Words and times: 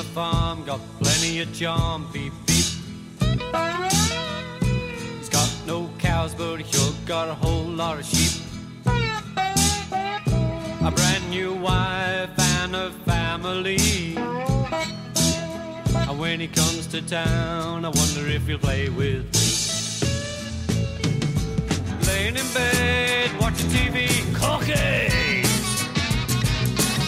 a 0.00 0.02
farm, 0.02 0.64
got 0.64 0.80
plenty 0.98 1.40
of 1.40 1.52
charm, 1.52 2.08
beep 2.10 2.32
beep. 2.46 2.64
He's 5.18 5.28
got 5.28 5.50
no 5.66 5.90
cows, 5.98 6.34
but 6.34 6.56
he 6.56 6.64
sure 6.72 6.94
got 7.04 7.28
a 7.28 7.34
whole 7.34 7.64
lot 7.64 7.98
of 7.98 8.06
sheep. 8.06 8.40
A 8.86 10.90
brand 10.90 11.28
new 11.28 11.52
wife 11.54 12.30
and 12.38 12.74
a 12.74 12.90
family. 13.04 14.16
And 16.08 16.18
when 16.18 16.40
he 16.40 16.48
comes 16.48 16.86
to 16.88 17.02
town, 17.02 17.84
I 17.84 17.88
wonder 17.88 18.26
if 18.26 18.46
he'll 18.46 18.58
play 18.58 18.88
with 18.88 19.26
me. 19.34 19.40
Laying 22.06 22.36
in 22.36 22.46
bed, 22.54 23.38
watching 23.38 23.68
TV, 23.68 24.08
cooking. 24.34 25.44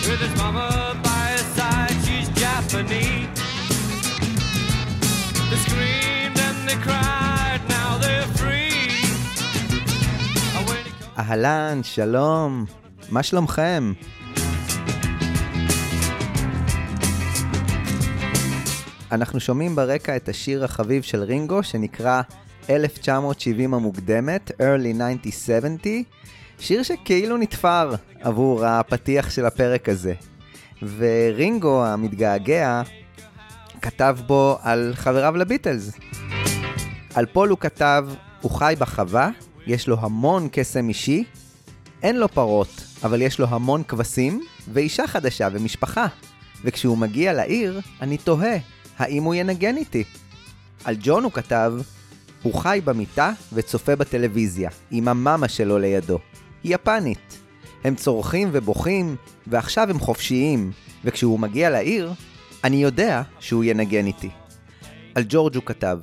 With 0.06 0.20
his 0.20 0.36
mama 0.36 1.00
Japanese. 2.72 3.28
They 5.50 5.58
screamed 5.66 6.38
and 6.48 6.58
they 6.68 6.78
cried, 6.86 7.60
now 7.68 7.98
they're 8.02 8.38
free. 8.38 9.06
אהלן, 11.18 11.80
שלום, 11.82 12.64
מה 13.10 13.22
שלומכם? 13.22 13.92
אנחנו 19.12 19.40
שומעים 19.40 19.76
ברקע 19.76 20.16
את 20.16 20.28
השיר 20.28 20.64
החביב 20.64 21.02
של 21.02 21.22
רינגו 21.22 21.62
שנקרא 21.62 22.22
1970 22.70 23.74
המוקדמת, 23.74 24.50
Early 24.50 25.02
1970, 25.02 26.04
שיר 26.58 26.82
שכאילו 26.82 27.36
נתפר 27.36 27.94
עבור 28.20 28.64
הפתיח 28.64 29.30
של 29.30 29.46
הפרק 29.46 29.88
הזה. 29.88 30.14
ורינגו 30.96 31.86
המתגעגע 31.86 32.82
כתב 33.82 34.16
בו 34.26 34.58
על 34.62 34.92
חבריו 34.94 35.36
לביטלס. 35.36 35.92
על 37.14 37.26
פול 37.26 37.48
הוא 37.48 37.58
כתב, 37.58 38.06
הוא 38.40 38.50
חי 38.50 38.74
בחווה, 38.78 39.30
יש 39.66 39.88
לו 39.88 39.96
המון 40.00 40.48
קסם 40.52 40.88
אישי, 40.88 41.24
אין 42.02 42.18
לו 42.18 42.28
פרות, 42.28 42.84
אבל 43.04 43.22
יש 43.22 43.38
לו 43.38 43.46
המון 43.48 43.82
כבשים, 43.82 44.40
ואישה 44.72 45.06
חדשה 45.06 45.48
ומשפחה. 45.52 46.06
וכשהוא 46.64 46.98
מגיע 46.98 47.32
לעיר, 47.32 47.80
אני 48.00 48.18
תוהה, 48.18 48.56
האם 48.98 49.22
הוא 49.22 49.34
ינגן 49.34 49.76
איתי? 49.76 50.04
על 50.84 50.96
ג'ון 51.00 51.24
הוא 51.24 51.32
כתב, 51.32 51.72
הוא 52.42 52.54
חי 52.54 52.80
במיטה 52.84 53.32
וצופה 53.52 53.96
בטלוויזיה, 53.96 54.70
עם 54.90 55.08
המאמה 55.08 55.48
שלו 55.48 55.78
לידו. 55.78 56.18
היא 56.62 56.74
יפנית. 56.74 57.41
הם 57.84 57.94
צורכים 57.94 58.48
ובוכים, 58.52 59.16
ועכשיו 59.46 59.90
הם 59.90 59.98
חופשיים, 59.98 60.72
וכשהוא 61.04 61.40
מגיע 61.40 61.70
לעיר, 61.70 62.12
אני 62.64 62.82
יודע 62.82 63.22
שהוא 63.40 63.64
ינגן 63.64 64.06
איתי. 64.06 64.30
על 65.14 65.24
ג'ורג' 65.28 65.56
הוא 65.56 65.62
כתב, 65.66 65.98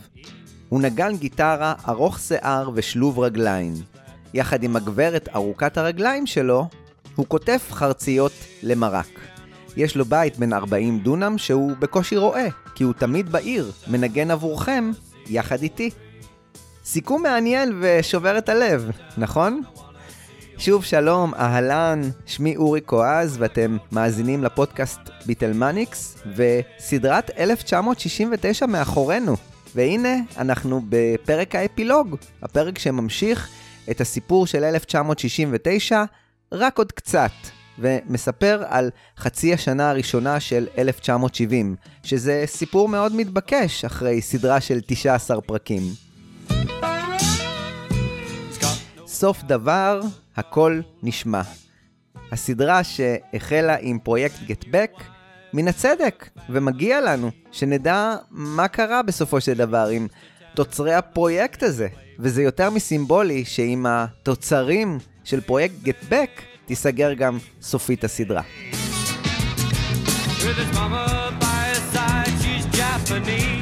הוא 0.70 0.82
נגן 0.82 1.18
גיטרה 1.18 1.74
ארוך 1.88 2.20
שיער 2.20 2.70
ושלוב 2.74 3.20
רגליים. 3.20 3.74
יחד 4.34 4.64
עם 4.64 4.76
הגברת 4.76 5.30
ארוכת 5.36 5.78
הרגליים 5.78 6.28
שלו, 6.28 6.68
הוא 7.16 7.26
כותב 7.30 7.58
חרציות 7.70 8.32
למרק. 8.64 9.20
יש 9.78 9.96
לו 9.96 10.06
בית 10.06 10.38
בן 10.38 10.54
40 10.54 11.00
דונם 11.00 11.38
שהוא 11.38 11.72
בקושי 11.80 12.18
רואה, 12.18 12.48
כי 12.76 12.84
הוא 12.84 12.94
תמיד 12.94 13.30
בעיר, 13.30 13.72
מנגן 13.88 14.32
עבורכם, 14.32 14.92
יחד 15.28 15.62
איתי. 15.62 15.90
סיכום 16.86 17.24
מעניין 17.24 17.80
ושובר 17.82 18.38
את 18.38 18.50
הלב, 18.50 18.92
נכון? 19.18 19.62
שוב 20.60 20.84
שלום, 20.84 21.34
אהלן, 21.34 22.02
שמי 22.26 22.56
אורי 22.56 22.82
קואז 22.82 23.36
ואתם 23.40 23.78
מאזינים 23.92 24.44
לפודקאסט 24.44 25.00
ביטלמניקס 25.26 26.18
וסדרת 26.36 27.32
1969 27.38 28.66
מאחורינו. 28.66 29.36
והנה, 29.76 30.16
אנחנו 30.38 30.82
בפרק 30.90 31.56
האפילוג, 31.56 32.16
הפרק 32.42 32.80
שממשיך 32.80 33.50
את 33.92 34.02
הסיפור 34.02 34.48
של 34.48 34.64
1969 34.64 36.04
רק 36.52 36.78
עוד 36.78 36.92
קצת, 36.92 37.32
ומספר 37.80 38.64
על 38.68 38.90
חצי 39.18 39.54
השנה 39.54 39.90
הראשונה 39.90 40.40
של 40.40 40.68
1970, 40.78 41.76
שזה 42.04 42.44
סיפור 42.46 42.90
מאוד 42.90 43.16
מתבקש 43.16 43.86
אחרי 43.86 44.22
סדרה 44.22 44.62
של 44.62 44.80
19 44.86 45.42
פרקים. 45.42 45.84
סוף 49.20 49.44
דבר, 49.44 50.02
הכל 50.36 50.82
נשמע. 51.04 51.42
הסדרה 52.32 52.84
שהחלה 52.84 53.76
עם 53.82 54.00
פרויקט 54.00 54.40
גטבק, 54.46 54.92
מן 55.54 55.68
הצדק, 55.68 56.30
ומגיע 56.50 57.02
לנו 57.02 57.32
שנדע 57.52 58.16
מה 58.32 58.68
קרה 58.68 59.02
בסופו 59.04 59.42
של 59.42 59.54
דבר 59.54 59.88
עם 59.88 60.08
תוצרי 60.56 60.94
הפרויקט 60.94 61.64
הזה. 61.64 61.88
וזה 62.20 62.44
יותר 62.44 62.70
מסימבולי 62.70 63.46
שעם 63.46 63.86
התוצרים 63.86 64.98
של 65.24 65.42
פרויקט 65.42 65.76
גטבק 65.84 66.30
תיסגר 66.66 67.14
גם 67.14 67.38
סופית 67.62 68.04
הסדרה. 68.04 68.42
with 70.46 70.58
his 70.64 70.72
mama 70.74 71.36
by 71.42 71.62
his 71.74 71.84
side, 71.94 72.34
she's 72.42 72.66
Japanese. 72.80 73.59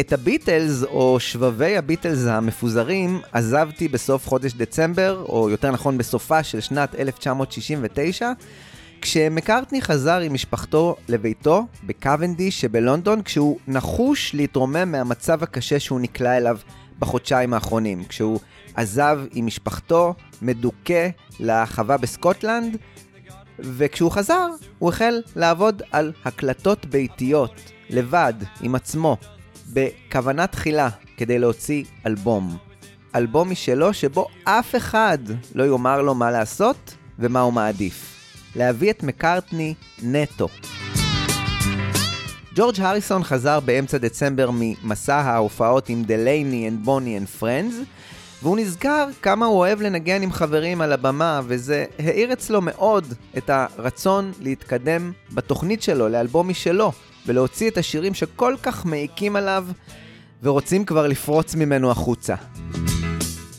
את 0.00 0.12
הביטלס, 0.12 0.82
או 0.82 1.20
שבבי 1.20 1.76
הביטלס 1.76 2.26
המפוזרים, 2.26 3.20
עזבתי 3.32 3.88
בסוף 3.88 4.28
חודש 4.28 4.52
דצמבר, 4.52 5.24
או 5.28 5.50
יותר 5.50 5.70
נכון 5.70 5.98
בסופה 5.98 6.42
של 6.42 6.60
שנת 6.60 6.94
1969, 6.94 8.32
כשמקארטני 9.00 9.82
חזר 9.82 10.20
עם 10.20 10.34
משפחתו 10.34 10.96
לביתו 11.08 11.66
בקוונדיש 11.82 12.60
שבלונדון, 12.60 13.22
כשהוא 13.22 13.58
נחוש 13.68 14.34
להתרומם 14.34 14.92
מהמצב 14.92 15.42
הקשה 15.42 15.80
שהוא 15.80 16.00
נקלע 16.00 16.36
אליו 16.36 16.58
בחודשיים 16.98 17.54
האחרונים, 17.54 18.04
כשהוא 18.04 18.40
עזב 18.74 19.20
עם 19.32 19.46
משפחתו, 19.46 20.14
מדוכא, 20.42 21.08
לחווה 21.40 21.96
בסקוטלנד, 21.96 22.76
וכשהוא 23.58 24.10
חזר, 24.10 24.48
הוא 24.78 24.88
החל 24.88 25.20
לעבוד 25.36 25.82
על 25.92 26.12
הקלטות 26.24 26.86
ביתיות, 26.86 27.54
לבד, 27.90 28.34
עם 28.62 28.74
עצמו, 28.74 29.16
בכוונה 29.72 30.46
תחילה, 30.46 30.88
כדי 31.16 31.38
להוציא 31.38 31.84
אלבום. 32.06 32.56
אלבום 33.14 33.50
משלו 33.50 33.94
שבו 33.94 34.26
אף 34.44 34.74
אחד 34.76 35.18
לא 35.54 35.64
יאמר 35.64 36.02
לו 36.02 36.14
מה 36.14 36.30
לעשות 36.30 36.94
ומה 37.18 37.40
הוא 37.40 37.52
מעדיף. 37.52 38.14
להביא 38.56 38.90
את 38.90 39.02
מקארטני 39.02 39.74
נטו. 40.02 40.48
ג'ורג' 42.54 42.80
הריסון 42.80 43.24
חזר 43.24 43.60
באמצע 43.60 43.98
דצמבר 43.98 44.50
ממסע 44.52 45.16
ההופעות 45.16 45.88
עם 45.88 46.02
דלייני 46.04 46.68
and 46.68 46.84
בוני 46.84 47.18
and 47.18 47.42
friends, 47.42 47.74
והוא 48.42 48.56
נזכר 48.56 49.08
כמה 49.22 49.46
הוא 49.46 49.58
אוהב 49.58 49.82
לנגן 49.82 50.22
עם 50.22 50.32
חברים 50.32 50.80
על 50.80 50.92
הבמה, 50.92 51.40
וזה 51.44 51.84
האיר 51.98 52.32
אצלו 52.32 52.60
מאוד 52.60 53.14
את 53.36 53.50
הרצון 53.50 54.32
להתקדם 54.40 55.12
בתוכנית 55.32 55.82
שלו 55.82 56.08
לאלבום 56.08 56.48
משלו, 56.48 56.92
ולהוציא 57.28 57.70
את 57.70 57.78
השירים 57.78 58.14
שכל 58.14 58.54
כך 58.62 58.86
מעיקים 58.86 59.36
עליו, 59.36 59.66
ורוצים 60.42 60.84
כבר 60.84 61.06
לפרוץ 61.06 61.54
ממנו 61.54 61.90
החוצה. 61.90 62.34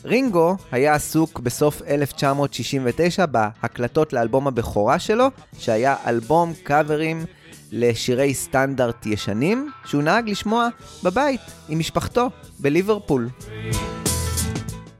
רינגו 0.04 0.56
היה 0.72 0.94
עסוק 0.94 1.40
בסוף 1.40 1.82
1969 1.82 3.26
בהקלטות 3.26 4.12
לאלבום 4.12 4.46
הבכורה 4.48 4.98
שלו, 4.98 5.26
שהיה 5.58 5.96
אלבום 6.06 6.52
קאברים 6.62 7.24
לשירי 7.72 8.34
סטנדרט 8.34 9.06
ישנים, 9.06 9.70
שהוא 9.84 10.02
נהג 10.02 10.30
לשמוע 10.30 10.68
בבית 11.02 11.40
עם 11.68 11.78
משפחתו 11.78 12.30
בליברפול. 12.58 13.28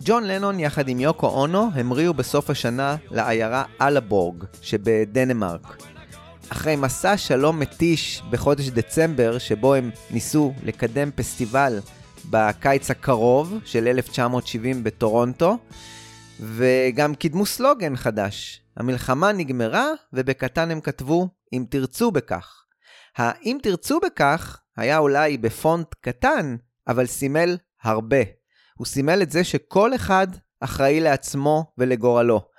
ג'ון 0.05 0.25
לנון 0.25 0.61
יחד 0.61 0.89
עם 0.89 1.01
יוקו 1.01 1.27
אונו 1.27 1.71
המריאו 1.75 2.15
בסוף 2.15 2.51
השנה 2.51 2.97
לעיירה 3.11 3.65
אלבורג 3.81 4.45
שבדנמרק. 4.63 5.90
אחרי 6.53 6.77
מסע 6.77 7.17
שלום 7.17 7.61
מתיש 7.61 8.23
בחודש 8.31 8.69
דצמבר, 8.69 9.39
שבו 9.39 9.75
הם 9.75 9.91
ניסו 10.11 10.53
לקדם 10.63 11.11
פסטיבל 11.11 11.79
בקיץ 12.31 12.91
הקרוב 12.91 13.55
של 13.65 13.87
1970 13.87 14.85
בטורונטו, 14.85 15.59
וגם 16.41 17.15
קידמו 17.15 17.47
סלוגן 17.47 17.97
חדש. 17.97 18.63
המלחמה 18.77 19.33
נגמרה, 19.33 19.87
ובקטן 20.13 20.71
הם 20.71 20.81
כתבו, 20.81 21.29
אם 21.53 21.65
תרצו 21.71 22.11
בכך. 22.11 22.65
האם 23.17 23.59
תרצו 23.63 24.01
בכך 24.01 24.61
היה 24.77 24.99
אולי 24.99 25.39
בפונט 25.39 25.95
קטן, 26.01 26.57
אבל 26.89 27.07
סימל 27.07 27.57
הרבה. 27.83 28.23
הוא 28.79 28.87
סימל 28.87 29.23
את 29.23 29.31
זה 29.31 29.45
שכל 29.45 29.95
אחד 29.95 30.27
אחראי 30.61 31.01
לעצמו 31.01 31.73
ולגורלו. 31.79 32.50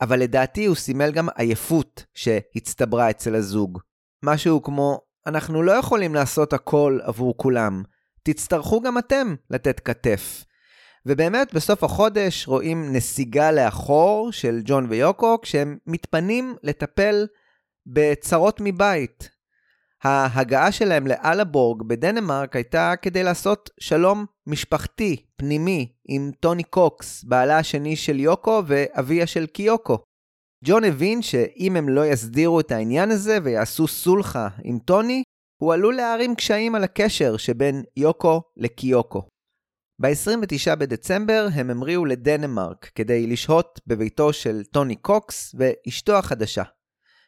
אבל 0.00 0.20
לדעתי 0.20 0.66
הוא 0.66 0.76
סימל 0.76 1.10
גם 1.10 1.28
עייפות 1.36 2.04
שהצטברה 2.14 3.10
אצל 3.10 3.34
הזוג. 3.34 3.78
משהו 4.24 4.62
כמו, 4.62 5.00
אנחנו 5.26 5.62
לא 5.62 5.72
יכולים 5.72 6.14
לעשות 6.14 6.52
הכל 6.52 6.98
עבור 7.02 7.36
כולם, 7.36 7.82
תצטרכו 8.22 8.80
גם 8.80 8.98
אתם 8.98 9.34
לתת 9.50 9.80
כתף. 9.80 10.44
ובאמת, 11.06 11.54
בסוף 11.54 11.84
החודש 11.84 12.48
רואים 12.48 12.92
נסיגה 12.92 13.52
לאחור 13.52 14.32
של 14.32 14.60
ג'ון 14.64 14.86
ויוקו, 14.88 15.40
כשהם 15.40 15.78
מתפנים 15.86 16.56
לטפל 16.62 17.26
בצרות 17.86 18.60
מבית. 18.64 19.37
ההגעה 20.02 20.72
שלהם 20.72 21.06
לאלבורג 21.06 21.82
בדנמרק 21.82 22.56
הייתה 22.56 22.94
כדי 23.02 23.22
לעשות 23.22 23.70
שלום 23.80 24.26
משפחתי, 24.46 25.16
פנימי, 25.36 25.92
עם 26.08 26.30
טוני 26.40 26.62
קוקס, 26.62 27.24
בעלה 27.24 27.58
השני 27.58 27.96
של 27.96 28.20
יוקו 28.20 28.62
ואביה 28.66 29.26
של 29.26 29.46
קיוקו. 29.46 29.98
ג'ון 30.64 30.84
הבין 30.84 31.22
שאם 31.22 31.76
הם 31.76 31.88
לא 31.88 32.06
יסדירו 32.06 32.60
את 32.60 32.72
העניין 32.72 33.10
הזה 33.10 33.38
ויעשו 33.42 33.88
סולחה 33.88 34.48
עם 34.64 34.78
טוני, 34.78 35.22
הוא 35.62 35.72
עלול 35.72 35.94
להערים 35.94 36.34
קשיים 36.34 36.74
על 36.74 36.84
הקשר 36.84 37.36
שבין 37.36 37.82
יוקו 37.96 38.42
לקיוקו. 38.56 39.22
ב-29 40.00 40.74
בדצמבר 40.78 41.48
הם 41.54 41.70
המריאו 41.70 42.04
לדנמרק 42.04 42.90
כדי 42.94 43.26
לשהות 43.26 43.80
בביתו 43.86 44.32
של 44.32 44.64
טוני 44.64 44.96
קוקס 44.96 45.54
ואשתו 45.58 46.18
החדשה. 46.18 46.62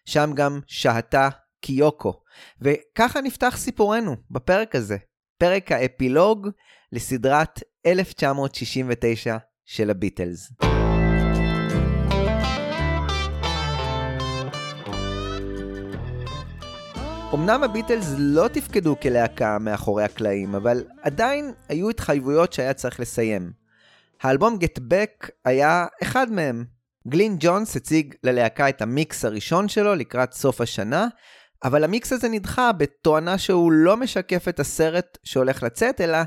שם 0.04 0.30
גם 0.34 0.60
שהתה 0.66 1.28
קיוקו. 1.60 2.22
וככה 2.60 3.20
נפתח 3.20 3.56
סיפורנו 3.56 4.16
בפרק 4.30 4.74
הזה, 4.74 4.96
פרק 5.38 5.72
האפילוג 5.72 6.48
לסדרת 6.92 7.60
1969 7.86 9.36
של 9.64 9.90
הביטלס. 9.90 10.52
אמנם 17.34 17.62
הביטלס 17.62 18.14
לא 18.18 18.48
תפקדו 18.48 19.00
כלהקה 19.00 19.58
מאחורי 19.58 20.04
הקלעים, 20.04 20.54
אבל 20.54 20.84
עדיין 21.02 21.52
היו 21.68 21.90
התחייבויות 21.90 22.52
שהיה 22.52 22.74
צריך 22.74 23.00
לסיים. 23.00 23.52
האלבום 24.22 24.58
Get 24.60 24.78
Back 24.78 25.28
היה 25.44 25.86
אחד 26.02 26.32
מהם. 26.32 26.64
גלין 27.08 27.36
ג'ונס 27.40 27.76
הציג 27.76 28.14
ללהקה 28.24 28.68
את 28.68 28.82
המיקס 28.82 29.24
הראשון 29.24 29.68
שלו 29.68 29.94
לקראת 29.94 30.32
סוף 30.32 30.60
השנה, 30.60 31.08
אבל 31.64 31.84
המיקס 31.84 32.12
הזה 32.12 32.28
נדחה 32.28 32.72
בתואנה 32.72 33.38
שהוא 33.38 33.72
לא 33.72 33.96
משקף 33.96 34.48
את 34.48 34.60
הסרט 34.60 35.18
שהולך 35.24 35.62
לצאת, 35.62 36.00
אלא 36.00 36.18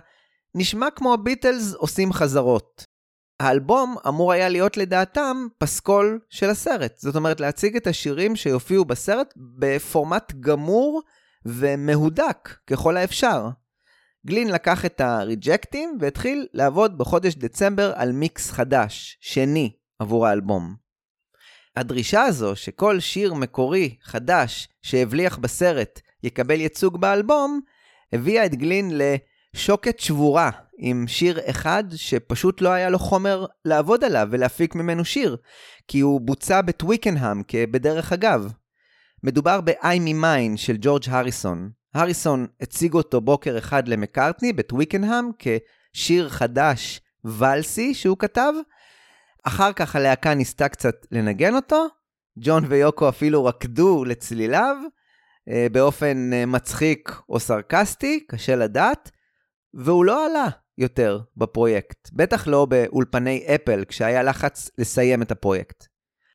נשמע 0.55 0.87
כמו 0.95 1.13
הביטלס 1.13 1.73
עושים 1.73 2.13
חזרות. 2.13 2.85
האלבום 3.39 3.95
אמור 4.07 4.31
היה 4.31 4.49
להיות 4.49 4.77
לדעתם 4.77 5.47
פסקול 5.57 6.19
של 6.29 6.49
הסרט. 6.49 6.97
זאת 6.97 7.15
אומרת, 7.15 7.39
להציג 7.39 7.75
את 7.75 7.87
השירים 7.87 8.35
שיופיעו 8.35 8.85
בסרט 8.85 9.33
בפורמט 9.59 10.33
גמור 10.39 11.01
ומהודק 11.45 12.49
ככל 12.67 12.97
האפשר. 12.97 13.49
גלין 14.27 14.47
לקח 14.51 14.85
את 14.85 15.01
הריג'קטים 15.01 15.97
והתחיל 15.99 16.47
לעבוד 16.53 16.97
בחודש 16.97 17.35
דצמבר 17.35 17.93
על 17.95 18.11
מיקס 18.11 18.51
חדש, 18.51 19.17
שני, 19.21 19.71
עבור 19.99 20.27
האלבום. 20.27 20.82
הדרישה 21.75 22.21
הזו 22.21 22.55
שכל 22.55 22.99
שיר 22.99 23.33
מקורי, 23.33 23.95
חדש, 24.03 24.67
שהבליח 24.81 25.37
בסרט, 25.37 26.01
יקבל 26.23 26.61
ייצוג 26.61 27.01
באלבום, 27.01 27.59
הביאה 28.13 28.45
את 28.45 28.55
גלין 28.55 28.91
לשוקת 28.93 29.99
שבורה 29.99 30.49
עם 30.77 31.05
שיר 31.07 31.39
אחד 31.49 31.83
שפשוט 31.95 32.61
לא 32.61 32.69
היה 32.69 32.89
לו 32.89 32.99
חומר 32.99 33.45
לעבוד 33.65 34.03
עליו 34.03 34.27
ולהפיק 34.31 34.75
ממנו 34.75 35.05
שיר, 35.05 35.37
כי 35.87 35.99
הוא 35.99 36.21
בוצע 36.21 36.61
בטוויקנהאם 36.61 37.43
כבדרך 37.47 38.13
אגב. 38.13 38.53
מדובר 39.23 39.61
ב-I 39.61 39.97
Me 40.05 40.23
Mine 40.23 40.57
של 40.57 40.77
ג'ורג' 40.79 41.03
הריסון. 41.07 41.71
הריסון 41.93 42.47
הציג 42.61 42.93
אותו 42.93 43.21
בוקר 43.21 43.57
אחד 43.57 43.87
למקארטני 43.87 44.53
בטוויקנהאם 44.53 45.25
כשיר 45.39 46.29
חדש 46.29 47.01
ולסי 47.25 47.93
שהוא 47.93 48.17
כתב, 48.17 48.53
אחר 49.43 49.73
כך 49.73 49.95
הלהקה 49.95 50.33
ניסתה 50.33 50.69
קצת 50.69 50.95
לנגן 51.11 51.55
אותו, 51.55 51.87
ג'ון 52.39 52.63
ויוקו 52.67 53.09
אפילו 53.09 53.45
רקדו 53.45 54.05
לצליליו, 54.05 54.75
אה, 55.49 55.67
באופן 55.71 56.33
אה, 56.33 56.45
מצחיק 56.45 57.11
או 57.29 57.39
סרקסטי, 57.39 58.25
קשה 58.27 58.55
לדעת, 58.55 59.11
והוא 59.73 60.05
לא 60.05 60.25
עלה 60.25 60.47
יותר 60.77 61.19
בפרויקט, 61.37 62.09
בטח 62.13 62.47
לא 62.47 62.65
באולפני 62.65 63.45
אפל, 63.55 63.83
כשהיה 63.87 64.23
לחץ 64.23 64.69
לסיים 64.77 65.21
את 65.21 65.31
הפרויקט. 65.31 65.87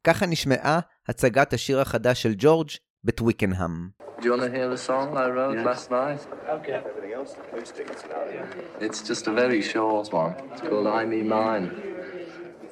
ככה 0.05 0.27
נשמעה 0.27 0.81
הצגת 1.09 1.53
השיר 1.53 1.81
החדש 1.81 2.23
של 2.23 2.35
ג'ורג' 2.39 2.69
בטוויקנהאם. 3.05 3.89
Do 4.19 4.25
you 4.25 4.33
want 4.33 4.43
to 4.43 4.51
hear 4.57 4.69
the 4.69 4.83
song 4.89 5.17
I 5.17 5.29
wrote 5.37 5.57
Yes. 5.59 5.67
last 5.71 5.91
night? 5.91 6.21
Okay. 6.57 6.73
Everything 6.75 7.13
else, 7.19 7.33
acoustic, 7.43 7.87
it's 7.93 8.05
about, 8.09 8.27
yeah. 8.35 8.85
It's 8.87 9.01
just 9.11 9.25
a 9.29 9.33
very 9.43 9.63
short 9.73 10.07
one. 10.13 10.33
It's 10.53 10.63
called 10.69 10.89
I 11.01 11.05
Me 11.13 11.21
Mine. 11.37 11.67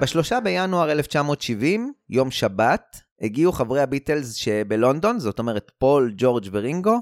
בשלושה 0.00 0.40
בינואר 0.40 0.92
1970, 0.92 1.92
יום 2.10 2.30
שבת, 2.30 3.00
הגיעו 3.20 3.52
חברי 3.52 3.80
הביטלס 3.80 4.34
שבלונדון, 4.34 5.18
זאת 5.18 5.38
אומרת 5.38 5.70
פול, 5.78 6.12
ג'ורג' 6.16 6.48
ורינגו, 6.52 7.00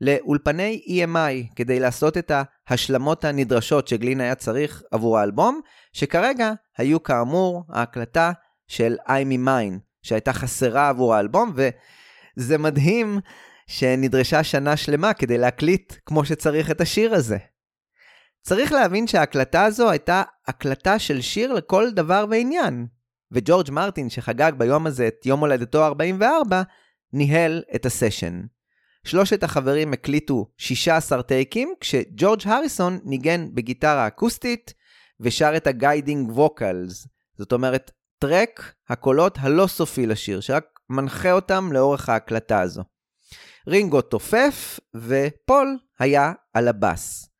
לאולפני 0.00 0.82
EMI 0.86 1.54
כדי 1.56 1.80
לעשות 1.80 2.18
את 2.18 2.32
ההשלמות 2.68 3.24
הנדרשות 3.24 3.88
שגלין 3.88 4.20
היה 4.20 4.34
צריך 4.34 4.82
עבור 4.90 5.18
האלבום, 5.18 5.60
שכרגע 5.92 6.52
היו 6.78 7.02
כאמור 7.02 7.64
ההקלטה 7.68 8.32
של 8.68 8.96
I'm 9.06 9.32
Me 9.32 9.48
Mine, 9.48 9.78
שהייתה 10.02 10.32
חסרה 10.32 10.88
עבור 10.88 11.14
האלבום, 11.14 11.52
וזה 12.36 12.58
מדהים 12.58 13.18
שנדרשה 13.66 14.44
שנה 14.44 14.76
שלמה 14.76 15.12
כדי 15.12 15.38
להקליט 15.38 15.92
כמו 16.06 16.24
שצריך 16.24 16.70
את 16.70 16.80
השיר 16.80 17.14
הזה. 17.14 17.38
צריך 18.42 18.72
להבין 18.72 19.06
שההקלטה 19.06 19.64
הזו 19.64 19.90
הייתה 19.90 20.22
הקלטה 20.46 20.98
של 20.98 21.20
שיר 21.20 21.52
לכל 21.52 21.90
דבר 21.90 22.26
ועניין, 22.30 22.86
וג'ורג' 23.32 23.70
מרטין, 23.70 24.10
שחגג 24.10 24.52
ביום 24.58 24.86
הזה 24.86 25.08
את 25.08 25.26
יום 25.26 25.40
הולדתו 25.40 25.84
ה-44, 25.84 26.54
ניהל 27.12 27.62
את 27.74 27.86
הסשן. 27.86 28.40
שלושת 29.04 29.42
החברים 29.42 29.92
הקליטו 29.92 30.46
16 30.56 31.22
טייקים, 31.22 31.74
כשג'ורג' 31.80 32.40
הריסון 32.44 32.98
ניגן 33.04 33.54
בגיטרה 33.54 34.06
אקוסטית 34.06 34.74
ושר 35.20 35.52
את 35.56 35.66
ה 35.66 35.74
guiding 35.74 36.30
vocals, 36.30 37.06
זאת 37.38 37.52
אומרת, 37.52 37.90
track 38.18 38.74
הקולות 38.88 39.38
הלא 39.40 39.66
סופי 39.66 40.06
לשיר, 40.06 40.40
שרק 40.40 40.64
מנחה 40.90 41.32
אותם 41.32 41.72
לאורך 41.72 42.08
ההקלטה 42.08 42.60
הזו. 42.60 42.82
רינגו 43.68 44.02
תופף, 44.02 44.80
ופול 44.94 45.78
היה 45.98 46.32
על 46.52 46.68
הבאס. 46.68 47.31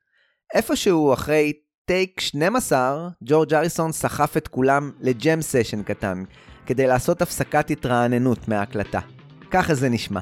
איפשהו 0.54 1.12
אחרי 1.12 1.52
טייק 1.84 2.20
12, 2.20 3.08
ג'ורג' 3.24 3.54
אריסון 3.54 3.92
סחף 3.92 4.36
את 4.36 4.48
כולם 4.48 4.90
לג'ם 5.00 5.42
סשן 5.42 5.82
קטן, 5.82 6.24
כדי 6.66 6.86
לעשות 6.86 7.22
הפסקת 7.22 7.70
התרעננות 7.70 8.48
מההקלטה. 8.48 9.00
ככה 9.50 9.74
זה 9.74 9.88
נשמע. 9.88 10.20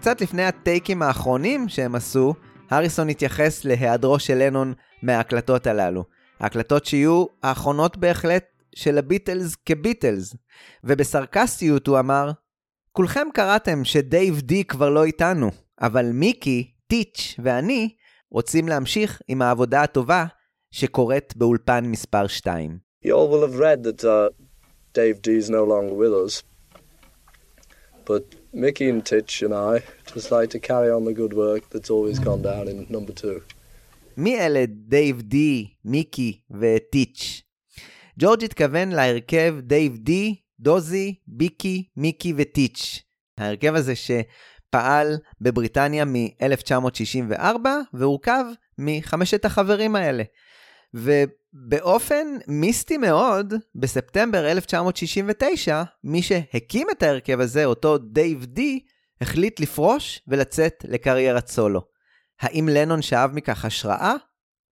קצת 0.00 0.20
לפני 0.20 0.44
הטייקים 0.44 1.02
האחרונים 1.02 1.68
שהם 1.68 1.94
עשו, 1.94 2.34
הריסון 2.70 3.08
התייחס 3.08 3.64
להיעדרו 3.64 4.18
של 4.18 4.34
לנון 4.34 4.74
מההקלטות 5.02 5.66
הללו. 5.66 6.04
ההקלטות 6.40 6.84
שיהיו 6.84 7.24
האחרונות 7.42 7.96
בהחלט 7.96 8.44
של 8.74 8.98
הביטלס 8.98 9.54
כביטלס. 9.66 10.36
ובסרקסטיות 10.84 11.86
הוא 11.86 11.98
אמר, 11.98 12.30
כולכם 12.92 13.26
קראתם 13.34 13.84
שדייב 13.84 14.40
די 14.40 14.64
כבר 14.64 14.90
לא 14.90 15.04
איתנו, 15.04 15.50
אבל 15.80 16.06
מיקי, 16.12 16.70
טיץ' 16.86 17.34
ואני 17.38 17.94
רוצים 18.30 18.68
להמשיך 18.68 19.22
עם 19.28 19.42
העבודה 19.42 19.82
הטובה 19.82 20.26
שקורית 20.70 21.36
באולפן 21.36 21.84
מספר 21.84 22.26
2. 22.26 22.78
You 23.04 23.08
all 23.08 23.28
will 23.30 23.50
have 23.50 23.58
read 23.58 23.82
that 23.82 24.04
uh, 24.04 24.28
Dave 24.94 25.22
D's 25.22 25.50
no 25.50 25.64
longer 25.64 25.94
with 25.94 26.12
us. 26.26 26.42
But 28.06 28.37
Mickey 28.52 28.88
and 28.88 29.04
Tich 29.04 29.42
and 29.42 29.52
I'd 29.52 29.82
just 30.14 30.30
like 30.30 30.48
to 30.50 30.58
carry 30.58 30.90
on 30.90 31.04
the 31.04 31.12
good 31.12 31.34
work 31.34 31.68
that's 31.70 31.90
always 31.90 32.18
gone 32.18 32.42
down 32.42 32.66
in 32.68 32.86
number 32.90 33.12
two. 33.12 33.40
מי 34.16 34.40
אלה 34.40 34.64
דייב 34.66 35.22
די, 35.22 35.66
מיקי 35.84 36.40
וטיץ'? 36.50 37.42
ג'ורג' 38.18 38.44
התכוון 38.44 38.88
להרכב 38.88 39.54
דייב 39.60 39.96
די, 39.96 40.34
דוזי, 40.60 41.14
ביקי, 41.26 41.84
מיקי 41.96 42.32
וטיץ'. 42.36 43.02
ההרכב 43.38 43.74
הזה 43.74 43.92
שפעל 43.96 45.18
בבריטניה 45.40 46.04
מ-1964 46.04 47.66
והורכב 47.92 48.44
מחמשת 48.78 49.44
החברים 49.44 49.96
האלה. 49.96 50.22
ובאופן 50.94 52.26
מיסטי 52.46 52.96
מאוד, 52.96 53.54
בספטמבר 53.74 54.50
1969, 54.50 55.82
מי 56.04 56.22
שהקים 56.22 56.86
את 56.90 57.02
ההרכב 57.02 57.40
הזה, 57.40 57.64
אותו 57.64 57.98
דייב 57.98 58.44
די, 58.44 58.80
החליט 59.20 59.60
לפרוש 59.60 60.22
ולצאת 60.28 60.84
לקריירת 60.88 61.48
סולו. 61.48 61.80
האם 62.40 62.68
לנון 62.72 63.02
שאב 63.02 63.30
מכך 63.34 63.64
השראה? 63.64 64.14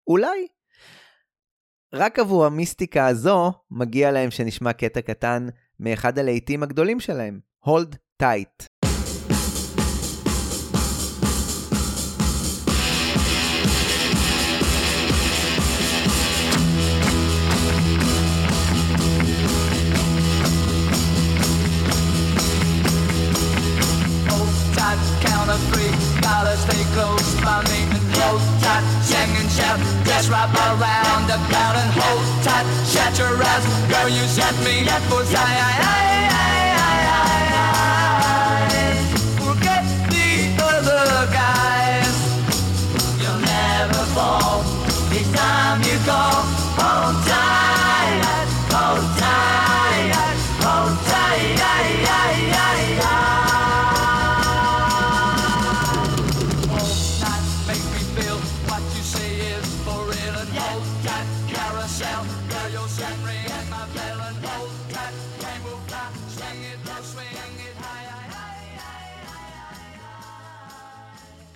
אולי. 0.07 0.48
רק 1.93 2.19
עבור 2.19 2.45
המיסטיקה 2.45 3.07
הזו, 3.07 3.51
מגיע 3.72 4.12
להם 4.12 4.31
שנשמע 4.31 4.74
קטע 4.74 5.01
קטן 5.01 5.48
מאחד 5.79 6.19
הלהיטים 6.19 6.63
הגדולים 6.63 7.00
שלהם, 7.00 7.39
Hold 7.65 7.95
Tight. 8.24 8.65
Close 26.95 27.35
by 27.43 27.59
me 27.67 27.83
and 27.91 28.07
hold 28.15 28.41
tight. 28.63 28.83
Sing 29.03 29.31
and 29.35 29.51
shout, 29.51 29.79
just 30.07 30.31
wrap 30.31 30.51
around 30.55 31.27
the 31.27 31.37
crowd 31.51 31.75
and 31.75 31.91
hold 31.99 32.25
tight. 32.47 32.65
Shut 32.87 33.13
your 33.19 33.35
eyes, 33.35 33.65
girl, 33.91 34.07
you 34.07 34.23
set 34.37 34.55
me 34.63 34.87
up 34.87 35.03
for 35.11 35.23
I, 35.35 35.51
I, 35.67 35.73
I, 35.91 36.34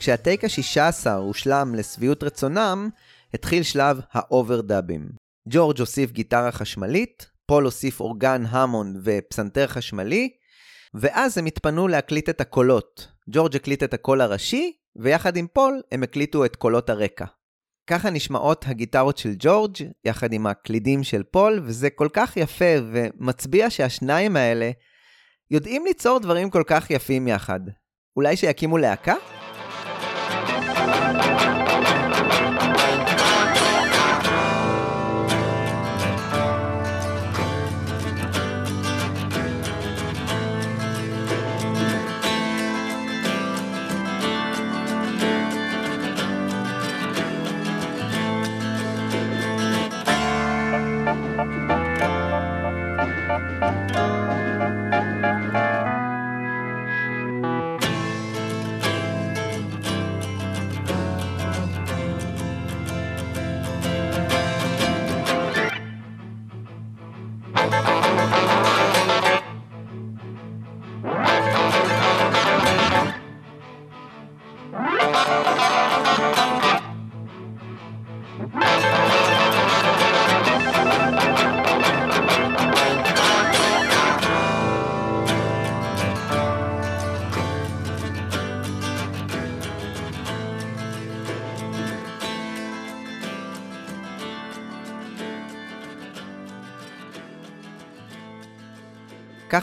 כשהטייק 0.10 0.44
ה-16 0.44 1.10
הושלם 1.10 1.76
לשביעות 1.76 2.24
רצונם, 2.24 2.90
התחיל 3.34 3.64
שלב 3.64 4.00
האוברדאבים. 4.12 5.10
ג'ורג' 5.50 5.80
הוסיף 5.80 6.12
גיטרה 6.12 6.52
חשמלית, 6.52 7.28
פול 7.46 7.64
הוסיף 7.64 8.00
אורגן 8.00 8.44
המונד 8.50 9.02
ופסנתר 9.04 9.68
חשמלי, 9.68 10.30
ואז 10.94 11.38
הם 11.38 11.46
התפנו 11.46 11.88
להקליט 11.88 12.30
את 12.30 12.42
הקולות. 12.42 13.08
ג'ורג' 13.30 13.56
הקליט 13.56 13.84
את 13.84 13.94
הקול 13.94 14.22
הראשי, 14.22 14.72
ויחד 14.96 15.38
עם 15.38 15.48
פול 15.54 15.82
הם 15.92 16.04
הקליטו 16.04 16.46
את 16.46 16.56
קולות 16.56 16.90
הרקע. 16.90 17.26
ככה 17.90 18.10
נשמעות 18.10 18.66
הגיטרות 18.68 19.18
של 19.18 19.34
ג'ורג' 19.40 19.78
יחד 20.06 20.34
עם 20.34 20.48
הקלידים 20.48 21.04
של 21.04 21.24
פול, 21.24 21.62
וזה 21.64 21.90
כל 21.90 22.08
כך 22.14 22.38
יפה 22.38 22.76
ומצביע 22.92 23.70
שהשניים 23.70 24.36
האלה 24.36 24.72
יודעים 25.52 25.86
ליצור 25.86 26.20
דברים 26.20 26.50
כל 26.50 26.64
כך 26.68 26.92
יפים 26.92 27.28
יחד. 27.28 27.60
אולי 28.16 28.38
שיקימו 28.38 28.78
להקה? 28.78 29.16
Thank 30.92 31.24
you. 31.26 31.39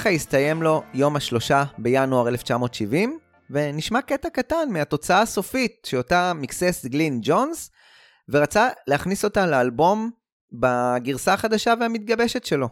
ככה 0.07 0.15
הסתיים 0.15 0.63
לו 0.63 0.83
יום 0.95 1.17
השלושה 1.17 1.65
בינואר 1.79 2.29
1970, 2.29 3.19
ונשמע 3.51 4.03
קטע 4.03 4.31
קטן 4.31 4.69
מהתוצאה 4.71 5.21
הסופית 5.21 5.87
שאותה 5.87 6.33
מקסס 6.35 6.87
גלין 6.87 7.21
ג'ונס, 7.23 7.71
ורצה 8.29 8.69
להכניס 8.87 9.25
אותה 9.25 9.47
לאלבום 9.47 10.11
בגרסה 10.53 11.35
החדשה 11.35 11.75
והמתגבשת 11.81 12.45
שלו. 12.45 12.69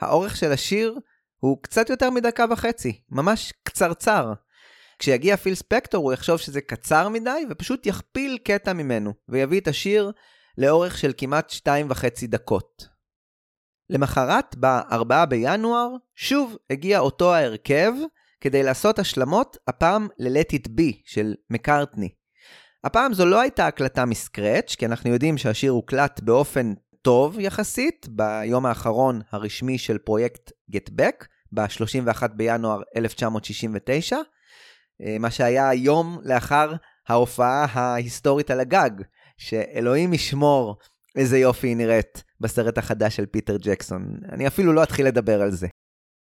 האורך 0.00 0.36
של 0.36 0.52
השיר 0.52 0.98
הוא 1.38 1.58
קצת 1.62 1.90
יותר 1.90 2.10
מדקה 2.10 2.44
וחצי, 2.50 3.00
ממש 3.10 3.52
קצרצר. 3.62 4.32
כשיגיע 4.98 5.36
פיל 5.36 5.54
ספקטור 5.54 6.04
הוא 6.04 6.12
יחשוב 6.12 6.36
שזה 6.36 6.60
קצר 6.60 7.08
מדי 7.08 7.44
ופשוט 7.50 7.86
יכפיל 7.86 8.38
קטע 8.44 8.72
ממנו, 8.72 9.12
ויביא 9.28 9.60
את 9.60 9.68
השיר 9.68 10.12
לאורך 10.58 10.98
של 10.98 11.12
כמעט 11.16 11.50
שתיים 11.50 11.86
וחצי 11.90 12.26
דקות. 12.26 12.89
למחרת, 13.90 14.56
ב-4 14.60 15.26
בינואר, 15.28 15.88
שוב 16.14 16.56
הגיע 16.70 16.98
אותו 16.98 17.34
ההרכב 17.34 17.92
כדי 18.40 18.62
לעשות 18.62 18.98
השלמות, 18.98 19.56
הפעם 19.68 20.08
ל-Let 20.18 20.54
It 20.54 20.68
Be 20.68 20.94
של 21.04 21.34
מקארטני. 21.50 22.08
הפעם 22.84 23.12
זו 23.12 23.26
לא 23.26 23.40
הייתה 23.40 23.66
הקלטה 23.66 24.04
מסקרץ', 24.04 24.74
כי 24.74 24.86
אנחנו 24.86 25.10
יודעים 25.10 25.38
שהשיר 25.38 25.72
הוקלט 25.72 26.20
באופן 26.20 26.72
טוב 27.02 27.38
יחסית, 27.38 28.06
ביום 28.10 28.66
האחרון 28.66 29.20
הרשמי 29.32 29.78
של 29.78 29.98
פרויקט 29.98 30.50
Get 30.72 30.90
Back, 31.00 31.26
ב-31 31.52 32.26
בינואר 32.34 32.80
1969, 32.96 34.16
אה, 35.02 35.16
מה 35.20 35.30
שהיה 35.30 35.74
יום 35.74 36.18
לאחר 36.22 36.72
ההופעה 37.08 37.66
ההיסטורית 37.72 38.50
על 38.50 38.60
הגג, 38.60 38.90
שאלוהים 39.36 40.12
ישמור 40.12 40.76
איזה 41.16 41.38
יופי 41.38 41.66
היא 41.66 41.76
נראית 41.76 42.22
בסרט 42.40 42.78
החדש 42.78 43.16
של 43.16 43.26
פיטר 43.26 43.56
ג'קסון. 43.56 44.16
אני 44.32 44.46
אפילו 44.46 44.72
לא 44.72 44.82
אתחיל 44.82 45.06
לדבר 45.06 45.42
על 45.42 45.50
זה. 45.50 45.68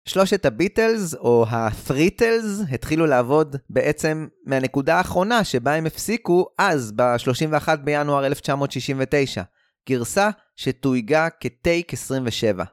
שלושת 0.08 0.46
הביטלס, 0.46 1.16
או 1.16 1.46
ה-threetles, 1.50 2.74
התחילו 2.74 3.06
לעבוד 3.06 3.56
בעצם 3.70 4.28
מהנקודה 4.46 4.98
האחרונה 4.98 5.44
שבה 5.44 5.74
הם 5.74 5.86
הפסיקו 5.86 6.48
אז, 6.58 6.92
ב-31 6.96 7.76
בינואר 7.76 8.26
1969, 8.26 9.42
גרסה 9.90 10.30
שתויגה 10.56 11.28
כטייק 11.40 11.94
27. 11.94 12.64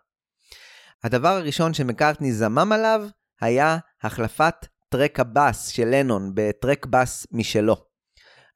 הדבר 1.05 1.29
הראשון 1.29 1.75
שמקארטני 1.75 2.33
זמם 2.33 2.73
עליו 2.73 3.07
היה 3.41 3.79
החלפת 4.03 4.55
טרק 4.89 5.21
הבאס 5.21 5.69
של 5.69 5.89
לנון 5.89 6.31
בטרק 6.35 6.87
באס 6.87 7.27
משלו. 7.33 7.84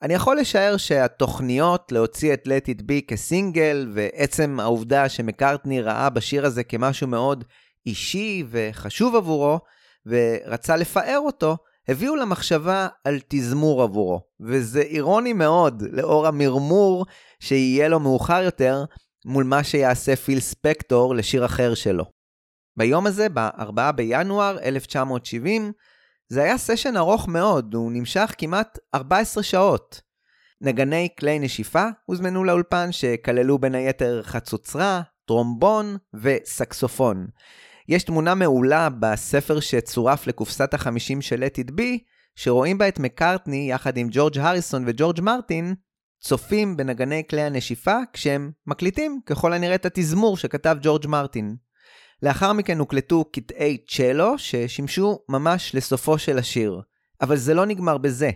אני 0.03 0.15
יכול 0.15 0.39
לשער 0.41 0.77
שהתוכניות 0.77 1.93
להוציא 1.93 2.35
את 2.35 2.47
Let 2.47 2.69
It 2.69 2.83
Be 2.83 3.07
כסינגל, 3.09 3.89
ועצם 3.95 4.61
העובדה 4.61 5.09
שמקארטני 5.09 5.81
ראה 5.81 6.11
בשיר 6.11 6.47
הזה 6.47 6.65
כמשהו 6.65 7.07
מאוד 7.07 7.45
אישי 7.87 8.45
וחשוב 8.51 9.17
עבורו, 9.17 9.59
ורצה 10.07 10.77
לפאר 10.77 11.19
אותו, 11.19 11.57
הביאו 11.89 12.17
למחשבה 12.17 12.89
על 13.05 13.19
תזמור 13.29 13.83
עבורו. 13.83 14.21
וזה 14.41 14.81
אירוני 14.81 15.33
מאוד, 15.33 15.83
לאור 15.93 16.27
המרמור 16.27 17.07
שיהיה 17.41 17.89
לו 17.89 18.01
מאוחר 18.01 18.43
יותר, 18.43 18.85
מול 19.25 19.45
מה 19.45 19.65
שיעשה 19.65 20.17
פיל 20.17 20.41
ספקטור 20.41 21.15
לשיר 21.15 21.45
אחר 21.45 21.75
שלו. 21.75 22.05
ביום 22.77 23.07
הזה, 23.07 23.29
ב-4 23.29 23.93
בינואר 23.93 24.59
1970, 24.63 25.73
זה 26.29 26.43
היה 26.43 26.59
סשן 26.59 26.97
ארוך 26.97 27.29
מאוד, 27.29 27.75
הוא 27.75 27.93
נמשך 27.93 28.35
כמעט 28.39 28.79
14 28.95 29.43
שעות. 29.43 30.01
נגני 30.61 31.09
כלי 31.19 31.39
נשיפה 31.39 31.85
הוזמנו 32.05 32.45
לאולפן 32.45 32.93
שכללו 32.93 33.59
בין 33.59 33.75
היתר 33.75 34.23
חצוצרה, 34.23 35.03
טרומבון 35.27 35.97
וסקסופון. 36.15 37.27
יש 37.89 38.03
תמונה 38.03 38.35
מעולה 38.35 38.89
בספר 39.01 39.61
שצורף 39.61 40.27
לקופסת 40.27 40.75
החמישים 40.75 41.23
של 41.23 41.45
Let 41.45 41.59
It 41.59 41.71
Be, 41.71 41.99
שרואים 42.35 42.79
בה 42.79 42.89
את 42.89 42.99
מקארטני 42.99 43.71
יחד 43.71 43.97
עם 43.97 44.09
ג'ורג' 44.11 44.39
הריסון 44.39 44.85
וג'ורג' 44.87 45.21
מרטין, 45.21 45.75
צופים 46.21 46.77
בנגני 46.77 47.23
כלי 47.31 47.43
הנשיפה 47.43 47.97
כשהם 48.13 48.51
מקליטים 48.67 49.21
ככל 49.27 49.53
הנראה 49.53 49.75
את 49.75 49.87
התזמור 49.87 50.37
שכתב 50.37 50.77
ג'ורג' 50.83 51.07
מרטין. 51.07 51.57
לאחר 52.23 52.53
מכן 52.53 52.79
הוקלטו 52.79 53.25
קטעי 53.33 53.79
צ'לו 53.89 54.39
ששימשו 54.39 55.19
ממש 55.29 55.75
לסופו 55.75 56.19
של 56.19 56.39
השיר. 56.39 56.81
אבל 57.21 57.37
זה 57.37 57.55
לא 57.55 57.67
נגמר 57.67 57.99
בזה. 57.99 58.31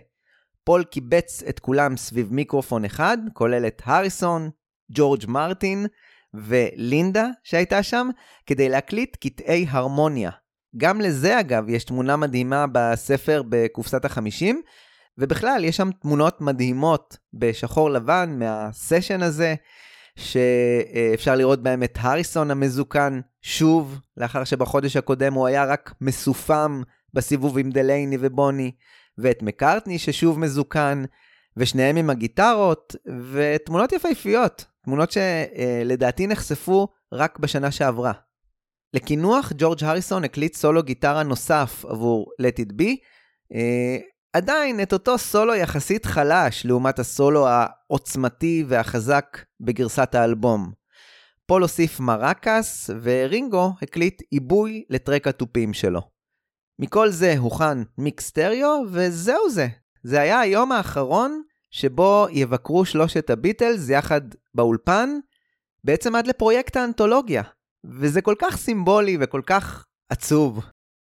פול 0.64 0.84
קיבץ 0.84 1.42
את 1.48 1.58
כולם 1.58 1.96
סביב 1.96 2.32
מיקרופון 2.32 2.84
אחד, 2.84 3.18
כולל 3.32 3.66
את 3.66 3.82
הריסון, 3.84 4.50
ג'ורג' 4.92 5.24
מרטין 5.28 5.86
ולינדה 6.34 7.26
שהייתה 7.44 7.82
שם, 7.82 8.08
כדי 8.46 8.68
להקליט 8.68 9.16
קטעי 9.16 9.66
הרמוניה. 9.70 10.30
גם 10.76 11.00
לזה 11.00 11.40
אגב 11.40 11.68
יש 11.68 11.84
תמונה 11.84 12.16
מדהימה 12.16 12.66
בספר 12.72 13.42
בקופסת 13.48 14.04
החמישים, 14.04 14.62
ובכלל 15.18 15.64
יש 15.64 15.76
שם 15.76 15.90
תמונות 15.92 16.40
מדהימות 16.40 17.16
בשחור 17.34 17.90
לבן 17.90 18.36
מהסשן 18.38 19.22
הזה. 19.22 19.54
שאפשר 20.16 21.34
לראות 21.34 21.62
בהם 21.62 21.82
את 21.82 21.98
הריסון 22.00 22.50
המזוקן 22.50 23.20
שוב, 23.42 24.00
לאחר 24.16 24.44
שבחודש 24.44 24.96
הקודם 24.96 25.34
הוא 25.34 25.46
היה 25.46 25.64
רק 25.64 25.94
מסופם 26.00 26.82
בסיבוב 27.14 27.58
עם 27.58 27.70
דלייני 27.70 28.16
ובוני, 28.20 28.72
ואת 29.18 29.42
מקארטני 29.42 29.98
ששוב 29.98 30.38
מזוקן, 30.38 31.04
ושניהם 31.56 31.96
עם 31.96 32.10
הגיטרות, 32.10 32.96
ותמונות 33.32 33.92
יפהפיות, 33.92 34.64
תמונות 34.84 35.10
שלדעתי 35.12 36.26
נחשפו 36.26 36.88
רק 37.12 37.38
בשנה 37.38 37.70
שעברה. 37.70 38.12
לקינוח, 38.94 39.52
ג'ורג' 39.58 39.84
הריסון 39.84 40.24
הקליט 40.24 40.54
סולו 40.54 40.82
גיטרה 40.82 41.22
נוסף 41.22 41.84
עבור 41.88 42.30
Let 42.42 42.60
It 42.60 42.72
Be, 42.72 42.96
אה, 43.54 43.98
עדיין 44.32 44.82
את 44.82 44.92
אותו 44.92 45.18
סולו 45.18 45.54
יחסית 45.54 46.06
חלש 46.06 46.66
לעומת 46.66 46.98
הסולו 46.98 47.48
העוצמתי 47.48 48.64
והחזק 48.68 49.38
בגרסת 49.60 50.14
האלבום. 50.14 50.72
פול 51.46 51.62
הוסיף 51.62 52.00
מרקס, 52.00 52.90
ורינגו 53.02 53.72
הקליט 53.82 54.22
עיבוי 54.30 54.84
ל 54.90 54.96
track 54.96 55.26
התופים 55.26 55.74
שלו. 55.74 56.00
מכל 56.78 57.10
זה 57.10 57.34
הוכן 57.38 57.78
מיקס 57.98 58.26
סטריאו, 58.26 58.84
וזהו 58.90 59.50
זה. 59.50 59.68
זה 60.02 60.20
היה 60.20 60.40
היום 60.40 60.72
האחרון 60.72 61.42
שבו 61.70 62.26
יבקרו 62.30 62.84
שלושת 62.84 63.30
הביטלס 63.30 63.88
יחד 63.88 64.20
באולפן, 64.54 65.10
בעצם 65.84 66.14
עד 66.14 66.26
לפרויקט 66.26 66.76
האנתולוגיה. 66.76 67.42
וזה 67.84 68.22
כל 68.22 68.34
כך 68.38 68.56
סימבולי 68.56 69.16
וכל 69.20 69.42
כך 69.46 69.86
עצוב. 70.08 70.64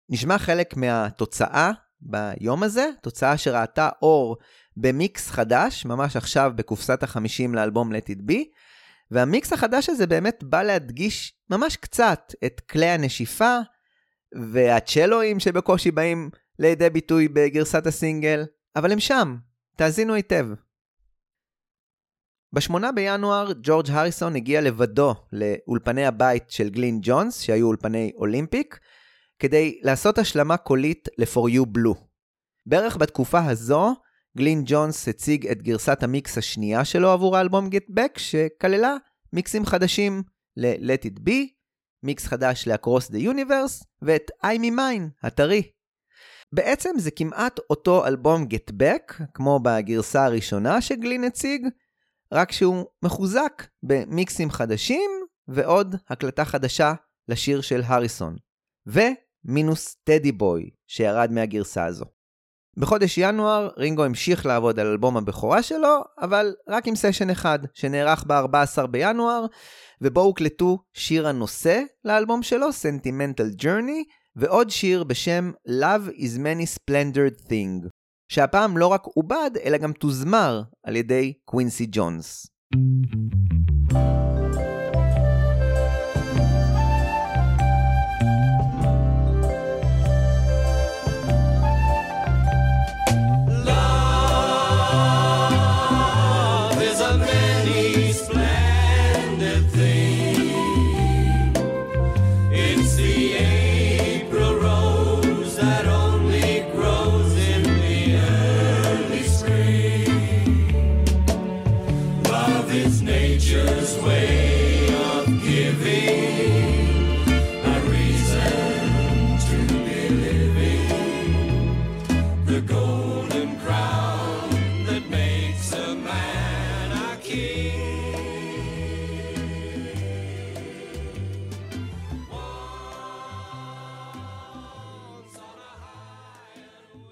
נשמע 0.09 0.37
חלק 0.37 0.77
מהתוצאה 0.77 1.71
ביום 2.01 2.63
הזה, 2.63 2.89
תוצאה 3.01 3.37
שראתה 3.37 3.89
אור 4.01 4.37
במיקס 4.77 5.29
חדש, 5.29 5.85
ממש 5.85 6.15
עכשיו 6.15 6.51
בקופסת 6.55 7.03
החמישים 7.03 7.55
לאלבום 7.55 7.91
Let 7.91 8.09
It 8.09 8.31
Be, 8.31 8.35
והמיקס 9.11 9.53
החדש 9.53 9.89
הזה 9.89 10.07
באמת 10.07 10.43
בא 10.43 10.63
להדגיש 10.63 11.33
ממש 11.49 11.75
קצת 11.75 12.33
את 12.45 12.59
כלי 12.59 12.85
הנשיפה 12.85 13.57
והצ'לואים 14.51 15.39
שבקושי 15.39 15.91
באים 15.91 16.29
לידי 16.59 16.89
ביטוי 16.89 17.27
בגרסת 17.27 17.87
הסינגל, 17.87 18.45
אבל 18.75 18.91
הם 18.91 18.99
שם, 18.99 19.35
תאזינו 19.75 20.13
היטב. 20.13 20.47
ב-8 22.53 22.91
בינואר 22.95 23.51
ג'ורג' 23.61 23.89
הריסון 23.89 24.35
הגיע 24.35 24.61
לבדו 24.61 25.15
לאולפני 25.31 26.05
הבית 26.05 26.49
של 26.49 26.69
גלין 26.69 26.99
ג'ונס, 27.01 27.41
שהיו 27.41 27.67
אולפני 27.67 28.11
אולימפיק, 28.15 28.79
כדי 29.41 29.79
לעשות 29.83 30.17
השלמה 30.17 30.57
קולית 30.57 31.09
ל-For 31.17 31.49
You 31.49 31.77
Blue. 31.77 31.97
בערך 32.65 32.97
בתקופה 32.97 33.45
הזו, 33.45 33.93
גלין 34.37 34.63
ג'ונס 34.65 35.07
הציג 35.07 35.47
את 35.47 35.61
גרסת 35.61 36.03
המיקס 36.03 36.37
השנייה 36.37 36.85
שלו 36.85 37.11
עבור 37.11 37.37
האלבום 37.37 37.67
Get 37.67 37.99
Back, 37.99 38.19
שכללה 38.19 38.95
מיקסים 39.33 39.65
חדשים 39.65 40.23
ל-Let 40.57 41.05
It 41.05 41.19
Be, 41.29 41.33
מיקס 42.03 42.27
חדש 42.27 42.67
ל-Across 42.67 43.11
the 43.11 43.17
Universe, 43.17 43.85
ואת 44.01 44.31
I'm 44.43 44.59
Me 44.59 44.77
Mine, 44.77 45.09
הטרי. 45.23 45.71
בעצם 46.53 46.89
זה 46.97 47.11
כמעט 47.11 47.59
אותו 47.69 48.07
אלבום 48.07 48.43
Get 48.43 48.73
Back, 48.73 49.23
כמו 49.33 49.59
בגרסה 49.63 50.25
הראשונה 50.25 50.81
שגלין 50.81 51.23
הציג, 51.23 51.67
רק 52.33 52.51
שהוא 52.51 52.85
מחוזק 53.03 53.63
במיקסים 53.83 54.51
חדשים 54.51 55.11
ועוד 55.47 55.95
הקלטה 56.09 56.45
חדשה 56.45 56.93
לשיר 57.27 57.61
של 57.61 57.81
הריסון. 57.85 58.35
ו... 58.87 58.99
מינוס 59.45 59.95
טדי 60.03 60.31
בוי, 60.31 60.69
שירד 60.87 61.31
מהגרסה 61.31 61.85
הזו. 61.85 62.05
בחודש 62.77 63.17
ינואר 63.17 63.69
רינגו 63.77 64.03
המשיך 64.03 64.45
לעבוד 64.45 64.79
על 64.79 64.87
אלבום 64.87 65.17
הבכורה 65.17 65.63
שלו, 65.63 66.01
אבל 66.21 66.53
רק 66.67 66.87
עם 66.87 66.95
סשן 66.95 67.29
אחד, 67.29 67.59
שנערך 67.73 68.23
ב-14 68.27 68.87
בינואר, 68.87 69.45
ובו 70.01 70.21
הוקלטו 70.21 70.77
שיר 70.93 71.27
הנושא 71.27 71.81
לאלבום 72.05 72.43
שלו, 72.43 72.69
Sentimental 72.69 73.61
Journey, 73.61 74.03
ועוד 74.35 74.69
שיר 74.69 75.03
בשם 75.03 75.51
Love 75.67 76.09
is 76.17 76.37
Many 76.37 76.79
Splendid 76.79 77.47
Thing, 77.47 77.87
שהפעם 78.29 78.77
לא 78.77 78.87
רק 78.87 79.03
עובד, 79.15 79.51
אלא 79.63 79.77
גם 79.77 79.93
תוזמר 79.93 80.61
על 80.83 80.95
ידי 80.95 81.33
קווינסי 81.45 81.87
ג'ונס. 81.91 82.47
Love 83.91 84.30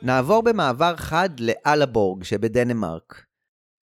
נעבור 0.09 0.43
במעבר 0.43 0.95
חד 0.95 1.29
לאלבורג 1.39 2.23
שבדנמרק. 2.23 3.25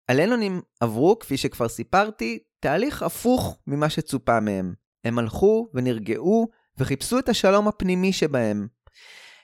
הלנונים 0.10 0.62
עברו, 0.80 1.20
כפי 1.20 1.38
שכבר 1.38 1.68
סיפרתי, 1.68 2.40
תהליך 2.60 3.04
הפוך 3.04 3.58
ממה 3.68 3.90
שצופה 3.90 4.40
מהם. 4.40 4.74
הם 5.04 5.20
הלכו 5.20 5.70
ונרגעו 5.74 6.48
וחיפשו 6.78 7.20
את 7.20 7.30
השלום 7.30 7.68
הפנימי 7.68 8.14
שבהם. 8.14 8.68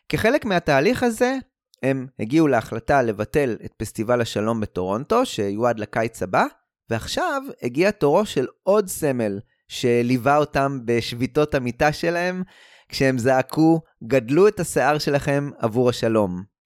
כחלק 0.09 0.45
מהתהליך 0.45 1.03
הזה, 1.03 1.35
הם 1.83 2.07
הגיעו 2.19 2.47
להחלטה 2.47 3.01
לבטל 3.01 3.57
את 3.65 3.73
פסטיבל 3.77 4.21
השלום 4.21 4.61
בטורונטו, 4.61 5.25
שיועד 5.25 5.79
לקיץ 5.79 6.23
הבא, 6.23 6.45
ועכשיו 6.89 7.43
הגיע 7.61 7.91
תורו 7.91 8.25
של 8.25 8.47
עוד 8.63 8.87
סמל 8.87 9.39
שליווה 9.67 10.37
אותם 10.37 10.79
בשביתות 10.85 11.55
המיטה 11.55 11.93
שלהם, 11.93 12.43
כשהם 12.89 13.17
זעקו, 13.17 13.81
גדלו 14.03 14.47
את 14.47 14.59
השיער 14.59 14.97
שלכם 14.97 15.49
עבור 15.57 15.89
השלום. 15.89 16.56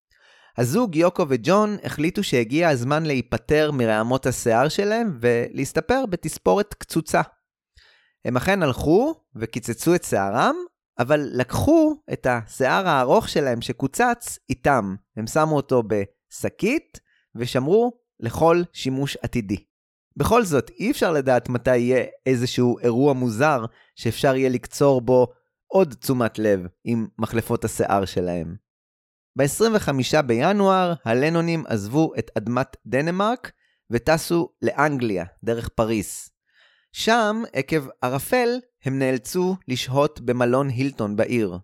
הזוג 0.58 0.96
יוקו 0.96 1.26
וג'ון 1.30 1.78
החליטו 1.84 2.24
שהגיע 2.24 2.70
הזמן 2.70 3.04
להיפטר 3.04 3.72
מרעמות 3.72 4.26
השיער 4.26 4.68
שלהם 4.70 5.18
ולהסתפר 5.22 6.06
בתספורת 6.06 6.74
קצוצה. 6.74 7.22
הם 8.26 8.38
אכן 8.38 8.64
הלכו 8.64 9.16
וקיצצו 9.36 9.96
את 9.96 10.04
שערם, 10.04 10.56
אבל 11.00 11.30
לקחו 11.34 11.96
את 12.14 12.28
השיער 12.30 12.88
הארוך 12.88 13.30
שלהם 13.30 13.62
שקוצץ 13.62 14.40
איתם. 14.50 14.96
הם 15.18 15.28
שמו 15.28 15.56
אותו 15.56 15.84
בשקית 15.84 17.00
ושמרו 17.36 17.92
לכל 18.20 18.62
שימוש 18.74 19.18
עתידי. 19.22 19.64
בכל 20.18 20.44
זאת, 20.44 20.70
אי 20.80 20.92
אפשר 20.92 21.12
לדעת 21.12 21.50
מתי 21.50 21.78
יהיה 21.78 22.06
איזשהו 22.26 22.80
אירוע 22.80 23.14
מוזר 23.14 23.66
שאפשר 23.96 24.36
יהיה 24.36 24.50
לקצור 24.50 25.02
בו 25.02 25.28
עוד 25.68 25.94
תשומת 26.00 26.40
לב 26.40 26.68
עם 26.84 27.08
מחלפות 27.20 27.66
השיער 27.66 28.06
שלהם. 28.06 28.56
ב-25 29.38 30.22
בינואר 30.22 30.94
הלנונים 31.06 31.64
עזבו 31.68 32.12
את 32.20 32.32
אדמת 32.38 32.78
דנמרק 32.86 33.52
וטסו 33.90 34.50
לאנגליה, 34.62 35.26
דרך 35.44 35.70
פריס. 35.70 36.30
שם, 36.92 37.44
עקב 37.54 37.88
ערפל, 38.02 38.50
הם 38.86 39.00
נאלצו 39.00 39.56
לשהות 39.68 40.22
במלון 40.22 40.70
הילטון 40.70 41.16
בעיר. 41.16 41.58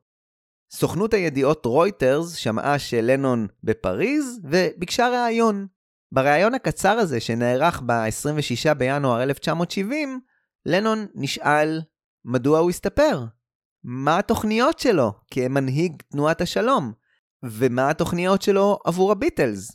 סוכנות 0.71 1.13
הידיעות 1.13 1.65
רויטרס 1.65 2.33
שמעה 2.33 2.79
שלנון 2.79 3.47
בפריז 3.63 4.39
וביקשה 4.43 5.09
ראיון. 5.09 5.67
בריאיון 6.11 6.53
הקצר 6.53 6.91
הזה 6.91 7.19
שנערך 7.19 7.81
ב-26 7.85 8.73
בינואר 8.73 9.23
1970, 9.23 10.19
לנון 10.65 11.07
נשאל 11.15 11.81
מדוע 12.25 12.59
הוא 12.59 12.69
הסתפר. 12.69 13.25
מה 13.83 14.19
התוכניות 14.19 14.79
שלו 14.79 15.13
כמנהיג 15.31 16.03
תנועת 16.11 16.41
השלום? 16.41 16.93
ומה 17.43 17.89
התוכניות 17.89 18.41
שלו 18.41 18.77
עבור 18.85 19.11
הביטלס? 19.11 19.71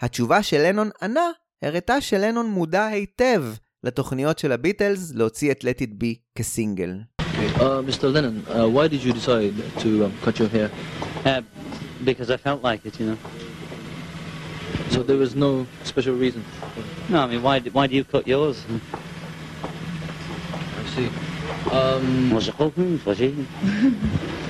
התשובה 0.00 0.42
שלנון 0.42 0.90
ענה 1.02 1.30
הראתה 1.62 2.00
שלנון 2.00 2.46
מודע 2.50 2.86
היטב 2.86 3.44
לתוכניות 3.84 4.38
של 4.38 4.52
הביטלס 4.52 5.12
להוציא 5.14 5.50
את 5.52 5.64
Let 5.64 5.78
It 5.82 6.02
Be 6.02 6.06
כסינגל. 6.38 6.94
Uh, 7.58 7.82
Mr. 7.88 8.06
Lennon, 8.14 8.36
uh, 8.48 8.66
why 8.76 8.86
did 8.88 9.02
you 9.06 9.12
decide 9.12 9.54
to 9.82 9.88
um, 10.06 10.12
cut 10.24 10.38
your 10.38 10.48
hair? 10.56 10.68
Uh, 11.24 11.42
because 12.04 12.28
I 12.30 12.38
felt 12.46 12.60
like 12.62 12.80
it, 12.88 12.94
you 13.00 13.06
know. 13.08 13.18
So 14.92 14.98
there 15.08 15.18
was 15.24 15.32
no 15.46 15.50
special 15.90 16.14
reason. 16.24 16.42
No, 17.10 17.18
I 17.24 17.26
mean, 17.30 17.42
why, 17.42 17.56
do- 17.64 17.70
why 17.76 17.86
do 17.90 17.94
you 18.00 18.04
cut 18.04 18.24
yours? 18.34 18.56
I 20.80 20.84
see. 20.94 21.08
Um, 21.78 22.30
Was 22.36 22.48
it 22.48 22.56
open? 22.66 22.86
Was 23.06 23.20
it? 23.20 23.34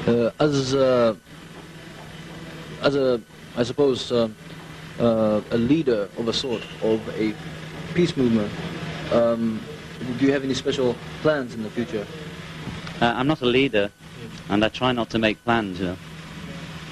uh, 0.09 0.45
as 0.47 0.75
uh, 0.75 1.15
as 2.87 2.95
a, 2.95 3.21
I 3.57 3.65
suppose, 3.65 4.13
uh, 4.13 4.29
uh, 5.01 5.41
a 5.51 5.59
leader 5.59 6.09
of 6.17 6.29
a 6.29 6.33
sort 6.33 6.63
of 6.83 7.03
a 7.19 7.35
peace 7.95 8.17
movement, 8.17 8.53
um, 9.13 9.61
do 10.19 10.27
you 10.27 10.33
have 10.33 10.45
any 10.45 10.55
special 10.55 10.95
plans 11.21 11.55
in 11.55 11.63
the 11.65 11.71
future? 11.71 12.07
Uh, 13.01 13.13
I'm 13.17 13.27
not 13.27 13.43
a 13.43 13.47
leader, 13.47 13.91
and 14.49 14.65
I 14.65 14.69
try 14.69 14.93
not 14.93 15.11
to 15.11 15.19
make 15.19 15.43
plans, 15.45 15.81
you 15.81 15.87
know. 15.87 15.97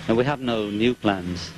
And 0.09 0.17
we 0.17 0.25
have 0.25 0.41
no 0.41 0.69
new 0.69 0.95
plans. 0.95 1.53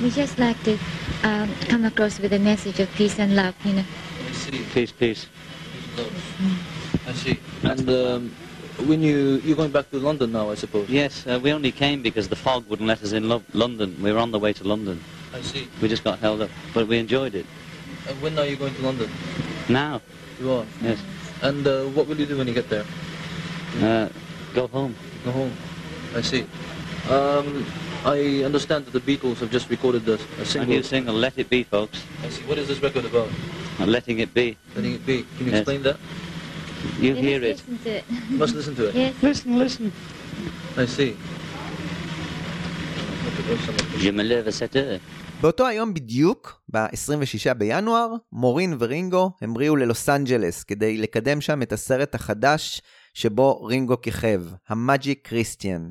We 0.00 0.10
just 0.10 0.38
like 0.38 0.62
to 0.64 0.78
um, 1.24 1.50
come 1.68 1.84
across 1.84 2.20
with 2.20 2.32
a 2.34 2.38
message 2.38 2.80
of 2.80 2.88
peace 2.92 3.18
and 3.18 3.34
love, 3.34 3.54
you 3.64 3.72
know. 3.72 3.84
I 4.28 4.32
see. 4.32 4.62
Peace, 4.74 4.92
peace. 4.92 5.26
I 7.06 7.12
see. 7.12 7.38
And 7.64 7.88
um, 7.90 8.34
when 8.86 9.02
you 9.02 9.40
you're 9.44 9.56
going 9.56 9.70
back 9.72 9.90
to 9.90 9.98
London 9.98 10.32
now, 10.32 10.50
I 10.50 10.54
suppose. 10.54 10.88
Yes, 10.88 11.26
uh, 11.26 11.38
we 11.42 11.52
only 11.52 11.72
came 11.72 12.02
because 12.02 12.28
the 12.28 12.36
fog 12.36 12.66
wouldn't 12.68 12.88
let 12.88 13.02
us 13.02 13.12
in 13.12 13.28
Lo- 13.28 13.42
London. 13.52 13.96
We 14.02 14.12
were 14.12 14.18
on 14.18 14.30
the 14.30 14.38
way 14.38 14.52
to 14.54 14.64
London. 14.64 15.00
I 15.34 15.40
see. 15.42 15.68
We 15.80 15.88
just 15.88 16.02
got 16.04 16.18
held 16.18 16.42
up, 16.42 16.50
but 16.74 16.86
we 16.88 16.98
enjoyed 16.98 17.34
it. 17.34 17.46
And 18.08 18.20
when 18.22 18.38
are 18.38 18.46
you 18.46 18.56
going 18.56 18.74
to 18.74 18.82
London? 18.82 19.10
Now, 19.68 20.00
You 20.40 20.50
are. 20.52 20.64
yes, 20.82 20.98
And 21.42 21.66
uh, 21.66 21.84
what 21.94 22.06
will 22.08 22.18
you 22.18 22.26
do 22.26 22.36
when 22.38 22.48
you 22.48 22.54
get 22.54 22.68
there? 22.68 22.84
uh, 23.82 24.08
go 24.54 24.66
home. 24.66 24.94
Go 25.24 25.30
home. 25.32 25.52
I 26.16 26.22
see. 26.22 26.44
Um, 27.08 27.64
I 28.04 28.42
understand 28.44 28.86
that 28.86 28.92
the 28.92 29.00
Beatles 29.00 29.38
have 29.40 29.50
just 29.50 29.68
recorded 29.70 30.08
a, 30.08 30.14
a 30.14 30.42
A 30.42 30.44
single. 30.44 30.74
new 30.74 30.82
single, 30.82 31.14
Let 31.14 31.38
It 31.38 31.48
Be, 31.50 31.62
folks. 31.62 32.02
I 32.24 32.28
see. 32.30 32.42
What 32.44 32.58
is 32.58 32.66
this 32.66 32.80
record 32.82 33.04
about? 33.04 33.28
Uh, 33.78 33.86
Letting 33.86 34.18
it 34.18 34.32
be. 34.34 34.56
Letting 34.74 34.94
it 34.94 35.06
be. 35.06 35.22
Can 35.36 35.46
you 35.46 35.52
Yes. 35.52 35.60
explain 35.60 35.82
that? 35.84 35.96
You 37.00 37.14
Let 37.14 37.24
hear 37.24 37.42
it. 37.50 37.56
Listen 37.56 37.78
to 37.84 37.90
it. 37.98 38.04
You 38.30 38.38
must 38.38 38.54
listen 38.54 38.74
to 38.76 38.84
it. 38.88 38.94
yes. 38.94 39.14
Listen, 39.22 39.58
listen. 39.58 39.86
I 40.76 40.86
see. 40.96 41.12
Je 43.98 44.10
me 44.10 44.22
lève 44.22 44.48
à 44.48 44.52
7 44.52 44.76
heures. 44.76 45.00
באותו 45.40 45.66
היום 45.66 45.94
בדיוק, 45.94 46.60
ב-26 46.72 47.54
בינואר, 47.54 48.14
מורין 48.32 48.76
ורינגו 48.78 49.30
המריאו 49.40 49.76
ללוס 49.76 50.08
אנג'לס 50.08 50.64
כדי 50.64 50.98
לקדם 50.98 51.40
שם 51.40 51.62
את 51.62 51.72
הסרט 51.72 52.14
החדש 52.14 52.82
שבו 53.14 53.64
רינגו 53.64 54.00
כיכב, 54.00 54.42
ה 54.68 54.78
Magic 54.78 55.28
Christian. 55.28 55.90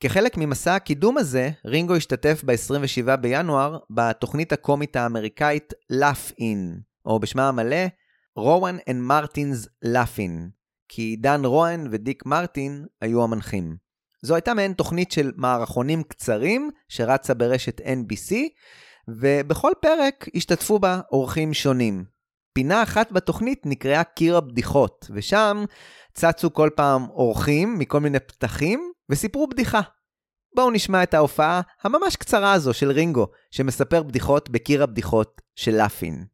כחלק 0.00 0.36
ממסע 0.36 0.74
הקידום 0.74 1.18
הזה, 1.18 1.50
רינגו 1.64 1.96
השתתף 1.96 2.42
ב-27 2.44 3.16
בינואר 3.16 3.78
בתוכנית 3.90 4.52
הקומית 4.52 4.96
האמריקאית 4.96 5.72
Laugh 5.92 6.32
In, 6.40 6.80
או 7.06 7.18
בשמה 7.20 7.48
המלא, 7.48 7.86
Rowan 8.36 8.76
and 8.88 9.02
Martin's 9.02 9.68
Laugh-In, 9.82 10.50
כי 10.88 11.16
דן 11.16 11.44
רואן 11.44 11.84
ודיק 11.90 12.26
מרטין 12.26 12.86
היו 13.00 13.24
המנחים. 13.24 13.76
זו 14.22 14.34
הייתה 14.34 14.54
מעין 14.54 14.72
תוכנית 14.72 15.12
של 15.12 15.32
מערכונים 15.36 16.02
קצרים 16.02 16.70
שרצה 16.88 17.34
ברשת 17.34 17.80
NBC, 17.80 18.34
ובכל 19.08 19.72
פרק 19.80 20.26
השתתפו 20.34 20.78
בה 20.78 21.00
אורחים 21.12 21.54
שונים. 21.54 22.04
פינה 22.52 22.82
אחת 22.82 23.12
בתוכנית 23.12 23.62
נקראה 23.66 24.04
קיר 24.04 24.36
הבדיחות, 24.36 25.10
ושם 25.14 25.64
צצו 26.14 26.52
כל 26.52 26.70
פעם 26.76 27.06
אורחים 27.10 27.78
מכל 27.78 28.00
מיני 28.00 28.20
פתחים 28.20 28.92
וסיפרו 29.10 29.46
בדיחה. 29.46 29.80
בואו 30.56 30.70
נשמע 30.70 31.02
את 31.02 31.14
ההופעה 31.14 31.60
הממש 31.82 32.16
קצרה 32.16 32.52
הזו 32.52 32.74
של 32.74 32.90
רינגו, 32.90 33.26
שמספר 33.50 34.02
בדיחות 34.02 34.50
בקיר 34.50 34.82
הבדיחות 34.82 35.40
של 35.56 35.74
לאפין. 35.74 36.24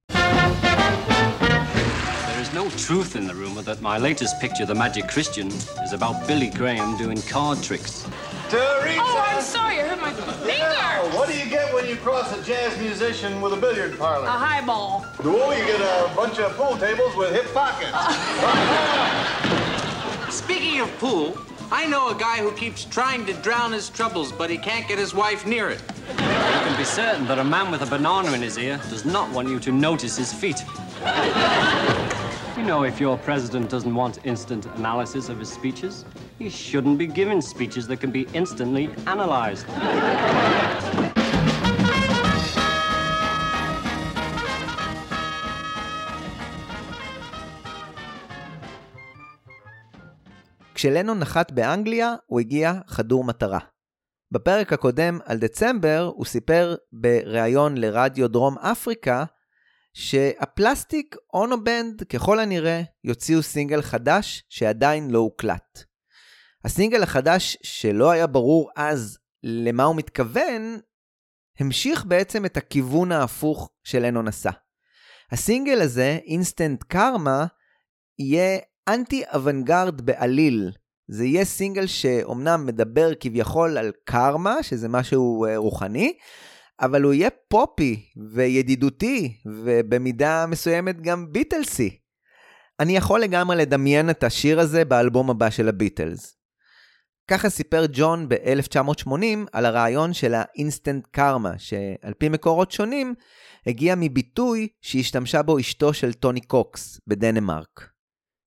There 2.76 2.84
is 2.84 2.90
no 2.90 2.96
truth 2.96 3.16
in 3.16 3.26
the 3.26 3.34
rumor 3.34 3.62
that 3.62 3.80
my 3.80 3.96
latest 3.96 4.38
picture, 4.38 4.66
The 4.66 4.74
Magic 4.74 5.08
Christian, 5.08 5.46
is 5.48 5.94
about 5.94 6.26
Billy 6.26 6.50
Graham 6.50 6.98
doing 6.98 7.22
card 7.22 7.62
tricks. 7.62 8.06
Oh, 8.52 9.24
I'm 9.26 9.40
sorry, 9.40 9.80
I 9.80 9.88
hurt 9.88 9.98
my 9.98 10.12
finger. 10.12 11.16
What 11.16 11.30
do 11.30 11.38
you 11.38 11.48
get 11.48 11.72
when 11.72 11.88
you 11.88 11.96
cross 11.96 12.38
a 12.38 12.42
jazz 12.44 12.78
musician 12.78 13.40
with 13.40 13.54
a 13.54 13.56
billiard 13.56 13.98
parlor? 13.98 14.26
A 14.26 14.30
highball. 14.30 15.06
Oh, 15.20 15.52
you 15.52 15.64
get 15.64 15.80
a 15.80 16.14
bunch 16.14 16.38
of 16.38 16.54
pool 16.54 16.76
tables 16.76 17.16
with 17.16 17.32
hip 17.32 17.46
pockets. 17.54 17.96
Speaking 20.34 20.80
of 20.80 20.98
pool, 20.98 21.38
I 21.72 21.86
know 21.86 22.10
a 22.10 22.14
guy 22.14 22.42
who 22.42 22.52
keeps 22.52 22.84
trying 22.84 23.24
to 23.24 23.32
drown 23.32 23.72
his 23.72 23.88
troubles, 23.88 24.32
but 24.32 24.50
he 24.50 24.58
can't 24.58 24.86
get 24.86 24.98
his 24.98 25.14
wife 25.14 25.46
near 25.46 25.70
it. 25.70 25.80
You 26.10 26.16
can 26.16 26.76
be 26.76 26.84
certain 26.84 27.26
that 27.28 27.38
a 27.38 27.44
man 27.44 27.70
with 27.70 27.80
a 27.80 27.86
banana 27.86 28.32
in 28.32 28.42
his 28.42 28.58
ear 28.58 28.78
does 28.90 29.06
not 29.06 29.30
want 29.32 29.48
you 29.48 29.58
to 29.60 29.72
notice 29.72 30.18
his 30.18 30.30
feet. 30.30 30.62
Know, 32.66 32.82
if 32.82 33.00
your 33.00 33.16
president 33.28 33.70
doesn't 33.70 33.94
want 33.94 34.14
instant 34.32 34.66
analysis 34.78 35.28
of 35.28 35.38
his 35.38 35.50
speeches, 35.58 36.04
he 36.40 36.48
shouldn't 36.50 36.98
be 36.98 37.06
giving 37.06 37.40
speeches 37.40 37.86
that 37.86 37.98
can 38.00 38.10
be 38.10 38.26
instantly 38.34 38.88
analyzed. 39.06 39.66
כשלנון 50.74 51.18
נחת 51.18 51.52
באנגליה, 51.52 52.14
הוא 52.26 52.40
הגיע 52.40 52.72
חדור 52.86 53.24
מטרה. 53.24 53.58
בפרק 54.32 54.72
הקודם 54.72 55.18
על 55.24 55.38
דצמבר, 55.38 56.10
הוא 56.14 56.24
סיפר 56.24 56.74
בריאיון 56.92 57.76
לרדיו 57.76 58.28
דרום 58.28 58.58
אפריקה, 58.58 59.24
שה 59.98 60.34
Plastic 60.34 61.16
Ono 61.34 61.63
Band 61.63 62.02
ככל 62.02 62.40
הנראה 62.40 62.82
יוציאו 63.04 63.42
סינגל 63.42 63.82
חדש 63.82 64.44
שעדיין 64.48 65.10
לא 65.10 65.18
הוקלט. 65.18 65.84
הסינגל 66.64 67.02
החדש 67.02 67.56
שלא 67.62 68.10
היה 68.10 68.26
ברור 68.26 68.70
אז 68.76 69.18
למה 69.42 69.84
הוא 69.84 69.96
מתכוון, 69.96 70.78
המשיך 71.60 72.04
בעצם 72.04 72.44
את 72.44 72.56
הכיוון 72.56 73.12
ההפוך 73.12 73.70
שלנון 73.84 74.28
עשה. 74.28 74.50
הסינגל 75.32 75.80
הזה, 75.80 76.18
Instant 76.26 76.82
Karma, 76.82 77.46
יהיה 78.18 78.58
אנטי 78.88 79.22
אוונגרד 79.34 80.00
בעליל, 80.00 80.72
זה 81.08 81.24
יהיה 81.24 81.44
סינגל 81.44 81.86
שאומנם 81.86 82.66
מדבר 82.66 83.10
כביכול 83.20 83.78
על 83.78 83.92
קרמה, 84.04 84.62
שזה 84.62 84.88
משהו 84.88 85.44
אה, 85.44 85.56
רוחני, 85.56 86.18
אבל 86.80 87.02
הוא 87.02 87.12
יהיה 87.12 87.30
פופי 87.48 88.12
וידידותי, 88.34 89.36
ובמידה 89.46 90.46
מסוימת 90.46 91.00
גם 91.00 91.32
ביטלסי. 91.32 91.98
אני 92.80 92.96
יכול 92.96 93.20
לגמרי 93.20 93.56
לדמיין 93.56 94.10
את 94.10 94.24
השיר 94.24 94.60
הזה 94.60 94.84
באלבום 94.84 95.30
הבא 95.30 95.50
של 95.50 95.68
הביטלס. 95.68 96.36
ככה 97.30 97.50
סיפר 97.50 97.84
ג'ון 97.92 98.28
ב-1980 98.28 99.10
על 99.52 99.66
הרעיון 99.66 100.12
של 100.12 100.34
ה 100.34 100.43
instant 100.43 101.06
karma, 101.10 101.58
שעל 101.58 102.14
פי 102.18 102.28
מקורות 102.28 102.72
שונים, 102.72 103.14
הגיע 103.66 103.94
מביטוי 103.96 104.68
שהשתמשה 104.80 105.42
בו 105.42 105.58
אשתו 105.58 105.94
של 105.94 106.12
טוני 106.12 106.40
קוקס 106.40 107.00
בדנמרק. 107.06 107.90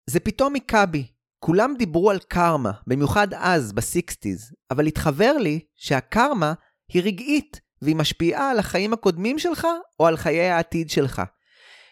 זה 0.10 0.20
פתאום 0.20 0.54
היכה 0.54 0.86
בי. 0.86 1.08
כולם 1.40 1.74
דיברו 1.78 2.12
על 2.12 2.20
קרמה, 2.20 2.72
במיוחד 2.88 3.28
אז, 3.34 3.74
ב 3.74 3.83
sixties, 3.83 4.54
אבל 4.72 4.88
התחבר 4.88 5.34
לי 5.34 5.60
שהקרמה 5.76 6.54
היא 6.94 7.02
רגעית, 7.04 7.62
והיא 7.82 7.96
משפיעה 7.96 8.52
על 8.52 8.60
החיים 8.60 8.94
הקודמים 8.94 9.40
שלך 9.40 9.68
או 10.00 10.08
על 10.08 10.18
חיי 10.18 10.50
העתיד 10.50 10.90
שלך. 10.90 11.22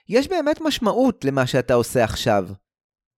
יש 0.10 0.28
באמת 0.28 0.62
משמעות 0.62 1.26
למה 1.26 1.48
שאתה 1.48 1.74
עושה 1.74 2.04
עכשיו. 2.04 2.48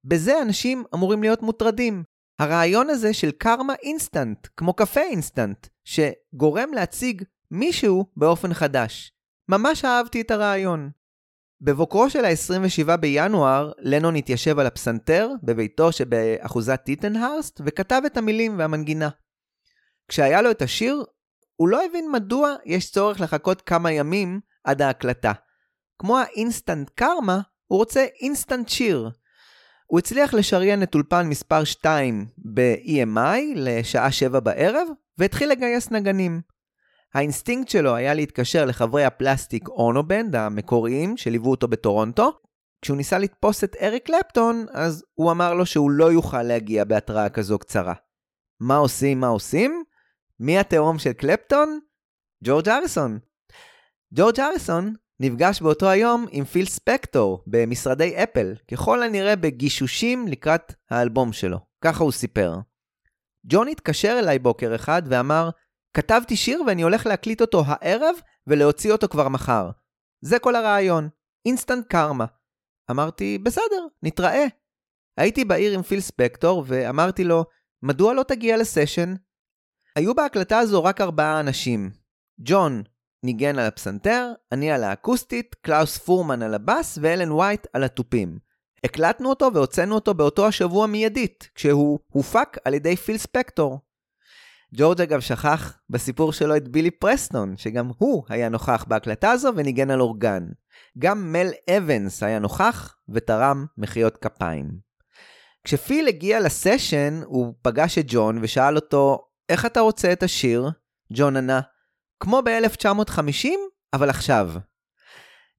בזה 0.03 0.41
אנשים 0.41 0.83
אמורים 0.93 1.21
להיות 1.21 1.41
מוטרדים. 1.41 2.03
הרעיון 2.39 2.89
הזה 2.89 3.13
של 3.13 3.31
קרמה 3.31 3.73
אינסטנט, 3.83 4.47
כמו 4.57 4.73
קפה 4.73 5.01
אינסטנט, 5.01 5.67
שגורם 5.83 6.73
להציג 6.73 7.23
מישהו 7.51 8.05
באופן 8.17 8.53
חדש. 8.53 9.11
ממש 9.49 9.85
אהבתי 9.85 10.21
את 10.21 10.31
הרעיון. 10.31 10.89
בבוקרו 11.61 12.09
של 12.09 12.25
ה-27 12.25 12.97
בינואר, 12.97 13.71
לנון 13.79 14.15
התיישב 14.15 14.59
על 14.59 14.67
הפסנתר 14.67 15.29
בביתו 15.43 15.91
שבאחוזת 15.91 16.81
טיטנהרסט 16.85 17.61
וכתב 17.65 18.01
את 18.05 18.17
המילים 18.17 18.59
והמנגינה. 18.59 19.09
כשהיה 20.07 20.41
לו 20.41 20.51
את 20.51 20.61
השיר, 20.61 21.03
הוא 21.59 21.69
לא 21.69 21.85
הבין 21.85 22.11
מדוע 22.11 22.55
יש 22.65 22.91
צורך 22.91 23.21
לחכות 23.21 23.61
כמה 23.61 23.91
ימים 23.91 24.39
עד 24.63 24.81
ההקלטה. 24.81 25.31
כמו 26.01 26.17
ה 26.17 26.26
instant 26.26 26.89
karma, 26.95 27.39
הוא 27.65 27.79
רוצה 27.79 28.05
אינסטנט 28.21 28.69
שיר. 28.69 29.09
הוא 29.85 29.99
הצליח 29.99 30.33
לשריין 30.33 30.83
את 30.83 30.95
אולפן 30.95 31.27
מספר 31.27 31.63
2 31.63 32.25
ב-EMI 32.53 33.39
לשעה 33.55 34.11
7 34.11 34.39
בערב, 34.39 34.87
והתחיל 35.17 35.49
לגייס 35.49 35.91
נגנים. 35.91 36.41
האינסטינקט 37.13 37.69
שלו 37.69 37.95
היה 37.95 38.13
להתקשר 38.13 38.65
לחברי 38.65 39.05
ה-Plastic 39.05 39.69
Ono 39.69 39.98
Band 39.98 40.35
המקוריים 40.35 41.17
שליוו 41.17 41.51
אותו 41.51 41.67
בטורונטו. 41.67 42.31
כשהוא 42.81 42.97
ניסה 42.97 43.17
לתפוס 43.17 43.63
את 43.63 43.75
אריק 43.81 44.05
קלפטון, 44.05 44.65
אז 44.73 45.03
הוא 45.13 45.31
אמר 45.31 45.53
לו 45.53 45.65
שהוא 45.65 45.91
לא 45.91 46.11
יוכל 46.11 46.43
להגיע 46.43 46.83
בהתראה 46.83 47.29
כזו 47.29 47.59
קצרה. 47.59 47.93
מה 48.59 48.77
עושים, 48.77 49.19
מה 49.19 49.27
עושים? 49.27 49.83
מי 50.39 50.59
התאום 50.59 50.99
של 50.99 51.13
קלפטון? 51.13 51.79
ג'ורג' 52.43 52.69
הריסון. 52.69 53.19
ג'ורג' 54.13 54.39
הריסון 54.39 54.95
נפגש 55.19 55.61
באותו 55.61 55.89
היום 55.89 56.25
עם 56.31 56.45
פיל 56.45 56.65
ספקטור 56.65 57.43
במשרדי 57.47 58.23
אפל, 58.23 58.55
ככל 58.71 59.03
הנראה 59.03 59.35
בגישושים 59.35 60.27
לקראת 60.27 60.73
האלבום 60.89 61.33
שלו. 61.33 61.57
ככה 61.81 62.03
הוא 62.03 62.11
סיפר. 62.11 62.55
ג'ון 63.45 63.67
התקשר 63.67 64.15
אליי 64.19 64.39
בוקר 64.39 64.75
אחד 64.75 65.01
ואמר, 65.05 65.49
כתבתי 65.93 66.35
שיר 66.35 66.61
ואני 66.67 66.81
הולך 66.81 67.05
להקליט 67.05 67.41
אותו 67.41 67.63
הערב 67.65 68.15
ולהוציא 68.47 68.91
אותו 68.91 69.07
כבר 69.07 69.27
מחר. 69.27 69.69
זה 70.21 70.39
כל 70.39 70.55
הרעיון, 70.55 71.09
Instant 71.45 71.87
Karma. 71.87 72.25
אמרתי, 72.91 73.37
בסדר, 73.37 73.87
נתראה. 74.03 74.45
הייתי 75.17 75.45
בעיר 75.45 75.73
עם 75.73 75.81
פיל 75.81 75.99
ספקטור 75.99 76.63
ואמרתי 76.67 77.23
לו, 77.23 77.45
מדוע 77.83 78.13
לא 78.13 78.23
תגיע 78.23 78.57
לסשן? 78.57 79.13
היו 79.99 80.15
בהקלטה 80.15 80.59
הזו 80.59 80.83
רק 80.83 81.01
ארבעה 81.01 81.39
אנשים. 81.39 81.89
ג'ון 82.39 82.83
ניגן 83.23 83.59
על 83.59 83.65
הפסנתר, 83.65 84.31
אני 84.51 84.71
על 84.71 84.83
האקוסטית, 84.83 85.55
קלאוס 85.61 85.97
פורמן 85.97 86.41
על 86.41 86.53
הבאס 86.53 86.99
ואלן 87.01 87.31
וייט 87.31 87.67
על 87.73 87.83
התופים. 87.83 88.39
הקלטנו 88.83 89.29
אותו 89.29 89.49
והוצאנו 89.53 89.95
אותו 89.95 90.13
באותו 90.13 90.47
השבוע 90.47 90.87
מיידית, 90.87 91.49
כשהוא 91.55 91.99
הופק 92.07 92.57
על 92.65 92.73
ידי 92.73 92.95
פיל 92.95 93.17
ספקטור. 93.17 93.79
ג'ורג' 94.75 95.01
אגב 95.01 95.19
שכח 95.19 95.77
בסיפור 95.89 96.33
שלו 96.33 96.55
את 96.55 96.67
בילי 96.67 96.91
פרסטון, 96.91 97.57
שגם 97.57 97.91
הוא 97.97 98.23
היה 98.29 98.49
נוכח 98.49 98.85
בהקלטה 98.87 99.31
הזו 99.31 99.49
וניגן 99.55 99.89
על 99.89 100.01
אורגן. 100.01 100.47
גם 100.97 101.31
מל 101.31 101.49
אבנס 101.69 102.23
היה 102.23 102.39
נוכח 102.39 102.95
ותרם 103.09 103.65
מחיאות 103.77 104.17
כפיים. 104.17 104.79
כשפיל 105.63 106.07
הגיע 106.07 106.39
לסשן, 106.39 107.21
הוא 107.25 107.53
פגש 107.61 107.97
את 107.97 108.05
ג'ון 108.07 108.39
ושאל 108.41 108.75
אותו, 108.75 109.28
איך 109.49 109.65
אתה 109.65 109.79
רוצה 109.79 110.13
את 110.13 110.23
השיר? 110.23 110.69
ג'ון 111.13 111.37
ענה, 111.37 111.61
כמו 112.19 112.41
ב-1950, 112.45 113.47
אבל 113.93 114.09
עכשיו. 114.09 114.49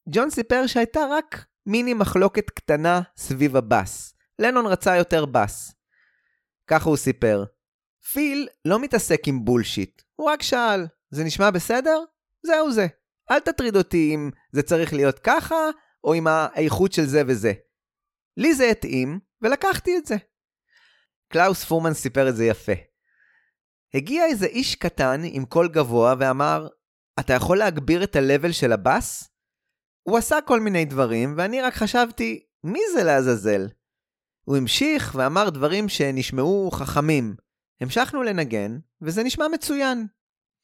ג'ון 0.08 0.30
סיפר 0.30 0.66
שהייתה 0.66 1.00
רק 1.10 1.44
מיני 1.66 1.94
מחלוקת 1.94 2.50
קטנה 2.50 3.00
סביב 3.16 3.56
הבאס. 3.56 4.14
לנון 4.38 4.66
רצה 4.66 4.96
יותר 4.96 5.24
באס. 5.26 5.74
ככה 6.66 6.88
הוא 6.88 6.96
סיפר. 6.96 7.44
פיל 8.12 8.48
לא 8.64 8.80
מתעסק 8.80 9.20
עם 9.26 9.44
bullshit, 9.44 10.02
הוא 10.16 10.30
רק 10.30 10.42
שאל, 10.42 10.86
זה 11.10 11.24
נשמע 11.24 11.50
בסדר? 11.50 12.00
זהו 12.42 12.72
זה. 12.72 12.86
אל 13.30 13.40
תטריד 13.40 13.76
אותי 13.76 14.12
אם 14.14 14.30
זה 14.52 14.62
צריך 14.62 14.92
להיות 14.92 15.18
ככה, 15.18 15.56
או 16.04 16.14
עם 16.14 16.26
האיכות 16.26 16.92
של 16.92 17.06
זה 17.06 17.22
וזה. 17.26 17.52
לי 18.36 18.54
זה 18.54 18.64
התאים, 18.64 19.20
ולקחתי 19.42 19.96
את 19.96 20.06
זה. 20.06 20.16
קלאוס 21.32 21.64
פורמן 21.64 21.94
סיפר 21.94 22.28
את 22.28 22.36
זה 22.36 22.44
יפה. 22.44 22.89
הגיע 23.94 24.24
איזה 24.24 24.46
איש 24.46 24.74
קטן 24.74 25.20
עם 25.24 25.44
קול 25.44 25.68
גבוה 25.68 26.14
ואמר, 26.18 26.68
אתה 27.20 27.32
יכול 27.32 27.58
להגביר 27.58 28.04
את 28.04 28.16
ה-level 28.16 28.52
של 28.52 28.72
הבאס? 28.72 29.28
הוא 30.02 30.18
עשה 30.18 30.36
כל 30.46 30.60
מיני 30.60 30.84
דברים, 30.84 31.34
ואני 31.36 31.62
רק 31.62 31.74
חשבתי, 31.74 32.40
מי 32.64 32.80
זה 32.94 33.04
לעזאזל? 33.04 33.68
הוא 34.44 34.56
המשיך 34.56 35.14
ואמר 35.14 35.50
דברים 35.50 35.88
שנשמעו 35.88 36.70
חכמים. 36.70 37.34
המשכנו 37.80 38.22
לנגן, 38.22 38.78
וזה 39.02 39.22
נשמע 39.22 39.48
מצוין. 39.48 40.06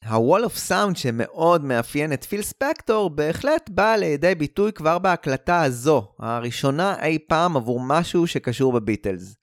ה-wall 0.05 0.45
of 0.47 0.69
sound 0.69 0.95
שמאוד 0.95 1.65
מאפיין 1.65 2.13
את 2.13 2.25
פיל 2.25 2.43
ספקטור 2.43 3.11
בהחלט 3.11 3.71
בא 3.71 3.97
לידי 3.97 4.35
ביטוי 4.35 4.73
כבר 4.73 4.99
בהקלטה 4.99 5.63
הזו, 5.63 6.15
הראשונה 6.19 7.05
אי 7.05 7.19
פעם 7.29 7.57
עבור 7.57 7.81
משהו 7.81 8.27
שקשור 8.27 8.73
בביטלס. 8.73 9.37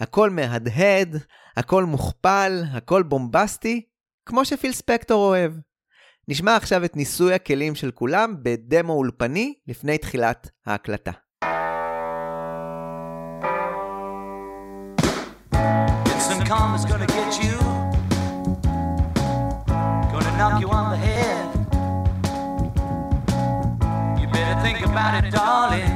הכל 0.00 0.30
מהדהד, 0.30 1.16
הכל 1.56 1.84
מוכפל, 1.84 2.62
הכל 2.72 3.02
בומבסטי, 3.02 3.86
כמו 4.26 4.44
שפיל 4.44 4.72
ספקטור 4.72 5.28
אוהב. 5.28 5.52
נשמע 6.28 6.56
עכשיו 6.56 6.84
את 6.84 6.96
ניסוי 6.96 7.34
הכלים 7.34 7.74
של 7.74 7.90
כולם 7.90 8.34
בדמו 8.42 8.92
אולפני 8.92 9.54
לפני 9.66 9.98
תחילת 9.98 10.50
ההקלטה. 10.66 11.10
Think 24.66 24.82
about 24.90 25.14
it, 25.20 25.26
darling. 25.36 25.94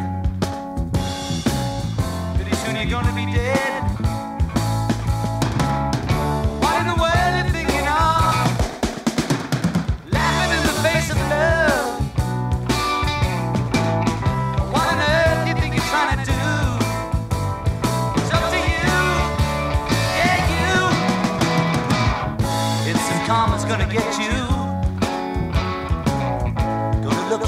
Pretty 2.36 2.54
soon 2.60 2.74
you're 2.76 2.90
gonna 2.94 3.14
be 3.20 3.26
dead. 3.36 3.53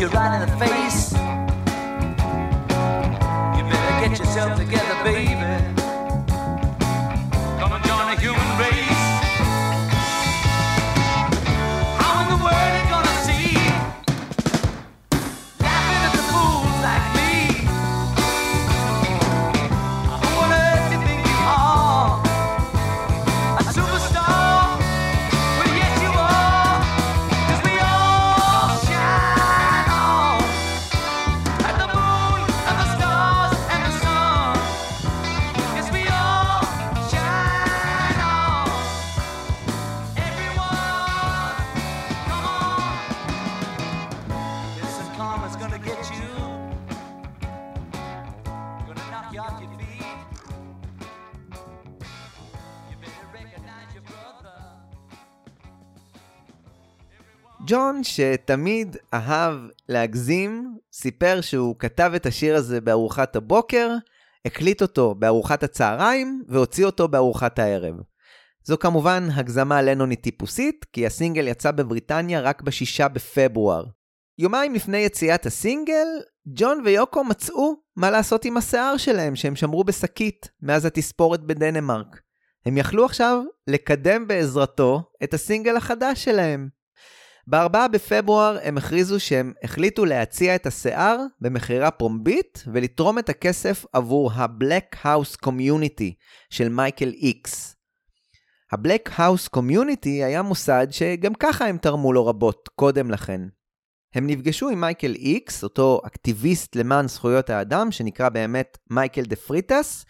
You 0.06 0.12
right 0.12 0.42
in 0.42 0.48
the 0.48 0.56
face. 0.56 1.12
You 3.56 3.62
better 3.70 4.08
get 4.08 4.18
yourself 4.18 4.58
together, 4.58 5.04
baby. 5.04 5.75
ג'ון, 57.66 58.00
שתמיד 58.04 58.96
אהב 59.14 59.54
להגזים, 59.88 60.76
סיפר 60.92 61.40
שהוא 61.40 61.76
כתב 61.78 62.12
את 62.16 62.26
השיר 62.26 62.56
הזה 62.56 62.80
בארוחת 62.80 63.36
הבוקר, 63.36 63.90
הקליט 64.44 64.82
אותו 64.82 65.14
בארוחת 65.14 65.62
הצהריים 65.62 66.42
והוציא 66.48 66.86
אותו 66.86 67.08
בארוחת 67.08 67.58
הערב. 67.58 67.94
זו 68.64 68.78
כמובן 68.78 69.28
הגזמה 69.34 69.82
לנונית 69.82 70.22
טיפוסית, 70.22 70.86
כי 70.92 71.06
הסינגל 71.06 71.48
יצא 71.48 71.70
בבריטניה 71.70 72.40
רק 72.40 72.62
בשישה 72.62 73.08
בפברואר. 73.08 73.84
יומיים 74.38 74.74
לפני 74.74 74.98
יציאת 74.98 75.46
הסינגל, 75.46 76.06
ג'ון 76.46 76.82
ויוקו 76.84 77.24
מצאו 77.24 77.74
מה 77.96 78.10
לעשות 78.10 78.44
עם 78.44 78.56
השיער 78.56 78.96
שלהם 78.96 79.36
שהם 79.36 79.56
שמרו 79.56 79.84
בשקית 79.84 80.48
מאז 80.62 80.84
התספורת 80.84 81.40
בדנמרק. 81.40 82.20
הם 82.66 82.76
יכלו 82.78 83.04
עכשיו 83.04 83.42
לקדם 83.66 84.26
בעזרתו 84.26 85.02
את 85.24 85.34
הסינגל 85.34 85.76
החדש 85.76 86.24
שלהם. 86.24 86.75
ב-4 87.48 87.88
בפברואר 87.92 88.58
הם 88.62 88.78
הכריזו 88.78 89.20
שהם 89.20 89.52
החליטו 89.62 90.04
להציע 90.04 90.54
את 90.54 90.66
השיער 90.66 91.18
במכירה 91.40 91.90
פומבית 91.90 92.64
ולתרום 92.72 93.18
את 93.18 93.28
הכסף 93.28 93.84
עבור 93.92 94.32
ה-Black 94.32 94.96
House 95.04 95.46
Community 95.46 96.12
של 96.50 96.68
מייקל 96.68 97.08
איקס. 97.08 97.76
ה-Black 98.72 99.10
House 99.18 99.56
Community 99.56 100.08
היה 100.08 100.42
מוסד 100.42 100.86
שגם 100.90 101.34
ככה 101.34 101.66
הם 101.66 101.78
תרמו 101.78 102.12
לו 102.12 102.26
רבות 102.26 102.68
קודם 102.74 103.10
לכן. 103.10 103.40
הם 104.14 104.26
נפגשו 104.26 104.68
עם 104.68 104.80
מייקל 104.80 105.14
איקס, 105.14 105.64
אותו 105.64 106.00
אקטיביסט 106.06 106.76
למען 106.76 107.08
זכויות 107.08 107.50
האדם, 107.50 107.92
שנקרא 107.92 108.28
באמת 108.28 108.78
מייקל 108.90 109.22
דה 109.22 109.36
פרייטס, 109.36 110.04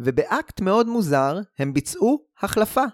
ובאקט 0.00 0.60
מאוד 0.60 0.88
מוזר 0.88 1.38
הם 1.58 1.72
ביצעו 1.72 2.18
החלפה. 2.42 2.84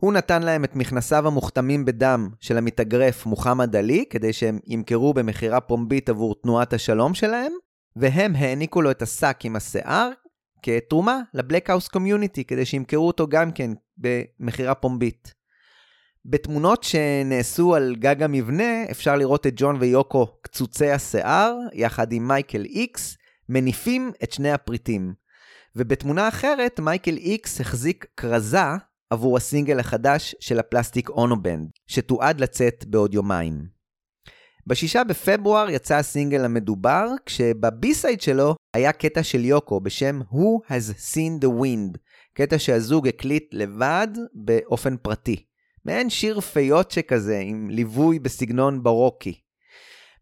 הוא 0.00 0.12
נתן 0.12 0.42
להם 0.42 0.64
את 0.64 0.76
מכנסיו 0.76 1.26
המוכתמים 1.26 1.84
בדם 1.84 2.28
של 2.40 2.58
המתאגרף 2.58 3.26
מוחמד 3.26 3.76
עלי, 3.76 4.04
כדי 4.10 4.32
שהם 4.32 4.58
ימכרו 4.66 5.14
במכירה 5.14 5.60
פומבית 5.60 6.08
עבור 6.08 6.34
תנועת 6.42 6.72
השלום 6.72 7.14
שלהם, 7.14 7.52
והם 7.96 8.36
העניקו 8.36 8.82
לו 8.82 8.90
את 8.90 9.02
השק 9.02 9.38
עם 9.44 9.56
השיער 9.56 10.10
כתרומה 10.62 11.20
לבלקהאוס 11.34 11.88
קומיוניטי, 11.88 12.44
כדי 12.44 12.64
שימכרו 12.64 13.06
אותו 13.06 13.26
גם 13.26 13.52
כן 13.52 13.70
במכירה 13.98 14.74
פומבית. 14.74 15.34
בתמונות 16.24 16.84
שנעשו 16.84 17.74
על 17.74 17.96
גג 17.98 18.22
המבנה, 18.22 18.84
אפשר 18.90 19.16
לראות 19.16 19.46
את 19.46 19.52
ג'ון 19.56 19.76
ויוקו 19.80 20.26
קצוצי 20.42 20.90
השיער, 20.90 21.56
יחד 21.72 22.12
עם 22.12 22.28
מייקל 22.28 22.64
איקס, 22.64 23.16
מניפים 23.48 24.12
את 24.22 24.32
שני 24.32 24.52
הפריטים. 24.52 25.14
ובתמונה 25.76 26.28
אחרת, 26.28 26.80
מייקל 26.80 27.16
איקס 27.16 27.60
החזיק 27.60 28.06
כרזה 28.16 28.58
עבור 29.10 29.36
הסינגל 29.36 29.80
החדש 29.80 30.34
של 30.40 30.58
ה-Plastic 30.58 31.08
Ono 31.08 31.31
Band, 31.31 31.68
שתועד 31.86 32.40
לצאת 32.40 32.84
בעוד 32.86 33.14
יומיים. 33.14 33.78
בשישה 34.66 35.04
בפברואר 35.04 35.70
יצא 35.70 35.96
הסינגל 35.96 36.44
המדובר, 36.44 37.06
כשב-B-side 37.26 38.20
שלו 38.20 38.54
היה 38.74 38.92
קטע 38.92 39.22
של 39.22 39.44
יוקו 39.44 39.80
בשם 39.80 40.20
Who 40.32 40.70
has 40.70 41.14
seen 41.14 41.44
the 41.44 41.48
wind, 41.62 41.98
קטע 42.34 42.58
שהזוג 42.58 43.08
הקליט 43.08 43.44
לבד 43.52 44.08
באופן 44.34 44.96
פרטי. 44.96 45.44
מעין 45.84 46.10
שיר 46.10 46.40
פיות 46.40 46.90
שכזה, 46.90 47.38
עם 47.44 47.70
ליווי 47.70 48.18
בסגנון 48.18 48.82
ברוקי. 48.82 49.40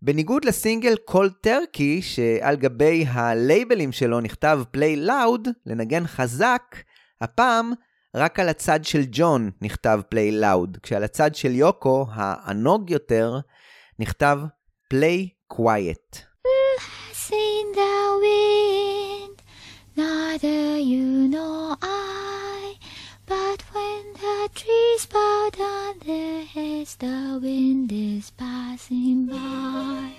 בניגוד 0.02 0.44
לסינגל 0.44 0.96
Cold 1.04 1.30
Turkey, 1.30 2.02
שעל 2.02 2.56
גבי 2.56 3.04
הלייבלים 3.08 3.92
שלו 3.92 4.20
נכתב 4.20 4.60
play 4.76 5.08
loud, 5.08 5.48
לנגן 5.66 6.06
חזק, 6.06 6.76
הפעם 7.20 7.72
רק 8.16 8.40
על 8.40 8.48
הצד 8.48 8.84
של 8.84 9.02
ג'ון 9.10 9.50
נכתב 9.62 10.00
play 10.14 10.42
loud, 10.42 10.78
כשעל 10.82 11.04
הצד 11.04 11.34
של 11.34 11.54
יוקו, 11.54 12.06
הענוג 12.12 12.90
יותר, 12.90 13.40
נכתב 13.98 14.38
when 23.76 24.12
the 24.14 24.48
trees 24.54 25.06
bow 25.06 25.50
down 25.52 25.98
their 26.06 26.44
heads, 26.44 26.96
the 26.96 27.38
wind 27.42 27.92
is 27.92 28.30
passing 28.30 29.26
by. 29.26 30.12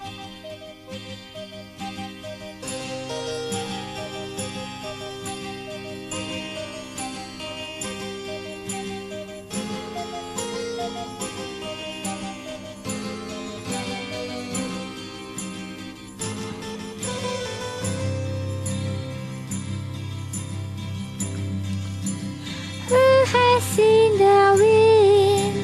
Has 23.34 23.63
seen 23.76 24.12
the 24.24 24.40
wind? 24.62 25.58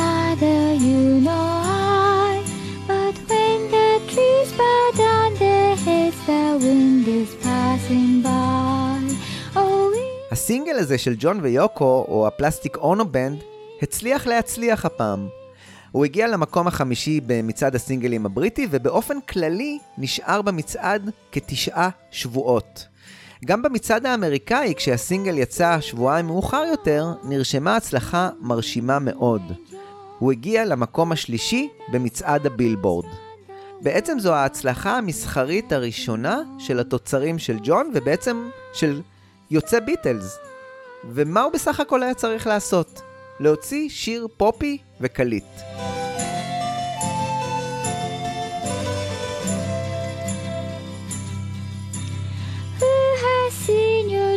Neither 0.00 0.60
you 0.86 1.02
nor 1.28 1.50
I. 2.28 2.32
But 2.90 3.16
when 3.30 3.60
the 3.74 3.90
trees 4.10 4.50
bow 4.60 4.84
down 5.04 5.30
their 5.44 5.72
heads, 5.86 6.18
the 6.30 6.44
wind 6.64 7.06
is 7.20 7.30
passing 7.44 8.22
by. 8.22 9.00
Oh, 9.56 9.94
הסינגל 10.30 10.78
הזה 10.78 10.98
של 10.98 11.14
ג'ון 11.18 11.40
ויוקו, 11.42 12.04
או 12.08 12.26
הפלסטיק 12.26 12.76
אונובנד, 12.76 13.38
הצליח 13.82 14.26
להצליח 14.26 14.84
הפעם. 14.84 15.28
הוא 15.90 16.04
הגיע 16.04 16.28
למקום 16.28 16.66
החמישי 16.66 17.20
במצעד 17.26 17.74
הסינגלים 17.74 18.26
הבריטי, 18.26 18.66
ובאופן 18.70 19.20
כללי 19.20 19.78
נשאר 19.98 20.42
במצעד 20.42 21.10
כתשעה 21.32 21.88
שבועות. 22.10 22.86
גם 23.44 23.62
במצעד 23.62 24.06
האמריקאי, 24.06 24.74
כשהסינגל 24.76 25.38
יצא 25.38 25.80
שבועיים 25.80 26.26
מאוחר 26.26 26.64
יותר, 26.70 27.06
נרשמה 27.24 27.76
הצלחה 27.76 28.30
מרשימה 28.40 28.98
מאוד. 28.98 29.42
הוא 30.18 30.32
הגיע 30.32 30.64
למקום 30.64 31.12
השלישי 31.12 31.68
במצעד 31.92 32.46
הבילבורד. 32.46 33.06
בעצם 33.80 34.18
זו 34.18 34.34
ההצלחה 34.34 34.98
המסחרית 34.98 35.72
הראשונה 35.72 36.42
של 36.58 36.80
התוצרים 36.80 37.38
של 37.38 37.58
ג'ון, 37.62 37.90
ובעצם 37.94 38.48
של 38.72 39.02
יוצא 39.50 39.80
ביטלס. 39.80 40.38
ומה 41.10 41.42
הוא 41.42 41.52
בסך 41.52 41.80
הכל 41.80 42.02
היה 42.02 42.14
צריך 42.14 42.46
לעשות? 42.46 43.00
להוציא 43.40 43.88
שיר 43.88 44.26
פופי 44.36 44.78
וקליט. 45.00 45.44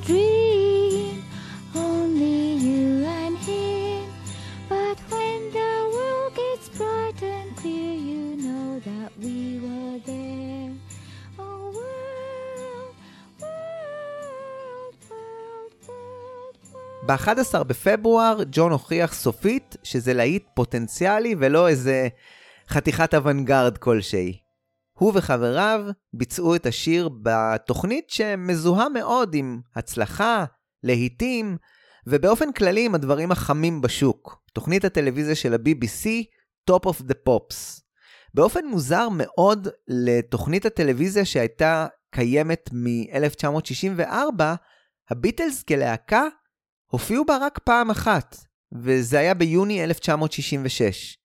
Seen 0.05 0.15
your 0.15 0.21
dream? 0.21 1.23
Only 1.75 2.55
you 2.55 3.05
and 3.05 3.37
him. 3.37 4.05
But 4.69 4.97
when 5.09 5.51
the 5.51 5.71
world 5.93 6.33
gets 6.35 6.69
bright 6.77 7.21
and 7.21 7.55
clear, 7.57 7.93
you 7.93 8.35
know 8.37 8.79
that 8.79 9.11
we 9.23 9.59
were 9.59 9.99
there. 10.05 10.71
Oh, 11.39 11.71
world, 11.77 12.95
world, 13.41 14.95
world, 15.09 15.73
world, 15.89 16.57
world. 16.69 17.07
ב-11 17.07 17.63
בפברואר 17.63 18.43
ג'ון 18.51 18.71
הוכיח 18.71 19.13
סופית 19.13 19.75
שזה 19.83 20.13
להיט 20.13 20.45
פוטנציאלי 20.53 21.35
ולא 21.39 21.67
איזה 21.67 22.07
חתיכת 22.69 23.13
אוונגרד 23.13 23.77
כלשהי. 23.77 24.46
הוא 24.97 25.11
וחבריו 25.15 25.85
ביצעו 26.13 26.55
את 26.55 26.65
השיר 26.65 27.09
בתוכנית 27.21 28.09
שמזוהה 28.09 28.89
מאוד 28.89 29.33
עם 29.33 29.59
הצלחה, 29.75 30.45
להיטים, 30.83 31.57
ובאופן 32.07 32.51
כללי 32.51 32.85
עם 32.85 32.95
הדברים 32.95 33.31
החמים 33.31 33.81
בשוק. 33.81 34.41
תוכנית 34.53 34.85
הטלוויזיה 34.85 35.35
של 35.35 35.53
ה-BBC, 35.53 36.07
Top 36.71 36.89
of 36.89 37.01
the 37.01 37.15
Pops. 37.29 37.81
באופן 38.33 38.65
מוזר 38.65 39.07
מאוד 39.11 39.67
לתוכנית 39.87 40.65
הטלוויזיה 40.65 41.25
שהייתה 41.25 41.87
קיימת 42.11 42.69
מ-1964, 42.73 44.43
הביטלס 45.09 45.63
כלהקה 45.63 46.23
הופיעו 46.91 47.25
בה 47.25 47.37
רק 47.41 47.59
פעם 47.63 47.89
אחת, 47.89 48.37
וזה 48.83 49.19
היה 49.19 49.33
ביוני 49.33 49.83
1966. 49.83 51.17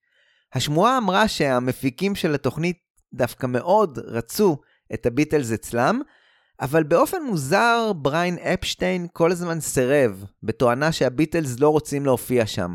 השמועה 0.55 0.99
אמרה 0.99 1.29
שהמפיקים 1.29 2.15
של 2.15 2.35
התוכנית 2.35 2.82
דווקא 3.15 3.47
מאוד 3.47 3.99
רצו 3.99 4.57
את 4.95 5.07
הביטלס 5.07 5.53
אצלם, 5.53 6.01
אבל 6.61 6.83
באופן 6.83 7.23
מוזר 7.23 7.93
בריין 7.97 8.39
אפשטיין 8.39 9.07
כל 9.13 9.33
הזמן 9.33 9.61
סירב, 9.61 10.25
בתואנה 10.43 10.93
שהביטלס 10.93 11.61
לא 11.61 11.69
רוצים 11.69 12.05
להופיע 12.07 12.47
שם. 12.47 12.75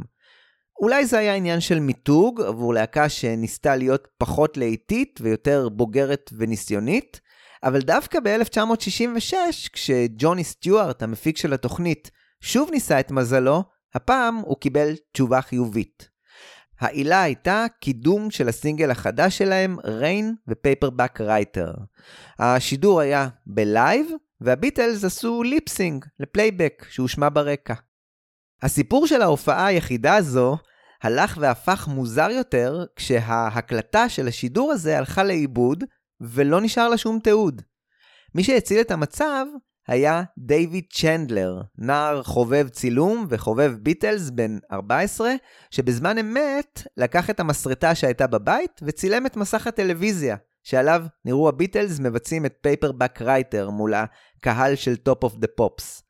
אולי 0.81 1.05
זה 1.05 1.17
היה 1.17 1.35
עניין 1.35 1.59
של 1.59 1.79
מיתוג 1.79 2.41
עבור 2.41 2.73
להקה 2.73 3.09
שניסתה 3.09 3.75
להיות 3.75 4.07
פחות 4.17 4.57
להיטית 4.57 5.19
ויותר 5.21 5.69
בוגרת 5.69 6.31
וניסיונית, 6.37 7.21
אבל 7.63 7.81
דווקא 7.81 8.19
ב-1966, 8.19 9.33
כשג'וני 9.73 10.43
סטיוארט, 10.43 11.03
המפיק 11.03 11.37
של 11.37 11.53
התוכנית, 11.53 12.11
שוב 12.41 12.69
ניסה 12.71 12.99
את 12.99 13.11
מזלו, 13.11 13.63
הפעם 13.95 14.35
הוא 14.35 14.57
קיבל 14.57 14.93
תשובה 15.11 15.41
חיובית. 15.41 16.16
העילה 16.79 17.21
הייתה 17.21 17.65
קידום 17.79 18.31
של 18.31 18.49
הסינגל 18.49 18.91
החדש 18.91 19.37
שלהם, 19.37 19.77
Rain 19.83 20.35
ו-Paperback 20.47 21.21
Writer. 21.21 21.73
השידור 22.39 22.99
היה 22.99 23.27
בלייב, 23.45 24.07
והביטלס 24.41 25.03
עשו 25.03 25.43
lip 25.43 25.70
sync 25.70 26.05
לפלייבק 26.19 26.85
שהושמע 26.89 27.29
ברקע. 27.33 27.73
הסיפור 28.61 29.07
של 29.07 29.21
ההופעה 29.21 29.65
היחידה 29.65 30.15
הזו 30.15 30.57
הלך 31.01 31.37
והפך 31.41 31.87
מוזר 31.87 32.29
יותר 32.29 32.85
כשההקלטה 32.95 34.09
של 34.09 34.27
השידור 34.27 34.71
הזה 34.71 34.97
הלכה 34.97 35.23
לאיבוד 35.23 35.83
ולא 36.21 36.61
נשאר 36.61 36.89
לה 36.89 36.97
שום 36.97 37.19
תיעוד. 37.19 37.61
מי 38.35 38.43
שהציל 38.43 38.81
את 38.81 38.91
המצב 38.91 39.45
היה 39.87 40.23
דייוויד 40.37 40.83
צ'נדלר, 40.93 41.61
נער 41.77 42.23
חובב 42.23 42.67
צילום 42.69 43.25
וחובב 43.29 43.73
ביטלס 43.81 44.29
בן 44.29 44.57
14, 44.71 45.31
שבזמן 45.71 46.17
אמת 46.17 46.81
לקח 46.97 47.29
את 47.29 47.39
המסרטה 47.39 47.95
שהייתה 47.95 48.27
בבית 48.27 48.79
וצילם 48.83 49.25
את 49.25 49.37
מסך 49.37 49.67
הטלוויזיה, 49.67 50.35
שעליו 50.63 51.05
נראו 51.25 51.49
הביטלס 51.49 51.99
מבצעים 51.99 52.45
את 52.45 52.53
Paperback 52.61 53.21
Writer 53.21 53.69
מול 53.69 53.93
הקהל 53.93 54.75
של 54.75 54.95
Top 54.95 55.23
of 55.23 55.35
the 55.35 55.47
Pops. 55.47 56.03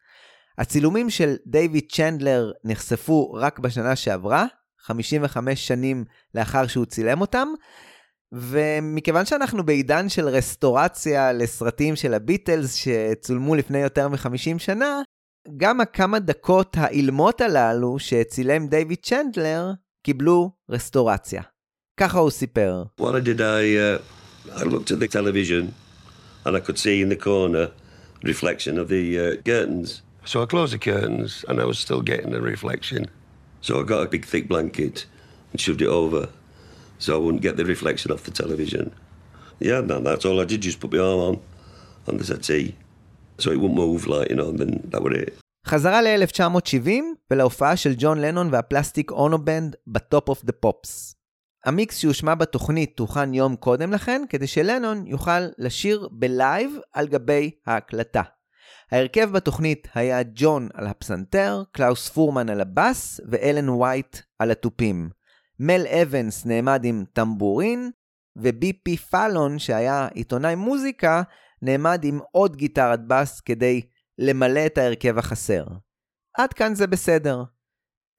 הצילומים 0.57 1.09
של 1.09 1.36
דייוויד 1.45 1.86
צ'נדלר 1.91 2.51
נחשפו 2.63 3.34
רק 3.34 3.59
בשנה 3.59 3.95
שעברה, 3.95 4.45
55 4.80 5.67
שנים 5.67 6.05
לאחר 6.36 6.67
שהוא 6.67 6.86
צילם 6.86 7.21
אותם, 7.21 7.47
ומכיוון 8.32 9.25
שאנחנו 9.25 9.65
בעידן 9.65 10.09
של 10.09 10.28
רסטורציה 10.28 11.34
לסרטים 11.34 11.95
של 11.95 12.13
הביטלס 12.13 12.73
שצולמו 12.73 13.55
לפני 13.55 13.78
יותר 13.78 14.07
מ-50 14.07 14.59
שנה, 14.59 15.01
גם 15.57 15.82
הכמה 15.82 16.19
דקות 16.19 16.75
האילמות 16.80 17.41
הללו 17.41 17.99
שצילם 17.99 18.67
דיוויד 18.67 18.99
צ'נדלר 19.01 19.71
קיבלו 20.03 20.51
רסטורציה. 20.69 21.41
ככה 21.99 22.19
הוא 22.19 22.30
סיפר. 22.30 22.84
Uh, 22.99 23.03
uh. 23.03 23.99
So 30.25 30.41
I 30.41 30.45
closed 30.45 30.73
the 30.73 30.80
curtains 30.80 31.45
and 31.47 31.61
I 31.61 31.65
was 31.65 31.80
still 31.80 32.01
getting 32.01 32.32
the 32.32 32.41
reflection. 32.41 33.05
So 33.61 33.80
I 33.80 33.84
got 33.84 34.01
a 34.07 34.09
big 34.09 34.25
thick 34.25 34.47
blanket 34.47 35.05
and 35.51 35.61
shoved 35.61 35.82
it 35.82 35.88
over 35.88 36.28
so 37.04 37.10
I 37.16 37.20
wouldn't 37.24 37.43
get 37.48 37.56
the 37.58 37.66
reflection 37.66 38.12
off 38.12 38.24
the 38.24 38.32
television. 38.41 38.86
Yeah, 39.60 39.82
no, 39.82 40.00
that's 40.08 40.26
all 40.26 40.39
I 40.39 40.45
did, 40.45 40.62
just 40.62 40.80
put 40.80 40.91
my 40.93 41.00
arm 41.00 41.20
on 41.28 41.36
on 42.08 42.18
the 42.18 42.24
settee 42.32 42.76
so 43.41 43.52
it 43.52 43.60
wouldn't 43.62 43.80
move 43.86 44.08
like, 44.08 44.30
you 44.32 44.38
know, 44.39 44.50
and 44.50 44.60
then 44.60 44.72
that 44.91 45.02
was 45.04 45.14
it. 45.14 45.34
חזרה 45.68 46.02
ל-1970 46.02 46.89
ולהופעה 47.32 47.78
של 47.78 47.93
ג'ון 47.98 48.22
לנון 48.22 48.50
וה-Plastic 48.51 49.12
Ono 49.12 49.45
Band 49.45 49.76
ב-Top 49.88 50.30
of 50.30 50.45
the 50.45 50.51
Pops. 50.51 51.16
המיקס 51.66 51.98
שהושמע 51.98 52.36
בתוכנית 52.36 52.98
הוכן 52.97 53.34
יום 53.34 53.56
קודם 53.56 53.93
לכן, 53.93 54.22
כדי 54.30 54.48
שלנון 54.48 55.08
יוכל 55.08 55.39
לשיר 55.58 56.10
בלייב 56.12 56.72
על 56.93 57.08
גבי 57.08 57.52
ההקלטה. 57.66 58.22
ההרכב 58.91 59.30
בתוכנית 59.32 59.88
היה 59.95 60.24
ג'ון 60.36 60.70
על 60.74 60.88
הפסנתר, 60.88 61.64
קלאוס 61.72 62.10
פורמן 62.10 62.50
על 62.50 62.62
הבאס 62.62 63.22
ואלן 63.32 63.70
וייט 63.70 64.18
על 64.39 64.52
התופים. 64.52 65.10
מל 65.60 65.86
אבנס 65.88 66.45
נעמד 66.45 66.86
עם 66.86 67.03
טמבורין, 67.14 67.91
ובי.פי 68.36 68.97
פאלון, 68.97 69.60
שהיה 69.60 70.08
עיתונאי 70.14 70.55
מוזיקה, 70.55 71.22
נעמד 71.62 72.03
עם 72.03 72.20
עוד 72.32 72.55
גיטרת 72.55 73.08
בס 73.08 73.41
כדי 73.41 73.82
למלא 74.18 74.66
את 74.66 74.78
ההרכב 74.78 75.18
החסר. 75.18 75.66
עד 76.38 76.53
כאן 76.53 76.76
זה 76.76 76.88
בסדר. 76.88 77.43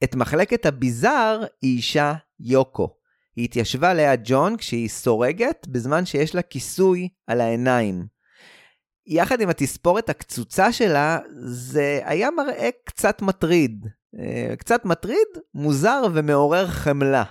את 0.05 0.14
מחלקת 0.14 0.66
הביזאר 0.66 1.45
היא 1.62 1.76
אישה 1.76 2.14
יוקו. 2.41 2.97
היא 3.36 3.45
התיישבה 3.45 3.95
ליד 3.95 4.20
ג'ון 4.24 4.57
כשהיא 4.57 4.89
סורגת, 4.89 5.66
בזמן 5.68 6.07
שיש 6.07 6.34
לה 6.34 6.43
כיסוי 6.43 7.09
על 7.26 7.41
העיניים. 7.41 8.07
יחד 9.07 9.41
עם 9.41 9.49
התספורת 9.49 10.09
הקצוצה 10.09 10.72
שלה, 10.72 11.18
זה 11.45 12.01
היה 12.05 12.30
מראה 12.30 12.68
קצת 12.84 13.22
מטריד. 13.22 13.86
אה, 14.18 14.56
קצת 14.56 14.84
מטריד, 14.84 15.28
מוזר 15.54 16.02
ומעורר 16.14 16.66
חמלה. 16.66 17.24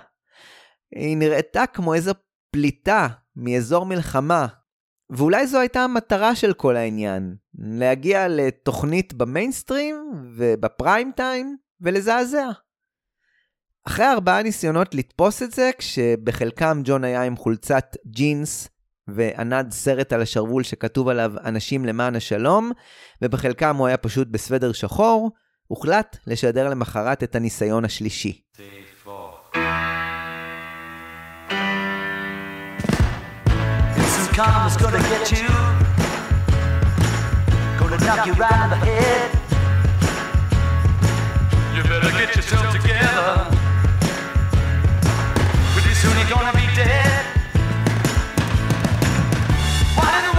היא 0.94 1.16
נראתה 1.16 1.66
כמו 1.66 1.94
איזו 1.94 2.12
פליטה 2.50 3.06
מאזור 3.36 3.86
מלחמה, 3.86 4.46
ואולי 5.10 5.46
זו 5.46 5.58
הייתה 5.60 5.80
המטרה 5.80 6.34
של 6.34 6.52
כל 6.52 6.76
העניין, 6.76 7.36
להגיע 7.58 8.28
לתוכנית 8.28 9.14
במיינסטרים 9.14 10.12
ובפריים 10.36 11.12
טיים 11.16 11.56
ולזעזע. 11.80 12.50
אחרי 13.86 14.06
ארבעה 14.06 14.42
ניסיונות 14.42 14.94
לתפוס 14.94 15.42
את 15.42 15.52
זה, 15.52 15.70
כשבחלקם 15.78 16.80
ג'ון 16.84 17.04
היה 17.04 17.22
עם 17.22 17.36
חולצת 17.36 17.96
ג'ינס 18.06 18.68
וענד 19.08 19.72
סרט 19.72 20.12
על 20.12 20.22
השרוול 20.22 20.62
שכתוב 20.62 21.08
עליו 21.08 21.32
אנשים 21.44 21.84
למען 21.84 22.16
השלום, 22.16 22.72
ובחלקם 23.22 23.76
הוא 23.76 23.86
היה 23.86 23.96
פשוט 23.96 24.28
בסוודר 24.28 24.72
שחור, 24.72 25.30
הוחלט 25.68 26.16
לשדר 26.26 26.68
למחרת 26.68 27.22
את 27.22 27.36
הניסיון 27.36 27.84
השלישי. 27.84 28.40
Soon 46.02 46.16
you're 46.20 46.32
gonna 46.34 46.52
be 46.62 46.66
dead. 46.80 47.24
What 49.96 50.12
in 50.18 50.37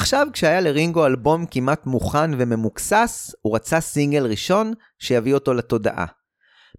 עכשיו, 0.00 0.26
כשהיה 0.32 0.60
לרינגו 0.60 1.06
אלבום 1.06 1.46
כמעט 1.46 1.86
מוכן 1.86 2.30
וממוקסס, 2.38 3.34
הוא 3.42 3.56
רצה 3.56 3.80
סינגל 3.80 4.26
ראשון 4.26 4.72
שיביא 4.98 5.34
אותו 5.34 5.54
לתודעה. 5.54 6.06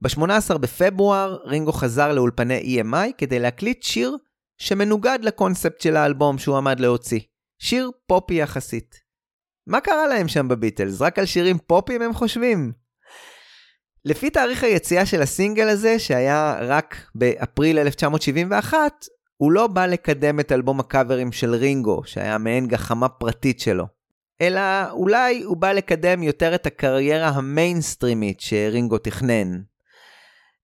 ב-18 0.01 0.57
בפברואר, 0.57 1.37
רינגו 1.45 1.71
חזר 1.71 2.13
לאולפני 2.13 2.81
EMI 2.81 3.13
כדי 3.17 3.39
להקליט 3.39 3.83
שיר 3.83 4.17
שמנוגד 4.57 5.19
לקונספט 5.21 5.81
של 5.81 5.95
האלבום 5.95 6.37
שהוא 6.37 6.57
עמד 6.57 6.79
להוציא. 6.79 7.19
שיר 7.61 7.91
פופי 8.07 8.33
יחסית. 8.33 8.95
מה 9.67 9.81
קרה 9.81 10.07
להם 10.07 10.27
שם 10.27 10.47
בביטלס? 10.47 11.01
רק 11.01 11.19
על 11.19 11.25
שירים 11.25 11.57
פופיים 11.57 12.01
הם 12.01 12.13
חושבים? 12.13 12.71
לפי 14.05 14.29
תאריך 14.29 14.63
היציאה 14.63 15.05
של 15.05 15.21
הסינגל 15.21 15.69
הזה, 15.69 15.99
שהיה 15.99 16.57
רק 16.61 16.95
באפריל 17.15 17.79
1971, 17.79 19.05
הוא 19.41 19.51
לא 19.51 19.67
בא 19.67 19.85
לקדם 19.85 20.39
את 20.39 20.51
אלבום 20.51 20.79
הקאברים 20.79 21.31
של 21.31 21.55
רינגו, 21.55 22.01
שהיה 22.05 22.37
מעין 22.37 22.67
גחמה 22.67 23.09
פרטית 23.09 23.59
שלו. 23.59 23.85
אלא 24.41 24.91
אולי 24.91 25.43
הוא 25.43 25.57
בא 25.57 25.71
לקדם 25.71 26.23
יותר 26.23 26.55
את 26.55 26.65
הקריירה 26.65 27.27
המיינסטרימית 27.27 28.39
שרינגו 28.39 28.97
תכנן. 28.97 29.61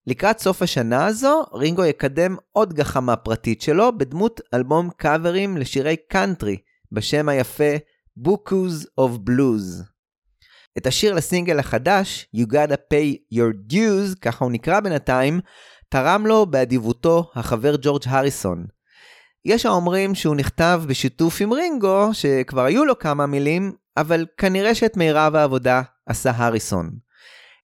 לקראת 0.08 0.40
סוף 0.40 0.62
השנה 0.62 1.06
הזו, 1.06 1.44
רינגו 1.54 1.86
יקדם 1.86 2.36
עוד 2.52 2.74
גחמה 2.74 3.16
פרטית 3.16 3.62
שלו 3.62 3.98
בדמות 3.98 4.42
אלבום 4.54 4.90
קאברים 4.98 5.58
לשירי 5.58 5.96
קאנטרי, 6.08 6.58
בשם 6.92 7.30
היפה 7.30 7.76
Beaucoups 8.20 8.86
of 9.00 9.30
Blues. 9.30 9.84
את 10.78 10.88
השיר 10.88 11.14
לסינגל 11.14 11.60
החדש, 11.60 12.28
You 12.36 12.52
Gotta 12.52 12.94
Pay 12.94 13.36
Your 13.36 13.72
Dues, 13.74 14.20
ככה 14.22 14.46
הוא 14.46 14.52
נקרא 14.52 14.80
בינתיים, 14.80 15.40
תרם 15.96 16.28
לו 16.28 16.46
באדיבותו 16.46 17.32
החבר 17.36 17.76
ג'ורג' 17.82 18.02
הריסון. 18.06 18.66
יש 19.46 19.66
האומרים 19.66 20.16
שהוא 20.16 20.36
נכתב 20.36 20.84
בשיתוף 20.88 21.42
עם 21.42 21.54
רינגו, 21.54 22.10
שכבר 22.14 22.62
היו 22.66 22.86
לו 22.86 23.00
כמה 23.00 23.26
מילים, 23.26 23.72
אבל 23.98 24.26
כנראה 24.38 24.76
שאת 24.76 24.98
מירב 24.98 25.36
העבודה 25.36 25.82
עשה 26.06 26.32
הריסון. 26.36 26.90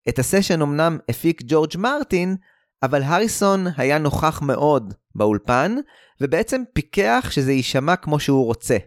את 0.10 0.20
הסשן 0.20 0.62
אמנם 0.62 0.98
הפיק 1.10 1.42
ג'ורג' 1.46 1.78
מרטין, 1.78 2.36
אבל 2.84 3.04
הריסון 3.04 3.68
היה 3.78 3.98
נוכח 3.98 4.42
מאוד 4.42 4.94
באולפן, 5.16 5.76
ובעצם 6.22 6.64
פיקח 6.74 7.28
שזה 7.30 7.52
יישמע 7.52 7.96
כמו 7.96 8.20
שהוא 8.20 8.46
רוצה. 8.46 8.78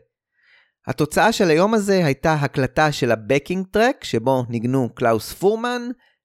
התוצאה 0.87 1.33
של 1.33 1.51
היום 1.51 1.75
הזה 1.75 2.07
הייתה 2.07 2.35
הקלטה 2.35 2.93
של 2.93 3.11
ה-backing 3.11 3.67
track, 3.71 4.05
שבו 4.05 4.45
ניגנו 4.49 4.89
קלאוס 4.95 5.33
פורמן, 5.33 5.83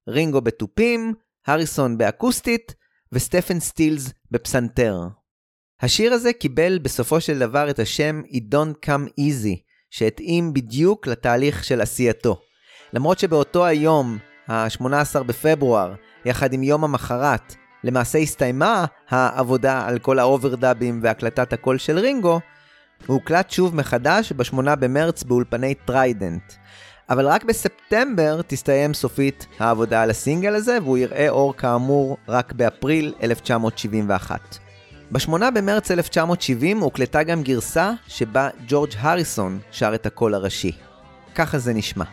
רינגו 0.07 0.41
בתופים, 0.41 1.13
הריסון 1.47 1.97
באקוסטית, 1.97 2.78
וסטפן 3.11 3.59
סטילס 3.59 4.13
בפסנתר. 4.31 4.99
השיר 5.81 6.13
הזה 6.13 6.33
קיבל 6.33 6.79
בסופו 6.79 7.21
של 7.21 7.39
דבר 7.39 7.69
את 7.69 7.79
השם 7.79 8.21
It 8.27 8.53
Don't 8.53 8.87
Come 8.87 9.09
Easy, 9.19 9.57
שהתאים 9.89 10.53
בדיוק 10.53 11.07
לתהליך 11.07 11.63
של 11.63 11.81
עשייתו. 11.81 12.41
למרות 12.93 13.19
שבאותו 13.19 13.65
היום, 13.65 14.17
ה-18 14.47 15.23
בפברואר, 15.23 15.93
יחד 16.25 16.53
עם 16.53 16.63
יום 16.63 16.83
המחרת, 16.83 17.55
למעשה 17.83 18.17
הסתיימה 18.17 18.85
העבודה 19.09 19.87
על 19.87 19.99
כל 19.99 20.19
האוברדאבים 20.19 20.99
והקלטת 21.03 21.53
הקול 21.53 21.77
של 21.77 21.99
רינגו, 21.99 22.39
הוא 23.07 23.13
הוקלט 23.13 23.51
שוב 23.51 23.75
מחדש 23.75 24.31
ב-8 24.31 24.75
במרץ 24.75 25.23
באולפני 25.23 25.75
טריידנט. 25.75 26.53
אבל 27.09 27.27
רק 27.27 27.43
בספטמבר 27.43 28.41
תסתיים 28.47 28.93
סופית 28.93 29.47
העבודה 29.59 30.01
על 30.01 30.09
הסינגל 30.09 30.55
הזה, 30.55 30.77
והוא 30.83 30.97
יראה 30.97 31.29
אור 31.29 31.55
כאמור 31.55 32.17
רק 32.27 32.53
באפריל 32.53 33.13
1971. 33.23 34.57
ב-8 35.11 35.31
במרץ 35.53 35.91
1970 35.91 36.79
הוקלטה 36.79 37.23
גם 37.23 37.43
גרסה 37.43 37.91
שבה 38.07 38.49
ג'ורג' 38.67 38.91
הריסון 38.99 39.59
שר 39.71 39.95
את 39.95 40.05
הקול 40.05 40.33
הראשי. 40.33 40.71
ככה 41.35 41.57
זה 41.57 41.73
נשמע. 41.73 42.05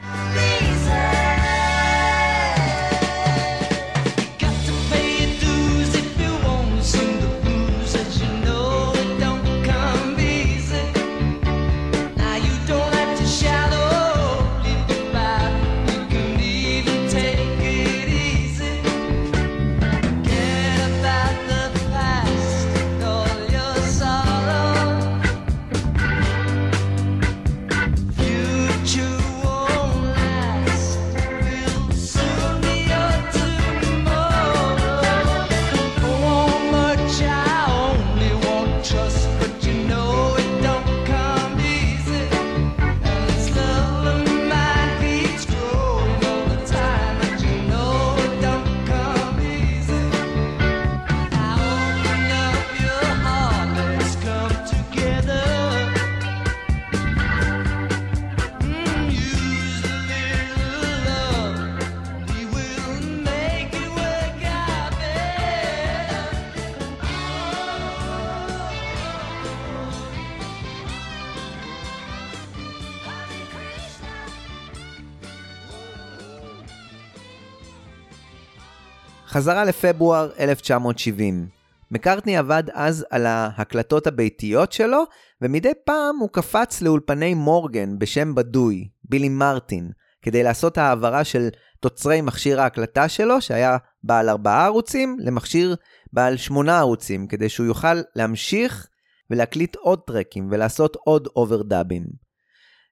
חזרה 79.37 79.65
לפברואר 79.65 80.31
1970. 80.39 81.49
מקארטני 81.91 82.37
עבד 82.37 82.63
אז 82.73 83.07
על 83.11 83.27
ההקלטות 83.27 84.07
הביתיות 84.07 84.73
שלו, 84.73 85.05
ומדי 85.43 85.73
פעם 85.85 86.17
הוא 86.19 86.29
קפץ 86.33 86.83
לאולפני 86.83 87.35
מורגן 87.35 87.99
בשם 87.99 88.35
בדוי, 88.35 88.89
בילי 89.05 89.29
מרטין, 89.29 89.91
כדי 90.23 90.43
לעשות 90.43 90.79
העברה 90.79 91.25
של 91.25 91.49
תוצרי 91.81 92.21
מכשיר 92.21 92.61
ההקלטה 92.61 93.09
שלו, 93.09 93.41
שהיה 93.41 93.77
בעל 94.03 94.29
ארבעה 94.29 94.65
ערוצים, 94.65 95.17
למכשיר 95.21 95.77
בעל 96.13 96.37
שמונה 96.37 96.79
ערוצים, 96.79 97.27
כדי 97.27 97.49
שהוא 97.49 97.67
יוכל 97.67 98.01
להמשיך 98.17 98.89
ולהקליט 99.31 99.77
עוד 99.77 100.01
טרקים 100.07 100.49
ולעשות 100.51 100.97
עוד 101.05 101.29
אוברדאבים. 101.37 102.05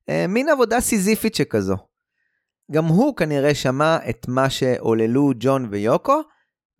אה, 0.09 0.27
מין 0.29 0.49
עבודה 0.49 0.81
סיזיפית 0.81 1.35
שכזו. 1.35 1.77
גם 2.73 2.85
הוא 2.85 3.17
כנראה 3.17 3.55
שמע 3.55 3.99
את 4.11 4.29
מה 4.29 4.51
שעוללו 4.51 5.33
ג'ון 5.39 5.69
ויוקו, 5.71 6.23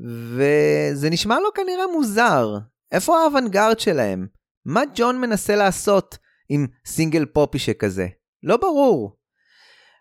וזה 0.01 1.11
נשמע 1.11 1.41
לו 1.41 1.49
כנראה 1.55 1.87
מוזר. 1.93 2.59
איפה 2.93 3.19
האוונגרד 3.19 3.81
שלהם? 3.81 4.27
מה 4.65 4.83
ג'ון 4.95 5.21
מנסה 5.21 5.57
לעשות 5.57 6.19
עם 6.49 6.67
סינגל 6.87 7.27
פופי 7.27 7.59
שכזה? 7.59 8.07
לא 8.43 8.57
ברור. 8.57 9.17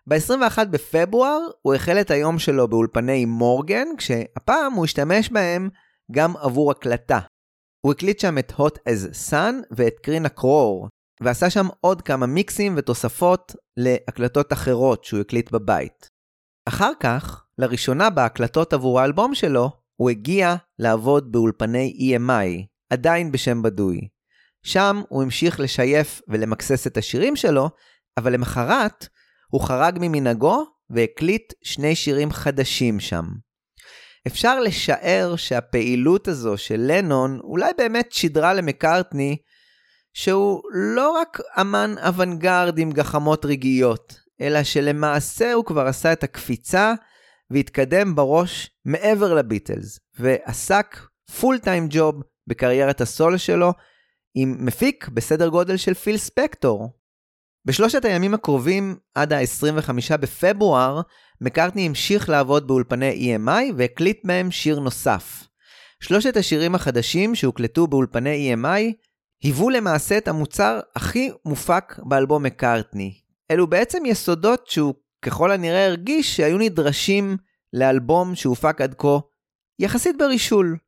ב-21 0.06 0.64
בפברואר 0.64 1.38
הוא 1.62 1.74
החל 1.74 2.00
את 2.00 2.10
היום 2.10 2.38
שלו 2.38 2.68
באולפני 2.68 3.24
מורגן, 3.24 3.86
כשהפעם 3.98 4.72
הוא 4.72 4.84
השתמש 4.84 5.30
בהם 5.30 5.68
גם 6.12 6.36
עבור 6.36 6.70
הקלטה. 6.70 7.18
הוא 7.80 7.92
הקליט 7.92 8.20
שם 8.20 8.38
את 8.38 8.52
Hot 8.52 8.74
as 8.88 9.30
Sun 9.30 9.54
ואת 9.76 9.94
קרינה 10.02 10.28
קרור, 10.28 10.88
ועשה 11.20 11.50
שם 11.50 11.66
עוד 11.80 12.02
כמה 12.02 12.26
מיקסים 12.26 12.74
ותוספות 12.76 13.52
להקלטות 13.76 14.52
אחרות 14.52 15.04
שהוא 15.04 15.20
הקליט 15.20 15.50
בבית. 15.50 16.10
אחר 16.68 16.92
כך, 17.00 17.44
לראשונה 17.58 18.10
בהקלטות 18.10 18.72
עבור 18.72 19.00
האלבום 19.00 19.34
שלו, 19.34 19.83
הוא 19.96 20.10
הגיע 20.10 20.54
לעבוד 20.78 21.32
באולפני 21.32 22.16
EMI, 22.16 22.66
עדיין 22.90 23.32
בשם 23.32 23.62
בדוי. 23.62 24.00
שם 24.62 25.02
הוא 25.08 25.22
המשיך 25.22 25.60
לשייף 25.60 26.20
ולמקסס 26.28 26.86
את 26.86 26.96
השירים 26.96 27.36
שלו, 27.36 27.70
אבל 28.16 28.32
למחרת 28.32 29.08
הוא 29.50 29.60
חרג 29.60 29.98
ממנהגו 30.00 30.64
והקליט 30.90 31.52
שני 31.62 31.94
שירים 31.94 32.30
חדשים 32.30 33.00
שם. 33.00 33.24
אפשר 34.26 34.60
לשער 34.60 35.36
שהפעילות 35.36 36.28
הזו 36.28 36.56
של 36.56 36.80
לנון 36.86 37.40
אולי 37.42 37.70
באמת 37.78 38.12
שידרה 38.12 38.54
למקארטני 38.54 39.36
שהוא 40.12 40.62
לא 40.72 41.10
רק 41.10 41.40
אמן 41.60 41.94
אוונגרד 42.06 42.78
עם 42.78 42.92
גחמות 42.92 43.44
רגעיות, 43.44 44.14
אלא 44.40 44.62
שלמעשה 44.62 45.52
הוא 45.52 45.64
כבר 45.64 45.86
עשה 45.86 46.12
את 46.12 46.24
הקפיצה 46.24 46.94
והתקדם 47.50 48.14
בראש 48.14 48.70
מעבר 48.84 49.34
לביטלס, 49.34 50.00
ועסק 50.18 50.98
פול 51.40 51.58
טיים 51.58 51.86
ג'וב 51.90 52.22
בקריירת 52.46 53.00
הסול 53.00 53.36
שלו 53.36 53.72
עם 54.34 54.56
מפיק 54.60 55.08
בסדר 55.08 55.48
גודל 55.48 55.76
של 55.76 55.94
פיל 55.94 56.16
ספקטור. 56.16 56.90
בשלושת 57.64 58.04
הימים 58.04 58.34
הקרובים, 58.34 58.96
עד 59.14 59.32
ה-25 59.32 60.16
בפברואר, 60.16 61.00
מקארטני 61.40 61.86
המשיך 61.86 62.28
לעבוד 62.28 62.66
באולפני 62.66 63.36
EMI 63.36 63.72
והקליט 63.76 64.24
מהם 64.24 64.50
שיר 64.50 64.80
נוסף. 64.80 65.44
שלושת 66.00 66.36
השירים 66.36 66.74
החדשים 66.74 67.34
שהוקלטו 67.34 67.86
באולפני 67.86 68.54
EMI 68.54 68.92
היוו 69.42 69.70
למעשה 69.70 70.18
את 70.18 70.28
המוצר 70.28 70.80
הכי 70.96 71.30
מופק 71.44 71.98
באלבום 72.08 72.42
מקארטני. 72.42 73.14
אלו 73.50 73.66
בעצם 73.66 74.02
יסודות 74.06 74.66
שהוא 74.66 74.94
ככל 75.24 75.50
הנראה 75.50 75.86
הרגיש 75.86 76.36
שהיו 76.36 76.58
נדרשים 76.58 77.36
לאלבום 77.72 78.34
שהופק 78.34 78.80
עד 78.80 78.94
כה 78.98 79.18
יחסית 79.78 80.18
ברישול. 80.18 80.78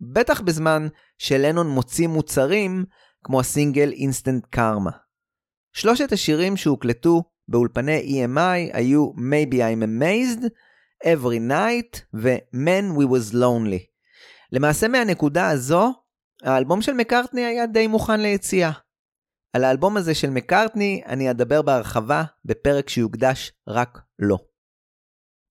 בטח 0.00 0.40
בזמן 0.40 0.88
שלנון 1.18 1.68
מוציא 1.68 2.08
מוצרים 2.08 2.84
כמו 3.24 3.40
הסינגל 3.40 3.92
אינסטנט 3.92 4.46
קרמה. 4.50 4.90
שלושת 5.72 6.12
השירים 6.12 6.56
שהוקלטו 6.56 7.22
באולפני 7.48 8.24
EMI 8.26 8.76
היו 8.76 9.10
Maybe 9.16 9.54
I'm 9.54 9.82
Amazed, 9.84 10.44
Every 11.04 11.50
Night 11.50 12.00
ו-Man 12.14 12.96
We 12.98 13.04
Was 13.04 13.34
Lonely. 13.34 13.84
למעשה 14.52 14.88
מהנקודה 14.88 15.48
הזו, 15.48 15.92
האלבום 16.42 16.82
של 16.82 16.92
מקארטני 16.92 17.44
היה 17.44 17.66
די 17.66 17.86
מוכן 17.86 18.20
ליציאה. 18.20 18.70
על 19.52 19.64
האלבום 19.64 19.96
הזה 19.96 20.14
של 20.14 20.30
מקארטני 20.30 21.02
אני 21.06 21.30
אדבר 21.30 21.62
בהרחבה 21.62 22.22
בפרק 22.44 22.88
שיוקדש 22.88 23.52
רק 23.68 23.98
לו. 24.18 24.38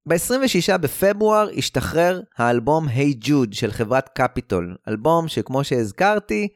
ב-26 0.08 0.78
בפברואר 0.78 1.50
השתחרר 1.58 2.22
האלבום 2.38 2.88
Hey 2.88 3.26
Jude 3.26 3.52
של 3.56 3.72
חברת 3.72 4.10
קפיטול, 4.10 4.76
אלבום 4.88 5.28
שכמו 5.28 5.64
שהזכרתי, 5.64 6.47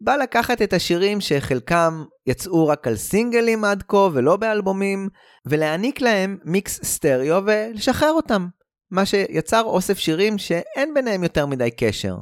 בא 0.00 0.16
לקחת 0.16 0.62
את 0.62 0.72
השירים 0.72 1.20
שחלקם 1.20 2.04
יצאו 2.26 2.66
רק 2.66 2.86
על 2.86 2.96
סינגלים 2.96 3.64
עד 3.64 3.82
כה 3.88 4.08
ולא 4.12 4.36
באלבומים, 4.36 5.08
ולהעניק 5.46 6.00
להם 6.00 6.38
מיקס 6.44 6.84
סטריאו 6.84 7.40
ולשחרר 7.46 8.12
אותם, 8.12 8.48
מה 8.90 9.06
שיצר 9.06 9.62
אוסף 9.62 9.98
שירים 9.98 10.38
שאין 10.38 10.94
ביניהם 10.94 11.22
יותר 11.22 11.46
מדי 11.46 11.70
קשר. 11.70 12.16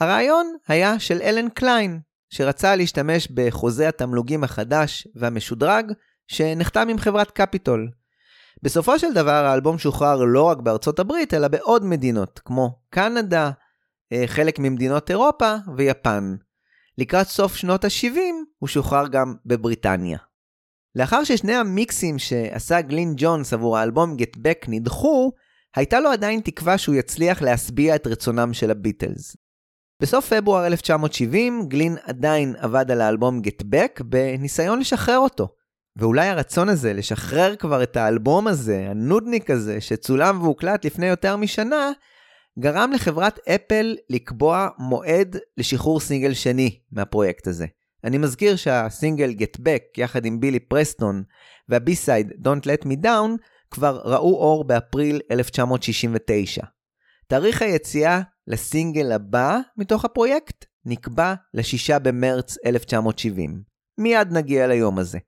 הרעיון 0.00 0.56
היה 0.68 0.98
של 0.98 1.22
אלן 1.22 1.48
קליין, 1.48 2.00
שרצה 2.30 2.76
להשתמש 2.76 3.28
בחוזה 3.34 3.88
התמלוגים 3.88 4.44
החדש 4.44 5.08
והמשודרג 5.14 5.92
שנחתם 6.26 6.88
עם 6.88 6.98
חברת 6.98 7.30
קפיטול. 7.30 7.90
בסופו 8.62 8.98
של 8.98 9.14
דבר 9.14 9.44
האלבום 9.44 9.78
שוחרר 9.78 10.24
לא 10.24 10.42
רק 10.42 10.58
בארצות 10.58 10.98
הברית, 10.98 11.34
אלא 11.34 11.48
בעוד 11.48 11.84
מדינות, 11.84 12.40
כמו 12.44 12.78
קנדה, 12.90 13.50
אה, 14.12 14.22
חלק 14.26 14.58
ממדינות 14.58 15.10
אירופה 15.10 15.54
ויפן. 15.76 16.34
לקראת 16.98 17.26
סוף 17.26 17.56
שנות 17.56 17.84
ה-70 17.84 18.18
הוא 18.58 18.68
שוחרר 18.68 19.08
גם 19.08 19.34
בבריטניה. 19.46 20.18
לאחר 20.94 21.24
ששני 21.24 21.54
המיקסים 21.54 22.18
שעשה 22.18 22.80
גלין 22.80 23.14
ג'ונס 23.16 23.52
עבור 23.52 23.78
האלבום 23.78 24.16
Get 24.18 24.36
Back 24.36 24.64
נדחו, 24.68 25.32
הייתה 25.76 26.00
לו 26.00 26.10
עדיין 26.10 26.40
תקווה 26.40 26.78
שהוא 26.78 26.94
יצליח 26.94 27.42
להשביע 27.42 27.94
את 27.94 28.06
רצונם 28.06 28.52
של 28.52 28.70
הביטלס. 28.70 29.36
בסוף 30.02 30.32
פברואר 30.32 30.66
1970 30.66 31.68
גלין 31.68 31.96
עדיין 32.02 32.54
עבד 32.58 32.90
על 32.90 33.00
האלבום 33.00 33.40
Get 33.44 33.62
Back 33.62 34.02
בניסיון 34.02 34.78
לשחרר 34.78 35.18
אותו. 35.18 35.48
ואולי 35.96 36.28
הרצון 36.28 36.68
הזה 36.68 36.92
לשחרר 36.92 37.56
כבר 37.56 37.82
את 37.82 37.96
האלבום 37.96 38.46
הזה, 38.46 38.86
הנודניק 38.90 39.50
הזה, 39.50 39.80
שצולם 39.80 40.42
והוקלט 40.42 40.84
לפני 40.84 41.06
יותר 41.06 41.36
משנה, 41.36 41.90
גרם 42.58 42.90
לחברת 42.94 43.38
אפל 43.48 43.96
לקבוע 44.10 44.68
מועד 44.78 45.36
לשחרור 45.56 46.00
סינגל 46.00 46.34
שני 46.34 46.78
מהפרויקט 46.92 47.46
הזה. 47.46 47.66
אני 48.04 48.18
מזכיר 48.18 48.56
שהסינגל 48.56 49.30
Get 49.30 49.60
Back 49.60 49.84
יחד 49.96 50.24
עם 50.24 50.40
בילי 50.40 50.60
פרסטון 50.60 51.22
והבי-סייד 51.68 52.32
Don't 52.32 52.64
Let 52.64 52.84
Me 52.84 53.04
Down 53.04 53.42
כבר 53.70 54.00
ראו 54.04 54.36
אור 54.36 54.64
באפריל 54.64 55.20
1969. 55.30 56.62
תאריך 57.28 57.62
היציאה 57.62 58.20
לסינגל 58.48 59.12
הבא 59.12 59.58
מתוך 59.76 60.04
הפרויקט 60.04 60.64
נקבע 60.84 61.34
ל-6 61.54 61.98
במרץ 61.98 62.56
1970. 62.66 63.62
מיד 63.98 64.32
נגיע 64.32 64.66
ליום 64.66 64.98
הזה. 64.98 65.18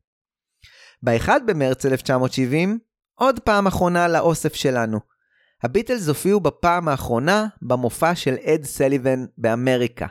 ב-1 1.03 1.29
במרץ 1.47 1.87
1970, 1.87 2.79
עוד 3.15 3.41
פעם 3.41 3.67
אחרונה 3.67 4.09
לאוסף 4.09 4.55
שלנו. 4.55 5.01
הביטלס 5.63 6.09
הופיעו 6.09 6.41
בפעם 6.41 6.89
האחרונה 6.89 7.47
במופע 7.63 8.15
של 8.15 8.35
אד 8.45 8.65
סליבן 8.65 9.25
באמריקה. 9.39 10.07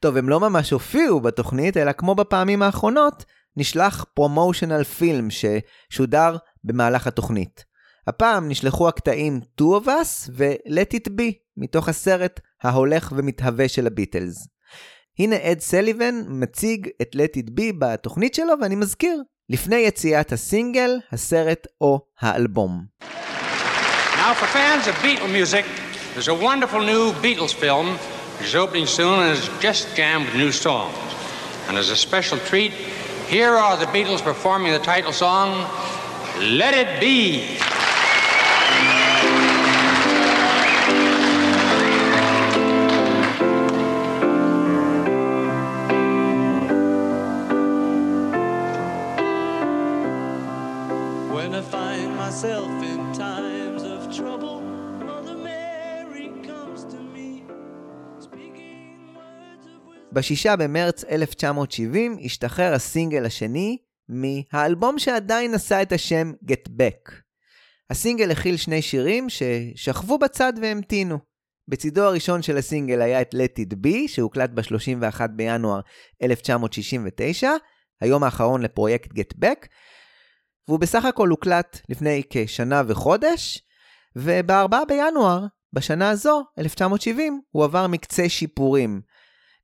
טוב, 0.00 0.16
הם 0.16 0.28
לא 0.28 0.40
ממש 0.40 0.70
הופיעו 0.70 1.20
בתוכנית, 1.20 1.76
אלא 1.76 1.92
כמו 1.92 2.14
בפעמים 2.14 2.62
האחרונות, 2.62 3.24
נשלח 3.56 4.04
פרומושנל 4.14 4.84
פילם 4.84 5.28
ששודר 5.30 6.36
במהלך 6.64 7.06
התוכנית. 7.06 7.71
הפעם 8.06 8.48
נשלחו 8.48 8.88
הקטעים 8.88 9.40
Two 9.60 9.64
of 9.64 9.86
Us 9.86 10.30
ו-Let 10.32 10.94
It 10.94 11.08
Be 11.08 11.32
מתוך 11.56 11.88
הסרט 11.88 12.40
ההולך 12.62 13.12
ומתהווה 13.16 13.68
של 13.68 13.86
הביטלס. 13.86 14.48
הנה 15.18 15.36
אד 15.42 15.60
סליבן 15.60 16.24
מציג 16.28 16.88
את 17.02 17.16
Let 17.16 17.38
It 17.38 17.50
Be 17.50 17.72
בתוכנית 17.78 18.34
שלו, 18.34 18.54
ואני 18.62 18.74
מזכיר, 18.74 19.22
לפני 19.50 19.76
יציאת 19.76 20.32
הסינגל, 20.32 20.98
הסרט 21.12 21.66
או 21.80 22.00
האלבום. 22.20 22.84
Now, 24.16 24.34
for 24.34 24.46
fans 24.46 24.86
of 24.86 24.94
Beatle 25.02 25.32
music, 25.32 25.64
there's 26.14 26.28
a 26.28 26.34
wonderful 26.48 26.80
new 26.80 27.12
Beatles 27.24 27.54
film 27.54 27.98
is 28.40 28.54
opening 28.54 28.86
soon 28.86 29.16
and 29.24 29.30
is 29.38 29.48
just 29.60 29.82
jammed 29.96 30.26
with 30.26 30.36
new 30.36 30.52
songs. 30.52 30.96
And 31.68 31.76
as 31.76 31.88
a 31.90 31.96
special 31.96 32.38
treat, 32.50 32.72
here 33.34 33.54
are 33.64 33.76
the 33.76 33.90
Beatles 33.96 34.22
performing 34.30 34.72
the 34.72 34.84
title 34.94 35.12
song, 35.12 35.48
Let 36.60 36.74
It 36.82 36.90
Be. 37.00 37.22
ב-6 60.12 60.56
במרץ 60.56 61.04
1970 61.04 62.16
השתחרר 62.24 62.74
הסינגל 62.74 63.26
השני 63.26 63.78
מהאלבום 64.08 64.98
שעדיין 64.98 65.54
נשא 65.54 65.82
את 65.82 65.92
השם 65.92 66.32
Get 66.50 66.68
Back. 66.68 67.12
הסינגל 67.90 68.30
הכיל 68.30 68.56
שני 68.56 68.82
שירים 68.82 69.26
ששכבו 69.28 70.18
בצד 70.18 70.52
והמתינו. 70.62 71.18
בצידו 71.68 72.02
הראשון 72.02 72.42
של 72.42 72.56
הסינגל 72.56 73.02
היה 73.02 73.20
את 73.20 73.34
Let 73.34 73.60
It 73.60 73.74
Be, 73.86 73.96
שהוקלט 74.06 74.50
ב-31 74.50 75.26
בינואר 75.26 75.80
1969, 76.22 77.50
היום 78.00 78.24
האחרון 78.24 78.62
לפרויקט 78.62 79.10
Get 79.10 79.44
Back, 79.44 79.66
והוא 80.68 80.80
בסך 80.80 81.04
הכל 81.04 81.28
הוקלט 81.28 81.80
לפני 81.88 82.22
כשנה 82.30 82.82
וחודש, 82.86 83.62
וב-4 84.16 84.84
בינואר, 84.88 85.46
בשנה 85.72 86.10
הזו, 86.10 86.42
1970, 86.58 87.40
הוא 87.50 87.64
עבר 87.64 87.86
מקצה 87.86 88.28
שיפורים, 88.28 89.00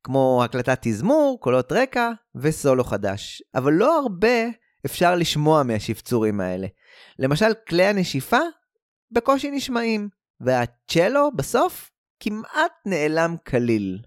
כמו 0.03 0.41
הקלטת 0.43 0.77
תזמור, 0.81 1.39
קולות 1.41 1.71
רקע 1.71 2.11
וסולו 2.35 2.83
חדש. 2.83 3.43
אבל 3.55 3.73
לא 3.73 3.99
הרבה 3.99 4.47
אפשר 4.85 5.15
לשמוע 5.15 5.63
מהשפצורים 5.63 6.41
האלה. 6.41 6.67
למשל, 7.19 7.53
כלי 7.67 7.85
הנשיפה 7.85 8.39
בקושי 9.11 9.51
נשמעים, 9.51 10.09
והצ'לו 10.41 11.31
בסוף 11.35 11.91
כמעט 12.19 12.71
נעלם 12.85 13.35
כליל. 13.47 13.99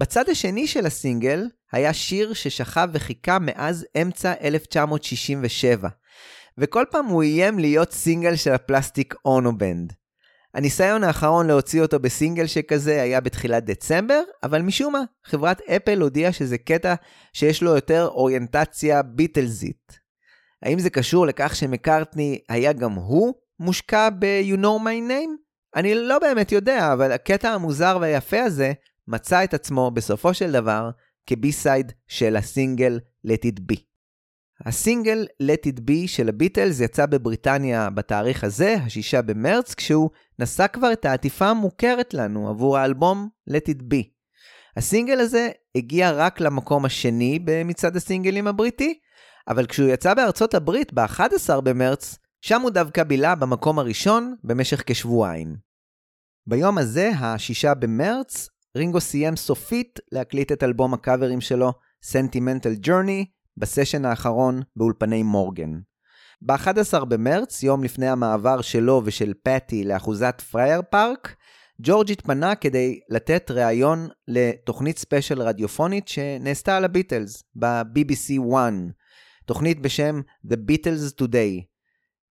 בצד 0.00 0.28
השני 0.28 0.66
של 0.66 0.86
הסינגל 0.86 1.48
היה 1.72 1.92
שיר 1.92 2.32
ששכב 2.34 2.88
וחיכה 2.92 3.38
מאז 3.38 3.86
אמצע 4.02 4.32
1967, 4.40 5.88
וכל 6.58 6.84
פעם 6.90 7.06
הוא 7.06 7.22
איים 7.22 7.58
להיות 7.58 7.92
סינגל 7.92 8.36
של 8.36 8.52
הפלסטיק 8.52 9.14
אונו 9.24 9.58
בנד. 9.58 9.92
הניסיון 10.54 11.04
האחרון 11.04 11.46
להוציא 11.46 11.82
אותו 11.82 11.98
בסינגל 11.98 12.46
שכזה 12.46 13.02
היה 13.02 13.20
בתחילת 13.20 13.64
דצמבר, 13.64 14.20
אבל 14.42 14.62
משום 14.62 14.92
מה, 14.92 15.02
חברת 15.24 15.60
אפל 15.60 16.00
הודיעה 16.00 16.32
שזה 16.32 16.58
קטע 16.58 16.94
שיש 17.32 17.62
לו 17.62 17.74
יותר 17.74 18.06
אוריינטציה 18.06 19.02
ביטלזית. 19.02 20.00
האם 20.62 20.78
זה 20.78 20.90
קשור 20.90 21.26
לכך 21.26 21.56
שמקארטני 21.56 22.38
היה 22.48 22.72
גם 22.72 22.92
הוא 22.92 23.34
מושקע 23.60 24.08
ב-You 24.18 24.56
know 24.56 24.82
my 24.84 25.10
name? 25.10 25.50
אני 25.76 25.94
לא 25.94 26.18
באמת 26.18 26.52
יודע, 26.52 26.92
אבל 26.92 27.12
הקטע 27.12 27.50
המוזר 27.50 27.98
והיפה 28.00 28.42
הזה 28.42 28.72
מצא 29.08 29.44
את 29.44 29.54
עצמו 29.54 29.90
בסופו 29.90 30.34
של 30.34 30.52
דבר 30.52 30.90
כ 31.26 31.42
B-side 31.42 31.92
של 32.08 32.36
הסינגל 32.36 33.00
Let 33.26 33.46
It 33.46 33.72
Be. 33.72 33.89
הסינגל 34.66 35.26
Let 35.42 35.68
It 35.68 35.78
Be 35.78 36.06
של 36.06 36.28
הביטלס 36.28 36.80
יצא 36.80 37.06
בבריטניה 37.06 37.90
בתאריך 37.90 38.44
הזה, 38.44 38.74
השישה 38.74 39.22
במרץ, 39.22 39.74
כשהוא 39.74 40.10
נשא 40.38 40.66
כבר 40.66 40.92
את 40.92 41.04
העטיפה 41.04 41.46
המוכרת 41.46 42.14
לנו 42.14 42.48
עבור 42.48 42.78
האלבום 42.78 43.28
Let 43.50 43.68
It 43.68 43.80
Be. 43.80 44.20
הסינגל 44.76 45.20
הזה 45.20 45.48
הגיע 45.74 46.12
רק 46.12 46.40
למקום 46.40 46.84
השני 46.84 47.38
במצעד 47.44 47.96
הסינגלים 47.96 48.46
הבריטי, 48.46 48.98
אבל 49.48 49.66
כשהוא 49.66 49.88
יצא 49.88 50.14
בארצות 50.14 50.54
הברית 50.54 50.92
ב-11 50.92 51.60
במרץ, 51.60 52.18
שם 52.40 52.60
הוא 52.60 52.70
דווקא 52.70 53.04
בילה 53.04 53.34
במקום 53.34 53.78
הראשון 53.78 54.34
במשך 54.44 54.82
כשבועיים. 54.86 55.56
ביום 56.46 56.78
הזה, 56.78 57.10
השישה 57.20 57.74
במרץ, 57.74 58.48
רינגו 58.76 59.00
סיים 59.00 59.36
סופית 59.36 60.00
להקליט 60.12 60.52
את 60.52 60.62
אלבום 60.62 60.94
הקאברים 60.94 61.40
שלו, 61.40 61.72
Sentimental 62.04 62.86
Journey, 62.86 63.24
בסשן 63.60 64.04
האחרון 64.04 64.62
באולפני 64.76 65.22
מורגן. 65.22 65.78
ב-11 66.42 67.04
במרץ, 67.04 67.62
יום 67.62 67.84
לפני 67.84 68.08
המעבר 68.08 68.60
שלו 68.60 69.02
ושל 69.04 69.32
פטי 69.42 69.84
לאחוזת 69.84 70.40
פרייר 70.50 70.82
פארק, 70.90 71.36
ג'ורג' 71.82 72.10
התפנה 72.10 72.54
כדי 72.54 73.00
לתת 73.10 73.50
ראיון 73.50 74.08
לתוכנית 74.28 74.98
ספיישל 74.98 75.42
רדיופונית 75.42 76.08
שנעשתה 76.08 76.76
על 76.76 76.84
הביטלס, 76.84 77.42
ב-BBC 77.56 78.54
1, 78.54 78.72
תוכנית 79.46 79.80
בשם 79.80 80.20
The 80.46 80.56
Beatles 80.56 81.22
Today. 81.22 81.64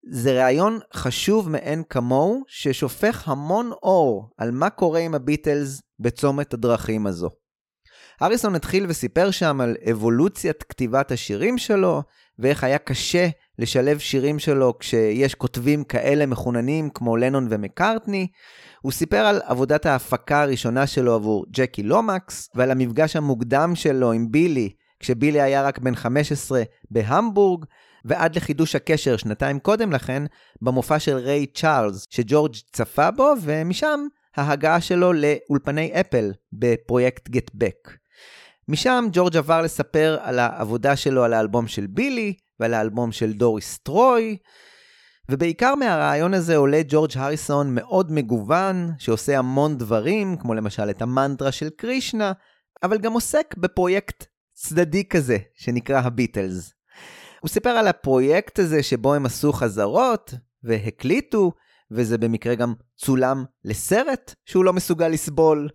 זה 0.10 0.44
ראיון 0.44 0.80
חשוב 0.94 1.50
מאין 1.50 1.84
כמוהו, 1.90 2.44
ששופך 2.48 3.28
המון 3.28 3.72
אור 3.84 4.30
על 4.38 4.52
מה 4.52 4.70
קורה 4.70 5.00
עם 5.00 5.16
הביטלס 5.16 5.82
בצומת 6.00 6.54
הדרכים 6.54 7.08
הזו. 7.08 7.30
אריסון 8.22 8.56
התחיל 8.56 8.86
וסיפר 8.90 9.32
שם 9.32 9.62
על 9.62 9.76
אבולוציית 9.92 10.64
כתיבת 10.64 11.12
השירים 11.12 11.58
שלו, 11.58 12.04
ואיך 12.40 12.64
היה 12.64 12.78
קשה 12.78 13.28
לשלב 13.60 14.00
שירים 14.00 14.40
שלו 14.40 14.80
כשיש 14.80 15.36
כותבים 15.36 15.84
כאלה 15.84 16.26
מחוננים 16.26 16.90
כמו 16.90 17.18
לנון 17.18 17.48
ומקארטני. 17.50 18.28
הוא 18.82 18.92
סיפר 18.92 19.18
על 19.18 19.42
עבודת 19.46 19.86
ההפקה 19.86 20.42
הראשונה 20.42 20.88
שלו 20.88 21.14
עבור 21.14 21.46
ג'קי 21.52 21.84
לומקס, 21.84 22.50
ועל 22.56 22.72
המפגש 22.72 23.16
המוקדם 23.16 23.76
שלו 23.76 24.12
עם 24.12 24.32
בילי, 24.32 24.70
כשבילי 25.00 25.42
היה 25.42 25.64
רק 25.64 25.80
בן 25.80 25.96
15 25.96 26.64
בהמבורג, 26.92 27.66
ועד 28.06 28.36
לחידוש 28.36 28.76
הקשר 28.76 29.18
שנתיים 29.18 29.60
קודם 29.60 29.92
לכן, 29.92 30.24
במופע 30.62 31.00
של 31.00 31.16
ריי 31.16 31.46
צ'ארלס, 31.46 32.06
שג'ורג' 32.10 32.56
צפה 32.72 33.12
בו, 33.12 33.34
ומשם 33.42 34.00
ההגעה 34.36 34.82
שלו 34.82 35.14
לאולפני 35.14 35.92
אפל 36.00 36.32
בפרויקט 36.54 37.30
גט 37.30 37.52
בק. 37.54 38.07
משם 38.70 39.06
ג'ורג' 39.12 39.38
עבר 39.38 39.62
לספר 39.62 40.18
על 40.22 40.40
העבודה 40.40 40.96
שלו 40.96 41.24
על 41.24 41.34
האלבום 41.34 41.68
של 41.68 41.88
בילי 41.88 42.34
ועל 42.60 42.74
האלבום 42.74 43.12
של 43.12 43.34
דוריס 43.34 43.78
טרוי, 43.78 44.38
ובעיקר 45.32 45.76
מהרעיון 45.76 46.34
הזה 46.34 46.56
עולה 46.56 46.82
ג'ורג' 46.88 47.12
הריסון 47.16 47.76
מאוד 47.76 48.12
מגוון, 48.12 48.92
שעושה 49.00 49.38
המון 49.38 49.78
דברים, 49.78 50.36
כמו 50.38 50.54
למשל 50.54 50.90
את 50.90 51.02
המנטרה 51.02 51.52
של 51.52 51.70
קרישנה, 51.70 52.32
אבל 52.84 52.98
גם 52.98 53.14
עוסק 53.14 53.56
בפרויקט 53.58 54.26
צדדי 54.54 55.04
כזה, 55.06 55.38
שנקרא 55.56 56.00
הביטלס. 56.00 56.74
הוא 57.42 57.50
סיפר 57.50 57.70
על 57.70 57.88
הפרויקט 57.88 58.60
הזה 58.60 58.84
שבו 58.84 59.14
הם 59.14 59.26
עשו 59.26 59.54
חזרות, 59.54 60.34
והקליטו, 60.64 61.52
וזה 61.92 62.18
במקרה 62.18 62.56
גם 62.56 62.74
צולם 62.98 63.46
לסרט 63.66 64.36
שהוא 64.46 64.66
לא 64.66 64.74
מסוגל 64.74 65.08
לסבול. 65.08 65.70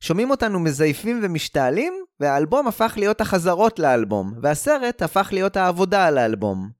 שומעים 0.00 0.30
אותנו 0.30 0.60
מזייפים 0.60 1.20
ומשתעלים, 1.22 2.01
והאלבום 2.20 2.66
הפך 2.66 2.94
להיות 2.96 3.20
החזרות 3.20 3.78
לאלבום, 3.78 4.32
והסרט 4.42 5.02
הפך 5.02 5.28
להיות 5.32 5.56
העבודה 5.56 6.06
על 6.06 6.18
האלבום. 6.18 6.70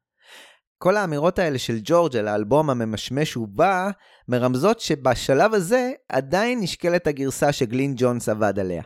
כל 0.79 0.97
האמירות 0.97 1.39
האלה 1.39 1.59
של 1.59 1.79
ג'ורג' 1.85 2.17
על 2.17 2.29
האלבום 2.29 2.71
הממשמש 2.71 3.37
ובא, 3.37 3.91
מרמזות 4.29 4.81
שבשלב 4.81 5.55
הזה 5.55 5.93
עדיין 6.09 6.61
נשקלת 6.61 7.07
הגרסה 7.07 7.53
שגלין 7.53 7.95
ג'ונס 7.97 8.29
עבד 8.29 8.59
עליה. 8.59 8.83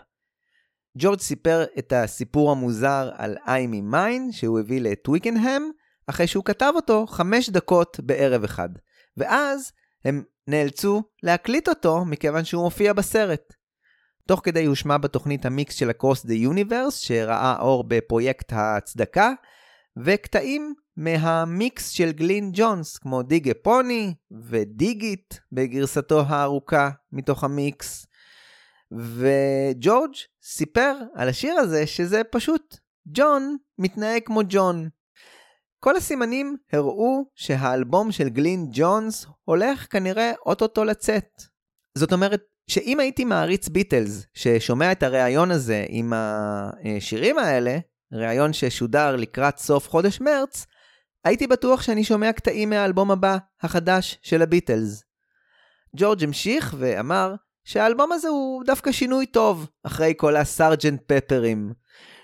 ג'ורג' 0.99 1.21
סיפר 1.21 1.65
את 1.79 1.93
הסיפור 1.93 2.51
המוזר 2.51 3.11
על 3.17 3.37
I'm 3.47 3.73
in 3.75 3.95
mine 3.95 4.33
שהוא 4.33 4.61
הביא 4.61 4.81
לטוויקנהם, 4.81 5.71
אחרי 6.07 6.27
שהוא 6.27 6.45
כתב 6.45 6.73
אותו 6.77 7.07
חמש 7.07 7.51
דקות 7.51 8.01
בערב 8.01 8.45
אחד. 8.45 8.69
ואז 9.17 9.73
הם 10.05 10.23
נאלצו 10.49 11.03
להקליט 11.23 11.69
אותו 11.69 12.05
מכיוון 12.05 12.45
שהוא 12.45 12.65
מופיע 12.65 12.93
בסרט. 12.93 13.56
תוך 14.27 14.41
כדי 14.45 14.65
הושמע 14.65 14.99
בתוכנית 14.99 15.47
המיקס 15.47 15.75
של 15.75 15.91
ה-Cross 15.91 16.27
the 16.27 16.53
Universe 16.53 16.91
שראה 16.91 17.57
אור 17.61 17.85
בפרויקט 17.85 18.53
ההצדקה, 18.53 19.33
וקטעים 20.05 20.75
מהמיקס 20.97 21.89
של 21.89 22.13
גלין 22.13 22.51
ג'ונס, 22.55 22.99
כמו 22.99 23.23
דיגה 23.23 23.55
פוני 23.63 24.15
ודיגיט 24.31 25.35
בגרסתו 25.53 26.21
הארוכה 26.21 26.91
מתוך 27.13 27.45
המיקס. 27.45 28.07
וג'ורג' 28.93 30.15
סיפר 30.43 30.97
על 31.15 31.29
השיר 31.29 31.55
הזה 31.55 31.87
שזה 31.87 32.25
פשוט 32.25 32.77
ג'ון 33.07 33.57
מתנהג 33.79 34.23
כמו 34.25 34.41
ג'ון. 34.49 34.89
כל 35.81 35.97
הסימנים 35.97 36.57
הראו 36.73 37.25
שהאלבום 37.35 38.13
של 38.13 38.29
גלין 38.29 38.67
ג'ונס 38.73 39.27
הולך 39.45 39.87
כנראה 39.91 40.33
אוטוטו 40.47 40.85
לצאת. 40.85 41.43
זאת 41.95 42.13
אומרת 42.13 42.43
שאם 42.67 43.01
הייתי 43.01 43.25
מעריץ 43.25 43.69
ביטלס 43.69 44.27
ששומע 44.35 44.93
את 44.93 45.03
הריאיון 45.03 45.51
הזה 45.51 45.85
עם 45.89 46.13
השירים 46.17 47.39
האלה, 47.39 47.79
ריאיון 48.13 48.53
ששודר 48.53 49.17
לקראת 49.17 49.59
סוף 49.59 49.89
חודש 49.89 50.21
מרץ, 50.21 50.67
הייתי 51.25 51.47
בטוח 51.47 51.83
שאני 51.83 52.05
שומע 52.05 52.33
קטעים 52.33 52.71
מהאלבום 52.71 53.11
הבא, 53.11 53.37
החדש 53.63 54.19
של 54.23 54.43
הביטלס. 54.43 55.03
ג'ורג' 55.97 56.25
המשיך 56.25 56.75
ואמר 56.79 57.35
שהאלבום 57.65 58.13
הזה 58.13 58.29
הוא 58.29 58.65
דווקא 58.65 58.93
שינוי 58.93 59.27
טוב, 59.27 59.67
אחרי 59.83 60.15
כל 60.17 60.37
הסארג'נט 60.37 61.03
פפרים. 61.07 61.73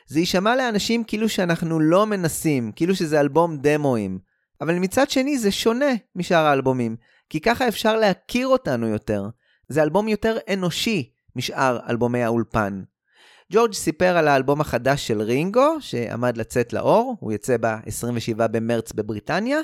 זה 0.07 0.20
יישמע 0.20 0.57
לאנשים 0.57 1.05
כאילו 1.05 1.28
שאנחנו 1.28 1.80
לא 1.80 2.07
מנסים, 2.07 2.72
כאילו 2.76 2.95
שזה 2.95 3.20
אלבום 3.20 3.57
דמואים. 3.57 4.18
אבל 4.61 4.78
מצד 4.78 5.11
שני 5.11 5.38
זה 5.38 5.51
שונה 5.51 5.90
משאר 6.16 6.47
האלבומים, 6.47 6.97
כי 7.30 7.40
ככה 7.40 7.68
אפשר 7.68 7.97
להכיר 7.97 8.47
אותנו 8.47 8.88
יותר. 8.88 9.22
זה 9.73 9.83
אלבום 9.83 10.09
יותר 10.09 10.37
אנושי 10.53 11.11
משאר 11.37 11.79
אלבומי 11.89 12.23
האולפן. 12.23 12.83
ג'ורג' 13.53 13.73
סיפר 13.73 14.16
על 14.16 14.29
האלבום 14.29 14.61
החדש 14.61 15.07
של 15.07 15.23
רינגו, 15.23 15.77
שעמד 15.81 16.37
לצאת 16.37 16.73
לאור, 16.73 17.16
הוא 17.20 17.33
יצא 17.33 17.57
ב-27 17.61 18.47
במרץ 18.51 18.93
בבריטניה, 18.93 19.59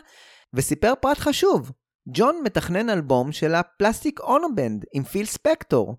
וסיפר 0.55 0.93
פרט 1.01 1.19
חשוב, 1.19 1.73
ג'ון 2.09 2.41
מתכנן 2.45 2.91
אלבום 2.91 3.33
של 3.33 3.55
הפלסטיק 3.55 4.21
אונו 4.21 4.57
בנד 4.57 4.85
עם 4.93 5.05
פיל 5.05 5.27
ספקטור. 5.27 5.97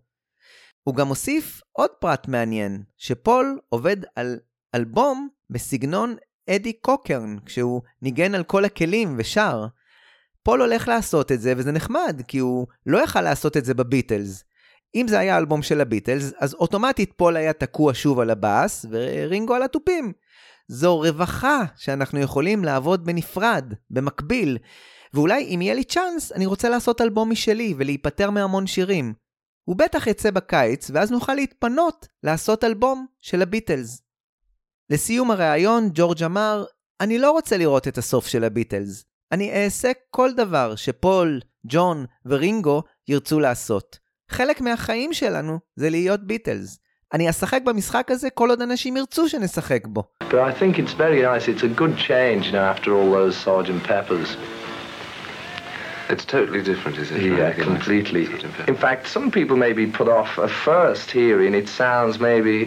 הוא 0.83 0.95
גם 0.95 1.07
הוסיף 1.07 1.61
עוד 1.71 1.89
פרט 1.99 2.27
מעניין, 2.27 2.83
שפול 2.97 3.59
עובד 3.69 3.97
על 4.15 4.39
אלבום 4.75 5.29
בסגנון 5.49 6.15
אדי 6.49 6.73
קוקרן, 6.73 7.37
כשהוא 7.45 7.81
ניגן 8.01 8.35
על 8.35 8.43
כל 8.43 8.65
הכלים 8.65 9.15
ושר. 9.17 9.65
פול 10.49 10.61
הולך 10.61 10.87
לעשות 10.87 11.31
את 11.31 11.41
זה, 11.41 11.53
וזה 11.57 11.71
נחמד, 11.71 12.21
כי 12.27 12.37
הוא 12.37 12.67
לא 12.85 13.03
יכל 13.03 13.21
לעשות 13.21 13.57
את 13.57 13.65
זה 13.65 13.73
בביטלס. 13.73 14.43
אם 14.95 15.05
זה 15.07 15.19
היה 15.19 15.37
אלבום 15.37 15.61
של 15.61 15.81
הביטלס, 15.81 16.33
אז 16.39 16.53
אוטומטית 16.53 17.13
פול 17.15 17.37
היה 17.37 17.53
תקוע 17.53 17.93
שוב 17.93 18.19
על 18.19 18.29
הבאס, 18.29 18.85
ורינגו 18.89 19.53
על 19.53 19.63
התופים. 19.63 20.13
זו 20.67 20.97
רווחה 20.97 21.63
שאנחנו 21.75 22.19
יכולים 22.19 22.63
לעבוד 22.63 23.05
בנפרד, 23.05 23.73
במקביל. 23.89 24.57
ואולי 25.13 25.55
אם 25.55 25.61
יהיה 25.61 25.73
לי 25.73 25.83
צ'אנס, 25.83 26.31
אני 26.31 26.45
רוצה 26.45 26.69
לעשות 26.69 27.01
אלבום 27.01 27.31
משלי 27.31 27.73
ולהיפטר 27.77 28.29
מהמון 28.29 28.67
שירים. 28.67 29.13
הוא 29.63 29.75
בטח 29.75 30.07
יצא 30.07 30.31
בקיץ, 30.31 30.91
ואז 30.93 31.11
נוכל 31.11 31.33
להתפנות 31.33 32.07
לעשות 32.23 32.63
אלבום 32.63 33.05
של 33.21 33.41
הביטלס. 33.41 34.01
לסיום 34.89 35.31
הריאיון, 35.31 35.89
ג'ורג' 35.93 36.23
אמר, 36.23 36.65
אני 37.01 37.19
לא 37.19 37.31
רוצה 37.31 37.57
לראות 37.57 37.87
את 37.87 37.97
הסוף 37.97 38.27
של 38.27 38.43
הביטלס. 38.43 39.08
אני 39.31 39.63
אעשה 39.63 39.91
כל 40.11 40.29
דבר 40.33 40.75
שפול, 40.75 41.39
ג'ון 41.65 42.05
ורינגו 42.25 42.83
ירצו 43.07 43.39
לעשות. 43.39 43.99
חלק 44.29 44.61
מהחיים 44.61 45.13
שלנו 45.13 45.59
זה 45.75 45.89
להיות 45.89 46.23
ביטלס. 46.23 46.79
אני 47.13 47.29
אשחק 47.29 47.61
במשחק 47.65 48.11
הזה 48.11 48.29
כל 48.29 48.49
עוד 48.49 48.61
אנשים 48.61 48.97
ירצו 48.97 49.29
שנשחק 49.29 49.87
בו. 49.87 50.03
But 50.21 50.33
I 50.33 50.51
think 50.61 50.79
it's 50.79 50.93
very 50.93 51.21
nice. 51.21 51.47
It's 51.47 51.63
a 51.63 51.81
good 51.81 51.97
change, 51.97 52.47
you 52.47 52.51
know, 52.51 52.67
after 52.75 52.93
all 52.93 53.11
those 53.11 53.35
Sergeant 53.37 53.83
Peppers. 53.83 54.37
It's 56.09 56.25
totally 56.25 56.63
different, 56.63 56.97
is 56.97 57.11
it? 57.11 57.21
Yeah, 57.21 57.53
completely. 57.69 58.25
In 58.67 58.77
fact, 58.85 59.07
some 59.15 59.29
people 59.37 59.57
may 59.65 59.73
be 59.73 59.85
put 59.99 60.07
off 60.19 60.31
at 60.39 60.49
first 60.49 61.11
hearing 61.11 61.53
it 61.61 61.67
sounds 61.81 62.19
maybe. 62.19 62.57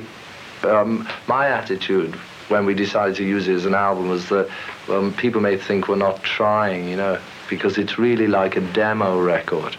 Um, 0.72 0.90
my 1.26 1.44
attitude 1.60 2.12
when 2.49 2.66
we 2.66 2.74
decided 2.74 3.16
to 3.16 3.24
use 3.24 3.49
it 3.49 3.55
as 3.55 3.66
an 3.66 3.74
album 3.74 4.09
was 4.09 4.28
that 4.28 4.49
um, 4.88 5.12
people 5.14 5.40
may 5.40 5.57
think 5.57 5.88
we're 5.88 5.97
not 5.97 6.22
trying, 6.22 6.88
you 6.88 6.97
know, 6.97 7.18
because 7.49 7.78
it's 7.78 7.99
really 7.99 8.26
like 8.26 8.57
a 8.57 8.61
demo 8.72 9.20
record. 9.20 9.76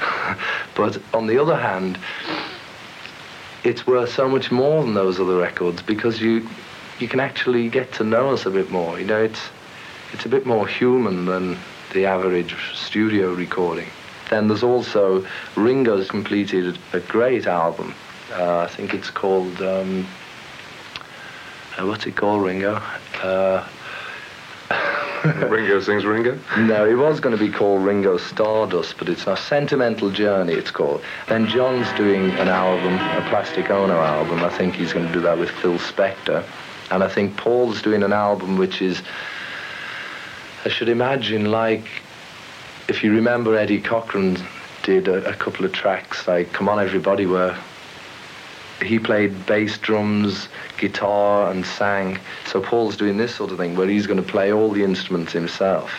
but 0.74 1.00
on 1.12 1.26
the 1.26 1.38
other 1.38 1.56
hand, 1.56 1.98
it's 3.64 3.86
worth 3.86 4.12
so 4.12 4.28
much 4.28 4.50
more 4.50 4.82
than 4.82 4.94
those 4.94 5.18
other 5.18 5.36
records 5.36 5.82
because 5.82 6.20
you 6.20 6.46
you 7.00 7.08
can 7.08 7.18
actually 7.18 7.68
get 7.68 7.92
to 7.92 8.04
know 8.04 8.30
us 8.30 8.46
a 8.46 8.50
bit 8.50 8.70
more. 8.70 9.00
You 9.00 9.06
know, 9.06 9.22
it's 9.22 9.40
it's 10.12 10.26
a 10.26 10.28
bit 10.28 10.46
more 10.46 10.66
human 10.66 11.24
than 11.24 11.58
the 11.92 12.06
average 12.06 12.54
studio 12.74 13.32
recording. 13.34 13.88
Then 14.30 14.48
there's 14.48 14.62
also 14.62 15.26
Ringo's 15.56 16.08
completed 16.08 16.78
a 16.92 17.00
great 17.00 17.46
album. 17.46 17.94
Uh, 18.32 18.58
I 18.60 18.68
think 18.68 18.94
it's 18.94 19.10
called 19.10 19.60
um, 19.60 20.06
uh, 21.78 21.86
what's 21.86 22.06
it 22.06 22.16
called, 22.16 22.42
Ringo? 22.42 22.80
Uh, 23.22 23.66
Ringo 25.48 25.80
sings 25.80 26.04
Ringo? 26.04 26.38
no, 26.58 26.86
it 26.86 26.94
was 26.94 27.20
going 27.20 27.36
to 27.36 27.42
be 27.42 27.50
called 27.50 27.84
Ringo 27.84 28.18
Stardust, 28.18 28.98
but 28.98 29.08
it's 29.08 29.26
a 29.26 29.36
sentimental 29.36 30.10
journey. 30.10 30.52
It's 30.52 30.70
called. 30.70 31.02
Then 31.28 31.46
John's 31.46 31.90
doing 31.96 32.30
an 32.32 32.48
album, 32.48 32.94
a 32.94 33.28
Plastic 33.30 33.70
Ono 33.70 33.94
album. 33.94 34.40
I 34.40 34.50
think 34.50 34.74
he's 34.74 34.92
going 34.92 35.06
to 35.06 35.12
do 35.12 35.20
that 35.22 35.38
with 35.38 35.50
Phil 35.50 35.78
Spector, 35.78 36.44
and 36.90 37.02
I 37.02 37.08
think 37.08 37.36
Paul's 37.36 37.80
doing 37.82 38.02
an 38.02 38.12
album 38.12 38.58
which 38.58 38.82
is 38.82 39.02
I 40.64 40.68
should 40.68 40.88
imagine 40.88 41.50
like 41.50 41.86
if 42.88 43.02
you 43.02 43.12
remember 43.12 43.56
Eddie 43.56 43.80
Cochran 43.80 44.36
did 44.82 45.08
a, 45.08 45.28
a 45.28 45.34
couple 45.34 45.64
of 45.64 45.72
tracks 45.72 46.28
like 46.28 46.52
Come 46.52 46.68
On 46.68 46.78
Everybody 46.78 47.26
where 47.26 47.58
he 48.84 48.98
played 48.98 49.46
bass 49.46 49.78
drums, 49.78 50.48
guitar 50.78 51.50
and 51.50 51.64
sang. 51.64 52.18
So 52.46 52.60
Paul's 52.60 52.96
doing 52.96 53.16
this 53.16 53.34
sort 53.34 53.50
of 53.50 53.58
thing 53.58 53.76
where 53.76 53.88
he's 53.88 54.06
going 54.06 54.22
to 54.22 54.28
play 54.28 54.52
all 54.52 54.70
the 54.70 54.84
instruments 54.84 55.32
himself. 55.32 55.92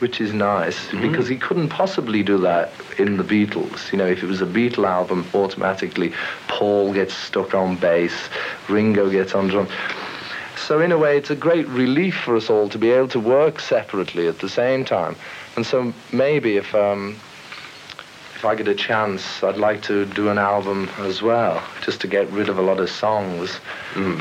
Which 0.00 0.20
is 0.20 0.34
nice 0.34 0.90
because 0.90 1.26
he 1.26 1.38
couldn't 1.38 1.70
possibly 1.70 2.22
do 2.22 2.36
that 2.42 2.70
in 2.98 3.16
the 3.16 3.24
Beatles. 3.24 3.90
You 3.90 3.96
know, 3.96 4.06
if 4.06 4.22
it 4.22 4.26
was 4.26 4.42
a 4.42 4.46
Beatle 4.46 4.86
album, 4.86 5.26
automatically 5.32 6.12
Paul 6.48 6.92
gets 6.92 7.14
stuck 7.14 7.54
on 7.54 7.76
bass, 7.76 8.12
Ringo 8.68 9.08
gets 9.08 9.34
on 9.34 9.48
drum. 9.48 9.68
So 10.66 10.80
in 10.80 10.92
a 10.92 10.98
way, 10.98 11.16
it's 11.16 11.30
a 11.30 11.36
great 11.36 11.66
relief 11.68 12.14
for 12.14 12.36
us 12.36 12.50
all 12.50 12.68
to 12.68 12.76
be 12.76 12.90
able 12.90 13.08
to 13.08 13.20
work 13.20 13.58
separately 13.58 14.26
at 14.26 14.40
the 14.40 14.50
same 14.50 14.84
time. 14.84 15.16
And 15.56 15.64
so 15.64 15.94
maybe 16.12 16.58
if 16.58 16.74
um, 16.74 17.18
I 18.46 18.54
get 18.54 18.68
a 18.68 18.74
chance, 18.74 19.42
I'd 19.42 19.56
like 19.56 19.82
to 19.82 20.06
do 20.06 20.28
an 20.28 20.38
album 20.38 20.88
as 20.98 21.20
well, 21.22 21.62
just 21.84 22.00
to 22.02 22.06
get 22.06 22.30
rid 22.30 22.48
of 22.48 22.58
a 22.58 22.62
lot 22.62 22.80
of 22.80 22.88
songs. 22.88 23.60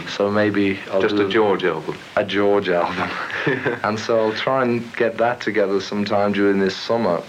So 0.09 0.31
maybe 0.31 0.79
I'll 0.91 1.01
Just 1.01 1.15
do 1.15 1.27
a 1.27 1.29
George 1.29 1.63
album. 1.63 1.97
a 2.15 2.23
George 2.23 2.69
album. 2.69 3.09
and 3.83 3.99
so 3.99 4.19
I'll 4.19 4.33
try 4.33 4.63
and 4.63 4.93
get 4.95 5.17
that 5.17 5.41
together 5.41 5.79
sometime 5.81 6.31
during 6.33 6.59
this 6.59 6.75
summer. 6.75 7.21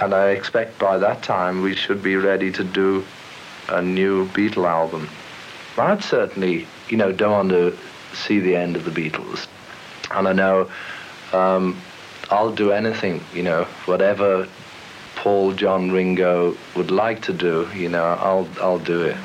And 0.00 0.14
I 0.14 0.30
expect 0.30 0.78
by 0.78 0.98
that 0.98 1.22
time 1.22 1.62
we 1.62 1.74
should 1.74 2.02
be 2.02 2.16
ready 2.16 2.52
to 2.52 2.64
do 2.64 3.04
a 3.68 3.82
new 3.82 4.26
Beatle 4.28 4.68
album. 4.68 5.08
I'd 5.76 6.02
certainly, 6.02 6.66
you 6.88 6.96
know, 6.96 7.12
don't 7.12 7.32
want 7.32 7.50
to 7.50 7.76
see 8.14 8.40
the 8.40 8.56
end 8.56 8.76
of 8.76 8.84
the 8.84 8.90
Beatles. 8.90 9.46
And 10.10 10.26
I 10.28 10.32
know 10.32 10.70
um, 11.32 11.76
I'll 12.30 12.52
do 12.54 12.72
anything, 12.72 13.22
you 13.34 13.42
know, 13.42 13.64
whatever 13.86 14.48
Paul, 15.18 15.52
John, 15.52 15.90
Ringo 15.90 16.56
would 16.76 16.92
like 16.92 17.22
to 17.22 17.32
do, 17.32 17.68
you 17.74 17.88
know, 17.88 18.04
I'll, 18.04 18.48
I'll 18.60 18.78
do 18.78 19.02
it. 19.02 19.16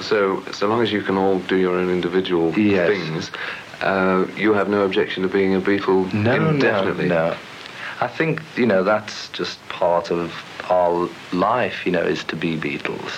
So, 0.00 0.44
so 0.52 0.68
long 0.68 0.82
as 0.82 0.92
you 0.92 1.00
can 1.00 1.16
all 1.16 1.38
do 1.38 1.56
your 1.56 1.74
own 1.78 1.88
individual 1.90 2.52
Yes. 2.58 2.86
things, 2.90 3.30
uh, 3.80 4.26
you 4.36 4.52
have 4.52 4.68
no 4.68 4.82
objection 4.84 5.22
to 5.22 5.28
being 5.28 5.54
a 5.54 5.60
Beatle 5.60 6.12
No, 6.12 6.50
indefinitely. 6.50 7.08
no, 7.08 7.30
no. 7.30 7.36
I 8.02 8.08
think, 8.08 8.42
you 8.56 8.66
know, 8.66 8.84
that's 8.84 9.30
just 9.30 9.58
part 9.70 10.10
of 10.10 10.34
our 10.68 11.08
life, 11.32 11.86
you 11.86 11.92
know, 11.92 12.02
is 12.02 12.22
to 12.24 12.36
be 12.36 12.58
Beatles. 12.58 13.12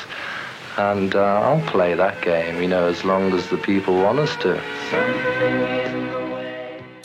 And 0.76 1.16
uh, 1.16 1.18
I'll 1.40 1.66
play 1.66 1.94
that 1.94 2.22
game, 2.22 2.62
you 2.62 2.68
know, 2.68 2.86
as 2.86 3.04
long 3.04 3.32
as 3.34 3.48
the 3.48 3.58
people 3.58 3.96
want 3.96 4.20
us 4.20 4.36
to. 4.36 6.17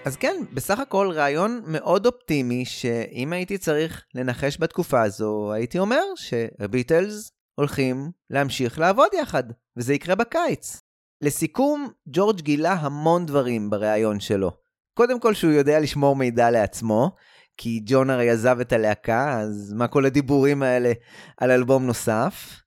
אז 0.06 0.16
כן, 0.16 0.36
בסך 0.54 0.80
הכל 0.80 1.12
רעיון 1.14 1.62
מאוד 1.68 2.06
אופטימי, 2.06 2.66
שאם 2.66 3.34
הייתי 3.34 3.58
צריך 3.58 4.06
לנחש 4.16 4.58
בתקופה 4.60 5.02
הזו, 5.02 5.54
הייתי 5.54 5.80
אומר 5.80 6.02
שהביטלס 6.16 7.32
הולכים 7.56 8.12
להמשיך 8.30 8.80
לעבוד 8.80 9.08
יחד, 9.22 9.44
וזה 9.78 9.94
יקרה 9.94 10.16
בקיץ. 10.16 10.82
לסיכום, 11.22 11.90
ג'ורג' 12.08 12.42
גילה 12.42 12.74
המון 12.74 13.26
דברים 13.26 13.70
בריאיון 13.70 14.20
שלו. 14.20 14.52
קודם 14.98 15.20
כל 15.20 15.34
שהוא 15.34 15.52
יודע 15.52 15.80
לשמור 15.80 16.16
מידע 16.16 16.52
לעצמו, 16.52 17.12
כי 17.58 17.82
ג'ון 17.86 18.10
הרי 18.10 18.30
עזב 18.30 18.60
את 18.60 18.74
הלהקה, 18.74 19.40
אז 19.40 19.74
מה 19.78 19.88
כל 19.88 20.06
הדיבורים 20.06 20.64
האלה 20.64 20.92
על 21.38 21.52
אלבום 21.52 21.86
נוסף? 21.86 22.62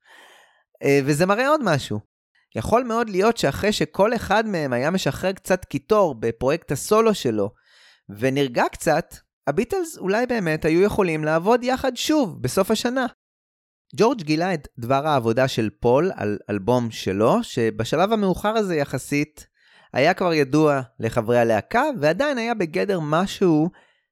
אה, 0.82 1.00
וזה 1.04 1.26
מראה 1.26 1.48
עוד 1.48 1.60
משהו. 1.64 2.15
יכול 2.56 2.84
מאוד 2.84 3.10
להיות 3.10 3.36
שאחרי 3.36 3.72
שכל 3.72 4.14
אחד 4.14 4.46
מהם 4.46 4.72
היה 4.72 4.90
משחרר 4.90 5.32
קצת 5.32 5.64
קיטור 5.64 6.14
בפרויקט 6.14 6.72
הסולו 6.72 7.14
שלו, 7.14 7.50
ונרגע 8.08 8.64
קצת, 8.72 9.14
הביטלס 9.46 9.98
אולי 9.98 10.26
באמת 10.26 10.64
היו 10.64 10.82
יכולים 10.82 11.24
לעבוד 11.24 11.64
יחד 11.64 11.96
שוב 11.96 12.42
בסוף 12.42 12.70
השנה. 12.70 13.06
ג'ורג' 13.96 14.22
גילה 14.22 14.54
את 14.54 14.68
דבר 14.78 15.06
העבודה 15.06 15.48
של 15.48 15.70
פול 15.80 16.10
על 16.14 16.38
אלבום 16.50 16.90
שלו, 16.90 17.42
שבשלב 17.42 18.12
המאוחר 18.12 18.48
הזה 18.56 18.76
יחסית 18.76 19.46
היה 19.92 20.14
כבר 20.14 20.32
ידוע 20.32 20.80
לחברי 21.00 21.38
הלהקה, 21.38 21.82
ועדיין 22.00 22.38
היה 22.38 22.54
בגדר 22.54 23.00
משהו 23.02 23.70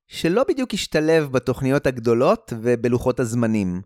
שלא 0.08 0.44
בדיוק 0.48 0.74
השתלב 0.74 1.32
בתוכניות 1.32 1.86
הגדולות 1.86 2.52
ובלוחות 2.62 3.20
הזמנים. 3.20 3.82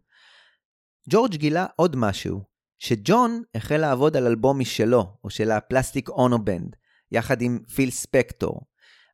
ג'ורג' 1.10 1.34
גילה 1.34 1.66
עוד 1.76 1.96
משהו, 1.96 2.47
שג'ון 2.78 3.42
החל 3.54 3.76
לעבוד 3.76 4.16
על 4.16 4.26
אלבום 4.26 4.58
משלו, 4.58 5.06
או 5.24 5.30
של 5.30 5.50
הפלסטיק 5.50 6.08
אונו 6.08 6.44
בנד, 6.44 6.76
יחד 7.12 7.42
עם 7.42 7.58
פיל 7.74 7.90
ספקטור, 7.90 8.60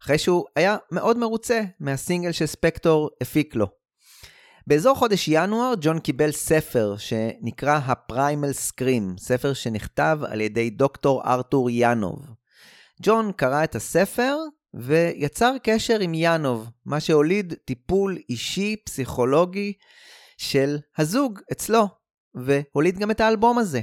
אחרי 0.03 0.19
שהוא 0.19 0.45
היה 0.57 0.77
מאוד 0.91 1.19
מרוצה 1.19 1.61
מהסינגל 1.81 2.33
שספקטור 2.33 3.11
הפיק 3.21 3.55
לו. 3.55 3.67
באזור 4.67 4.95
חודש 4.95 5.29
ינואר 5.29 5.75
ג'ון 5.81 5.99
קיבל 5.99 6.33
ספר 6.33 6.97
שנקרא 6.99 7.81
ה 7.85 7.94
Primal 7.94 8.53
Scream, 8.53 9.15
ספר 9.19 9.53
שנכתב 9.53 10.19
על 10.27 10.41
ידי 10.41 10.71
דוקטור 10.71 11.23
ארתור 11.25 11.69
יאנוב. 11.71 12.27
ג'ון 13.03 13.33
קרא 13.33 13.65
את 13.65 13.75
הספר 13.75 14.37
ויצר 14.75 15.55
קשר 15.63 16.01
עם 16.01 16.13
ינוב, 16.15 16.71
מה 16.87 17.01
שהוליד 17.01 17.55
טיפול 17.65 18.19
אישי 18.29 18.77
פסיכולוגי 18.85 19.73
של 20.37 20.79
הזוג 20.99 21.41
אצלו, 21.53 21.89
והוליד 22.35 22.99
גם 22.99 23.11
את 23.11 23.21
האלבום 23.21 23.59
הזה. 23.59 23.81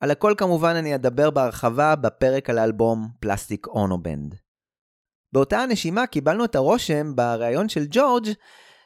על 0.00 0.10
הכל 0.10 0.34
כמובן 0.36 0.74
אני 0.76 0.94
אדבר 0.94 1.30
בהרחבה 1.30 1.96
בפרק 1.96 2.50
על 2.50 2.58
האלבום 2.58 3.08
פלסטיק 3.20 3.66
אונו 3.66 4.02
בנד. 4.02 4.34
באותה 5.32 5.58
הנשימה 5.58 6.06
קיבלנו 6.06 6.44
את 6.44 6.54
הרושם 6.54 7.16
בריאיון 7.16 7.68
של 7.68 7.86
ג'ורג' 7.90 8.26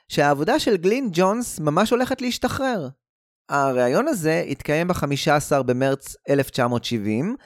שהעבודה 0.09 0.59
של 0.59 0.76
גלין 0.76 1.09
ג'ונס 1.12 1.61
ממש 1.61 1.90
הולכת 1.90 2.22
להשתחרר. 2.22 2.88
הריאיון 3.48 4.09
הזה 4.09 4.44
התקיים 4.48 4.88
ב-15 4.88 5.62
במרץ 5.62 6.16
1970, 6.28 7.36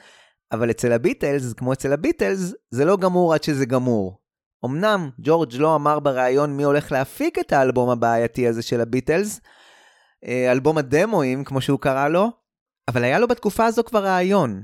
אבל 0.51 0.71
אצל 0.71 0.91
הביטלס, 0.91 1.53
כמו 1.53 1.73
אצל 1.73 1.93
הביטלס, 1.93 2.53
זה 2.71 2.85
לא 2.85 2.97
גמור 2.97 3.33
עד 3.33 3.43
שזה 3.43 3.65
גמור. 3.65 4.19
אמנם 4.65 5.09
ג'ורג' 5.19 5.53
לא 5.53 5.75
אמר 5.75 5.99
בריאיון 5.99 6.57
מי 6.57 6.63
הולך 6.63 6.91
להפיק 6.91 7.39
את 7.39 7.53
האלבום 7.53 7.89
הבעייתי 7.89 8.47
הזה 8.47 8.61
של 8.61 8.81
הביטלס, 8.81 9.41
אלבום 10.23 10.77
הדמואים, 10.77 11.43
כמו 11.43 11.61
שהוא 11.61 11.79
קרא 11.79 12.07
לו, 12.07 12.31
אבל 12.87 13.03
היה 13.03 13.19
לו 13.19 13.27
בתקופה 13.27 13.65
הזו 13.65 13.83
כבר 13.83 14.03
רעיון. 14.05 14.63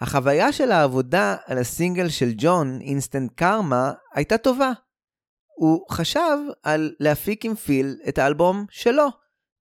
החוויה 0.00 0.52
של 0.52 0.72
העבודה 0.72 1.36
על 1.46 1.58
הסינגל 1.58 2.08
של 2.08 2.28
ג'ון, 2.36 2.80
Instant 2.80 3.32
Karma, 3.34 3.92
הייתה 4.14 4.38
טובה. 4.38 4.72
הוא 5.58 5.86
חשב 5.90 6.38
על 6.62 6.94
להפיק 7.00 7.44
עם 7.44 7.54
פיל 7.54 7.96
את 8.08 8.18
האלבום 8.18 8.66
שלו, 8.70 9.06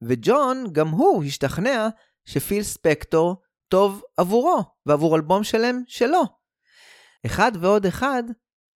וג'ון, 0.01 0.65
גם 0.71 0.87
הוא 0.87 1.23
השתכנע 1.23 1.87
שפיל 2.25 2.63
ספקטור 2.63 3.41
טוב 3.67 4.01
עבורו, 4.17 4.63
ועבור 4.85 5.15
אלבום 5.15 5.43
שלם 5.43 5.83
שלו. 5.87 6.21
אחד 7.25 7.51
ועוד 7.59 7.85
אחד 7.85 8.23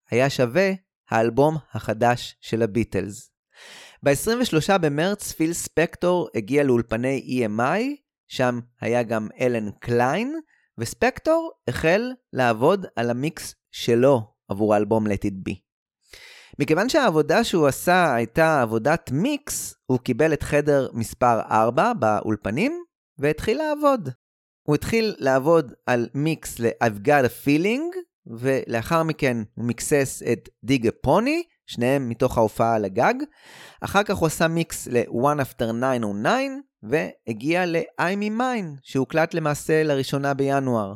היה 0.09 0.29
שווה 0.29 0.71
האלבום 1.09 1.57
החדש 1.73 2.35
של 2.41 2.61
הביטלס. 2.61 3.30
ב-23 4.05 4.77
במרץ 4.77 5.31
פיל 5.31 5.53
ספקטור 5.53 6.29
הגיע 6.35 6.63
לאולפני 6.63 7.45
EMI, 7.45 7.81
שם 8.27 8.59
היה 8.81 9.03
גם 9.03 9.27
אלן 9.39 9.71
קליין, 9.71 10.39
וספקטור 10.77 11.51
החל 11.67 12.11
לעבוד 12.33 12.85
על 12.95 13.09
המיקס 13.09 13.55
שלו 13.71 14.21
עבור 14.47 14.73
האלבום 14.73 15.07
Let 15.07 15.25
It 15.25 15.49
Be. 15.49 15.53
מכיוון 16.59 16.89
שהעבודה 16.89 17.43
שהוא 17.43 17.67
עשה 17.67 18.15
הייתה 18.15 18.61
עבודת 18.61 19.11
מיקס, 19.11 19.75
הוא 19.85 19.99
קיבל 19.99 20.33
את 20.33 20.43
חדר 20.43 20.89
מספר 20.93 21.41
4 21.51 21.93
באולפנים 21.93 22.83
והתחיל 23.17 23.57
לעבוד. 23.57 24.09
הוא 24.67 24.75
התחיל 24.75 25.15
לעבוד 25.17 25.73
על 25.85 26.09
מיקס 26.15 26.59
ל-I've 26.59 27.07
got 27.07 27.25
a 27.25 27.45
feeling, 27.45 27.97
ולאחר 28.27 29.03
מכן 29.03 29.37
הוא 29.53 29.65
מיקסס 29.65 30.23
את 30.31 30.49
Dig 30.65 30.83
a 30.83 31.07
Pony, 31.07 31.60
שניהם 31.71 32.09
מתוך 32.09 32.37
ההופעה 32.37 32.75
על 32.75 32.85
הגג. 32.85 33.13
אחר 33.81 34.03
כך 34.03 34.15
הוא 34.15 34.27
עשה 34.27 34.47
מיקס 34.47 34.87
ל-One 34.87 35.41
After 35.41 35.65
909, 35.79 36.31
והגיע 36.83 37.65
ל-I'm 37.65 38.21
in 38.21 38.39
Mine, 38.39 38.79
שהוקלט 38.81 39.33
למעשה 39.33 39.83
לראשונה 39.83 40.33
בינואר. 40.33 40.93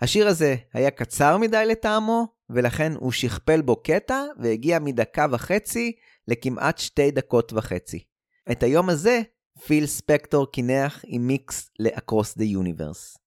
השיר 0.00 0.28
הזה 0.28 0.56
היה 0.74 0.90
קצר 0.90 1.38
מדי 1.38 1.66
לטעמו, 1.66 2.26
ולכן 2.50 2.92
הוא 2.96 3.12
שכפל 3.12 3.60
בו 3.60 3.82
קטע, 3.82 4.24
והגיע 4.42 4.78
מדקה 4.78 5.26
וחצי 5.30 5.92
לכמעט 6.28 6.78
שתי 6.78 7.10
דקות 7.10 7.52
וחצי. 7.52 8.04
את 8.52 8.62
היום 8.62 8.88
הזה 8.88 9.20
פיל 9.66 9.86
ספקטור 9.86 10.50
קינח 10.52 11.04
עם 11.06 11.26
מיקס 11.26 11.70
ל-Across 11.78 12.38
the 12.38 12.56
Universe. 12.56 13.18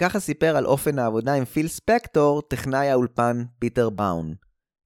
ככה 0.00 0.20
סיפר 0.20 0.56
על 0.56 0.66
אופן 0.66 0.98
העבודה 0.98 1.34
עם 1.34 1.44
פיל 1.44 1.68
ספקטור, 1.68 2.42
טכנאי 2.42 2.88
האולפן 2.90 3.44
פיטר 3.58 3.90
באון. 3.90 4.34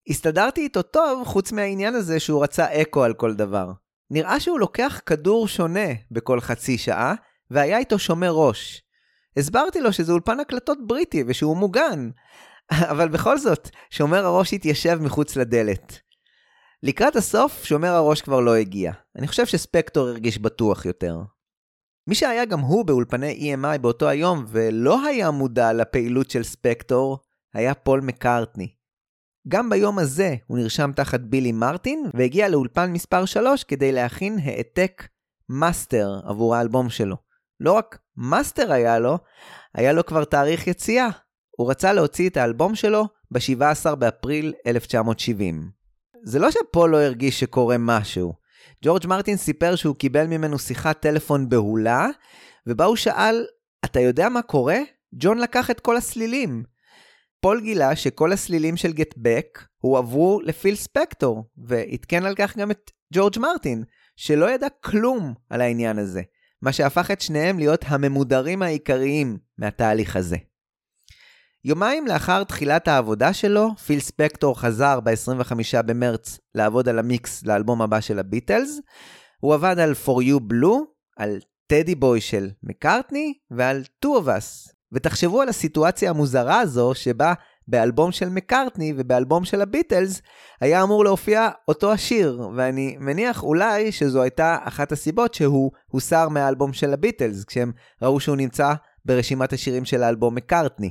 הסתדרתי 0.09 0.61
איתו 0.61 0.83
טוב, 0.83 1.27
חוץ 1.27 1.53
מהעניין 1.53 1.95
הזה 1.95 2.21
שהוא 2.21 2.43
רצה 2.43 2.83
אקו 2.83 3.05
על 3.05 3.15
כל 3.15 3.35
דבר. 3.35 3.73
נראה 4.11 4.41
שהוא 4.41 4.61
לוקח 4.61 5.01
כדור 5.07 5.49
שונה 5.49 5.89
בכל 6.11 6.41
חצי 6.41 6.79
שעה, 6.79 7.15
והיה 7.51 7.79
איתו 7.79 7.99
שומר 7.99 8.31
ראש. 8.31 8.83
הסברתי 9.37 9.81
לו 9.81 9.93
שזה 9.93 10.13
אולפן 10.13 10.41
הקלטות 10.41 10.79
בריטי 10.87 11.25
ושהוא 11.27 11.57
מוגן, 11.57 12.11
אבל 12.93 13.09
בכל 13.09 13.39
זאת, 13.39 13.71
שומר 13.91 14.27
הראש 14.27 14.55
התיישב 14.55 14.99
מחוץ 15.03 15.37
לדלת. 15.37 15.99
לקראת 16.83 17.17
הסוף, 17.17 17.65
שומר 17.65 17.89
הראש 17.89 18.23
כבר 18.23 18.41
לא 18.41 18.55
הגיע. 18.55 18.93
אני 19.17 19.29
חושב 19.29 19.47
שספקטור 19.47 20.09
הרגיש 20.09 20.39
בטוח 20.39 20.85
יותר. 20.85 21.19
מי 22.07 22.15
שהיה 22.15 22.45
גם 22.45 22.61
הוא 22.61 22.85
באולפני 22.85 23.55
EMI 23.55 23.79
באותו 23.79 24.09
היום 24.09 24.45
ולא 24.49 25.07
היה 25.07 25.31
מודע 25.31 25.73
לפעילות 25.73 26.31
של 26.31 26.43
ספקטור, 26.43 27.19
היה 27.55 27.75
פול 27.75 28.01
מקארטני. 28.01 28.78
גם 29.49 29.71
ביום 29.71 29.99
הזה 29.99 30.35
הוא 30.47 30.59
נרשם 30.59 30.91
תחת 30.97 31.21
בילי 31.21 31.53
מרטין 31.53 32.05
והגיע 32.15 32.49
לאולפן 32.49 32.93
מספר 32.93 33.25
3 33.25 33.65
כדי 33.65 33.93
להכין 33.93 34.39
העתק 34.43 35.09
מאסטר 35.49 36.21
עבור 36.25 36.57
האלבום 36.57 36.91
שלו. 36.91 37.17
לא 37.61 37.73
רק 37.73 37.99
מאסטר 38.17 38.73
היה 38.73 38.99
לו, 38.99 39.19
היה 39.75 39.93
לו 39.93 40.07
כבר 40.07 40.25
תאריך 40.25 40.67
יציאה. 40.67 41.09
הוא 41.51 41.71
רצה 41.71 41.93
להוציא 41.93 42.29
את 42.29 42.37
האלבום 42.37 42.75
שלו 42.75 43.09
ב-17 43.31 43.95
באפריל 43.95 44.53
1970. 44.67 45.71
זה 46.23 46.39
לא 46.39 46.51
שפול 46.51 46.91
לא 46.91 46.97
הרגיש 46.97 47.41
שקורה 47.41 47.77
משהו. 47.79 48.33
ג'ורג' 48.85 49.07
מרטין 49.07 49.37
סיפר 49.37 49.77
שהוא 49.77 49.97
קיבל 49.97 50.27
ממנו 50.27 50.59
שיחת 50.59 51.01
טלפון 51.01 51.49
בהולה, 51.49 52.09
ובה 52.67 52.85
הוא 52.85 52.97
שאל, 52.97 53.45
אתה 53.85 54.01
יודע 54.01 54.29
מה 54.29 54.43
קורה? 54.43 54.79
ג'ון 55.15 55.39
לקח 55.39 55.71
את 55.71 55.81
כל 55.81 55.97
הסלילים. 55.97 56.65
פול 57.41 57.61
גילה 57.61 57.97
שכל 57.97 58.33
הסלילים 58.33 58.77
של 58.77 58.93
גט 58.93 59.15
בק 59.17 59.67
הועברו 59.79 60.41
לפיל 60.45 60.75
ספקטור, 60.75 61.45
ועדכן 61.57 62.25
על 62.25 62.35
כך 62.35 62.57
גם 62.57 62.71
את 62.71 62.91
ג'ורג' 63.15 63.39
מרטין, 63.39 63.85
שלא 64.17 64.51
ידע 64.51 64.67
כלום 64.85 65.35
על 65.51 65.61
העניין 65.61 65.99
הזה, 65.99 66.23
מה 66.63 66.73
שהפך 66.73 67.11
את 67.11 67.21
שניהם 67.21 67.59
להיות 67.59 67.85
הממודרים 67.89 68.63
העיקריים 68.63 69.39
מהתהליך 69.59 70.17
הזה. 70.17 70.37
יומיים 71.65 72.07
לאחר 72.07 72.45
תחילת 72.45 72.89
העבודה 72.89 73.33
שלו, 73.33 73.77
פיל 73.87 74.01
ספקטור 74.01 74.61
חזר 74.61 75.01
ב-25 75.01 75.83
במרץ 75.87 76.39
לעבוד 76.55 76.89
על 76.89 76.99
המיקס 76.99 77.45
לאלבום 77.45 77.83
הבא 77.83 78.01
של 78.01 78.19
הביטלס. 78.19 78.81
הוא 79.41 79.55
עבד 79.55 79.79
על 79.79 79.93
For 80.05 80.23
You 80.23 80.53
Blue, 80.53 80.79
על 81.17 81.39
טדי 81.67 81.95
בוי 81.95 82.21
של 82.21 82.51
מקארטני 82.63 83.35
ועל 83.51 83.83
Two 84.05 84.09
of 84.09 84.27
Us 84.27 84.78
ותחשבו 84.93 85.41
על 85.41 85.49
הסיטואציה 85.49 86.11
המוזרה 86.11 86.61
הזו 86.61 86.93
שבה 86.95 87.35
באלבום 87.69 88.13
של 88.13 88.29
מקארטני 88.29 88.93
ובאלבום 88.97 89.45
של 89.45 89.61
הביטלס 89.61 90.23
היה 90.61 90.83
אמור 90.83 91.05
להופיע 91.05 91.49
אותו 91.69 91.93
השיר, 91.93 92.49
ואני 92.57 92.97
מניח 93.01 93.43
אולי 93.43 93.93
שזו 93.93 94.23
הייתה 94.23 94.59
אחת 94.63 94.93
הסיבות 94.93 95.35
שהוא 95.35 95.71
הוסר 95.87 96.29
מהאלבום 96.29 96.73
של 96.73 96.93
הביטלס, 96.93 97.45
כשהם 97.45 97.73
ראו 98.03 98.21
שהוא 98.21 98.37
נמצא 98.37 98.73
ברשימת 99.05 99.53
השירים 99.53 99.85
של 99.85 100.03
האלבום 100.03 100.35
מקארטני. 100.35 100.91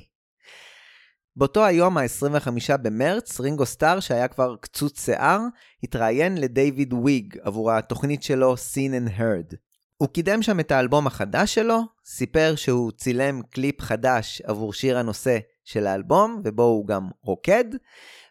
באותו 1.35 1.65
היום, 1.65 1.97
ה-25 1.97 2.77
במרץ, 2.81 3.39
רינגו 3.39 3.65
סטאר, 3.65 3.99
שהיה 3.99 4.27
כבר 4.27 4.55
קצוץ 4.61 5.05
שיער, 5.05 5.41
התראיין 5.83 6.37
לדייוויד 6.37 6.93
וויג 6.93 7.37
עבור 7.41 7.71
התוכנית 7.71 8.23
שלו 8.23 8.53
Seen 8.53 9.07
and 9.07 9.19
Heard. 9.19 9.55
הוא 9.97 10.09
קידם 10.09 10.41
שם 10.41 10.59
את 10.59 10.71
האלבום 10.71 11.07
החדש 11.07 11.55
שלו, 11.55 11.81
סיפר 12.05 12.53
שהוא 12.55 12.91
צילם 12.91 13.41
קליפ 13.41 13.81
חדש 13.81 14.41
עבור 14.41 14.73
שיר 14.73 14.97
הנושא 14.97 15.37
של 15.65 15.87
האלבום, 15.87 16.41
ובו 16.43 16.63
הוא 16.63 16.87
גם 16.87 17.09
רוקד, 17.21 17.65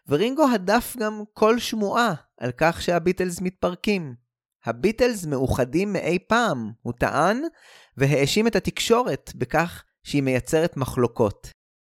ורינגו 0.07 0.47
הדף 0.53 0.95
גם 0.99 1.23
כל 1.33 1.59
שמועה 1.59 2.13
על 2.37 2.51
כך 2.57 2.81
שהביטלס 2.81 3.41
מתפרקים. 3.41 4.15
הביטלס 4.65 5.25
מאוחדים 5.25 5.93
מאי 5.93 6.19
פעם, 6.27 6.71
הוא 6.81 6.93
טען, 6.99 7.41
והאשים 7.97 8.47
את 8.47 8.55
התקשורת 8.55 9.31
בכך 9.35 9.83
שהיא 10.03 10.23
מייצרת 10.23 10.77
מחלוקות. 10.77 11.47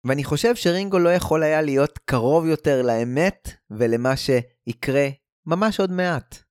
ואני 0.05 0.25
חושב 0.25 0.55
שרינגו 0.55 0.99
לא 0.99 1.09
יכול 1.09 1.43
היה 1.43 1.63
להיות 1.63 1.99
קרוב 1.99 2.47
יותר 2.47 2.83
לאמת 2.83 3.49
ולמה 3.71 4.15
שיקרה 4.17 5.09
ממש 5.47 5.81
עוד 5.81 5.93
מעט. 5.93 6.50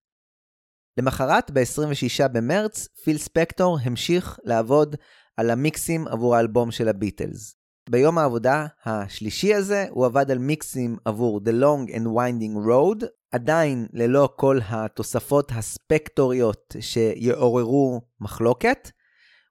למחרת, 1.00 1.52
ב-26 1.52 2.28
במרץ, 2.28 2.88
פיל 3.04 3.18
ספקטור 3.18 3.78
המשיך 3.82 4.40
לעבוד 4.44 4.96
על 5.38 5.50
המיקסים 5.50 6.08
עבור 6.08 6.36
האלבום 6.36 6.72
של 6.72 6.88
הביטלס. 6.88 7.56
ביום 7.90 8.18
העבודה 8.18 8.66
השלישי 8.86 9.54
הזה 9.54 9.86
הוא 9.90 10.06
עבד 10.06 10.32
על 10.32 10.38
מיקסים 10.38 10.98
עבור 11.06 11.42
The 11.46 11.52
Long 11.62 11.92
and 11.92 12.06
Winding 12.06 12.68
Road, 12.68 13.06
עדיין 13.32 13.88
ללא 13.94 14.30
כל 14.36 14.60
התוספות 14.70 15.52
הספקטוריות 15.56 16.76
שיעוררו 16.80 18.02
מחלוקת. 18.22 18.92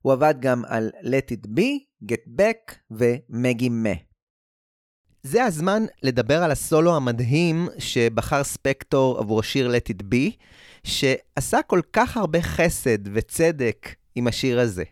הוא 0.02 0.12
עבד 0.12 0.34
גם 0.40 0.62
על 0.66 0.90
Let 1.02 1.32
It 1.32 1.46
Be, 1.46 2.04
Get 2.12 2.40
Back 2.40 2.74
ומגי 2.90 3.68
מה. 3.68 3.94
זה 5.22 5.44
הזמן 5.44 5.84
לדבר 6.02 6.42
על 6.42 6.50
הסולו 6.50 6.96
המדהים 6.96 7.68
שבחר 7.78 8.44
ספקטור 8.44 9.18
עבור 9.18 9.40
השיר 9.40 9.70
Let 9.70 9.92
It 9.92 10.02
Be, 10.02 10.32
שעשה 10.84 11.62
כל 11.66 11.80
כך 11.92 12.16
הרבה 12.16 12.42
חסד 12.42 12.98
וצדק 13.14 13.94
עם 14.14 14.26
השיר 14.26 14.60
הזה. 14.60 14.84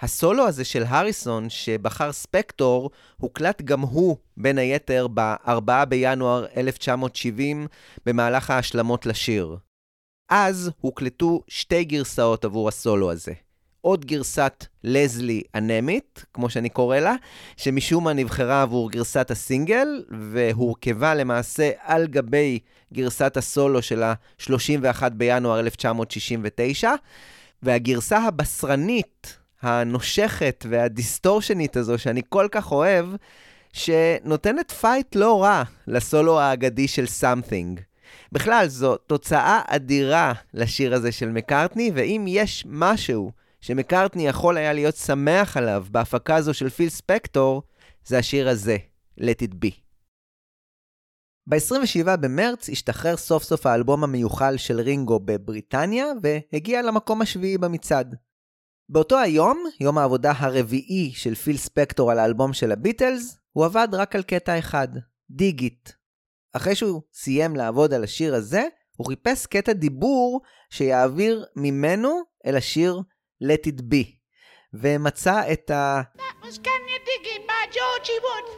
הסולו 0.00 0.46
הזה 0.46 0.64
של 0.64 0.82
הריסון 0.86 1.50
שבחר 1.50 2.12
ספקטור, 2.12 2.90
הוקלט 3.16 3.62
גם 3.62 3.80
הוא, 3.80 4.16
בין 4.36 4.58
היתר, 4.58 5.06
ב-4 5.14 5.84
בינואר 5.88 6.46
1970, 6.56 7.66
במהלך 8.06 8.50
ההשלמות 8.50 9.06
לשיר. 9.06 9.56
אז 10.28 10.70
הוקלטו 10.80 11.42
שתי 11.48 11.84
גרסאות 11.84 12.44
עבור 12.44 12.68
הסולו 12.68 13.12
הזה. 13.12 13.32
עוד 13.82 14.04
גרסת 14.04 14.66
לזלי 14.84 15.42
אנמית, 15.54 16.24
כמו 16.34 16.50
שאני 16.50 16.68
קורא 16.68 16.98
לה, 16.98 17.14
שמשום 17.56 18.04
מה 18.04 18.12
נבחרה 18.12 18.62
עבור 18.62 18.90
גרסת 18.90 19.30
הסינגל, 19.30 20.04
והורכבה 20.30 21.14
למעשה 21.14 21.70
על 21.82 22.06
גבי 22.06 22.58
גרסת 22.92 23.36
הסולו 23.36 23.82
של 23.82 24.02
ה-31 24.02 25.08
בינואר 25.08 25.60
1969, 25.60 26.92
והגרסה 27.62 28.18
הבשרנית, 28.18 29.38
הנושכת 29.62 30.66
והדיסטורשנית 30.68 31.76
הזו, 31.76 31.98
שאני 31.98 32.22
כל 32.28 32.48
כך 32.50 32.72
אוהב, 32.72 33.06
שנותנת 33.72 34.70
fight 34.70 35.16
לא 35.16 35.42
רע 35.42 35.62
לסולו 35.86 36.40
האגדי 36.40 36.88
של 36.88 37.04
Something. 37.20 37.80
בכלל, 38.32 38.68
זו 38.68 38.96
תוצאה 38.96 39.60
אדירה 39.66 40.32
לשיר 40.54 40.94
הזה 40.94 41.12
של 41.12 41.28
מקארטני, 41.28 41.90
ואם 41.94 42.24
יש 42.28 42.64
משהו 42.68 43.32
שמקארטני 43.62 44.26
יכול 44.26 44.56
היה 44.56 44.72
להיות 44.72 44.96
שמח 44.96 45.56
עליו 45.56 45.86
בהפקה 45.90 46.36
הזו 46.36 46.54
של 46.54 46.68
פיל 46.68 46.88
ספקטור, 46.88 47.62
זה 48.04 48.18
השיר 48.18 48.48
הזה, 48.48 48.76
Let 49.20 49.42
It 49.42 49.54
Be. 49.64 49.70
ב-27 51.46 52.16
במרץ 52.16 52.68
השתחרר 52.68 53.16
סוף 53.16 53.42
סוף 53.42 53.66
האלבום 53.66 54.04
המיוחל 54.04 54.56
של 54.56 54.80
רינגו 54.80 55.20
בבריטניה, 55.20 56.06
והגיע 56.22 56.82
למקום 56.82 57.22
השביעי 57.22 57.58
במצעד. 57.58 58.16
באותו 58.88 59.18
היום, 59.18 59.64
יום 59.80 59.98
העבודה 59.98 60.32
הרביעי 60.36 61.12
של 61.14 61.34
פיל 61.34 61.56
ספקטור 61.56 62.10
על 62.10 62.18
האלבום 62.18 62.52
של 62.52 62.72
הביטלס, 62.72 63.38
הוא 63.52 63.64
עבד 63.64 63.88
רק 63.92 64.14
על 64.14 64.22
קטע 64.22 64.58
אחד, 64.58 64.88
דיגיט. 65.30 65.90
אחרי 66.52 66.74
שהוא 66.74 67.02
סיים 67.12 67.56
לעבוד 67.56 67.94
על 67.94 68.04
השיר 68.04 68.34
הזה, 68.34 68.62
הוא 68.96 69.06
חיפש 69.06 69.46
קטע 69.46 69.72
דיבור 69.72 70.40
שיעביר 70.70 71.44
ממנו 71.56 72.20
אל 72.46 72.56
השיר 72.56 73.02
Let 73.42 73.66
It 73.66 73.80
Be, 73.90 74.04
ומצא 74.74 75.52
את 75.52 75.70
ה... 75.70 76.02
was 76.42 76.58
Can 76.58 76.82
You 76.92 76.98
Dig 77.08 77.26
It 77.34 77.46
by 77.46 77.62
Georgie 77.76 78.20
Wood. 78.26 78.48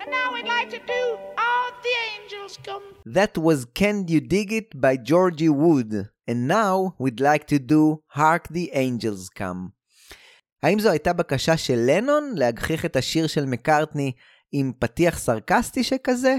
And 0.00 0.10
now 0.10 0.26
we'd 0.34 0.50
like 0.56 0.70
to 0.76 0.80
do 0.94 1.02
All 1.44 1.68
the 1.86 1.94
Angels 2.14 2.54
Come. 2.66 2.86
That 3.16 3.32
was 3.46 3.58
Can 3.80 4.06
You 4.08 4.20
Dig 4.20 4.52
It 4.52 4.80
by 4.84 4.94
Georgie 5.10 5.54
Wood, 5.62 5.92
and 6.28 6.46
now 6.46 6.94
we'd 7.02 7.20
like 7.20 7.46
to 7.52 7.58
do 7.58 7.82
Hark 8.18 8.44
the 8.48 8.70
Angels 8.72 9.28
Come. 9.38 9.72
האם 10.62 10.78
זו 10.78 10.90
הייתה 10.90 11.12
בקשה 11.12 11.56
של 11.56 11.78
לנון 11.86 12.32
להגחיך 12.36 12.84
את 12.84 12.96
השיר 12.96 13.26
של 13.26 13.46
מקארטני 13.46 14.12
עם 14.52 14.72
פתיח 14.78 15.18
סרקסטי 15.18 15.84
שכזה? 15.84 16.36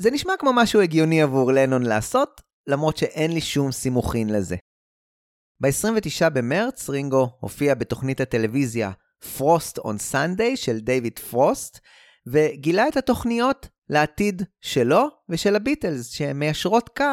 זה 0.00 0.10
נשמע 0.10 0.32
כמו 0.38 0.52
משהו 0.52 0.80
הגיוני 0.80 1.22
עבור 1.22 1.52
לנון 1.52 1.82
לעשות, 1.82 2.40
למרות 2.66 2.96
שאין 2.96 3.32
לי 3.32 3.40
שום 3.40 3.72
סימוכין 3.72 4.30
לזה. 4.30 4.56
ב-29 5.60 6.28
במרץ 6.28 6.90
רינגו 6.90 7.28
הופיע 7.40 7.74
בתוכנית 7.74 8.20
הטלוויזיה 8.20 8.90
Frost 9.36 9.78
on 9.78 10.12
Sunday 10.12 10.56
של 10.56 10.80
דייוויד 10.80 11.18
פרוסט, 11.18 11.78
וגילה 12.26 12.88
את 12.88 12.96
התוכניות 12.96 13.68
לעתיד 13.88 14.42
שלו 14.60 15.08
ושל 15.28 15.56
הביטלס, 15.56 16.10
שהן 16.10 16.38
מיישרות 16.38 16.88
קו 16.96 17.04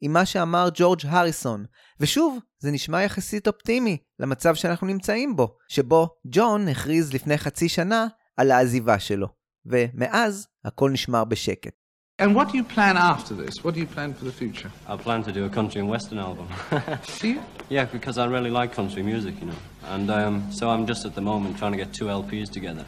עם 0.00 0.12
מה 0.12 0.26
שאמר 0.26 0.68
ג'ורג' 0.74 1.00
הריסון. 1.04 1.64
ושוב, 2.00 2.38
זה 2.58 2.70
נשמע 2.70 3.02
יחסית 3.02 3.48
אופטימי 3.48 3.96
למצב 4.18 4.54
שאנחנו 4.54 4.86
נמצאים 4.86 5.36
בו, 5.36 5.56
שבו 5.68 6.08
ג'ון 6.26 6.68
הכריז 6.68 7.12
לפני 7.12 7.38
חצי 7.38 7.68
שנה 7.68 8.06
על 8.36 8.50
העזיבה 8.50 8.98
שלו, 8.98 9.28
ומאז 9.66 10.46
הכל 10.64 10.90
נשמר 10.90 11.24
בשקט. 11.24 11.83
And 12.20 12.32
what 12.36 12.52
do 12.52 12.56
you 12.56 12.62
plan 12.62 12.96
after 12.96 13.34
this? 13.34 13.64
What 13.64 13.74
do 13.74 13.80
you 13.80 13.86
plan 13.86 14.14
for 14.14 14.24
the 14.24 14.30
future? 14.30 14.70
I 14.86 14.96
plan 14.96 15.24
to 15.24 15.32
do 15.32 15.46
a 15.46 15.48
country 15.48 15.80
and 15.80 15.90
western 15.90 16.18
album. 16.18 16.46
Do 17.18 17.28
you? 17.28 17.42
yeah, 17.68 17.86
because 17.86 18.18
I 18.18 18.26
really 18.26 18.50
like 18.50 18.72
country 18.72 19.02
music, 19.02 19.34
you 19.40 19.46
know. 19.46 19.56
And 19.86 20.08
um, 20.12 20.52
so 20.52 20.70
I'm 20.70 20.86
just 20.86 21.04
at 21.04 21.16
the 21.16 21.20
moment 21.20 21.58
trying 21.58 21.72
to 21.72 21.76
get 21.76 21.92
two 21.92 22.04
LPs 22.04 22.52
together. 22.52 22.86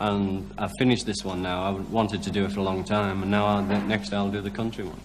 And 0.00 0.52
I've 0.58 0.72
finished 0.78 1.06
this 1.06 1.24
one 1.24 1.40
now. 1.40 1.62
I 1.62 1.70
wanted 1.70 2.22
to 2.24 2.30
do 2.30 2.44
it 2.44 2.52
for 2.52 2.60
a 2.60 2.62
long 2.62 2.84
time, 2.84 3.22
and 3.22 3.30
now 3.30 3.46
I'll, 3.46 3.62
next 3.62 4.12
I'll 4.12 4.30
do 4.30 4.42
the 4.42 4.50
country 4.50 4.84
one. 4.84 5.00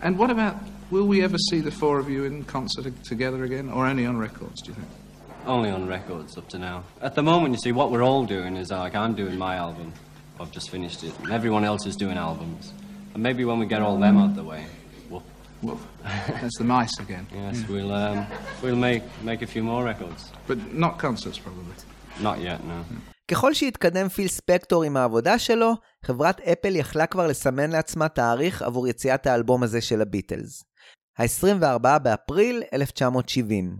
And 0.00 0.16
what 0.16 0.30
about, 0.30 0.54
will 0.92 1.08
we 1.08 1.24
ever 1.24 1.38
see 1.50 1.58
the 1.58 1.72
four 1.72 1.98
of 1.98 2.08
you 2.08 2.22
in 2.22 2.44
concert 2.44 2.86
together 3.02 3.42
again, 3.42 3.68
or 3.68 3.84
only 3.84 4.06
on 4.06 4.16
records, 4.16 4.62
do 4.62 4.68
you 4.68 4.74
think? 4.76 4.88
Only 5.44 5.70
on 5.70 5.88
records 5.88 6.38
up 6.38 6.48
to 6.50 6.58
now. 6.60 6.84
At 7.02 7.16
the 7.16 7.22
moment, 7.24 7.52
you 7.52 7.58
see, 7.58 7.72
what 7.72 7.90
we're 7.90 8.04
all 8.04 8.24
doing 8.26 8.56
is 8.56 8.70
like 8.70 8.94
I'm 8.94 9.14
doing 9.14 9.36
my 9.36 9.56
album. 9.56 9.92
I've 10.40 10.54
just 10.58 10.70
finished 10.70 11.00
it, 11.08 11.14
and 11.22 11.30
everyone 11.38 11.64
else 11.70 11.84
is 11.90 11.96
doing 11.96 12.16
albums. 12.16 12.72
And 13.14 13.22
maybe 13.22 13.44
when 13.44 13.58
we 13.62 13.66
get 13.66 13.82
all 13.82 13.98
them 14.04 14.16
out 14.22 14.34
the 14.34 14.46
way, 14.52 14.64
whoop. 15.10 15.24
Woof. 15.62 15.80
That's 16.40 16.58
the 16.58 16.64
mice 16.64 16.96
again. 17.04 17.26
Yes, 17.34 17.56
we'll 17.68 17.92
um, 17.92 18.18
we'll 18.62 18.82
make 18.88 19.02
make 19.30 19.42
a 19.42 19.50
few 19.54 19.62
more 19.70 19.82
records. 19.92 20.20
But 20.48 20.58
not 20.84 20.92
concerts, 21.06 21.38
probably. 21.38 21.74
Not 22.28 22.36
yet, 22.40 22.60
no. 22.64 22.84
ככל 23.30 23.54
שהתקדם 23.54 24.08
פיל 24.08 24.28
ספקטור 24.28 24.82
עם 24.82 24.96
העבודה 24.96 25.38
שלו, 25.38 25.74
חברת 26.04 26.40
אפל 26.40 26.76
יכלה 26.76 27.06
כבר 27.06 27.26
לסמן 27.26 27.70
לעצמה 27.70 28.08
תאריך 28.08 28.62
עבור 28.62 28.88
יציאת 28.88 29.26
האלבום 29.26 29.62
הזה 29.62 29.80
של 29.80 30.02
הביטלס. 30.02 30.64
ה-24 31.18 31.98
באפריל 31.98 32.62
1970. 32.72 33.76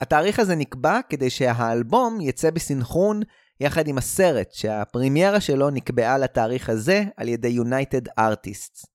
התאריך 0.00 0.38
הזה 0.38 0.54
נקבע 0.54 1.00
כדי 1.08 1.30
שהאלבום 1.30 2.20
יצא 2.20 2.50
בסנכרון 2.50 3.20
יחד 3.60 3.88
עם 3.88 3.98
הסרט, 3.98 4.52
שהפרימיירה 4.52 5.40
שלו 5.40 5.70
נקבעה 5.70 6.18
לתאריך 6.18 6.68
הזה 6.68 7.04
על 7.16 7.28
ידי 7.28 7.58
United 7.58 8.20
Artists. 8.20 8.86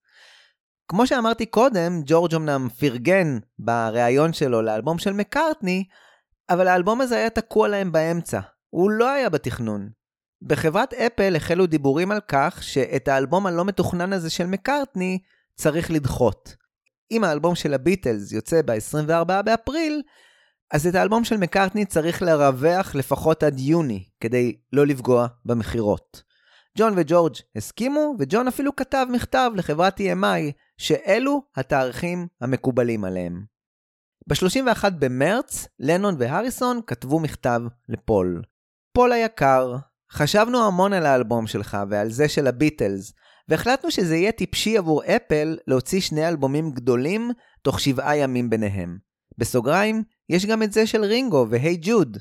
כמו 0.88 1.08
שאמרתי 1.08 1.46
קודם, 1.46 2.02
ג'ורג' 2.06 2.36
אמנם 2.36 2.68
פרגן 2.80 3.38
בריאיון 3.60 4.34
שלו 4.34 4.62
לאלבום 4.62 4.98
של 5.00 5.14
מקארטני, 5.14 5.84
אבל 6.50 6.68
האלבום 6.68 7.02
הזה 7.02 7.16
היה 7.16 7.30
תקוע 7.30 7.68
להם 7.68 7.92
באמצע. 7.92 8.40
הוא 8.70 8.92
לא 8.92 9.10
היה 9.10 9.30
בתכנון. 9.30 9.90
בחברת 10.42 10.94
אפל 10.94 11.36
החלו 11.36 11.66
דיבורים 11.66 12.12
על 12.12 12.20
כך 12.28 12.60
שאת 12.62 13.08
האלבום 13.08 13.46
הלא 13.46 13.66
מתוכנן 13.66 14.14
הזה 14.14 14.30
של 14.30 14.46
מקארטני 14.46 15.20
צריך 15.56 15.92
לדחות. 15.92 16.56
אם 17.12 17.24
האלבום 17.24 17.56
של 17.56 17.74
הביטלס 17.74 18.32
יוצא 18.32 18.62
ב-24 18.66 19.42
באפריל, 19.42 20.02
אז 20.72 20.88
את 20.88 20.96
האלבום 20.96 21.24
של 21.24 21.38
מקארטני 21.38 21.86
צריך 21.86 22.22
לרווח 22.22 22.96
לפחות 22.96 23.44
עד 23.44 23.60
יוני, 23.60 24.04
כדי 24.20 24.58
לא 24.74 24.88
לפגוע 24.88 25.28
במכירות. 25.46 26.24
ג'ון 26.78 26.94
וג'ורג' 26.98 27.36
הסכימו, 27.56 28.16
וג'ון 28.20 28.48
אפילו 28.48 28.76
כתב 28.76 29.06
מכתב 29.10 29.52
לחברת 29.56 30.00
EMI, 30.00 30.52
שאלו 30.78 31.42
התאריכים 31.56 32.28
המקובלים 32.42 33.06
עליהם. 33.06 33.44
ב-31 34.28 34.90
במרץ, 35.00 35.68
לנון 35.80 36.16
והריסון 36.20 36.80
כתבו 36.88 37.20
מכתב 37.20 37.62
לפול. 37.90 38.42
פול 38.94 39.12
היקר, 39.12 39.76
חשבנו 40.12 40.68
המון 40.68 40.94
על 40.94 41.06
האלבום 41.06 41.48
שלך 41.48 41.78
ועל 41.90 42.10
זה 42.10 42.30
של 42.30 42.48
הביטלס, 42.48 43.14
והחלטנו 43.48 43.92
שזה 43.92 44.16
יהיה 44.16 44.32
טיפשי 44.32 44.78
עבור 44.78 45.04
אפל 45.06 45.58
להוציא 45.68 46.02
שני 46.02 46.28
אלבומים 46.28 46.72
גדולים 46.72 47.32
תוך 47.62 47.80
שבעה 47.80 48.18
ימים 48.18 48.50
ביניהם. 48.50 48.98
בסוגריים, 49.38 50.04
יש 50.30 50.46
גם 50.46 50.64
את 50.64 50.74
זה 50.74 50.88
של 50.88 51.04
רינגו 51.04 51.48
והי 51.50 51.78
ג'וד. 51.82 52.18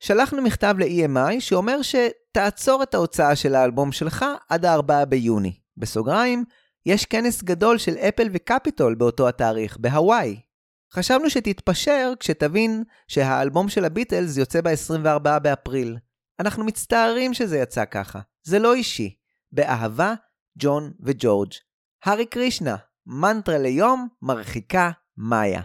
שלחנו 0.00 0.42
מכתב 0.42 0.74
ל-EMI 0.78 1.40
שאומר 1.40 1.78
שתעצור 1.82 2.82
את 2.82 2.94
ההוצאה 2.94 3.36
של 3.36 3.54
האלבום 3.54 3.92
שלך 3.92 4.24
עד 4.48 4.64
ה-4 4.64 5.04
ביוני. 5.04 5.60
בסוגריים, 5.76 6.44
יש 6.86 7.04
כנס 7.04 7.42
גדול 7.42 7.78
של 7.78 7.94
אפל 7.96 8.28
וקפיטול 8.32 8.94
באותו 8.94 9.28
התאריך, 9.28 9.76
בהוואי. 9.76 10.40
חשבנו 10.94 11.30
שתתפשר 11.30 12.12
כשתבין 12.20 12.84
שהאלבום 13.08 13.68
של 13.68 13.84
הביטלס 13.84 14.36
יוצא 14.36 14.60
ב-24 14.60 15.38
באפריל. 15.38 15.96
אנחנו 16.40 16.64
מצטערים 16.64 17.34
שזה 17.34 17.58
יצא 17.58 17.84
ככה, 17.84 18.20
זה 18.42 18.58
לא 18.58 18.74
אישי. 18.74 19.14
באהבה, 19.52 20.14
ג'ון 20.58 20.92
וג'ורג'. 21.00 21.52
הארי 22.04 22.26
קרישנה, 22.26 22.76
מנטרה 23.06 23.58
ליום, 23.58 24.08
מרחיקה 24.22 24.90
מאיה. 25.16 25.62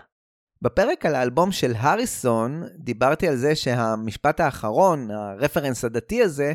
בפרק 0.64 1.06
על 1.06 1.16
האלבום 1.16 1.52
של 1.52 1.74
הריסון, 1.78 2.64
דיברתי 2.78 3.28
על 3.28 3.36
זה 3.36 3.56
שהמשפט 3.56 4.40
האחרון, 4.40 5.12
הרפרנס 5.12 5.86
הדתי 5.86 6.24
הזה, 6.24 6.54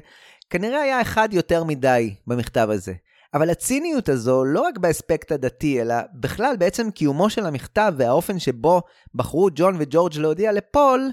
כנראה 0.50 0.80
היה 0.80 1.00
אחד 1.00 1.28
יותר 1.32 1.64
מדי 1.64 2.14
במכתב 2.26 2.68
הזה. 2.70 2.92
אבל 3.34 3.50
הציניות 3.50 4.08
הזו, 4.08 4.44
לא 4.44 4.60
רק 4.60 4.78
באספקט 4.78 5.32
הדתי, 5.32 5.82
אלא 5.82 5.94
בכלל 6.14 6.56
בעצם 6.58 6.90
קיומו 6.90 7.30
של 7.30 7.46
המכתב 7.46 7.94
והאופן 7.96 8.38
שבו 8.38 8.82
בחרו 9.14 9.48
ג'ון 9.54 9.76
וג'ורג' 9.78 10.16
להודיע 10.16 10.52
לפול, 10.52 11.10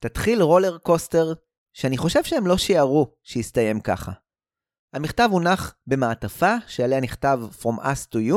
תתחיל 0.00 0.42
רולר 0.42 0.78
קוסטר 0.78 1.32
שאני 1.72 1.96
חושב 1.96 2.24
שהם 2.24 2.46
לא 2.46 2.56
שיערו 2.56 3.12
שיסתיים 3.24 3.80
ככה. 3.80 4.12
המכתב 4.92 5.28
הונח 5.32 5.74
במעטפה 5.86 6.54
שעליה 6.66 7.00
נכתב 7.00 7.40
From 7.60 7.80
us 7.80 8.14
to 8.14 8.16
you, 8.16 8.36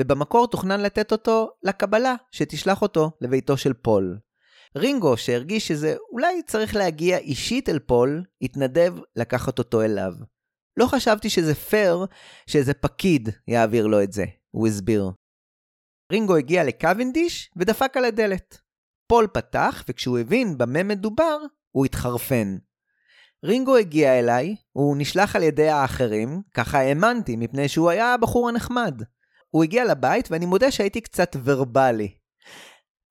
ובמקור 0.00 0.46
תוכנן 0.46 0.80
לתת 0.80 1.12
אותו 1.12 1.50
לקבלה 1.62 2.14
שתשלח 2.30 2.82
אותו 2.82 3.10
לביתו 3.20 3.56
של 3.56 3.72
פול. 3.72 4.18
רינגו, 4.76 5.16
שהרגיש 5.16 5.68
שזה 5.68 5.96
אולי 6.12 6.42
צריך 6.42 6.76
להגיע 6.76 7.18
אישית 7.18 7.68
אל 7.68 7.78
פול, 7.78 8.22
התנדב 8.42 8.94
לקחת 9.16 9.58
אותו 9.58 9.82
אליו. 9.82 10.12
לא 10.76 10.86
חשבתי 10.86 11.30
שזה 11.30 11.54
פייר 11.54 12.06
שאיזה 12.46 12.74
פקיד 12.74 13.28
יעביר 13.48 13.86
לו 13.86 14.02
את 14.02 14.12
זה, 14.12 14.24
הוא 14.50 14.66
הסביר. 14.66 15.10
רינגו 16.12 16.36
הגיע 16.36 16.64
לקוונדיש 16.64 17.50
ודפק 17.56 17.96
על 17.96 18.04
הדלת. 18.04 18.58
פול 19.06 19.26
פתח, 19.32 19.84
וכשהוא 19.88 20.18
הבין 20.18 20.58
במה 20.58 20.82
מדובר, 20.82 21.38
הוא 21.70 21.84
התחרפן. 21.86 22.56
רינגו 23.44 23.76
הגיע 23.76 24.18
אליי, 24.18 24.56
הוא 24.72 24.96
נשלח 24.98 25.36
על 25.36 25.42
ידי 25.42 25.68
האחרים, 25.68 26.42
ככה 26.54 26.78
האמנתי, 26.78 27.36
מפני 27.36 27.68
שהוא 27.68 27.90
היה 27.90 28.14
הבחור 28.14 28.48
הנחמד. 28.48 29.02
הוא 29.50 29.64
הגיע 29.64 29.84
לבית, 29.84 30.30
ואני 30.30 30.46
מודה 30.46 30.70
שהייתי 30.70 31.00
קצת 31.00 31.36
verbally. 31.44 32.14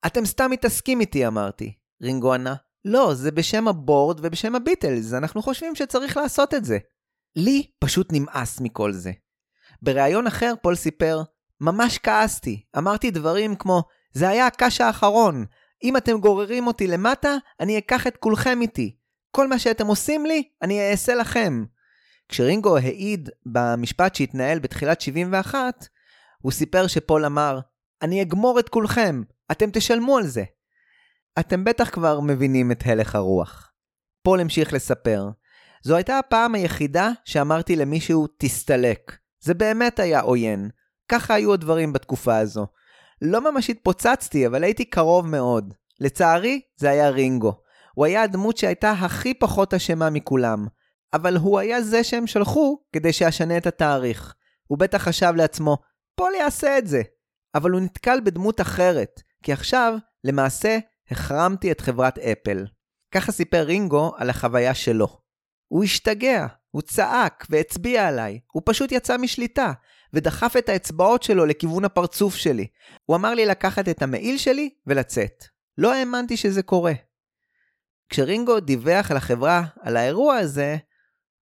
אתם 0.05 0.25
סתם 0.25 0.51
מתעסקים 0.51 1.01
איתי, 1.01 1.27
אמרתי. 1.27 1.73
רינגו 2.01 2.33
ענה, 2.33 2.55
לא, 2.85 3.13
זה 3.13 3.31
בשם 3.31 3.67
הבורד 3.67 4.19
ובשם 4.23 4.55
הביטלס, 4.55 5.13
אנחנו 5.13 5.41
חושבים 5.41 5.75
שצריך 5.75 6.17
לעשות 6.17 6.53
את 6.53 6.65
זה. 6.65 6.77
לי 7.35 7.71
פשוט 7.79 8.07
נמאס 8.13 8.61
מכל 8.61 8.93
זה. 8.93 9.11
בריאיון 9.81 10.27
אחר 10.27 10.53
פול 10.61 10.75
סיפר, 10.75 11.21
ממש 11.61 11.97
כעסתי, 11.97 12.63
אמרתי 12.77 13.11
דברים 13.11 13.55
כמו, 13.55 13.83
זה 14.13 14.29
היה 14.29 14.47
הקש 14.47 14.81
האחרון, 14.81 15.45
אם 15.83 15.97
אתם 15.97 16.19
גוררים 16.19 16.67
אותי 16.67 16.87
למטה, 16.87 17.35
אני 17.59 17.77
אקח 17.77 18.07
את 18.07 18.17
כולכם 18.17 18.61
איתי. 18.61 18.95
כל 19.31 19.47
מה 19.47 19.59
שאתם 19.59 19.87
עושים 19.87 20.25
לי, 20.25 20.43
אני 20.61 20.91
אעשה 20.91 21.15
לכם. 21.15 21.63
כשרינגו 22.29 22.77
העיד 22.77 23.29
במשפט 23.45 24.15
שהתנהל 24.15 24.59
בתחילת 24.59 25.01
71, 25.01 25.87
הוא 26.41 26.51
סיפר 26.51 26.87
שפול 26.87 27.25
אמר, 27.25 27.59
אני 28.01 28.21
אגמור 28.21 28.59
את 28.59 28.69
כולכם, 28.69 29.21
אתם 29.51 29.69
תשלמו 29.73 30.17
על 30.17 30.27
זה. 30.27 30.43
אתם 31.39 31.63
בטח 31.63 31.89
כבר 31.89 32.19
מבינים 32.19 32.71
את 32.71 32.83
הלך 32.85 33.15
הרוח. 33.15 33.71
פול 34.23 34.39
המשיך 34.39 34.73
לספר, 34.73 35.29
זו 35.83 35.95
הייתה 35.95 36.19
הפעם 36.19 36.55
היחידה 36.55 37.09
שאמרתי 37.25 37.75
למישהו, 37.75 38.27
תסתלק. 38.37 39.17
זה 39.39 39.53
באמת 39.53 39.99
היה 39.99 40.19
עוין. 40.19 40.69
ככה 41.09 41.33
היו 41.33 41.53
הדברים 41.53 41.93
בתקופה 41.93 42.37
הזו. 42.37 42.67
לא 43.21 43.51
ממש 43.51 43.69
התפוצצתי, 43.69 44.47
אבל 44.47 44.63
הייתי 44.63 44.85
קרוב 44.85 45.27
מאוד. 45.27 45.73
לצערי, 45.99 46.61
זה 46.77 46.89
היה 46.89 47.09
רינגו. 47.09 47.61
הוא 47.95 48.05
היה 48.05 48.21
הדמות 48.21 48.57
שהייתה 48.57 48.91
הכי 48.91 49.33
פחות 49.33 49.73
אשמה 49.73 50.09
מכולם. 50.09 50.67
אבל 51.13 51.37
הוא 51.37 51.59
היה 51.59 51.81
זה 51.81 52.03
שהם 52.03 52.27
שלחו 52.27 52.77
כדי 52.93 53.13
שאשנה 53.13 53.57
את 53.57 53.67
התאריך. 53.67 54.35
הוא 54.67 54.77
בטח 54.77 55.01
חשב 55.01 55.33
לעצמו, 55.35 55.77
פול 56.19 56.33
יעשה 56.35 56.77
את 56.77 56.87
זה. 56.87 57.01
אבל 57.55 57.71
הוא 57.71 57.81
נתקל 57.81 58.19
בדמות 58.23 58.61
אחרת, 58.61 59.21
כי 59.43 59.53
עכשיו, 59.53 59.93
למעשה, 60.23 60.77
החרמתי 61.11 61.71
את 61.71 61.81
חברת 61.81 62.19
אפל. 62.19 62.65
ככה 63.11 63.31
סיפר 63.31 63.63
רינגו 63.63 64.13
על 64.17 64.29
החוויה 64.29 64.73
שלו. 64.73 65.07
הוא 65.67 65.83
השתגע, 65.83 66.47
הוא 66.71 66.81
צעק 66.81 67.45
והצביע 67.49 68.07
עליי, 68.07 68.39
הוא 68.51 68.63
פשוט 68.65 68.91
יצא 68.91 69.17
משליטה, 69.17 69.71
ודחף 70.13 70.53
את 70.57 70.69
האצבעות 70.69 71.23
שלו 71.23 71.45
לכיוון 71.45 71.85
הפרצוף 71.85 72.35
שלי. 72.35 72.67
הוא 73.05 73.15
אמר 73.15 73.33
לי 73.33 73.45
לקחת 73.45 73.89
את 73.89 74.01
המעיל 74.01 74.37
שלי 74.37 74.69
ולצאת. 74.87 75.43
לא 75.77 75.93
האמנתי 75.93 76.37
שזה 76.37 76.63
קורה. 76.63 76.93
כשרינגו 78.09 78.59
דיווח 78.59 79.11
לחברה 79.11 79.63
על 79.81 79.97
האירוע 79.97 80.35
הזה, 80.35 80.77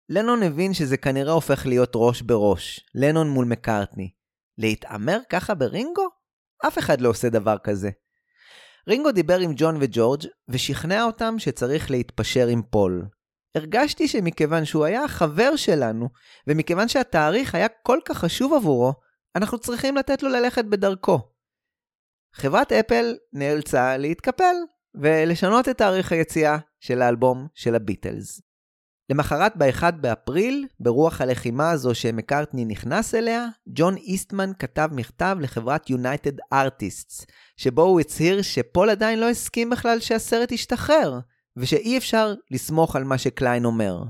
לנון 0.09 0.42
הבין 0.42 0.74
שזה 0.74 0.96
כנראה 0.96 1.32
הופך 1.32 1.66
להיות 1.66 1.92
ראש 1.94 2.22
בראש, 2.22 2.86
לנון 2.94 3.30
מול 3.30 3.46
מקארטני. 3.46 4.23
להתעמר 4.59 5.18
ככה 5.28 5.55
ברינגו? 5.55 6.09
אף 6.66 6.78
אחד 6.78 7.01
לא 7.01 7.09
עושה 7.09 7.28
דבר 7.28 7.56
כזה. 7.59 7.90
רינגו 8.89 9.12
דיבר 9.12 9.39
עם 9.39 9.52
ג'ון 9.56 9.76
וג'ורג' 9.81 10.22
ושכנע 10.48 11.05
אותם 11.05 11.35
שצריך 11.39 11.90
להתפשר 11.90 12.47
עם 12.47 12.62
פול. 12.62 13.06
הרגשתי 13.55 14.09
שמכיוון 14.09 14.64
שהוא 14.64 14.85
היה 14.85 15.05
החבר 15.05 15.56
שלנו, 15.56 16.09
ומכיוון 16.47 16.89
שהתאריך 16.89 17.55
היה 17.55 17.68
כל 17.68 17.98
כך 18.05 18.18
חשוב 18.18 18.52
עבורו, 18.52 18.93
אנחנו 19.36 19.59
צריכים 19.59 19.97
לתת 19.97 20.22
לו 20.22 20.28
ללכת 20.28 20.64
בדרכו. 20.64 21.18
חברת 22.35 22.72
אפל 22.72 23.14
נאלצה 23.32 23.97
להתקפל 23.97 24.55
ולשנות 24.94 25.68
את 25.68 25.78
תאריך 25.78 26.12
היציאה 26.12 26.59
של 26.81 27.02
האלבום 27.02 27.47
של 27.55 27.74
הביטלס. 27.74 28.40
למחרת 29.10 29.52
ב-1 29.56 29.90
באפריל, 29.90 30.66
ברוח 30.81 31.20
הלחימה 31.20 31.70
הזו 31.70 31.94
שמקארטני 31.94 32.64
נכנס 32.64 33.14
אליה, 33.14 33.47
ג'ון 33.68 33.97
איסטמן 33.97 34.51
כתב 34.59 34.89
מכתב 34.93 35.36
לחברת 35.40 35.90
United 35.90 36.55
Artists, 36.55 37.24
שבו 37.56 37.82
הוא 37.82 38.01
הצהיר 38.01 38.43
שפול 38.43 38.90
עדיין 38.90 39.20
לא 39.20 39.31
הסכים 39.31 39.70
בכלל 39.70 40.01
שהסרט 40.01 40.52
ישתחרר, 40.52 41.20
ושאי 41.56 41.98
אפשר 41.98 42.35
לסמוך 42.51 42.97
על 42.97 43.05
מה 43.05 43.18
שקליין 43.18 43.64
אומר. 43.64 44.02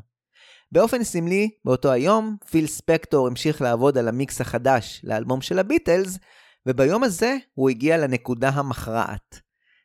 באופן 0.73 1.05
סמלי, 1.05 1.51
באותו 1.65 1.93
היום, 1.93 2.37
פיל 2.51 2.67
ספקטור 2.67 3.27
המשיך 3.27 3.63
לעבוד 3.63 3.99
על 3.99 4.09
המיקס 4.09 4.41
החדש 4.41 5.01
לאלבום 5.05 5.41
של 5.41 5.59
הביטלס, 5.59 6.19
וביום 6.67 7.05
הזה 7.05 7.37
הוא 7.55 7.71
הגיע 7.71 7.99
לנקודה 7.99 8.49
המכרעת. 8.49 9.41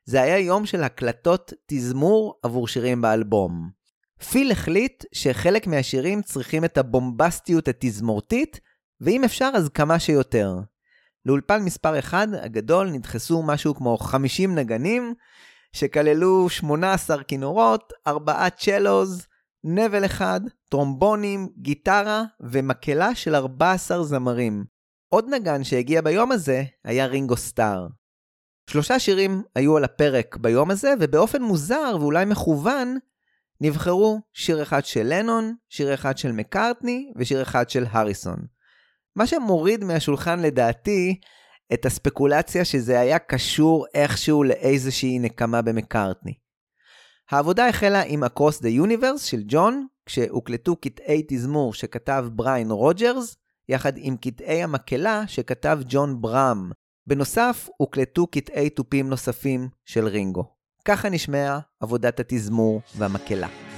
זה 0.06 0.22
היה 0.22 0.40
יום 0.40 0.66
של 0.66 0.84
הקלטות 0.84 1.54
תזמור 1.68 2.40
עבור 2.44 2.68
שירים 2.68 3.02
באלבום. 3.02 3.79
פיל 4.24 4.52
החליט 4.52 5.04
שחלק 5.12 5.68
מהשירים 5.68 6.22
צריכים 6.22 6.66
את 6.66 6.78
הבומבסטיות 6.78 7.68
התזמורתית, 7.68 8.60
ואם 9.02 9.24
אפשר 9.24 9.52
אז 9.56 9.70
כמה 9.70 10.00
שיותר. 10.00 10.56
לאולפן 11.26 11.62
מספר 11.62 12.00
1 12.00 12.28
הגדול 12.42 12.90
נדחסו 12.90 13.44
משהו 13.44 13.76
כמו 13.76 13.98
50 13.98 14.56
נגנים, 14.56 15.14
שכללו 15.74 16.50
18 16.50 17.24
כינורות, 17.24 17.94
4 18.08 18.50
צ'לוז, 18.50 19.28
נבל 19.64 20.06
אחד, 20.06 20.42
טרומבונים, 20.70 21.50
גיטרה 21.58 22.24
ומקהלה 22.40 23.16
של 23.16 23.36
14 23.36 24.04
זמרים. 24.04 24.66
עוד 25.10 25.26
נגן 25.30 25.64
שהגיע 25.64 26.02
ביום 26.02 26.32
הזה 26.32 26.64
היה 26.84 27.06
רינגו 27.06 27.38
סטאר. 27.38 27.88
שלושה 28.70 29.00
שירים 29.00 29.44
היו 29.56 29.78
על 29.78 29.84
הפרק 29.84 30.38
ביום 30.38 30.72
הזה, 30.72 30.94
ובאופן 31.00 31.42
מוזר 31.42 31.98
ואולי 32.00 32.26
מכוון, 32.26 32.98
נבחרו 33.62 34.20
שיר 34.34 34.64
אחד 34.64 34.86
של 34.86 35.04
לנון, 35.04 35.56
שיר 35.70 35.94
אחד 35.94 36.18
של 36.18 36.32
מקארטני 36.32 37.12
ושיר 37.18 37.42
אחד 37.42 37.70
של 37.70 37.86
הריסון. 37.92 38.40
מה 39.16 39.28
שמוריד 39.28 39.84
מהשולחן 39.84 40.40
לדעתי 40.40 41.20
את 41.74 41.86
הספקולציה 41.86 42.66
שזה 42.66 43.00
היה 43.00 43.20
קשור 43.20 43.86
איכשהו 43.94 44.44
לאיזושהי 44.44 45.20
נקמה 45.20 45.62
במקארטני. 45.62 46.34
העבודה 47.30 47.68
החלה 47.68 48.02
עם 48.02 48.24
Across 48.24 48.62
the 48.62 48.86
Universe 48.86 49.20
של 49.20 49.44
ג'ון, 49.48 49.88
כשהוקלטו 50.06 50.76
קטעי 50.76 51.24
תזמור 51.28 51.74
שכתב 51.74 52.26
בריין 52.32 52.72
רוג'רס, 52.72 53.36
יחד 53.70 53.94
עם 53.96 54.18
קטעי 54.18 54.64
המקהלה 54.64 55.24
שכתב 55.28 55.80
ג'ון 55.88 56.22
בראם. 56.22 56.72
בנוסף, 57.08 57.70
הוקלטו 57.78 58.28
קטעי 58.28 58.70
תופים 58.70 59.10
נוספים 59.10 59.70
של 59.86 60.08
רינגו. 60.08 60.59
ככה 60.86 61.10
נשמעה 61.10 61.60
עבודת 61.80 62.20
התזמור 62.20 62.82
והמקהלה. 62.98 63.69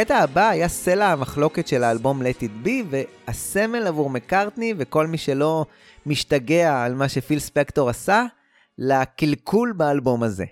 הקטע 0.00 0.18
הבא 0.18 0.48
היה 0.48 0.68
סלע 0.68 1.06
המחלוקת 1.06 1.66
של 1.66 1.84
האלבום 1.84 2.22
Let 2.22 2.42
It 2.42 2.66
Be, 2.66 2.70
והסמל 2.90 3.86
עבור 3.86 4.10
מקארטני 4.10 4.74
וכל 4.78 5.06
מי 5.06 5.18
שלא 5.18 5.64
משתגע 6.06 6.82
על 6.82 6.94
מה 6.94 7.08
שפיל 7.08 7.38
ספקטור 7.38 7.88
עשה, 7.88 8.24
לקלקול 8.78 9.72
באלבום 9.76 10.22
הזה. 10.22 10.44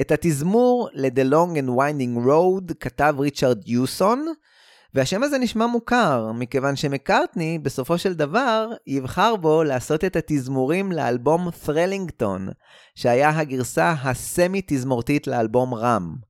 את 0.00 0.12
התזמור 0.12 0.88
ל-The 0.92 1.32
Long 1.32 1.56
and 1.56 1.68
Winding 1.78 2.26
Road 2.26 2.74
כתב 2.80 3.14
ריצ'רד 3.18 3.68
יוסון, 3.68 4.26
והשם 4.94 5.22
הזה 5.22 5.38
נשמע 5.38 5.66
מוכר, 5.66 6.32
מכיוון 6.32 6.76
שמקארטני 6.76 7.58
בסופו 7.58 7.98
של 7.98 8.14
דבר 8.14 8.68
יבחר 8.86 9.36
בו 9.36 9.62
לעשות 9.62 10.04
את 10.04 10.16
התזמורים 10.16 10.92
לאלבום 10.92 11.50
ת'רלינגטון, 11.50 12.48
שהיה 12.94 13.38
הגרסה 13.38 13.94
הסמי-תזמורתית 14.02 15.26
לאלבום 15.26 15.74
רם. 15.74 16.25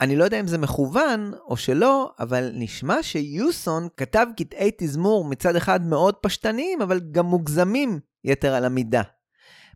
אני 0.00 0.16
לא 0.16 0.24
יודע 0.24 0.40
אם 0.40 0.46
זה 0.46 0.58
מכוון 0.58 1.32
או 1.48 1.56
שלא, 1.56 2.12
אבל 2.18 2.50
נשמע 2.54 3.02
שיוסון 3.02 3.88
כתב 3.96 4.26
קטעי 4.36 4.70
תזמור 4.78 5.24
מצד 5.24 5.56
אחד 5.56 5.86
מאוד 5.86 6.14
פשטניים, 6.14 6.82
אבל 6.82 7.00
גם 7.10 7.26
מוגזמים 7.26 8.00
יתר 8.24 8.54
על 8.54 8.64
המידה. 8.64 9.02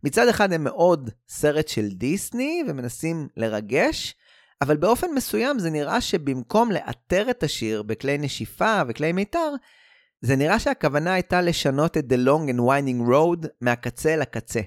מצד 0.05 0.28
אחד 0.28 0.53
הם 0.53 0.65
מאוד 0.65 1.11
סרט 1.28 1.69
של 1.69 1.89
דיסני 1.89 2.62
ומנסים 2.69 3.28
לרגש, 3.36 4.15
אבל 4.62 4.77
באופן 4.77 5.07
מסוים 5.15 5.59
זה 5.59 5.70
נראה 5.70 6.01
שבמקום 6.01 6.73
לאתר 6.73 7.31
את 7.31 7.43
השיר 7.43 7.82
בכלי 7.82 8.19
נשיפה 8.19 8.82
וכלי 8.89 9.12
מיתר, 9.12 9.55
זה 10.20 10.36
נראה 10.36 10.59
שהכוונה 10.59 11.12
הייתה 11.12 11.40
לשנות 11.40 11.97
את 11.97 12.05
The 12.12 12.16
Long 12.27 12.51
and 12.51 12.61
Winding 12.61 13.11
Road 13.11 13.49
מהקצה 13.61 14.16
לקצה. 14.16 14.61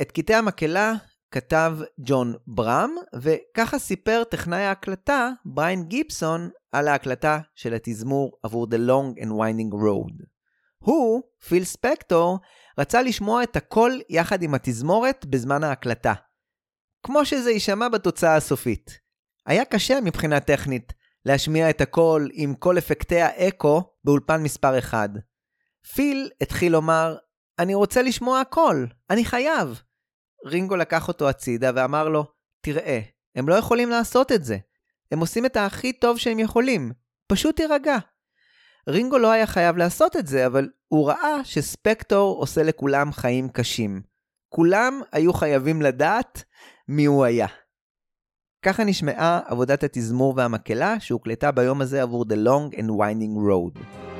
את 0.00 0.12
קטעי 0.12 0.36
המקהלה 0.36 0.94
כתב 1.32 1.76
ג'ון 2.00 2.34
ברם, 2.46 2.90
וככה 3.14 3.78
סיפר 3.78 4.22
טכנאי 4.30 4.62
ההקלטה, 4.62 5.30
בריין 5.44 5.84
גיבסון, 5.84 6.50
על 6.72 6.88
ההקלטה 6.88 7.38
של 7.54 7.74
התזמור 7.74 8.38
עבור 8.42 8.66
The 8.66 8.88
Long 8.88 9.22
and 9.22 9.30
Winding 9.30 9.74
Road. 9.74 10.24
הוא, 10.78 11.22
פיל 11.48 11.64
ספקטור, 11.64 12.38
רצה 12.78 13.02
לשמוע 13.02 13.42
את 13.42 13.56
הכל 13.56 13.92
יחד 14.08 14.42
עם 14.42 14.54
התזמורת 14.54 15.26
בזמן 15.26 15.64
ההקלטה. 15.64 16.12
כמו 17.02 17.24
שזה 17.24 17.50
יישמע 17.50 17.88
בתוצאה 17.88 18.36
הסופית. 18.36 18.98
היה 19.46 19.64
קשה 19.64 20.00
מבחינה 20.00 20.40
טכנית 20.40 20.92
להשמיע 21.24 21.70
את 21.70 21.80
הכל 21.80 22.26
עם 22.32 22.54
כל 22.54 22.78
אפקטי 22.78 23.20
האקו 23.20 23.82
באולפן 24.04 24.42
מספר 24.42 24.78
1. 24.78 25.10
פיל 25.94 26.30
התחיל 26.40 26.72
לומר, 26.72 27.16
אני 27.58 27.74
רוצה 27.74 28.02
לשמוע 28.02 28.40
הכל, 28.40 28.86
אני 29.10 29.24
חייב. 29.24 29.82
רינגו 30.44 30.76
לקח 30.76 31.08
אותו 31.08 31.28
הצידה 31.28 31.70
ואמר 31.74 32.08
לו, 32.08 32.24
תראה, 32.60 33.00
הם 33.34 33.48
לא 33.48 33.54
יכולים 33.54 33.90
לעשות 33.90 34.32
את 34.32 34.44
זה. 34.44 34.56
הם 35.12 35.18
עושים 35.18 35.46
את 35.46 35.56
הכי 35.56 35.92
טוב 35.92 36.18
שהם 36.18 36.38
יכולים. 36.38 36.92
פשוט 37.26 37.56
תירגע. 37.56 37.96
רינגו 38.88 39.18
לא 39.18 39.30
היה 39.30 39.46
חייב 39.46 39.76
לעשות 39.76 40.16
את 40.16 40.26
זה, 40.26 40.46
אבל 40.46 40.68
הוא 40.88 41.08
ראה 41.08 41.44
שספקטור 41.44 42.38
עושה 42.38 42.62
לכולם 42.62 43.12
חיים 43.12 43.48
קשים. 43.48 44.02
כולם 44.48 45.00
היו 45.12 45.32
חייבים 45.32 45.82
לדעת 45.82 46.44
מי 46.88 47.04
הוא 47.04 47.24
היה. 47.24 47.46
ככה 48.64 48.84
נשמעה 48.84 49.40
עבודת 49.46 49.84
התזמור 49.84 50.34
והמקהלה 50.36 51.00
שהוקלטה 51.00 51.50
ביום 51.50 51.80
הזה 51.80 52.02
עבור 52.02 52.24
The 52.24 52.46
Long 52.46 52.74
and 52.74 52.88
Winding 52.88 53.36
Road. 53.48 54.11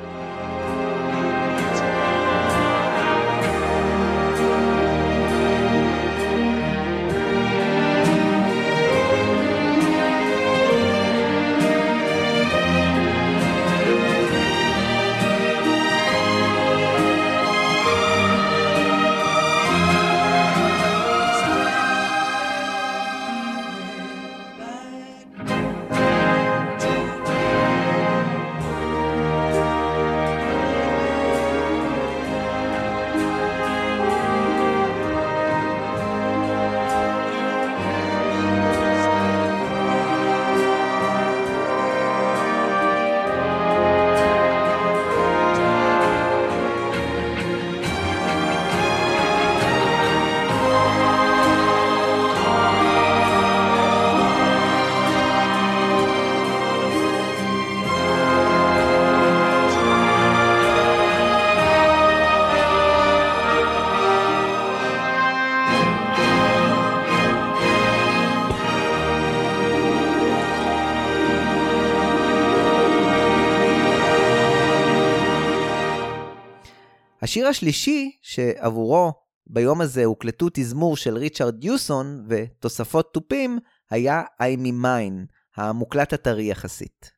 השיר 77.33 77.47
השלישי 77.47 78.11
שעבורו 78.21 79.11
ביום 79.47 79.81
הזה 79.81 80.05
הוקלטו 80.05 80.47
תזמור 80.53 80.97
של 80.97 81.17
ריצ'רד 81.17 81.59
דיוסון 81.59 82.25
ותוספות 82.29 83.13
תופים, 83.13 83.59
היה 83.91 84.21
I'm 84.41 84.65
in 84.65 84.85
mine, 84.85 85.25
המוקלט 85.57 86.13
הטרי 86.13 86.43
יחסית. 86.43 87.11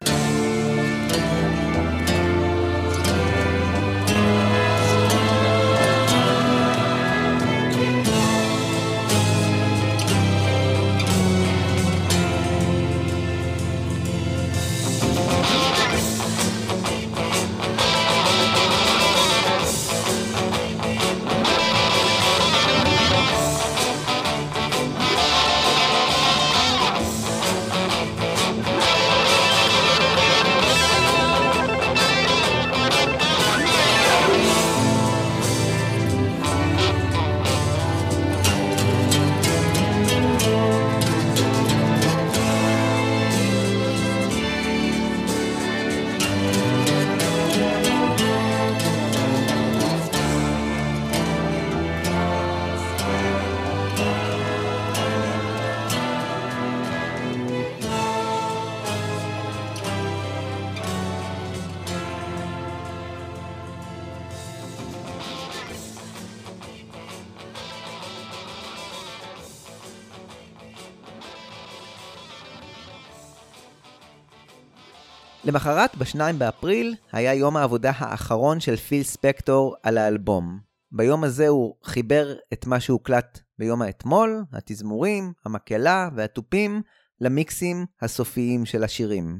למחרת, 75.55 75.97
ב-2 75.97 76.19
באפריל, 76.37 76.95
היה 77.11 77.33
יום 77.33 77.57
העבודה 77.57 77.91
האחרון 77.95 78.59
של 78.59 78.75
פיל 78.75 79.03
ספקטור 79.03 79.75
על 79.83 79.97
האלבום. 79.97 80.59
ביום 80.91 81.23
הזה 81.23 81.47
הוא 81.47 81.75
חיבר 81.83 82.35
את 82.53 82.65
מה 82.65 82.79
שהוקלט 82.79 83.39
ביום 83.59 83.81
האתמול, 83.81 84.43
התזמורים, 84.53 85.33
המקהלה 85.45 86.09
והתופים, 86.15 86.81
למיקסים 87.21 87.85
הסופיים 88.01 88.65
של 88.65 88.83
השירים. 88.83 89.39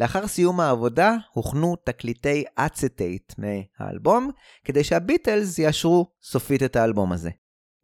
לאחר 0.00 0.26
סיום 0.26 0.60
העבודה 0.60 1.16
הוכנו 1.32 1.76
תקליטי 1.84 2.44
אצטייט 2.54 3.32
מהאלבום, 3.38 4.30
כדי 4.64 4.84
שהביטלס 4.84 5.58
יאשרו 5.58 6.06
סופית 6.22 6.62
את 6.62 6.76
האלבום 6.76 7.12
הזה. 7.12 7.30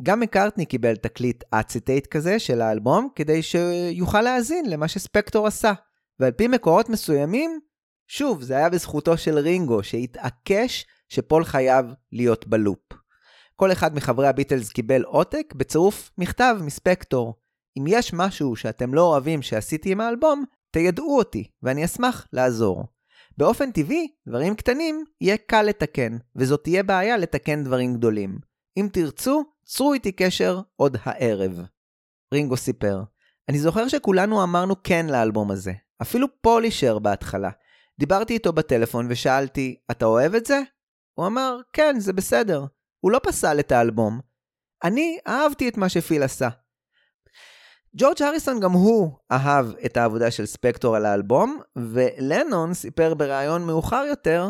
גם 0.02 0.20
מקארטני 0.20 0.66
קיבל 0.66 0.96
תקליט 0.96 1.44
אצטייט 1.50 2.06
כזה 2.06 2.38
של 2.38 2.60
האלבום, 2.60 3.08
כדי 3.14 3.42
שיוכל 3.42 4.22
להאזין 4.22 4.70
למה 4.70 4.88
שספקטור 4.88 5.46
עשה. 5.46 5.72
ועל 6.20 6.32
פי 6.32 6.48
מקורות 6.48 6.88
מסוימים, 6.88 7.60
שוב, 8.08 8.42
זה 8.42 8.56
היה 8.56 8.68
בזכותו 8.68 9.16
של 9.16 9.38
רינגו, 9.38 9.82
שהתעקש 9.82 10.86
שפול 11.08 11.44
חייב 11.44 11.86
להיות 12.12 12.46
בלופ. 12.46 12.92
כל 13.56 13.72
אחד 13.72 13.94
מחברי 13.94 14.28
הביטלס 14.28 14.72
קיבל 14.72 15.02
עותק 15.02 15.54
בצירוף 15.56 16.10
מכתב 16.18 16.56
מספקטור. 16.60 17.34
אם 17.78 17.84
יש 17.88 18.12
משהו 18.12 18.56
שאתם 18.56 18.94
לא 18.94 19.02
אוהבים 19.02 19.42
שעשיתי 19.42 19.92
עם 19.92 20.00
האלבום, 20.00 20.44
תיידעו 20.70 21.18
אותי, 21.18 21.50
ואני 21.62 21.84
אשמח 21.84 22.26
לעזור. 22.32 22.84
באופן 23.38 23.70
טבעי, 23.70 24.08
דברים 24.28 24.54
קטנים 24.54 25.04
יהיה 25.20 25.36
קל 25.36 25.62
לתקן, 25.62 26.16
וזאת 26.36 26.62
תהיה 26.62 26.82
בעיה 26.82 27.16
לתקן 27.16 27.64
דברים 27.64 27.94
גדולים. 27.94 28.38
אם 28.76 28.88
תרצו, 28.92 29.44
צרו 29.64 29.92
איתי 29.92 30.12
קשר 30.12 30.60
עוד 30.76 30.96
הערב. 31.02 31.60
רינגו 32.34 32.56
סיפר, 32.56 33.02
אני 33.48 33.58
זוכר 33.58 33.88
שכולנו 33.88 34.42
אמרנו 34.42 34.74
כן 34.84 35.06
לאלבום 35.06 35.50
הזה, 35.50 35.72
אפילו 36.02 36.26
פול 36.40 36.64
אישר 36.64 36.98
בהתחלה. 36.98 37.50
דיברתי 37.98 38.34
איתו 38.34 38.52
בטלפון 38.52 39.06
ושאלתי, 39.10 39.76
אתה 39.90 40.04
אוהב 40.04 40.34
את 40.34 40.46
זה? 40.46 40.60
הוא 41.14 41.26
אמר, 41.26 41.58
כן, 41.72 41.96
זה 41.98 42.12
בסדר. 42.12 42.64
הוא 43.00 43.12
לא 43.12 43.20
פסל 43.22 43.60
את 43.60 43.72
האלבום. 43.72 44.20
אני 44.84 45.18
אהבתי 45.28 45.68
את 45.68 45.76
מה 45.76 45.88
שפיל 45.88 46.22
עשה. 46.22 46.48
ג'ורג' 47.98 48.22
הריסון 48.22 48.60
גם 48.60 48.72
הוא 48.72 49.10
אהב 49.32 49.66
את 49.86 49.96
העבודה 49.96 50.30
של 50.30 50.46
ספקטור 50.46 50.96
על 50.96 51.06
האלבום, 51.06 51.60
ולנון 51.76 52.74
סיפר 52.74 53.14
בריאיון 53.14 53.66
מאוחר 53.66 54.04
יותר, 54.08 54.48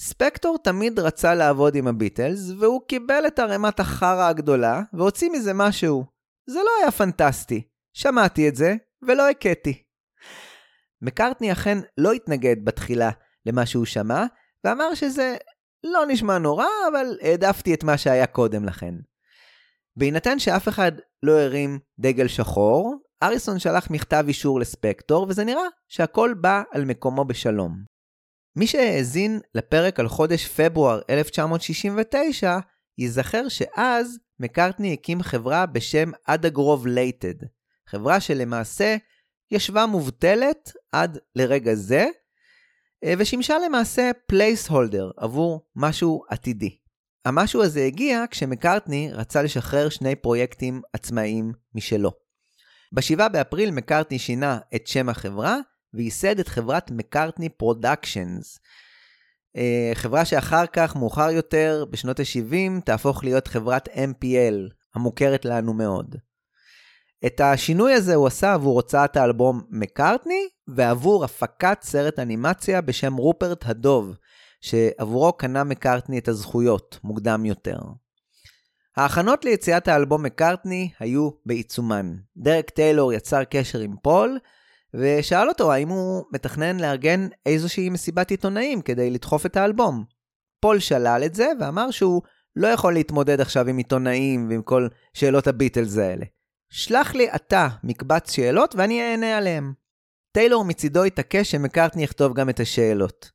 ספקטור 0.00 0.58
תמיד 0.64 0.98
רצה 0.98 1.34
לעבוד 1.34 1.74
עם 1.74 1.86
הביטלס, 1.86 2.50
והוא 2.58 2.80
קיבל 2.88 3.24
את 3.26 3.38
ערימת 3.38 3.80
החרא 3.80 4.28
הגדולה, 4.28 4.82
והוציא 4.92 5.30
מזה 5.30 5.54
משהו. 5.54 6.04
זה 6.46 6.58
לא 6.58 6.70
היה 6.80 6.90
פנטסטי. 6.90 7.62
שמעתי 7.92 8.48
את 8.48 8.56
זה, 8.56 8.74
ולא 9.02 9.30
הכיתי. 9.30 9.82
מקארטני 11.02 11.52
אכן 11.52 11.78
לא 11.98 12.12
התנגד 12.12 12.56
בתחילה 12.64 13.10
למה 13.46 13.66
שהוא 13.66 13.84
שמע, 13.84 14.24
ואמר 14.64 14.94
שזה 14.94 15.36
לא 15.84 16.04
נשמע 16.08 16.38
נורא, 16.38 16.66
אבל 16.92 17.18
העדפתי 17.20 17.74
את 17.74 17.84
מה 17.84 17.98
שהיה 17.98 18.26
קודם 18.26 18.64
לכן. 18.64 18.94
בהינתן 19.96 20.38
שאף 20.38 20.68
אחד 20.68 20.92
לא 21.22 21.40
הרים 21.40 21.78
דגל 21.98 22.28
שחור, 22.28 22.96
אריסון 23.22 23.58
שלח 23.58 23.90
מכתב 23.90 24.24
אישור 24.28 24.60
לספקטור, 24.60 25.26
וזה 25.28 25.44
נראה 25.44 25.66
שהכל 25.88 26.34
בא 26.40 26.62
על 26.72 26.84
מקומו 26.84 27.24
בשלום. 27.24 27.84
מי 28.56 28.66
שהאזין 28.66 29.40
לפרק 29.54 30.00
על 30.00 30.08
חודש 30.08 30.48
פברואר 30.48 31.00
1969, 31.10 32.58
ייזכר 32.98 33.48
שאז 33.48 34.18
מקארטני 34.40 34.92
הקים 34.92 35.22
חברה 35.22 35.66
בשם 35.66 36.10
אדגרוב 36.26 36.86
לייטד, 36.86 37.34
חברה 37.88 38.20
שלמעשה 38.20 38.96
ישבה 39.50 39.86
מובטלת 39.86 40.72
עד 40.92 41.18
לרגע 41.36 41.74
זה, 41.74 42.06
אה, 43.04 43.14
ושימשה 43.18 43.54
למעשה 43.66 44.10
placeholder 44.26 45.10
עבור 45.16 45.66
משהו 45.76 46.22
עתידי. 46.28 46.76
המשהו 47.24 47.62
הזה 47.62 47.84
הגיע 47.84 48.24
כשמקארטני 48.30 49.10
רצה 49.12 49.42
לשחרר 49.42 49.88
שני 49.88 50.14
פרויקטים 50.16 50.82
עצמאיים 50.92 51.52
משלו. 51.74 52.10
ב-7 52.92 53.28
באפריל 53.28 53.70
מקארטני 53.70 54.18
שינה 54.18 54.58
את 54.74 54.86
שם 54.86 55.08
החברה 55.08 55.56
וייסד 55.94 56.38
את 56.38 56.48
חברת 56.48 56.90
מקארטני 56.90 57.48
פרודקשנס. 57.48 58.58
אה, 59.56 59.90
חברה 59.94 60.24
שאחר 60.24 60.66
כך, 60.66 60.96
מאוחר 60.96 61.30
יותר, 61.30 61.84
בשנות 61.90 62.20
ה-70, 62.20 62.80
תהפוך 62.84 63.24
להיות 63.24 63.48
חברת 63.48 63.88
MPL, 63.88 64.72
המוכרת 64.94 65.44
לנו 65.44 65.74
מאוד. 65.74 66.16
את 67.26 67.40
השינוי 67.40 67.92
הזה 67.92 68.14
הוא 68.14 68.26
עשה 68.26 68.54
עבור 68.54 68.74
הוצאת 68.74 69.16
האלבום 69.16 69.60
מקארטני, 69.70 70.48
ועבור 70.68 71.24
הפקת 71.24 71.78
סרט 71.82 72.18
אנימציה 72.18 72.80
בשם 72.80 73.16
רופרט 73.16 73.66
הדוב, 73.66 74.14
שעבורו 74.60 75.32
קנה 75.32 75.64
מקארטני 75.64 76.18
את 76.18 76.28
הזכויות 76.28 76.98
מוקדם 77.04 77.46
יותר. 77.46 77.78
ההכנות 78.96 79.44
ליציאת 79.44 79.88
האלבום 79.88 80.22
מקארטני 80.22 80.90
היו 80.98 81.30
בעיצומן. 81.46 82.14
דרק 82.36 82.70
טיילור 82.70 83.12
יצר 83.12 83.44
קשר 83.44 83.78
עם 83.78 83.96
פול, 84.02 84.38
ושאל 84.94 85.48
אותו 85.48 85.72
האם 85.72 85.88
הוא 85.88 86.24
מתכנן 86.32 86.80
לארגן 86.80 87.28
איזושהי 87.46 87.90
מסיבת 87.90 88.30
עיתונאים 88.30 88.82
כדי 88.82 89.10
לדחוף 89.10 89.46
את 89.46 89.56
האלבום. 89.56 90.04
פול 90.60 90.78
שלל 90.78 91.22
את 91.26 91.34
זה 91.34 91.46
ואמר 91.60 91.90
שהוא 91.90 92.22
לא 92.56 92.68
יכול 92.68 92.94
להתמודד 92.94 93.40
עכשיו 93.40 93.68
עם 93.68 93.76
עיתונאים 93.76 94.48
ועם 94.50 94.62
כל 94.62 94.88
שאלות 95.14 95.46
הביטלס 95.46 95.98
האלה. 95.98 96.24
שלח 96.70 97.14
לי 97.14 97.30
אתה 97.34 97.68
מקבץ 97.84 98.30
שאלות 98.30 98.74
ואני 98.74 99.02
אענה 99.02 99.36
עליהן. 99.36 99.72
טיילור 100.32 100.64
מצידו 100.64 101.04
התעקש 101.04 101.50
שמקארטני 101.50 102.02
יכתוב 102.02 102.34
גם 102.34 102.50
את 102.50 102.60
השאלות. 102.60 103.30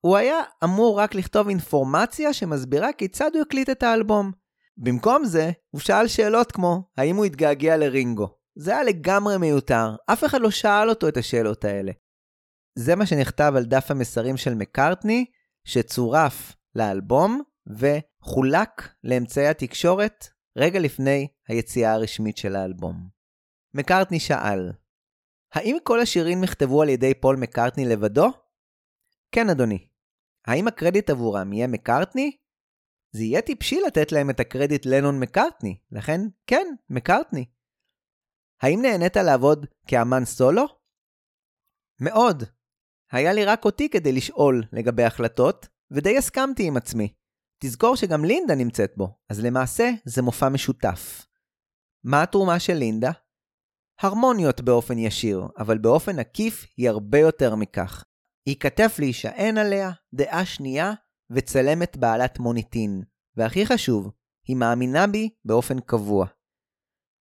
הוא 0.00 0.16
היה 0.16 0.36
אמור 0.64 1.00
רק 1.00 1.14
לכתוב 1.14 1.48
אינפורמציה 1.48 2.32
שמסבירה 2.32 2.92
כיצד 2.92 3.30
הוא 3.34 3.42
הקליט 3.42 3.70
את 3.70 3.82
האלבום. 3.82 4.32
במקום 4.76 5.24
זה, 5.24 5.50
הוא 5.70 5.80
שאל 5.80 6.08
שאלות 6.08 6.52
כמו, 6.52 6.82
האם 6.96 7.16
הוא 7.16 7.24
התגעגע 7.24 7.76
לרינגו? 7.76 8.28
זה 8.56 8.70
היה 8.70 8.84
לגמרי 8.84 9.38
מיותר, 9.38 9.96
אף 10.06 10.24
אחד 10.24 10.40
לא 10.40 10.50
שאל 10.50 10.88
אותו 10.88 11.08
את 11.08 11.16
השאלות 11.16 11.64
האלה. 11.64 11.92
זה 12.78 12.96
מה 12.96 13.06
שנכתב 13.06 13.52
על 13.56 13.64
דף 13.64 13.90
המסרים 13.90 14.36
של 14.36 14.54
מקארטני, 14.54 15.24
שצורף 15.64 16.56
לאלבום 16.74 17.42
וחולק 17.66 18.88
לאמצעי 19.04 19.48
התקשורת 19.48 20.28
רגע 20.58 20.80
לפני 20.80 21.28
היציאה 21.48 21.92
הרשמית 21.92 22.36
של 22.36 22.56
האלבום. 22.56 23.08
מקארטני 23.74 24.20
שאל, 24.20 24.72
האם 25.54 25.76
כל 25.82 26.00
השירים 26.00 26.40
נכתבו 26.40 26.82
על 26.82 26.88
ידי 26.88 27.14
פול 27.14 27.36
מקארטני 27.36 27.84
לבדו? 27.84 28.30
כן, 29.32 29.50
אדוני. 29.50 29.88
האם 30.46 30.68
הקרדיט 30.68 31.10
עבורם 31.10 31.52
יהיה 31.52 31.66
מקארטני? 31.66 32.36
זה 33.12 33.22
יהיה 33.22 33.42
טיפשי 33.42 33.80
לתת 33.86 34.12
להם 34.12 34.30
את 34.30 34.40
הקרדיט 34.40 34.86
לנון 34.86 35.20
מקארטני, 35.20 35.78
לכן 35.92 36.20
כן, 36.46 36.66
מקארטני. 36.90 37.44
האם 38.62 38.82
נהנית 38.82 39.16
לעבוד 39.16 39.66
כאמן 39.86 40.24
סולו? 40.24 40.64
מאוד. 42.00 42.42
היה 43.12 43.32
לי 43.32 43.44
רק 43.44 43.64
אותי 43.64 43.88
כדי 43.88 44.12
לשאול 44.12 44.62
לגבי 44.72 45.04
החלטות, 45.04 45.68
ודי 45.90 46.18
הסכמתי 46.18 46.66
עם 46.66 46.76
עצמי. 46.76 47.14
תזכור 47.58 47.96
שגם 47.96 48.24
לינדה 48.24 48.54
נמצאת 48.54 48.92
בו, 48.96 49.18
אז 49.28 49.44
למעשה 49.44 49.90
זה 50.04 50.22
מופע 50.22 50.48
משותף. 50.48 51.26
מה 52.04 52.22
התרומה 52.22 52.58
של 52.58 52.74
לינדה? 52.74 53.10
הרמוניות 54.00 54.60
באופן 54.60 54.98
ישיר, 54.98 55.42
אבל 55.58 55.78
באופן 55.78 56.18
עקיף 56.18 56.66
היא 56.76 56.88
הרבה 56.88 57.18
יותר 57.18 57.54
מכך. 57.54 58.04
היא 58.46 58.56
כתף 58.60 58.96
להישען 58.98 59.58
עליה, 59.58 59.90
דעה 60.14 60.44
שנייה, 60.44 60.92
וצלמת 61.30 61.96
בעלת 61.96 62.38
מוניטין. 62.38 63.02
והכי 63.36 63.66
חשוב, 63.66 64.10
היא 64.48 64.56
מאמינה 64.56 65.06
בי 65.06 65.30
באופן 65.44 65.80
קבוע. 65.80 66.26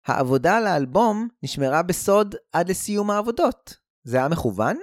העבודה 0.07 0.57
על 0.57 0.67
האלבום 0.67 1.27
נשמרה 1.43 1.83
בסוד 1.83 2.35
עד 2.51 2.69
לסיום 2.69 3.11
העבודות. 3.11 3.77
זה 4.03 4.17
היה 4.17 4.29
מכוון? 4.29 4.77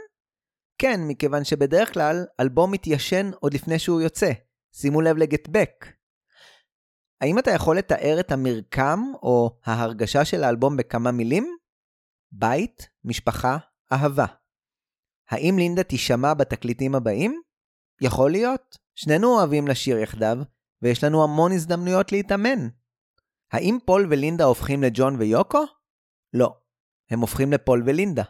כן, 0.79 1.01
מכיוון 1.09 1.45
שבדרך 1.45 1.95
כלל 1.95 2.25
אלבום 2.41 2.73
מתיישן 2.73 3.31
עוד 3.41 3.55
לפני 3.55 3.79
שהוא 3.79 4.01
יוצא. 4.01 4.33
שימו 4.75 5.01
לב 5.01 5.17
לגט 5.17 5.49
בק. 5.49 5.98
האם 7.21 7.39
אתה 7.39 7.51
יכול 7.51 7.79
לתאר 7.79 8.17
את 8.21 8.33
המרקם 8.33 9.01
או 9.23 9.59
ההרגשה 9.65 10.25
של 10.25 10.45
האלבום 10.45 10.77
בכמה 10.77 11.13
מילים? 11.13 11.57
בית, 12.33 12.89
משפחה, 13.05 13.59
אהבה. 13.93 14.27
האם 15.31 15.55
לינדה 15.59 15.83
תישמע 15.83 16.35
בתקליטים 16.35 16.95
הבאים? 16.95 17.43
יכול 18.01 18.31
להיות. 18.31 18.79
שנינו 18.95 19.29
אוהבים 19.29 19.69
לשיר 19.69 19.99
יחדיו, 19.99 20.39
ויש 20.83 21.05
לנו 21.05 21.25
המון 21.25 21.53
הזדמנויות 21.53 22.13
להתאמן. 22.13 22.69
האם 23.53 23.79
פול 23.87 24.07
ולינדה 24.11 24.45
הופכים 24.45 24.83
לג'ון 24.83 25.17
ויוקו? 25.17 25.65
לא. 26.33 26.57
הם 27.11 27.21
הופכים 27.21 27.53
לפול 27.53 27.83
ולינדה. 27.87 28.23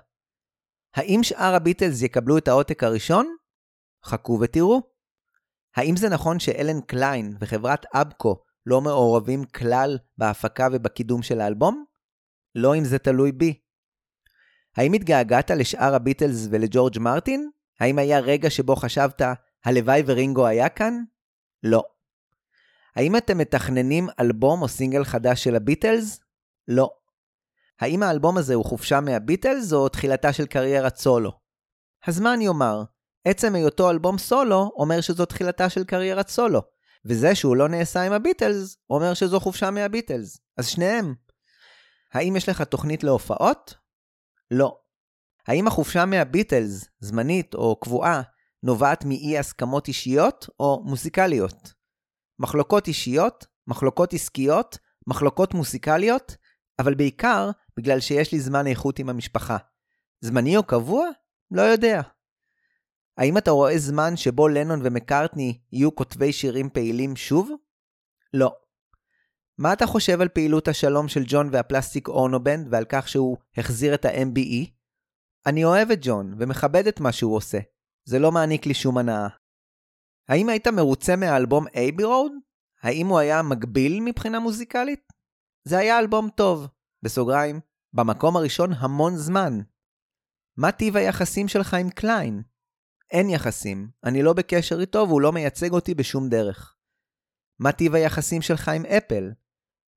האם 0.95 1.21
שאר 1.23 1.55
הביטלס 1.55 2.03
יקבלו 2.03 2.39
את 2.39 2.49
העותק 2.49 2.85
הראשון? 2.85 3.37
חכו 4.05 4.39
ותראו. 4.41 4.83
האם 5.77 5.97
זה 5.97 6.09
נכון 6.09 6.39
שאלן 6.41 6.81
קליין 6.81 7.37
וחברת 7.41 7.87
ABKCO 7.95 8.45
לא 8.69 8.81
מעורבים 8.81 9.45
כלל 9.45 9.99
בהפקה 10.19 10.69
ובקידום 10.73 11.23
של 11.23 11.41
האלבום? 11.41 11.85
לא 12.55 12.77
אם 12.77 12.85
זה 12.85 12.99
תלוי 12.99 13.33
בי. 13.33 13.61
האם 14.77 14.93
התגעגעת 14.93 15.51
לשאר 15.51 15.95
הביטלס 15.95 16.49
ולג'ורג' 16.51 16.99
מרטין? 16.99 17.51
האם 17.81 17.99
היה 17.99 18.21
רגע 18.21 18.51
שבו 18.51 18.77
חשבת, 18.77 19.23
הלוואי 19.65 20.03
ורינגו 20.07 20.47
היה 20.47 20.69
כאן? 20.69 21.03
לא. 21.63 21.85
האם 22.97 23.17
אתם 23.17 23.39
מתכננים 23.39 24.09
אלבום 24.21 24.63
או 24.63 24.69
סינגל 24.69 25.05
חדש 25.05 25.45
של 25.45 25.57
הביטלס? 25.57 26.21
לא. 26.69 26.91
האם 27.81 28.03
האלבום 28.03 28.39
הזה 28.39 28.55
הוא 28.55 28.65
חופשה 28.65 29.01
מהביטלס 29.01 29.73
או 29.73 29.89
תחילתה 29.89 30.33
של 30.33 30.47
קריירת 30.47 30.97
סולו? 30.97 31.33
אני 32.35 32.49
אומר? 32.49 32.83
עצם 33.25 33.55
היותו 33.55 33.91
אלבום 33.91 34.19
סולו 34.19 34.73
אומר 34.77 35.01
שזו 35.01 35.25
תחילתה 35.25 35.69
של 35.69 35.85
קריירת 35.85 36.29
סולו, 36.29 36.63
וזה 37.05 37.35
שהוא 37.35 37.57
לא 37.57 37.69
נעשה 37.69 38.03
עם 38.03 38.13
הביטלס 38.13 38.77
אומר 38.91 39.15
שזו 39.15 39.41
חופשה 39.41 39.71
מהביטלס. 39.71 40.39
אז 40.57 40.69
שניהם. 40.69 41.15
האם 42.13 42.37
יש 42.37 42.49
לך 42.49 42.63
תוכנית 42.63 43.05
להופעות? 43.05 43.75
לא. 44.51 44.79
האם 45.47 45.67
החופשה 45.67 46.07
מהביטלס, 46.07 46.89
זמנית 47.01 47.55
או 47.55 47.77
קבועה, 47.81 48.23
נובעת 48.63 49.05
מאי 49.05 49.39
הסכמות 49.39 49.89
אישיות 49.89 50.49
או 50.61 50.83
מוזיקליות? 50.85 51.73
מחלוקות 52.39 52.89
אישיות, 52.89 53.47
מחלוקות 53.67 54.15
עסקיות, 54.15 54.79
מחלוקות 55.07 55.55
מוזיקליות, 55.55 56.37
אבל 56.79 56.95
בעיקר 56.95 57.51
בגלל 57.77 58.01
שיש 58.01 58.33
לי 58.33 58.41
זמן 58.41 58.67
איכות 58.67 58.99
עם 58.99 59.09
המשפחה. 59.09 59.57
זמני 60.21 60.57
או 60.57 60.63
קבוע? 60.63 61.07
לא 61.51 61.63
יודע. 61.63 62.01
האם 63.19 63.39
אתה 63.39 63.51
רואה 63.51 63.79
זמן 63.79 64.17
שבו 64.17 64.49
לנון 64.49 64.81
ומקארטני 64.85 65.59
יהיו 65.73 65.95
כותבי 65.95 66.33
שירים 66.33 66.71
פעילים 66.71 67.17
שוב? 67.17 67.51
לא. 68.35 68.55
מה 69.59 69.73
אתה 69.73 69.87
חושב 69.87 70.21
על 70.21 70.29
פעילות 70.29 70.69
השלום 70.69 71.09
של 71.09 71.23
ג'ון 71.27 71.49
וה-Plastic 71.53 72.09
Ono 72.09 72.35
Band 72.35 72.69
ועל 72.71 72.85
כך 72.89 73.09
שהוא 73.09 73.37
החזיר 73.57 73.95
את 73.95 74.05
ה-MBE? 74.05 74.71
אני 75.47 75.65
אוהב 75.65 75.91
את 75.91 75.99
ג'ון 76.03 76.35
ומכבד 76.39 76.87
את 76.87 77.01
מה 77.01 77.13
שהוא 77.13 77.37
עושה. 77.37 77.59
זה 78.05 78.19
לא 78.19 78.33
מעניק 78.33 78.67
לי 78.67 78.75
שום 78.75 78.99
הנאה. 78.99 79.29
האם 80.29 80.49
היית 80.49 80.67
מרוצה 80.69 81.17
מהאלבום 81.17 81.67
Abbey 81.75 82.05
Road? 82.05 82.33
האם 82.83 83.07
הוא 83.07 83.19
היה 83.19 83.43
מגביל 83.43 84.01
מבחינה 84.01 84.41
מוזיקלית? 84.41 85.13
זה 85.65 85.79
היה 85.79 85.99
אלבום 85.99 86.29
טוב. 86.31 86.67
בסוגריים, 87.03 87.61
במקום 87.93 88.37
הראשון 88.37 88.73
המון 88.73 89.17
זמן. 89.17 89.59
מה 90.57 90.73
טיב 90.73 90.97
היחסים 90.97 91.49
שלך 91.49 91.75
עם 91.75 91.91
קליין? 91.91 92.43
אין 93.11 93.31
יחסים, 93.31 93.89
אני 94.05 94.23
לא 94.23 94.33
בקשר 94.33 94.81
איתו 94.81 95.05
והוא 95.09 95.21
לא 95.21 95.33
מייצג 95.33 95.73
אותי 95.73 95.95
בשום 95.95 96.29
דרך. 96.29 96.75
מה 97.59 97.73
טיב 97.73 97.95
היחסים 97.95 98.43
שלך 98.43 98.69
עם 98.69 98.87
אפל? 98.87 99.31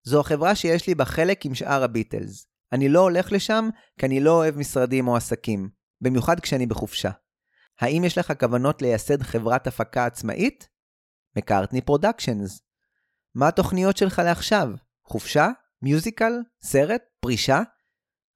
זו 0.03 0.19
החברה 0.19 0.55
שיש 0.55 0.87
לי 0.87 0.95
בה 0.95 1.05
חלק 1.05 1.45
עם 1.45 1.55
שאר 1.55 1.83
הביטלס. 1.83 2.47
אני 2.71 2.89
לא 2.89 2.99
הולך 2.99 3.31
לשם 3.31 3.69
כי 3.99 4.05
אני 4.05 4.19
לא 4.19 4.31
אוהב 4.31 4.57
משרדים 4.57 5.07
או 5.07 5.15
עסקים, 5.15 5.69
במיוחד 6.01 6.39
כשאני 6.39 6.65
בחופשה. 6.65 7.11
האם 7.79 8.03
יש 8.03 8.17
לך 8.17 8.33
כוונות 8.39 8.81
לייסד 8.81 9.21
חברת 9.21 9.67
הפקה 9.67 10.05
עצמאית? 10.05 10.69
מקארטני 11.37 11.81
Productions. 11.81 12.61
מה 13.35 13.47
התוכניות 13.47 13.97
שלך 13.97 14.21
לעכשיו? 14.25 14.69
חופשה? 15.07 15.49
Musical? 15.81 16.33
סרט? 16.63 17.01
פרישה? 17.19 17.61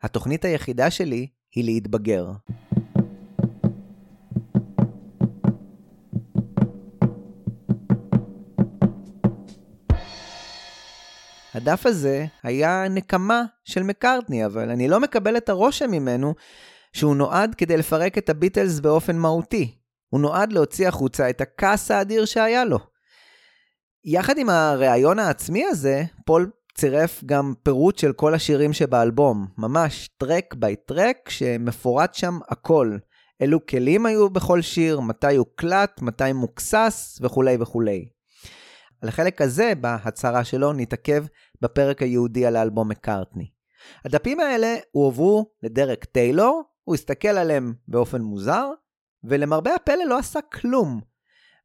התוכנית 0.02 0.46
היחידה 0.46 0.92
שלי 0.92 1.28
היא 1.56 1.64
להתבגר. 1.64 2.26
הדף 11.56 11.86
הזה 11.86 12.26
היה 12.44 12.86
נקמה 12.90 13.44
של 13.64 13.84
מקארטני, 13.84 14.46
אבל 14.46 14.70
אני 14.70 14.88
לא 14.88 15.00
מקבל 15.00 15.38
את 15.38 15.50
הרושם 15.50 15.92
ממנו 15.92 16.34
שהוא 16.94 17.16
נועד 17.16 17.56
כדי 17.56 17.78
לפרק 17.78 18.18
את 18.18 18.30
הביטלס 18.30 18.80
באופן 18.80 19.16
מהותי. 19.16 19.76
הוא 20.10 20.22
נועד 20.22 20.52
להוציא 20.52 20.88
החוצה 20.88 21.30
את 21.30 21.42
הכעס 21.42 21.92
האדיר 21.92 22.26
שהיה 22.26 22.66
לו. 22.66 22.80
יחד 24.06 24.38
עם 24.38 24.50
הריאיון 24.50 25.20
העצמי 25.20 25.66
הזה, 25.66 26.04
פול 26.26 26.52
צירף 26.78 27.24
גם 27.26 27.54
פירוט 27.64 27.98
של 27.98 28.14
כל 28.14 28.34
השירים 28.34 28.74
שבאלבום, 28.74 29.48
ממש 29.58 30.10
track 30.18 30.54
by 30.54 30.76
track, 30.76 31.30
שמפורט 31.30 32.14
שם 32.14 32.40
הכל. 32.50 32.98
אילו 33.40 33.66
כלים 33.66 34.06
היו 34.06 34.30
בכל 34.30 34.62
שיר, 34.62 35.00
מתי 35.00 35.36
הוקלט, 35.36 36.02
מתי 36.02 36.34
מוקסס 36.34 37.20
וכולי 37.22 37.58
וכולי. 37.60 38.06
על 39.02 39.10
החלק 39.10 39.42
הזה 39.42 39.74
בהצהרה 39.82 40.44
שלו 40.44 40.74
נתעכב 40.74 41.26
בפרק 41.62 42.02
היהודי 42.02 42.46
על 42.46 42.56
האלבום 42.56 42.90
מקארטני. 42.90 43.52
הדפים 44.06 44.40
האלה 44.40 44.76
הועברו 44.92 45.52
לדרק 45.64 46.06
טיילור, 46.06 46.64
הוא 46.84 46.96
הסתכל 46.96 47.28
עליהם 47.28 47.74
באופן 47.88 48.22
מוזר, 48.22 48.70
ולמרבה 49.24 49.76
הפלא 49.76 50.06
לא 50.06 50.18
עשה 50.18 50.42
כלום, 50.42 51.02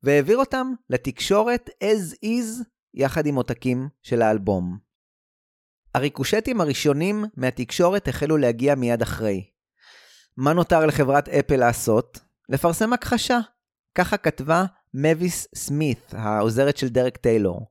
והעביר 0.03 0.39
אותם 0.39 0.73
לתקשורת 0.91 1.71
as 1.85 2.25
is 2.25 2.65
יחד 2.95 3.27
עם 3.27 3.35
עותקים 3.35 3.89
של 4.03 4.23
האלבום. 4.23 4.79
הריקושטים 5.95 6.61
הראשונים 6.61 7.25
מהתקשורת 7.37 8.09
החלו 8.09 8.37
להגיע 8.37 8.75
מיד 8.75 9.03
אחרי. 9.03 9.51
מה 10.37 10.53
נותר 10.53 10.87
לחברת 10.87 11.29
אפל 11.29 11.57
לעשות? 11.57 12.19
לפרסם 12.49 12.93
הכחשה. 12.93 13.39
ככה 13.95 14.17
כתבה 14.17 14.65
מביס 14.95 15.49
סמית, 15.55 16.13
העוזרת 16.13 16.77
של 16.77 16.89
דרק 16.89 17.17
טיילור. 17.17 17.67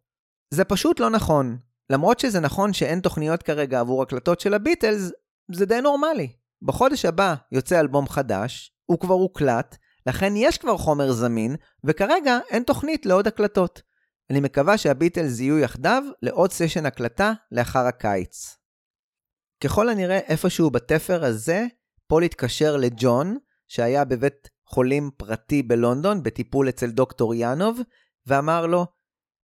זה 0.50 0.64
פשוט 0.64 1.00
לא 1.00 1.10
נכון. 1.10 1.58
למרות 1.90 2.20
שזה 2.20 2.40
נכון 2.40 2.74
שאין 2.74 3.00
תוכניות 3.00 3.44
כרגע 3.44 3.80
עבור 3.80 4.02
הקלטות 4.02 4.40
של 4.40 4.54
הביטלס, 4.54 5.12
זה 5.52 5.66
די 5.66 5.82
נורמלי. 5.82 6.34
בחודש 6.62 7.06
הבא 7.06 7.36
יוצא 7.52 7.80
אלבום 7.80 8.08
חדש, 8.08 8.72
הוא 8.86 9.00
כבר 9.00 9.14
הוקלט, 9.14 9.78
לכן 10.08 10.34
יש 10.36 10.58
כבר 10.58 10.78
חומר 10.78 11.12
זמין, 11.12 11.56
וכרגע 11.84 12.40
אין 12.50 12.64
תוכנית 12.64 13.06
לעוד 13.06 13.28
הקלטות. 13.28 13.82
אני 14.30 14.40
מקווה 14.40 14.78
שהביטלס 14.78 15.40
יהיו 15.40 15.60
יחדיו 15.60 16.04
לעוד 16.22 16.52
סשן 16.52 16.86
הקלטה 16.86 17.34
לאחר 17.52 17.88
הקיץ. 17.88 18.58
ככל 19.64 19.90
הנראה 19.90 20.18
איפשהו 20.18 20.70
בתפר 20.70 21.26
הזה, 21.26 21.66
פול 22.08 22.24
התקשר 22.24 22.78
לג'ון, 22.78 23.38
שהיה 23.68 24.06
בבית 24.06 24.50
חולים 24.66 25.12
פרטי 25.18 25.64
בלונדון 25.64 26.24
בטיפול 26.24 26.70
אצל 26.70 26.92
דוקטור 26.92 27.34
יאנוב, 27.36 27.80
ואמר 28.28 28.66
לו, 28.66 28.86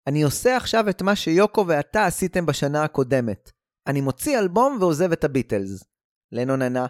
אני 0.07 0.23
עושה 0.23 0.57
עכשיו 0.57 0.89
את 0.89 1.01
מה 1.01 1.15
שיוקו 1.15 1.67
ואתה 1.67 2.05
עשיתם 2.05 2.45
בשנה 2.45 2.83
הקודמת. 2.83 3.51
אני 3.87 4.01
מוציא 4.01 4.39
אלבום 4.39 4.77
ועוזב 4.79 5.11
את 5.11 5.23
הביטלס. 5.23 5.83
לנון 6.31 6.61
ענה, 6.61 6.85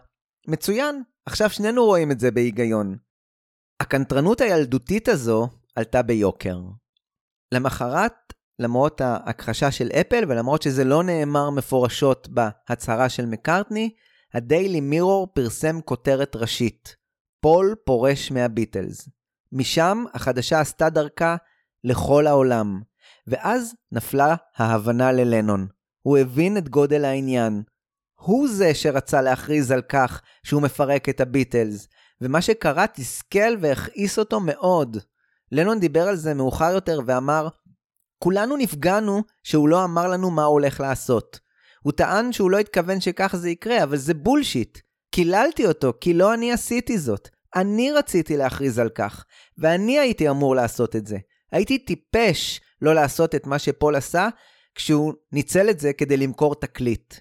מצוין, 0.48 1.04
עכשיו 1.26 1.50
שנינו 1.50 1.86
רואים 1.86 2.12
את 2.12 2.20
זה 2.20 2.32
בהיגיון. 2.32 2.98
הקנטרנות 3.80 4.42
הילדותית 4.42 5.08
הזו 5.08 5.50
עלתה 5.76 6.02
ביוקר. 6.02 6.60
למחרת, 7.52 8.14
למרות 8.60 9.02
ההכחשה 9.02 9.72
של 9.72 9.88
אפל 9.88 10.24
ולמרות 10.28 10.62
שזה 10.62 10.84
לא 10.84 11.04
נאמר 11.04 11.50
מפורשות 11.50 12.28
בהצהרה 12.30 13.10
של 13.10 13.26
מקארטני, 13.26 13.96
הדיילי 14.34 14.82
מירור 14.82 15.28
פרסם 15.34 15.82
כותרת 15.82 16.36
ראשית, 16.36 16.96
פול 17.42 17.76
פורש 17.86 18.32
מהביטלס. 18.32 19.10
משם 19.52 20.04
החדשה 20.14 20.60
עשתה 20.60 20.90
דרכה 20.90 21.36
לכל 21.84 22.28
העולם, 22.28 22.82
ואז 23.28 23.76
נפלה 23.92 24.36
ההבנה 24.56 25.12
ללנון. 25.12 25.68
הוא 26.02 26.18
הבין 26.18 26.58
את 26.58 26.70
גודל 26.70 27.06
העניין. 27.06 27.64
הוא 28.16 28.48
זה 28.48 28.74
שרצה 28.74 29.22
להכריז 29.22 29.72
על 29.72 29.82
כך 29.82 30.22
שהוא 30.44 30.62
מפרק 30.62 31.10
את 31.10 31.22
הביטלס, 31.22 31.88
ומה 32.22 32.42
שקרה 32.42 32.88
תסכל 32.88 33.56
והכעיס 33.62 34.20
אותו 34.20 34.40
מאוד. 34.40 34.98
לנון 35.52 35.80
דיבר 35.80 36.08
על 36.08 36.16
זה 36.16 36.34
מאוחר 36.34 36.72
יותר 36.74 37.00
ואמר, 37.06 37.48
כולנו 38.20 38.58
נפגענו 38.58 39.22
שהוא 39.44 39.70
לא 39.70 39.84
אמר 39.84 40.08
לנו 40.08 40.32
מה 40.32 40.44
הוא 40.44 40.54
הולך 40.54 40.80
לעשות. 40.80 41.40
הוא 41.84 41.94
טען 41.94 42.32
שהוא 42.32 42.52
לא 42.52 42.60
התכוון 42.60 43.02
שכך 43.02 43.36
זה 43.36 43.50
יקרה, 43.50 43.84
אבל 43.84 43.98
זה 43.98 44.14
בולשיט. 44.14 44.78
קיללתי 45.12 45.68
אותו, 45.68 45.94
כי 46.02 46.14
לא 46.14 46.34
אני 46.34 46.52
עשיתי 46.52 46.98
זאת. 46.98 47.30
אני 47.56 47.92
רציתי 47.92 48.38
להכריז 48.38 48.80
על 48.80 48.90
כך, 48.90 49.26
ואני 49.58 50.00
הייתי 50.00 50.30
אמור 50.30 50.56
לעשות 50.56 50.96
את 50.96 51.08
זה. 51.08 51.18
הייתי 51.52 51.78
טיפש 51.78 52.62
לא 52.82 52.96
לעשות 52.96 53.36
את 53.36 53.48
מה 53.48 53.60
שפול 53.60 53.96
עשה, 53.96 54.28
כשהוא 54.76 55.14
ניצל 55.32 55.70
את 55.70 55.80
זה 55.80 55.94
כדי 55.94 56.18
למכור 56.18 56.56
תקליט. 56.56 57.16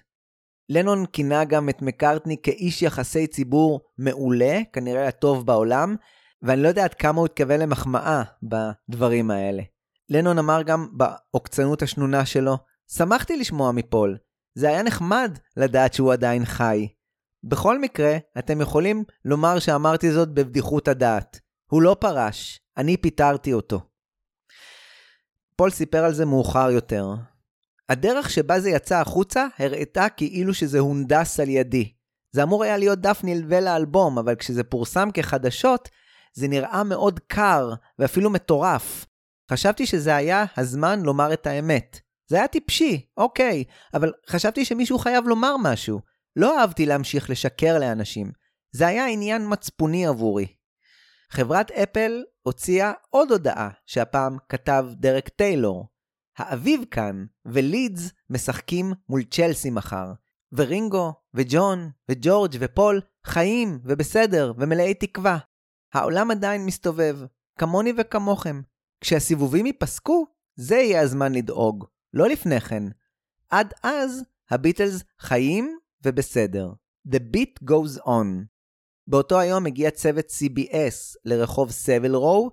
לנון 0.69 1.05
כינה 1.05 1.43
גם 1.43 1.69
את 1.69 1.81
מקארטני 1.81 2.37
כאיש 2.43 2.81
יחסי 2.81 3.27
ציבור 3.27 3.81
מעולה, 3.97 4.59
כנראה 4.73 5.07
הטוב 5.07 5.45
בעולם, 5.45 5.95
ואני 6.41 6.61
לא 6.63 6.67
יודע 6.67 6.83
עד 6.83 6.93
כמה 6.93 7.19
הוא 7.19 7.25
התכוון 7.25 7.59
למחמאה 7.59 8.23
בדברים 8.43 9.31
האלה. 9.31 9.63
לנון 10.09 10.39
אמר 10.39 10.61
גם 10.61 10.87
בעוקצנות 10.91 11.81
השנונה 11.81 12.25
שלו, 12.25 12.57
שמחתי 12.91 13.37
לשמוע 13.37 13.71
מפול, 13.71 14.17
זה 14.55 14.69
היה 14.69 14.83
נחמד 14.83 15.37
לדעת 15.57 15.93
שהוא 15.93 16.13
עדיין 16.13 16.45
חי. 16.45 16.87
בכל 17.43 17.79
מקרה, 17.79 18.17
אתם 18.39 18.61
יכולים 18.61 19.03
לומר 19.25 19.59
שאמרתי 19.59 20.11
זאת 20.11 20.33
בבדיחות 20.33 20.87
הדעת. 20.87 21.39
הוא 21.71 21.81
לא 21.81 21.95
פרש, 21.99 22.59
אני 22.77 22.97
פיטרתי 22.97 23.53
אותו. 23.53 23.81
פול 25.55 25.69
סיפר 25.69 26.05
על 26.05 26.13
זה 26.13 26.25
מאוחר 26.25 26.71
יותר. 26.71 27.13
הדרך 27.89 28.29
שבה 28.29 28.59
זה 28.59 28.69
יצא 28.69 29.01
החוצה 29.01 29.47
הראתה 29.59 30.09
כאילו 30.09 30.53
שזה 30.53 30.79
הונדס 30.79 31.39
על 31.39 31.49
ידי. 31.49 31.91
זה 32.31 32.43
אמור 32.43 32.63
היה 32.63 32.77
להיות 32.77 32.99
דף 32.99 33.19
נלווה 33.23 33.61
לאלבום, 33.61 34.17
אבל 34.17 34.35
כשזה 34.35 34.63
פורסם 34.63 35.09
כחדשות, 35.13 35.89
זה 36.33 36.47
נראה 36.47 36.83
מאוד 36.83 37.19
קר 37.27 37.73
ואפילו 37.99 38.29
מטורף. 38.29 39.05
חשבתי 39.51 39.85
שזה 39.85 40.15
היה 40.15 40.45
הזמן 40.57 41.01
לומר 41.01 41.33
את 41.33 41.47
האמת. 41.47 41.99
זה 42.27 42.35
היה 42.35 42.47
טיפשי, 42.47 43.05
אוקיי, 43.17 43.63
אבל 43.93 44.11
חשבתי 44.29 44.65
שמישהו 44.65 44.99
חייב 44.99 45.27
לומר 45.27 45.55
משהו. 45.57 45.99
לא 46.35 46.59
אהבתי 46.59 46.85
להמשיך 46.85 47.29
לשקר 47.29 47.79
לאנשים. 47.79 48.31
זה 48.71 48.87
היה 48.87 49.07
עניין 49.07 49.45
מצפוני 49.49 50.07
עבורי. 50.07 50.47
חברת 51.35 51.71
אפל 51.71 52.23
הוציאה 52.41 52.91
עוד 53.09 53.31
הודעה 53.31 53.69
שהפעם 53.85 54.37
כתב 54.49 54.85
דרק 54.93 55.29
טיילור. 55.29 55.87
האביב 56.37 56.81
כאן 56.91 57.25
ולידס 57.45 58.11
משחקים 58.29 58.93
מול 59.09 59.23
צ'לסי 59.23 59.69
מחר. 59.69 60.13
ורינגו, 60.51 61.13
וג'ון, 61.33 61.89
וג'ורג' 62.09 62.55
ופול 62.59 63.01
חיים 63.25 63.79
ובסדר 63.83 64.53
ומלאי 64.57 64.93
תקווה. 64.93 65.37
העולם 65.93 66.31
עדיין 66.31 66.65
מסתובב, 66.65 67.19
כמוני 67.59 67.93
וכמוכם. 67.97 68.61
כשהסיבובים 69.01 69.65
ייפסקו, 69.65 70.27
זה 70.55 70.75
יהיה 70.75 71.01
הזמן 71.01 71.33
לדאוג, 71.33 71.85
לא 72.13 72.29
לפני 72.29 72.61
כן. 72.61 72.83
עד 73.49 73.73
אז, 73.83 74.23
הביטלס 74.49 75.03
חיים 75.19 75.77
ובסדר. 76.05 76.73
The 77.07 77.19
beat 77.19 77.69
goes 77.69 78.01
on. 78.05 78.54
באותו 79.07 79.39
היום 79.39 79.65
הגיע 79.65 79.91
צוות 79.91 80.25
CBS 80.25 81.17
לרחוב 81.25 81.71
סבל 81.71 82.15
רו 82.15 82.51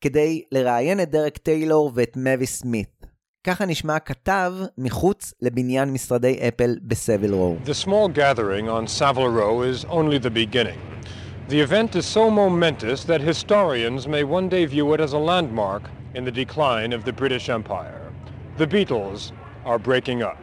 כדי 0.00 0.42
לראיין 0.52 1.00
את 1.00 1.10
דרק 1.10 1.38
טיילור 1.38 1.90
ואת 1.94 2.16
מבי 2.16 2.46
סמית. 2.46 3.06
ככה 3.46 3.66
נשמע 3.66 3.96
הכתב 3.96 4.52
מחוץ 4.78 5.34
לבניין 5.42 5.92
משרדי 5.92 6.48
אפל 6.48 6.76
בסבל 6.82 7.32
רו. 7.34 7.56
The 7.64 7.86
small 7.86 8.08
gathering 8.08 8.68
on 8.68 8.86
Savile 8.86 9.28
Row 9.28 9.62
is 9.62 9.84
only 9.84 10.18
the 10.18 10.30
beginning. 10.30 10.80
The 11.48 11.60
event 11.60 11.94
is 11.94 12.06
so 12.06 12.30
momentous 12.30 13.04
that 13.04 13.20
historians 13.20 14.08
may 14.08 14.24
one 14.24 14.48
day 14.48 14.64
view 14.64 14.94
it 14.94 15.00
as 15.00 15.12
a 15.12 15.18
landmark 15.30 15.82
in 16.14 16.24
the 16.24 16.30
decline 16.42 16.92
of 16.96 17.04
the 17.04 17.12
British 17.12 17.50
Empire. 17.50 18.04
The 18.56 18.66
Beatles 18.66 19.32
are 19.70 19.78
breaking 19.78 20.22
up. 20.22 20.40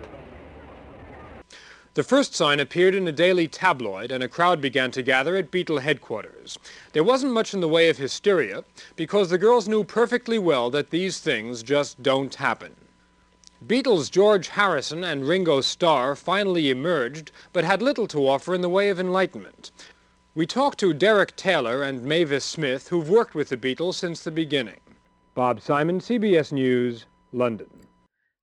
The 1.95 2.03
first 2.03 2.35
sign 2.35 2.61
appeared 2.61 2.95
in 2.95 3.09
a 3.09 3.13
daily 3.13 3.49
tabloid, 3.49 4.11
and 4.11 4.23
a 4.23 4.29
crowd 4.29 4.61
began 4.61 4.91
to 4.91 5.03
gather 5.03 5.35
at 5.37 5.51
Beatle 5.51 5.81
headquarters. 5.81 6.59
There 6.93 7.03
wasn't 7.03 7.33
much 7.33 7.55
in 7.55 7.61
the 7.61 7.69
way 7.69 7.89
of 7.89 7.97
hysteria, 7.97 8.65
because 8.97 9.31
the 9.31 9.39
girls 9.39 9.67
knew 9.67 9.83
perfectly 9.83 10.39
well 10.39 10.69
that 10.71 10.91
these 10.91 11.21
things 11.21 11.63
just 11.63 12.03
don't 12.03 12.35
happen. 12.35 12.75
Beatles 13.67 14.11
George 14.11 14.49
Harrison 14.49 15.03
and 15.03 15.27
Ringo 15.27 15.63
Starr 15.63 16.15
finally 16.15 16.69
emerged, 16.69 17.33
but 17.55 17.65
had 17.65 17.81
little 17.81 18.07
to 18.09 18.29
offer 18.29 18.55
in 18.55 18.61
the 18.61 18.69
way 18.69 18.91
of 18.91 19.01
enlightenment. 19.01 19.71
We 20.35 20.47
talked 20.47 20.79
to 20.81 20.93
Derek 20.93 21.35
Taylor 21.37 21.83
and 21.83 22.03
Mavis 22.03 22.45
Smith, 22.45 22.89
who've 22.89 23.09
worked 23.09 23.35
with 23.35 23.49
the 23.49 23.57
Beatles 23.57 23.95
since 23.95 24.23
the 24.23 24.31
beginning. 24.31 24.81
Bob 25.35 25.63
Simon, 25.63 26.01
CBS 26.01 26.53
News, 26.53 27.07
London. 27.33 27.71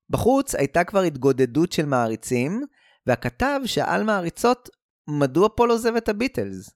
בחוץ 0.09 0.55
הייתה 0.55 0.83
כבר 0.83 1.01
התגודדות 1.01 1.71
של 1.71 1.85
מעריצים, 1.85 2.65
והכתב 3.07 3.59
שאל 3.65 4.03
מעריצות 4.03 4.69
מדוע 5.07 5.49
פול 5.49 5.69
עוזב 5.71 5.95
את 5.95 6.09
הביטלס. 6.09 6.69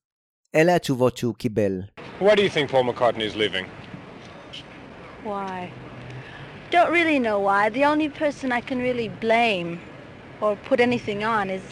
אלה 0.56 0.76
התשובות 0.76 1.18
שהוא 1.18 1.36
קיבל. 1.36 1.82
Why 2.22 2.36
do 2.36 2.42
you 2.42 2.50
think 2.50 2.72
Paul 2.72 2.84
McCartney 2.94 3.24
is 3.32 3.36
leaving? 3.36 3.66
Why? 5.24 5.72
Don't 6.72 6.92
really 6.92 7.20
know 7.20 7.40
why. 7.40 7.70
The 7.70 7.86
only 7.86 8.10
person 8.10 8.52
I 8.52 8.62
can 8.70 8.80
really 8.80 9.10
blame 9.26 9.80
or 10.42 10.56
put 10.70 10.80
anything 10.80 11.24
on 11.24 11.50
is 11.50 11.66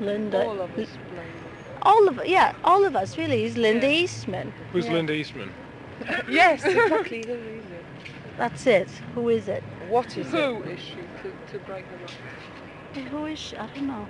Linda. 0.00 0.40
All 0.46 0.60
of 0.66 0.70
us 0.82 0.92
blame. 1.12 1.34
All 1.82 2.04
of 2.08 2.14
yeah, 2.26 2.52
all 2.70 2.82
of 2.84 2.94
us 3.02 3.10
really 3.20 3.40
is 3.48 3.56
Linda 3.56 3.90
Eastman. 4.02 4.46
Who's 4.72 4.86
Yeah. 4.86 4.96
Linda 4.96 5.12
Eastman? 5.20 5.50
yes, 6.40 6.64
exactly. 6.64 7.22
Who 7.26 7.34
is 7.58 7.66
it? 7.78 7.84
That's 8.40 8.66
it. 8.66 8.90
Who 9.14 9.28
is 9.38 9.48
it? 9.56 9.62
What 9.94 10.08
is 10.20 10.26
Who 10.30 10.62
is 10.74 10.80
she 10.88 11.00
to, 11.22 11.28
to 11.52 11.56
break 11.68 11.84
them 11.92 12.00
up? 12.04 12.10
Who 13.03 13.25
is 13.25 13.39
she? 13.39 13.57
I 13.57 13.67
don't 13.67 13.87
know. 13.87 14.07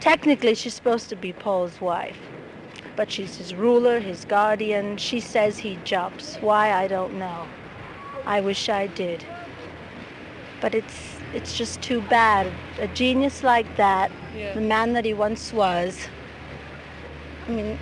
Technically, 0.00 0.54
she's 0.54 0.74
supposed 0.74 1.08
to 1.10 1.16
be 1.16 1.32
Paul's 1.32 1.80
wife, 1.80 2.18
but 2.96 3.10
she's 3.10 3.36
his 3.36 3.54
ruler, 3.54 4.00
his 4.00 4.24
guardian. 4.24 4.96
She 4.96 5.20
says 5.20 5.58
he 5.58 5.78
jumps. 5.84 6.36
Why 6.36 6.72
I 6.72 6.88
don't 6.88 7.18
know. 7.18 7.46
I 8.26 8.40
wish 8.40 8.68
I 8.68 8.86
did. 8.86 9.24
But 10.60 10.74
it's 10.74 11.16
it's 11.34 11.56
just 11.56 11.82
too 11.82 12.00
bad. 12.02 12.50
A 12.80 12.86
genius 12.88 13.42
like 13.42 13.76
that, 13.76 14.10
Yeah. 14.36 14.54
the 14.54 14.60
man 14.60 14.92
that 14.94 15.04
he 15.04 15.12
once 15.14 15.52
was. 15.52 16.08
I 17.46 17.50
mean, 17.50 17.78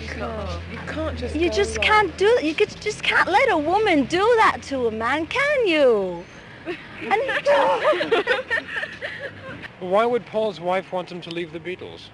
You 0.00 0.08
can't, 0.08 0.50
you 0.72 0.78
can't 0.86 1.18
just 1.18 1.36
you 1.36 1.50
just 1.50 1.80
can't 1.80 2.16
do 2.16 2.38
You 2.42 2.54
could, 2.54 2.74
just 2.80 3.02
can't 3.02 3.28
let 3.28 3.50
a 3.50 3.58
woman 3.58 4.04
do 4.06 4.24
that 4.36 4.58
to 4.70 4.86
a 4.86 4.90
man, 4.90 5.26
can 5.26 5.66
you? 5.68 6.24
And 6.68 7.22
Why 9.90 10.04
would 10.06 10.26
Paul's 10.26 10.60
wife 10.60 10.92
want 10.92 11.10
him 11.10 11.20
to 11.22 11.30
leave 11.30 11.52
the 11.52 11.60
Beatles? 11.60 12.10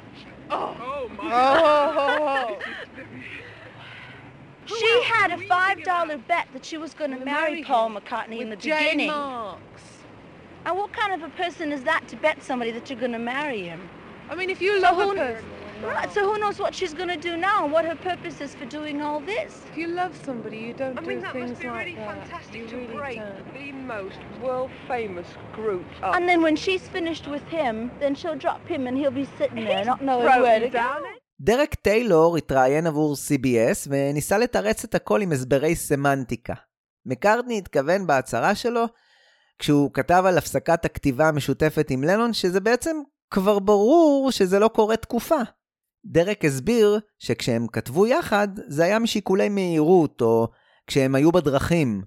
Oh, 0.50 1.10
my 1.16 1.30
Oh. 1.32 2.58
She 4.66 5.02
had 5.04 5.30
a 5.30 5.38
five 5.46 5.82
dollar 5.82 6.16
bet 6.18 6.48
that 6.54 6.64
she 6.64 6.78
was 6.78 6.94
going 6.94 7.10
to 7.10 7.22
marry 7.24 7.62
Paul 7.62 7.90
McCartney 7.90 8.40
in 8.40 8.48
the 8.50 8.56
beginning. 8.56 9.08
Marks. 9.08 9.82
And 10.64 10.76
what 10.76 10.92
kind 10.92 11.12
of 11.12 11.22
a 11.22 11.28
person 11.36 11.70
is 11.72 11.82
that 11.84 12.08
to 12.08 12.16
bet 12.16 12.42
somebody 12.42 12.70
that 12.70 12.88
you're 12.88 12.98
going 12.98 13.12
to 13.12 13.18
marry 13.18 13.62
him? 13.62 13.88
I 14.30 14.34
mean, 14.34 14.48
if 14.48 14.62
you 14.62 14.76
So 14.80 14.80
love 14.80 14.96
who- 14.96 15.12
a 15.12 15.14
person, 15.16 15.44
Right, 15.84 16.10
so 16.16 16.20
who 16.30 16.38
knows 16.38 16.58
what 16.58 16.74
she's 16.74 16.94
going 16.94 17.08
to 17.16 17.16
do 17.30 17.36
now 17.36 17.64
and 17.64 17.72
what 17.72 17.84
her 17.84 17.96
purpose 18.10 18.40
is 18.40 18.54
for 18.54 18.66
doing 18.78 18.96
all 19.06 19.20
this? 19.20 19.50
if 19.70 19.76
you 19.76 19.88
love 19.88 20.12
somebody, 20.28 20.58
you 20.66 20.72
don't 20.82 20.96
I 20.98 21.02
do 21.02 21.08
mean, 21.08 21.20
that 21.20 21.32
things 21.32 21.50
must 21.50 21.62
be 21.62 21.68
like 21.68 21.78
really 21.86 21.96
that. 21.96 22.10
fantastic 22.14 22.54
You 22.60 22.66
to 22.68 22.76
really 22.76 22.96
break 23.02 23.18
don't. 23.18 23.54
the 23.60 23.72
most 23.94 24.20
world 24.42 24.70
famous 24.88 25.26
group 25.58 25.84
up. 26.02 26.14
And 26.16 26.24
then 26.28 26.40
when 26.46 26.56
she's 26.64 26.84
finished 26.96 27.26
with 27.34 27.46
him, 27.58 27.74
then 28.00 28.12
she'll 28.14 28.40
drop 28.46 28.62
him 28.72 28.86
and 28.88 28.94
he'll 29.00 29.18
be 29.24 29.28
sitting 29.38 29.64
there 29.70 29.84
not 29.92 30.00
knowing 30.08 30.26
where 30.46 30.60
to 30.60 30.70
down. 30.70 31.00
go. 31.02 31.08
דרק 31.40 31.74
טיילור 31.74 32.36
התראיין 32.36 32.86
עבור 32.86 33.14
CBS 33.14 33.86
וניסה 33.88 34.38
לתרץ 34.38 34.84
את 34.84 34.94
הכל 34.94 35.20
עם 35.22 35.32
הסברי 35.32 35.74
סמנטיקה. 35.74 36.54
מקארטני 37.06 37.58
התכוון 37.58 38.06
בהצהרה 38.06 38.54
שלו, 38.54 38.84
כשהוא 39.58 39.90
כתב 39.94 40.22
על 40.26 40.38
הפסקת 40.38 40.84
הכתיבה 40.84 41.28
המשותפת 41.28 41.86
עם 41.90 42.04
לנון, 42.04 42.32
שזה 42.32 42.60
בעצם 42.60 42.96
כבר 43.30 43.58
ברור 43.58 44.30
שזה 44.32 44.58
לא 44.58 44.68
קורה 44.68 44.96
תקופה. 44.96 45.36
דרק 46.06 46.44
הסביר 46.44 47.00
שכשהם 47.18 47.66
כתבו 47.66 48.06
יחד, 48.06 48.48
זה 48.66 48.84
היה 48.84 48.98
משיקולי 48.98 49.48
מהירות, 49.48 50.22
או 50.22 50.48
כשהם 50.86 51.14
היו 51.14 51.32
בדרכים. 51.32 52.02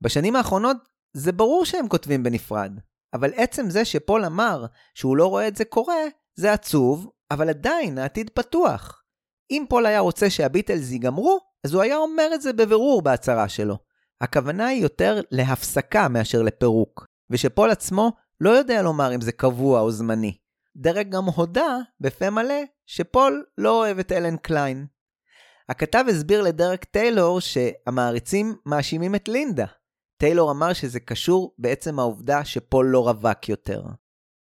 בשנים 0.00 0.36
האחרונות 0.36 0.76
זה 1.12 1.32
ברור 1.32 1.64
שהם 1.64 1.88
כותבים 1.88 2.22
בנפרד, 2.22 2.72
אבל 3.14 3.30
עצם 3.36 3.70
זה 3.70 3.84
שפול 3.84 4.24
אמר 4.24 4.66
שהוא 4.94 5.16
לא 5.16 5.26
רואה 5.26 5.48
את 5.48 5.56
זה 5.56 5.64
קורה, 5.64 6.02
זה 6.36 6.52
עצוב, 6.52 7.10
אבל 7.30 7.48
עדיין 7.48 7.98
העתיד 7.98 8.30
פתוח. 8.30 9.02
אם 9.50 9.64
פול 9.68 9.86
היה 9.86 10.00
רוצה 10.00 10.30
שהביטלס 10.30 10.90
ייגמרו, 10.90 11.38
אז 11.64 11.74
הוא 11.74 11.82
היה 11.82 11.96
אומר 11.96 12.30
את 12.34 12.42
זה 12.42 12.52
בבירור 12.52 13.02
בהצהרה 13.02 13.48
שלו. 13.48 13.78
הכוונה 14.20 14.66
היא 14.66 14.82
יותר 14.82 15.20
להפסקה 15.30 16.08
מאשר 16.08 16.42
לפירוק, 16.42 17.06
ושפול 17.30 17.70
עצמו 17.70 18.12
לא 18.40 18.50
יודע 18.50 18.82
לומר 18.82 19.14
אם 19.14 19.20
זה 19.20 19.32
קבוע 19.32 19.80
או 19.80 19.90
זמני. 19.90 20.36
דרק 20.76 21.06
גם 21.08 21.24
הודה, 21.24 21.78
בפה 22.00 22.30
מלא, 22.30 22.62
שפול 22.86 23.44
לא 23.58 23.78
אוהב 23.78 23.98
את 23.98 24.12
אלן 24.12 24.36
קליין. 24.36 24.86
הכתב 25.68 26.04
הסביר 26.08 26.42
לדרק 26.42 26.84
טיילור 26.84 27.40
שהמעריצים 27.40 28.56
מאשימים 28.66 29.14
את 29.14 29.28
לינדה. 29.28 29.66
טיילור 30.16 30.50
אמר 30.50 30.72
שזה 30.72 31.00
קשור 31.00 31.54
בעצם 31.58 31.98
העובדה 31.98 32.44
שפול 32.44 32.86
לא 32.86 33.08
רווק 33.08 33.48
יותר. 33.48 33.82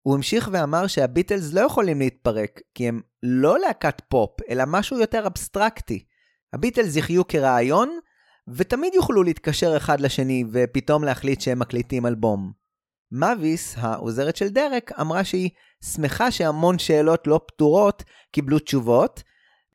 הוא 0.01 0.15
המשיך 0.15 0.49
ואמר 0.51 0.87
שהביטלס 0.87 1.53
לא 1.53 1.61
יכולים 1.61 1.99
להתפרק, 1.99 2.61
כי 2.73 2.87
הם 2.87 3.01
לא 3.23 3.59
להקת 3.59 4.01
פופ, 4.09 4.31
אלא 4.49 4.63
משהו 4.67 4.99
יותר 4.99 5.27
אבסטרקטי. 5.27 6.05
הביטלס 6.53 6.95
יחיו 6.95 7.27
כרעיון, 7.27 7.99
ותמיד 8.47 8.93
יוכלו 8.93 9.23
להתקשר 9.23 9.77
אחד 9.77 9.99
לשני 9.99 10.43
ופתאום 10.51 11.03
להחליט 11.03 11.41
שהם 11.41 11.59
מקליטים 11.59 12.05
אלבום. 12.05 12.64
מייביס, 13.11 13.75
העוזרת 13.77 14.35
של 14.35 14.49
דרק, 14.49 14.91
אמרה 14.99 15.23
שהיא 15.23 15.49
שמחה 15.83 16.31
שהמון 16.31 16.79
שאלות 16.79 17.27
לא 17.27 17.41
פתורות 17.47 18.03
קיבלו 18.31 18.59
תשובות, 18.59 19.23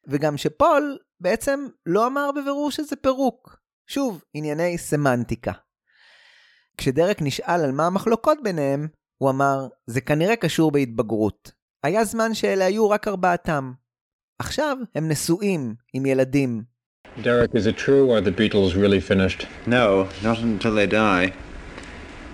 וגם 0.09 0.37
שפול 0.37 0.99
בעצם 1.21 1.67
לא 1.87 2.07
אמר 2.07 2.31
בבירור 2.37 2.71
שזה 2.71 2.97
פירוק. 2.97 3.57
שוב, 3.87 4.25
ענייני 4.35 4.79
סמנטיקה. 4.79 5.53
כשדרק 6.77 7.23
נשאל 7.23 7.65
על 7.65 7.73
מה 7.73 7.87
המחלוקות 7.87 8.39
ביניהם, 8.43 8.89
הוא 9.17 9.31
אמר, 9.31 9.69
זה 9.87 10.01
כנראה 10.01 10.37
קשור 10.37 10.71
בהתבגרות. 10.71 11.53
היה 11.83 12.05
זמן 12.05 12.35
שאלה 12.35 12.65
היו 12.65 12.91
רק 12.91 13.09
ארבעתם. 13.09 13.73
עכשיו 14.39 14.77
הם 14.95 15.09
נשואים, 15.09 15.75
עם 15.95 16.07
ילדים. 16.07 16.63
Derek, 17.17 17.55
is 17.55 17.67
it 17.67 17.77
true 17.77 18.09
or 18.11 18.21
the 18.21 18.31
Beatles 18.31 18.75
really 18.75 19.01
finished? 19.01 19.47
No, 19.67 20.07
not 20.23 20.39
until 20.39 20.75
they 20.75 20.87
die. 20.87 21.33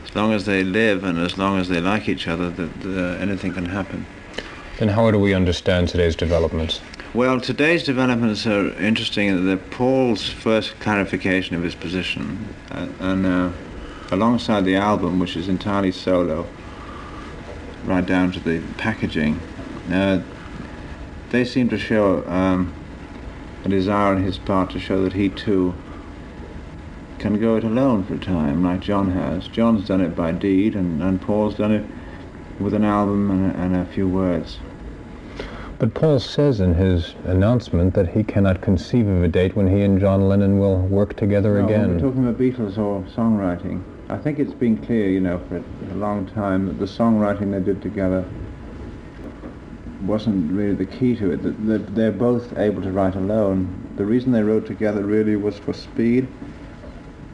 As 0.09 0.15
long 0.15 0.33
as 0.33 0.47
they 0.47 0.63
live 0.65 1.05
and 1.05 1.19
as 1.19 1.37
long 1.37 1.59
as 1.59 1.69
they 1.69 1.81
like 1.81 2.09
each 2.09 2.29
other, 2.29 2.49
that 2.51 2.87
uh, 2.87 3.19
anything 3.21 3.53
can 3.53 3.67
happen. 3.67 4.07
Then 4.79 4.89
how 4.89 5.11
do 5.11 5.19
we 5.19 5.35
understand 5.35 5.89
today's 5.89 6.15
developments? 6.17 6.81
Well, 7.15 7.41
today's 7.41 7.83
developments 7.83 8.47
are 8.47 8.73
interesting. 8.79 9.47
They're 9.47 9.57
Paul's 9.57 10.29
first 10.29 10.79
clarification 10.81 11.57
of 11.57 11.63
his 11.63 11.75
position, 11.75 12.55
uh, 12.71 12.89
and 13.01 13.27
uh, 13.27 13.51
alongside 14.11 14.65
the 14.65 14.77
album, 14.77 15.19
which 15.19 15.37
is 15.37 15.49
entirely 15.49 15.93
solo, 15.93 16.47
right 17.85 18.05
down 18.05 18.33
to 18.33 18.41
the 18.41 18.61
packaging, 18.77 19.41
uh, 19.91 20.23
they 21.31 21.45
seem 21.45 21.69
to 21.71 21.79
show 21.79 22.27
um, 22.29 22.75
a 23.65 23.69
desire 23.69 24.15
on 24.15 24.23
his 24.23 24.39
part 24.39 24.71
to 24.71 24.79
show 24.79 25.03
that 25.03 25.15
he 25.15 25.29
too 25.29 25.75
can 27.19 27.41
go 27.41 27.57
it 27.57 27.65
alone 27.65 28.05
for 28.05 28.15
a 28.15 28.19
time, 28.19 28.63
like 28.63 28.81
John 28.81 29.11
has. 29.11 29.49
John's 29.49 29.87
done 29.87 30.01
it 30.01 30.15
by 30.15 30.33
deed, 30.33 30.75
and, 30.75 31.03
and 31.03 31.21
Paul's 31.21 31.57
done 31.57 31.73
it 31.73 31.87
with 32.61 32.75
an 32.75 32.85
album 32.85 33.31
and 33.31 33.53
a, 33.53 33.59
and 33.59 33.77
a 33.77 33.85
few 33.87 34.09
words. 34.09 34.59
But 35.79 35.93
Paul 35.93 36.21
says 36.21 36.61
in 36.61 36.75
his 36.75 37.15
announcement 37.25 37.95
that 37.95 38.09
he 38.09 38.25
cannot 38.25 38.63
conceive 38.63 39.07
of 39.07 39.23
a 39.23 39.29
date 39.29 39.55
when 39.55 39.67
he 39.67 39.83
and 39.83 40.01
John 40.01 40.27
Lennon 40.27 40.59
will 40.59 40.79
work 40.79 41.17
together 41.17 41.61
No, 41.61 41.67
again. 41.67 41.95
We're 41.95 42.01
talking 42.01 42.27
about 42.27 42.41
Beatles 42.41 42.79
or 42.79 43.03
songwriting. 43.15 43.83
I 44.09 44.17
think 44.17 44.39
it's 44.39 44.55
been 44.55 44.79
clear, 44.79 45.11
you 45.11 45.21
know, 45.21 45.39
for 45.49 45.57
a 45.57 45.95
long 45.95 46.27
time 46.27 46.67
that 46.67 46.79
the 46.79 46.87
songwriting 46.87 47.51
they 47.51 47.61
did 47.61 47.83
together 47.83 48.25
wasn't 50.03 50.51
really 50.53 50.75
the 50.75 50.87
key 50.87 51.15
to 51.17 51.33
it. 51.33 51.43
That, 51.43 51.67
that 51.67 51.95
they're 51.95 52.13
both 52.13 52.57
able 52.57 52.81
to 52.83 52.91
write 52.91 53.17
alone. 53.17 53.93
The 53.97 54.05
reason 54.05 54.33
they 54.33 54.43
wrote 54.43 54.67
together 54.67 55.03
really 55.03 55.37
was 55.37 55.59
for 55.59 55.75
speed, 55.75 56.27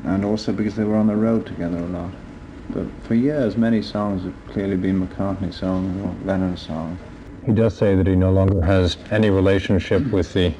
and 0.04 0.24
also 0.24 0.52
because 0.52 0.76
they 0.76 0.84
were 0.84 0.96
on 0.96 1.06
the 1.06 1.16
road 1.16 1.46
together 1.46 1.78
a 1.78 1.86
lot. 1.86 2.12
But 2.70 2.86
for 3.04 3.14
years, 3.14 3.56
many 3.56 3.82
songs 3.82 4.24
have 4.24 4.34
clearly 4.48 4.76
been 4.76 5.06
McCartney 5.06 5.52
songs 5.52 6.02
or 6.04 6.14
Lennon 6.26 6.56
songs. 6.56 6.98
He 7.44 7.52
does 7.52 7.76
say 7.76 7.94
that 7.94 8.06
he 8.06 8.14
no 8.14 8.30
longer 8.30 8.62
has 8.62 8.96
any 9.10 9.30
relationship 9.30 10.06
with 10.12 10.32
the 10.32 10.54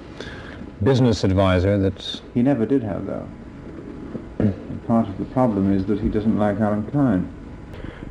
business 0.82 1.22
advisor 1.22 1.78
that's 1.78 2.22
He 2.34 2.42
never 2.42 2.66
did 2.66 2.82
have 2.82 3.06
though. 3.06 3.28
Part 4.86 5.08
of 5.08 5.16
the 5.18 5.24
problem 5.26 5.72
is 5.72 5.86
that 5.86 6.00
he 6.00 6.08
doesn't 6.08 6.38
like 6.38 6.58
Alan 6.58 6.84
Klein. 6.90 7.32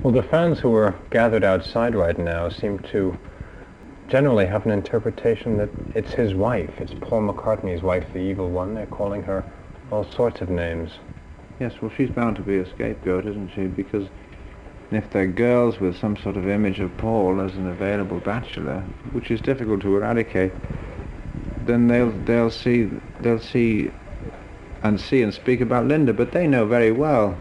Well, 0.03 0.14
the 0.14 0.24
fans 0.24 0.60
who 0.60 0.74
are 0.76 0.95
gathered 1.12 1.44
outside 1.44 1.94
right 1.94 2.18
now 2.18 2.49
seem 2.49 2.80
to 2.91 3.18
generally 4.08 4.45
have 4.45 4.66
an 4.66 4.72
interpretation 4.72 5.58
that 5.58 5.70
it's 5.94 6.14
his 6.14 6.34
wife. 6.34 6.72
It's 6.80 6.94
Paul 7.02 7.22
McCartney's 7.22 7.84
wife, 7.84 8.06
the 8.12 8.20
evil 8.20 8.49
one. 8.49 8.74
They're 8.74 8.88
calling 8.88 9.22
her 9.24 9.45
all 9.91 10.03
sorts 10.03 10.41
of 10.41 10.49
names. 10.49 10.91
Yes, 11.62 11.80
well, 11.80 11.92
she's 11.96 12.10
bound 12.10 12.38
to 12.38 12.42
be 12.42 12.58
a 12.58 12.66
scapegoat, 12.66 13.28
isn't 13.28 13.52
she? 13.54 13.66
Because 13.66 14.08
if 14.90 15.12
they're 15.12 15.28
girls 15.28 15.80
with 15.80 15.96
some 15.96 16.18
sort 16.18 16.36
of 16.36 16.50
image 16.50 16.80
of 16.80 16.98
Paul 16.98 17.40
as 17.40 17.54
an 17.56 17.70
available 17.70 18.20
bachelor, 18.20 18.80
which 19.12 19.30
is 19.30 19.40
difficult 19.42 19.82
to 19.82 19.96
eradicate, 19.96 20.52
then 21.68 21.88
they'll 21.88 22.10
they'll 22.26 22.50
see 22.50 22.90
they'll 23.20 23.38
see 23.38 23.92
and 24.82 25.00
see 25.00 25.22
and 25.22 25.32
speak 25.32 25.62
about 25.62 25.86
Linda, 25.86 26.14
but 26.14 26.32
they 26.32 26.48
know 26.48 26.66
very 26.66 26.92
well, 26.92 27.38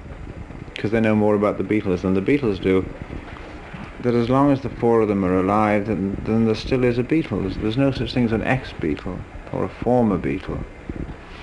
because 0.75 0.91
they 0.91 1.01
know 1.01 1.17
more 1.17 1.35
about 1.35 1.57
the 1.57 1.65
Beatles 1.65 2.03
than 2.03 2.13
the 2.13 2.21
Beatles 2.21 2.61
do, 2.61 2.85
that 4.03 4.13
as 4.13 4.29
long 4.29 4.53
as 4.53 4.61
the 4.61 4.69
four 4.69 5.01
of 5.01 5.09
them 5.09 5.25
are 5.25 5.39
alive, 5.39 5.87
then, 5.87 6.15
then 6.27 6.45
there 6.45 6.55
still 6.55 6.85
is 6.85 6.99
a 6.99 7.03
Beatles. 7.03 7.59
There's 7.63 7.79
no 7.79 7.91
such 7.91 8.13
thing 8.13 8.27
as 8.27 8.33
an 8.33 8.43
ex-Beatle 8.43 9.19
or 9.51 9.65
a 9.65 9.69
former 9.71 10.19
Beatle 10.19 10.63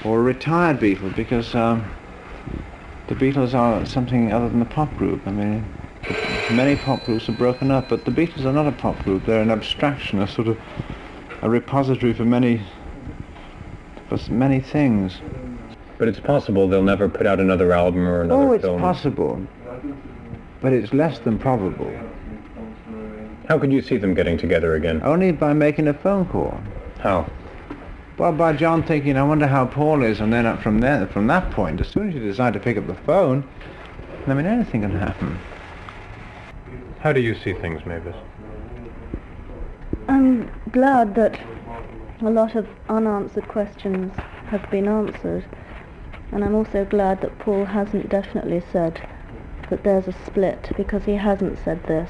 or 0.05 0.19
a 0.19 0.21
retired 0.21 0.79
Beatle, 0.79 1.15
because 1.15 1.55
um, 1.55 1.83
the 3.07 3.15
Beatles 3.15 3.53
are 3.53 3.85
something 3.85 4.33
other 4.33 4.49
than 4.49 4.61
a 4.61 4.65
pop 4.65 4.95
group. 4.97 5.25
I 5.25 5.31
mean, 5.31 5.65
many 6.51 6.75
pop 6.75 7.05
groups 7.05 7.29
are 7.29 7.33
broken 7.33 7.71
up, 7.71 7.89
but 7.89 8.05
the 8.05 8.11
Beatles 8.11 8.45
are 8.45 8.51
not 8.51 8.67
a 8.67 8.71
pop 8.71 9.01
group. 9.03 9.25
They're 9.25 9.41
an 9.41 9.51
abstraction, 9.51 10.21
a 10.21 10.27
sort 10.27 10.49
of 10.49 10.57
a 11.41 11.49
repository 11.49 12.13
for 12.13 12.25
many, 12.25 12.61
for 14.09 14.19
many 14.31 14.59
things. 14.59 15.19
But 15.97 16.09
it's 16.09 16.19
possible 16.19 16.67
they'll 16.67 16.83
never 16.83 17.07
put 17.09 17.25
out 17.25 17.39
another 17.39 17.71
album 17.71 18.07
or 18.07 18.21
another 18.21 18.41
film. 18.41 18.49
Oh, 18.49 18.53
it's 18.53 18.63
film. 18.63 18.81
possible, 18.81 19.47
but 20.61 20.73
it's 20.73 20.93
less 20.93 21.19
than 21.19 21.39
probable. 21.39 21.91
How 23.47 23.57
could 23.57 23.71
you 23.71 23.81
see 23.81 23.95
them 23.97 24.13
getting 24.13 24.37
together 24.37 24.75
again? 24.75 25.01
Only 25.03 25.31
by 25.31 25.53
making 25.53 25.87
a 25.87 25.93
phone 25.93 26.25
call. 26.25 26.59
How? 26.99 27.29
Well, 28.17 28.31
by 28.31 28.53
John 28.53 28.81
thinking, 28.81 29.15
I 29.15 29.21
wonder 29.21 29.45
how 29.45 29.67
Paul 29.67 30.01
is, 30.01 30.19
and 30.19 30.33
then 30.33 30.57
from 30.57 30.79
there, 30.79 31.05
from 31.05 31.27
that 31.27 31.51
point, 31.51 31.79
as 31.79 31.87
soon 31.87 32.09
as 32.09 32.15
you 32.15 32.19
decide 32.19 32.53
to 32.53 32.59
pick 32.59 32.75
up 32.75 32.87
the 32.87 32.95
phone, 32.95 33.47
I 34.25 34.33
mean, 34.33 34.47
anything 34.47 34.81
can 34.81 34.97
happen. 34.97 35.37
How 36.99 37.13
do 37.13 37.21
you 37.21 37.35
see 37.35 37.53
things, 37.53 37.85
Mavis? 37.85 38.15
I'm 40.07 40.49
glad 40.71 41.13
that 41.13 41.39
a 42.21 42.29
lot 42.31 42.55
of 42.55 42.67
unanswered 42.89 43.47
questions 43.47 44.11
have 44.47 44.67
been 44.71 44.87
answered. 44.87 45.45
And 46.31 46.43
I'm 46.43 46.55
also 46.55 46.85
glad 46.85 47.21
that 47.21 47.37
Paul 47.37 47.65
hasn't 47.65 48.09
definitely 48.09 48.63
said 48.71 49.07
that 49.69 49.83
there's 49.83 50.07
a 50.07 50.13
split 50.25 50.71
because 50.75 51.05
he 51.05 51.13
hasn't 51.13 51.59
said 51.63 51.83
this. 51.83 52.09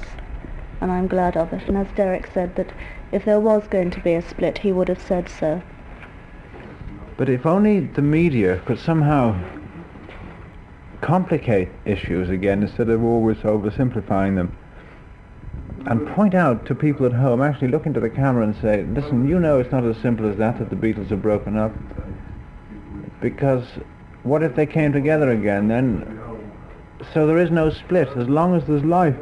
And 0.79 0.89
I'm 0.89 1.07
glad 1.07 1.35
of 1.35 1.51
it. 1.51 1.67
And 1.67 1.75
as 1.75 1.87
Derek 1.95 2.27
said, 2.27 2.55
that 2.55 2.71
if 3.11 3.25
there 3.25 3.41
was 3.41 3.67
going 3.67 3.91
to 3.91 3.99
be 3.99 4.13
a 4.13 4.21
split, 4.21 4.59
he 4.59 4.71
would 4.71 4.87
have 4.87 5.01
said 5.01 5.27
so. 5.27 5.61
But 7.16 7.28
if 7.28 7.46
only 7.46 7.80
the 7.80 8.02
media 8.02 8.60
could 8.66 8.78
somehow 8.78 9.38
complicate 11.00 11.68
issues 11.84 12.30
again 12.30 12.62
instead 12.62 12.88
of 12.88 13.02
always 13.02 13.38
oversimplifying 13.38 14.36
them 14.36 14.56
and 15.86 16.06
point 16.14 16.34
out 16.34 16.64
to 16.66 16.74
people 16.74 17.04
at 17.06 17.12
home, 17.12 17.42
actually 17.42 17.68
look 17.68 17.86
into 17.86 18.00
the 18.00 18.10
camera 18.10 18.44
and 18.44 18.54
say, 18.56 18.84
listen, 18.84 19.28
you 19.28 19.38
know 19.38 19.58
it's 19.58 19.72
not 19.72 19.84
as 19.84 19.96
simple 19.98 20.26
as 20.30 20.36
that 20.38 20.58
that 20.58 20.70
the 20.70 20.76
Beatles 20.76 21.10
are 21.10 21.16
broken 21.16 21.58
up. 21.58 21.72
Because 23.20 23.64
what 24.22 24.42
if 24.42 24.54
they 24.54 24.66
came 24.66 24.92
together 24.92 25.30
again 25.30 25.68
then? 25.68 25.86
So 27.12 27.26
there 27.26 27.38
is 27.38 27.50
no 27.50 27.70
split. 27.70 28.08
As 28.16 28.28
long 28.28 28.54
as 28.56 28.62
there's 28.66 28.84
life, 28.84 29.16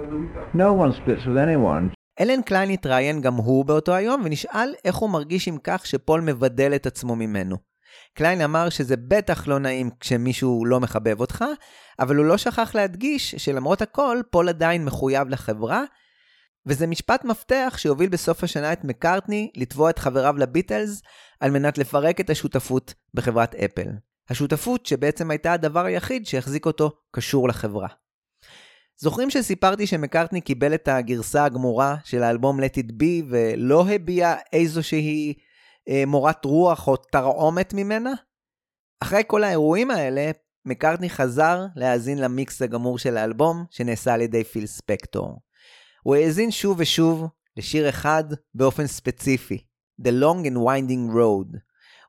no 0.52 0.72
one 0.72 0.92
splits 0.92 1.24
with 1.24 1.38
anyone. 1.38 1.92
אלן 2.20 2.42
קליין 2.42 2.70
התראיין 2.70 3.20
גם 3.20 3.34
הוא 3.34 3.64
באותו 3.64 3.94
היום 3.94 4.22
ונשאל 4.24 4.74
איך 4.84 4.94
הוא 4.96 5.10
מרגיש 5.10 5.48
עם 5.48 5.56
כך 5.64 5.86
שפול 5.86 6.20
מבדל 6.20 6.74
את 6.74 6.86
עצמו 6.86 7.16
ממנו. 7.16 7.56
קליין 8.17 8.41
אמר 8.41 8.69
שזה 8.69 8.95
בטח 8.97 9.47
לא 9.47 9.59
נעים 9.59 9.89
כשמישהו 9.99 10.65
לא 10.65 10.79
מחבב 10.79 11.19
אותך, 11.19 11.45
אבל 11.99 12.15
הוא 12.15 12.25
לא 12.25 12.37
שכח 12.37 12.75
להדגיש 12.75 13.35
שלמרות 13.35 13.81
הכל, 13.81 14.21
פול 14.29 14.49
עדיין 14.49 14.85
מחויב 14.85 15.29
לחברה, 15.29 15.83
וזה 16.65 16.87
משפט 16.87 17.25
מפתח 17.25 17.73
שהוביל 17.77 18.09
בסוף 18.09 18.43
השנה 18.43 18.73
את 18.73 18.83
מקארטני 18.83 19.51
לתבוע 19.55 19.89
את 19.89 19.99
חבריו 19.99 20.37
לביטלס 20.37 21.01
על 21.39 21.51
מנת 21.51 21.77
לפרק 21.77 22.19
את 22.19 22.29
השותפות 22.29 22.93
בחברת 23.13 23.55
אפל. 23.55 23.87
השותפות 24.29 24.85
שבעצם 24.85 25.31
הייתה 25.31 25.53
הדבר 25.53 25.85
היחיד 25.85 26.25
שהחזיק 26.25 26.65
אותו 26.65 26.91
קשור 27.11 27.47
לחברה. 27.47 27.87
זוכרים 28.97 29.29
שסיפרתי 29.29 29.87
שמקארטני 29.87 30.41
קיבל 30.41 30.73
את 30.73 30.87
הגרסה 30.87 31.45
הגמורה 31.45 31.95
של 32.03 32.23
האלבום 32.23 32.59
Let 32.59 32.77
It 32.77 32.91
Be 32.91 33.25
ולא 33.29 33.87
הביע 33.89 34.35
איזושהי 34.53 35.33
מורת 36.07 36.45
רוח 36.45 36.87
או 36.87 36.97
תרעומת 36.97 37.73
ממנה? 37.73 38.13
אחרי 38.99 39.23
כל 39.27 39.43
האירועים 39.43 39.91
האלה, 39.91 40.31
מקארטני 40.65 41.09
חזר 41.09 41.65
להאזין 41.75 42.17
למיקס 42.17 42.61
הגמור 42.61 42.99
של 42.99 43.17
האלבום 43.17 43.65
שנעשה 43.69 44.13
על 44.13 44.21
ידי 44.21 44.43
פיל 44.43 44.65
ספקטור. 44.65 45.41
הוא 46.03 46.15
האזין 46.15 46.51
שוב 46.51 46.79
ושוב 46.79 47.27
לשיר 47.57 47.89
אחד 47.89 48.23
באופן 48.53 48.87
ספציפי, 48.87 49.65
The 50.01 50.11
Long 50.21 50.45
and 50.45 50.57
Winding 50.57 51.15
Road. 51.15 51.57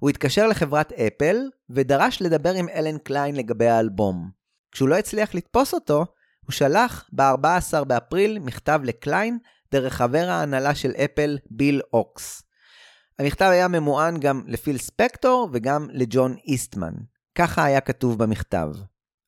הוא 0.00 0.10
התקשר 0.10 0.46
לחברת 0.46 0.92
אפל 0.92 1.36
ודרש 1.70 2.22
לדבר 2.22 2.54
עם 2.54 2.68
אלן 2.68 2.98
קליין 2.98 3.36
לגבי 3.36 3.66
האלבום. 3.66 4.30
כשהוא 4.72 4.88
לא 4.88 4.96
הצליח 4.96 5.34
לתפוס 5.34 5.74
אותו, 5.74 6.04
הוא 6.44 6.52
שלח 6.52 7.08
ב-14 7.12 7.84
באפריל 7.84 8.38
מכתב 8.38 8.80
לקליין 8.84 9.38
דרך 9.72 9.94
חבר 9.94 10.26
ההנהלה 10.28 10.74
של 10.74 10.90
אפל, 10.90 11.38
ביל 11.50 11.80
אוקס. 11.92 12.42
המכתב 13.18 13.48
היה 13.52 13.68
ממוען 13.68 14.20
גם 14.20 14.42
לפיל 14.46 14.78
ספקטור 14.78 15.48
וגם 15.52 15.88
לג'ון 15.92 16.36
איסטמן. 16.44 16.94
ככה 17.34 17.64
היה 17.64 17.80
כתוב 17.80 18.18
במכתב. 18.18 18.68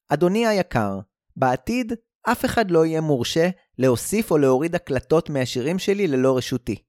אדוני 0.08 0.46
היקר, 0.46 1.00
בעתיד 1.36 1.92
אף 2.22 2.44
אחד 2.44 2.70
לא 2.70 2.86
יהיה 2.86 3.00
מורשה 3.00 3.48
להוסיף 3.78 4.30
או 4.30 4.38
להוריד 4.38 4.74
הקלטות 4.74 5.30
מהשירים 5.30 5.78
שלי 5.78 6.06
ללא 6.06 6.36
רשותי. 6.36 6.82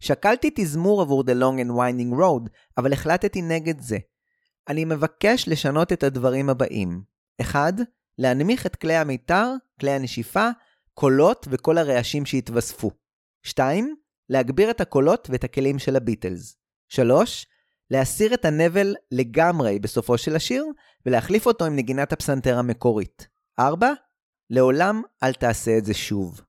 שקלתי 0.00 0.50
תזמור 0.54 1.02
עבור 1.02 1.22
The 1.22 1.34
Long 1.34 1.66
and 1.66 1.70
Winding 1.70 2.18
Road, 2.18 2.50
אבל 2.78 2.92
החלטתי 2.92 3.42
נגד 3.42 3.80
זה. 3.80 3.98
אני 4.68 4.84
מבקש 4.84 5.48
לשנות 5.48 5.92
את 5.92 6.02
הדברים 6.02 6.50
הבאים 6.50 7.02
1. 7.40 7.74
להנמיך 8.18 8.66
את 8.66 8.76
כלי 8.76 8.96
המיתר, 8.96 9.52
כלי 9.80 9.90
הנשיפה, 9.90 10.48
קולות 10.94 11.46
וכל 11.50 11.78
הרעשים 11.78 12.26
שהתווספו. 12.26 12.90
2. 13.42 13.94
להגביר 14.32 14.70
את 14.70 14.80
הקולות 14.80 15.28
ואת 15.30 15.44
הכלים 15.44 15.78
של 15.78 15.96
הביטלס. 15.96 16.56
3. 16.88 17.46
להסיר 17.90 18.34
את 18.34 18.44
הנבל 18.44 18.94
לגמרי 19.10 19.78
בסופו 19.78 20.18
של 20.18 20.36
השיר, 20.36 20.64
ולהחליף 21.06 21.46
אותו 21.46 21.64
עם 21.64 21.76
נגינת 21.76 22.12
הפסנתר 22.12 22.58
המקורית. 22.58 23.28
4. 23.58 23.92
לעולם 24.50 25.02
אל 25.22 25.32
תעשה 25.32 25.78
את 25.78 25.84
זה 25.84 25.94
שוב. 25.94 26.40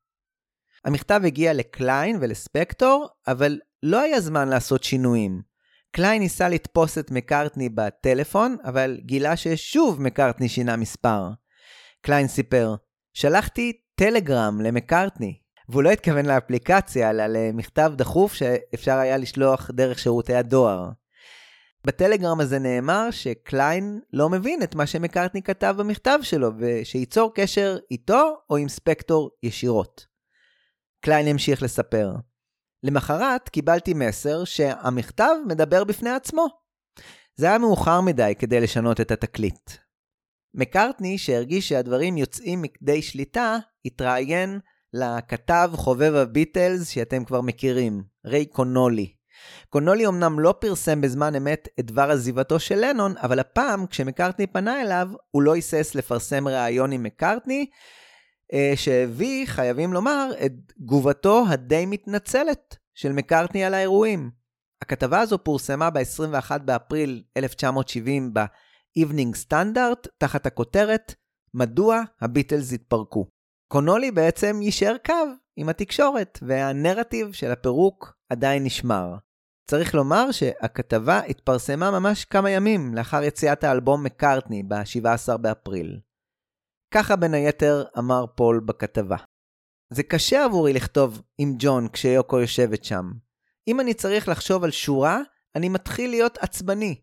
המכתב 0.86 1.22
הגיע 1.26 1.54
לקליין 1.54 2.18
ולספקטור, 2.22 3.08
אבל 3.28 3.60
לא 3.84 4.00
היה 4.00 4.22
זמן 4.22 4.50
לעשות 4.50 4.84
שינויים. 4.84 5.42
קליין 5.92 6.22
ניסה 6.22 6.50
לתפוס 6.50 6.98
את 6.98 7.12
מקארטני 7.12 7.70
בטלפון, 7.70 8.58
אבל 8.64 9.00
גילה 9.06 9.38
ששוב 9.38 10.02
מקארטני 10.02 10.50
שינה 10.50 10.76
מספר. 10.76 11.30
קליין 12.02 12.28
סיפר, 12.28 12.76
שלחתי 13.14 13.74
טלגרם 13.96 14.62
למקארטני, 14.62 15.43
והוא 15.70 15.84
לא 15.84 15.90
התכוון 15.90 16.26
לאפליקציה, 16.26 17.10
אלא 17.10 17.28
למכתב 17.28 17.94
דחוף 17.96 18.34
שאפשר 18.34 18.98
היה 18.98 19.18
לשלוח 19.18 19.72
דרך 19.72 20.00
שירותי 20.00 20.36
הדואר. 20.36 20.90
בטלגרם 21.88 22.40
הזה 22.40 22.60
נאמר 22.60 23.12
שקליין 23.12 24.00
לא 24.14 24.30
מבין 24.30 24.64
את 24.64 24.76
מה 24.76 24.88
שמקארטני 24.88 25.42
כתב 25.42 25.76
במכתב 25.78 26.20
שלו, 26.22 26.52
ושייצור 26.58 27.34
קשר 27.36 27.78
איתו 27.92 28.36
או 28.50 28.58
עם 28.58 28.70
ספקטור 28.70 29.30
ישירות. 29.44 30.06
קליין 31.06 31.28
המשיך 31.28 31.64
לספר. 31.64 32.12
למחרת 32.84 33.50
קיבלתי 33.50 33.94
מסר 33.94 34.44
שהמכתב 34.44 35.36
מדבר 35.48 35.84
בפני 35.84 36.10
עצמו. 36.10 36.48
זה 37.36 37.46
היה 37.46 37.58
מאוחר 37.58 38.02
מדי 38.02 38.34
כדי 38.40 38.60
לשנות 38.60 39.02
את 39.02 39.12
התקליט. 39.12 39.72
מקארטני, 40.54 41.18
שהרגיש 41.18 41.70
שהדברים 41.70 42.18
יוצאים 42.18 42.62
מכדי 42.62 43.02
שליטה, 43.02 43.58
התראיין 43.86 44.60
לכתב 44.94 45.72
חובב 45.76 46.16
הביטלס 46.16 46.90
שאתם 46.90 47.26
כבר 47.26 47.42
מכירים, 47.42 48.04
ריי 48.26 48.46
קונולי. 48.46 49.14
קונולי 49.70 50.08
אמנם 50.08 50.40
לא 50.40 50.56
פרסם 50.60 51.02
בזמן 51.02 51.36
אמת 51.36 51.68
את 51.80 51.86
דבר 51.86 52.12
עזיבתו 52.12 52.60
של 52.60 52.86
לנון, 52.86 53.14
אבל 53.18 53.40
הפעם, 53.40 53.88
כשמקארטני 53.88 54.48
פנה 54.48 54.82
אליו, 54.82 55.10
הוא 55.32 55.42
לא 55.42 55.54
היסס 55.54 55.96
לפרסם 55.96 56.48
ראיון 56.48 56.92
עם 56.92 57.04
מקארטני, 57.04 57.66
אה, 58.54 58.74
שהביא, 58.76 59.48
חייבים 59.48 59.94
לומר, 59.94 60.32
את 60.46 60.52
תגובתו 60.78 61.44
הדי 61.50 61.86
מתנצלת 61.86 62.78
של 62.94 63.12
מקארטני 63.12 63.66
על 63.66 63.74
האירועים. 63.74 64.32
הכתבה 64.82 65.20
הזו 65.20 65.44
פורסמה 65.44 65.90
ב-21 65.90 66.58
באפריל 66.66 67.24
1970 67.38 68.34
ב-Evening 68.34 69.48
Standard, 69.48 70.08
תחת 70.18 70.46
הכותרת 70.46 71.14
מדוע 71.54 72.02
הביטלס 72.22 72.74
התפרקו. 72.74 73.28
קונולי 73.68 74.12
בעצם 74.12 74.60
יישאר 74.62 74.96
קו 75.06 75.14
עם 75.56 75.70
התקשורת, 75.70 76.40
והנרטיב 76.42 77.32
של 77.32 77.52
הפירוק 77.52 78.14
עדיין 78.30 78.64
נשמר. 78.64 79.16
צריך 79.70 79.96
לומר 79.96 80.32
שהכתבה 80.32 81.20
התפרסמה 81.20 81.92
ממש 81.92 82.26
כמה 82.26 82.50
ימים 82.50 82.94
לאחר 82.96 83.24
יציאת 83.24 83.64
האלבום 83.64 84.04
מקארטני 84.04 84.64
ב-17 84.64 85.38
באפריל. 85.38 86.00
ככה 86.94 87.16
בין 87.16 87.34
היתר 87.34 87.84
אמר 87.98 88.26
פול 88.36 88.60
בכתבה. 88.60 89.18
זה 89.94 90.04
קשה 90.04 90.46
עבורי 90.46 90.74
לכתוב 90.74 91.22
עם 91.38 91.56
ג'ון 91.60 91.88
כשיוקו 91.94 92.40
יושבת 92.40 92.84
שם. 92.84 93.12
אם 93.68 93.80
אני 93.80 93.94
צריך 93.94 94.28
לחשוב 94.28 94.64
על 94.64 94.72
שורה, 94.72 95.20
אני 95.56 95.70
מתחיל 95.70 96.10
להיות 96.10 96.38
עצבני. 96.38 97.02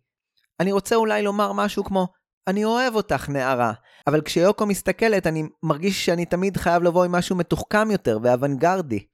אני 0.61 0.73
רוצה 0.73 0.97
אולי 0.97 1.23
לומר 1.23 1.53
משהו 1.53 1.85
כמו, 1.85 2.09
אני 2.49 2.65
אוהב 2.65 2.95
אותך, 2.95 3.29
נערה, 3.29 3.73
אבל 4.07 4.21
כשיוקו 4.21 4.67
מסתכלת, 4.67 5.27
אני 5.27 5.43
מרגיש 5.63 6.07
שאני 6.07 6.25
תמיד 6.25 6.57
חייב 6.57 6.83
לבוא 6.83 7.05
עם 7.05 7.13
משהו 7.13 7.37
מתוחכם 7.37 7.91
יותר 7.91 8.19
ואוונגרדי. 8.23 9.07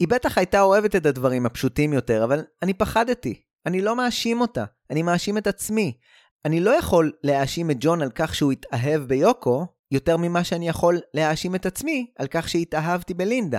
היא 0.00 0.08
בטח 0.08 0.38
הייתה 0.38 0.60
אוהבת 0.60 0.96
את 0.96 1.06
הדברים 1.06 1.46
הפשוטים 1.46 1.92
יותר, 1.92 2.24
אבל 2.24 2.44
אני 2.62 2.74
פחדתי. 2.74 3.42
אני 3.66 3.80
לא 3.80 3.96
מאשים 3.96 4.40
אותה, 4.40 4.64
אני 4.90 5.02
מאשים 5.02 5.38
את 5.38 5.46
עצמי. 5.46 5.98
אני 6.44 6.60
לא 6.60 6.70
יכול 6.70 7.12
להאשים 7.22 7.70
את 7.70 7.76
ג'ון 7.80 8.02
על 8.02 8.10
כך 8.14 8.34
שהוא 8.34 8.52
התאהב 8.52 9.02
ביוקו, 9.02 9.66
יותר 9.90 10.16
ממה 10.16 10.44
שאני 10.44 10.68
יכול 10.68 11.00
להאשים 11.14 11.54
את 11.54 11.66
עצמי 11.66 12.12
על 12.18 12.26
כך 12.26 12.48
שהתאהבתי 12.48 13.14
בלינדה. 13.14 13.58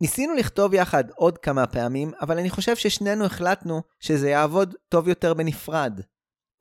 ניסינו 0.00 0.34
לכתוב 0.34 0.74
יחד 0.74 1.04
עוד 1.10 1.38
כמה 1.38 1.66
פעמים, 1.66 2.12
אבל 2.20 2.38
אני 2.38 2.50
חושב 2.50 2.76
ששנינו 2.76 3.24
החלטנו 3.24 3.82
שזה 4.00 4.30
יעבוד 4.30 4.74
טוב 4.88 5.08
יותר 5.08 5.34
בנפרד. 5.34 6.00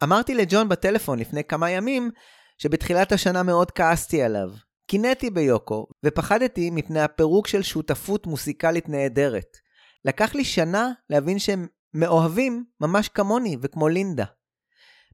אמרתי 0.04 0.36
לג'ון 0.36 0.70
בטלפון 0.70 1.20
לפני 1.20 1.44
כמה 1.44 1.70
ימים 1.70 2.12
שבתחילת 2.58 3.12
השנה 3.12 3.44
מאוד 3.44 3.72
כעסתי 3.72 4.22
עליו. 4.22 4.50
קינאתי 4.88 5.30
ביוקו, 5.30 5.88
ופחדתי 6.06 6.70
מפני 6.70 7.02
הפירוק 7.02 7.48
של 7.48 7.62
שותפות 7.62 8.28
מוסיקלית 8.28 8.90
נהדרת. 8.90 9.58
לקח 10.06 10.36
לי 10.36 10.46
שנה 10.46 10.92
להבין 11.10 11.40
שהם 11.40 11.68
מאוהבים 11.94 12.66
ממש 12.82 13.10
כמוני 13.10 13.58
וכמו 13.62 13.88
לינדה. 13.88 14.26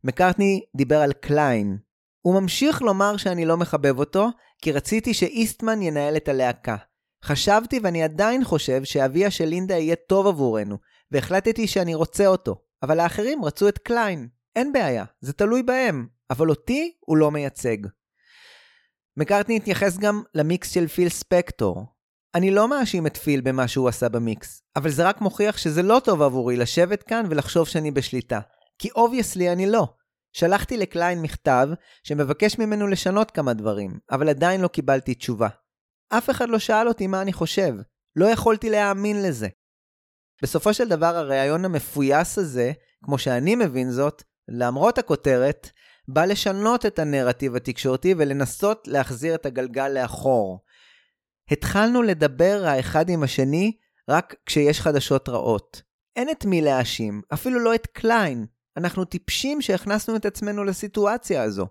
מקארטני 0.03 0.61
דיבר 0.75 1.01
על 1.01 1.13
קליין. 1.13 1.77
הוא 2.21 2.41
ממשיך 2.41 2.81
לומר 2.81 3.17
שאני 3.17 3.45
לא 3.45 3.57
מחבב 3.57 3.99
אותו, 3.99 4.29
כי 4.61 4.71
רציתי 4.71 5.13
שאיסטמן 5.13 5.81
ינהל 5.81 6.17
את 6.17 6.27
הלהקה. 6.27 6.75
חשבתי 7.25 7.79
ואני 7.83 8.03
עדיין 8.03 8.43
חושב 8.43 8.83
שאביה 8.83 9.31
של 9.31 9.45
לינדה 9.45 9.77
יהיה 9.77 9.95
טוב 9.95 10.27
עבורנו, 10.27 10.77
והחלטתי 11.11 11.67
שאני 11.67 11.95
רוצה 11.95 12.27
אותו, 12.27 12.61
אבל 12.83 12.99
האחרים 12.99 13.45
רצו 13.45 13.67
את 13.67 13.77
קליין. 13.77 14.27
אין 14.55 14.73
בעיה, 14.73 15.05
זה 15.21 15.33
תלוי 15.33 15.63
בהם, 15.63 16.07
אבל 16.29 16.49
אותי 16.49 16.93
הוא 16.99 17.17
לא 17.17 17.31
מייצג. 17.31 17.77
מקארטני 19.17 19.57
התייחס 19.57 19.97
גם 19.97 20.23
למיקס 20.35 20.71
של 20.71 20.87
פיל 20.87 21.09
ספקטור. 21.09 21.85
אני 22.35 22.51
לא 22.51 22.67
מאשים 22.67 23.07
את 23.07 23.17
פיל 23.17 23.41
במה 23.41 23.67
שהוא 23.67 23.89
עשה 23.89 24.09
במיקס, 24.09 24.63
אבל 24.75 24.89
זה 24.89 25.07
רק 25.07 25.21
מוכיח 25.21 25.57
שזה 25.57 25.81
לא 25.81 26.01
טוב 26.03 26.21
עבורי 26.21 26.57
לשבת 26.57 27.03
כאן 27.03 27.25
ולחשוב 27.29 27.67
שאני 27.67 27.91
בשליטה. 27.91 28.39
כי 28.79 28.89
obviously 28.95 29.51
אני 29.51 29.65
לא. 29.65 29.87
שלחתי 30.33 30.77
לקליין 30.77 31.21
מכתב 31.21 31.67
שמבקש 32.03 32.59
ממנו 32.59 32.87
לשנות 32.87 33.31
כמה 33.31 33.53
דברים, 33.53 33.99
אבל 34.11 34.29
עדיין 34.29 34.61
לא 34.61 34.67
קיבלתי 34.67 35.13
תשובה. 35.13 35.47
אף 36.09 36.29
אחד 36.29 36.49
לא 36.49 36.59
שאל 36.59 36.87
אותי 36.87 37.07
מה 37.07 37.21
אני 37.21 37.33
חושב. 37.33 37.73
לא 38.15 38.25
יכולתי 38.25 38.69
להאמין 38.69 39.23
לזה. 39.23 39.47
בסופו 40.43 40.73
של 40.73 40.89
דבר 40.89 41.15
הריאיון 41.15 41.65
המפויס 41.65 42.37
הזה, 42.37 42.71
כמו 43.03 43.17
שאני 43.17 43.55
מבין 43.55 43.91
זאת, 43.91 44.23
למרות 44.47 44.97
הכותרת, 44.97 45.69
בא 46.07 46.25
לשנות 46.25 46.85
את 46.85 46.99
הנרטיב 46.99 47.55
התקשורתי 47.55 48.15
ולנסות 48.17 48.87
להחזיר 48.87 49.35
את 49.35 49.45
הגלגל 49.45 49.87
לאחור. 49.87 50.59
התחלנו 51.51 52.01
לדבר 52.01 52.63
האחד 52.65 53.09
עם 53.09 53.23
השני 53.23 53.77
רק 54.09 54.35
כשיש 54.45 54.81
חדשות 54.81 55.29
רעות. 55.29 55.81
אין 56.15 56.29
את 56.29 56.45
מי 56.45 56.61
להאשים, 56.61 57.21
אפילו 57.33 57.59
לא 57.59 57.75
את 57.75 57.87
קליין. 57.87 58.45
אנחנו 58.77 59.05
טיפשים 59.05 59.61
שהכנסנו 59.61 60.15
את 60.15 60.25
עצמנו 60.25 60.63
לסיטואציה 60.63 61.43
הזו. 61.43 61.67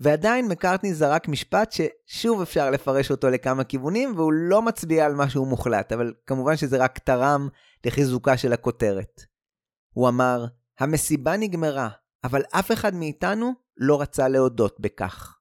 ועדיין 0.00 0.48
מקארטני 0.48 0.94
זרק 0.94 1.28
משפט 1.28 1.72
ששוב 1.72 2.40
אפשר 2.40 2.70
לפרש 2.70 3.10
אותו 3.10 3.30
לכמה 3.30 3.64
כיוונים, 3.64 4.12
והוא 4.16 4.32
לא 4.32 4.62
מצביע 4.62 5.06
על 5.06 5.14
משהו 5.14 5.46
מוחלט, 5.46 5.92
אבל 5.92 6.14
כמובן 6.26 6.56
שזה 6.56 6.76
רק 6.76 6.98
תרם 6.98 7.48
לחיזוקה 7.84 8.36
של 8.36 8.52
הכותרת. 8.52 9.22
הוא 9.92 10.08
אמר, 10.08 10.46
המסיבה 10.80 11.36
נגמרה, 11.36 11.88
אבל 12.24 12.42
אף 12.50 12.72
אחד 12.72 12.94
מאיתנו 12.94 13.52
לא 13.76 14.00
רצה 14.00 14.28
להודות 14.28 14.80
בכך. 14.80 15.36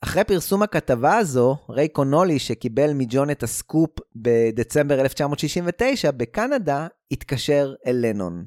אחרי 0.00 0.24
פרסום 0.24 0.62
הכתבה 0.62 1.16
הזו, 1.16 1.56
ריי 1.70 1.88
קונולי, 1.88 2.38
שקיבל 2.38 2.92
מג'ון 2.94 3.30
את 3.30 3.42
הסקופ 3.42 3.90
בדצמבר 4.16 5.00
1969 5.00 6.10
בקנדה, 6.10 6.86
התקשר 7.10 7.74
אל 7.86 7.96
לנון. 8.00 8.44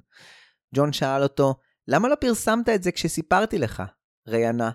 ג'ון 0.75 0.93
שאל 0.93 1.23
אותו, 1.23 1.55
למה 1.87 2.07
לא 2.07 2.15
פרסמת 2.15 2.69
את 2.69 2.83
זה 2.83 2.91
כשסיפרתי 2.91 3.57
לך? 3.57 3.83
ריי 4.27 4.47
ענה, 4.47 4.71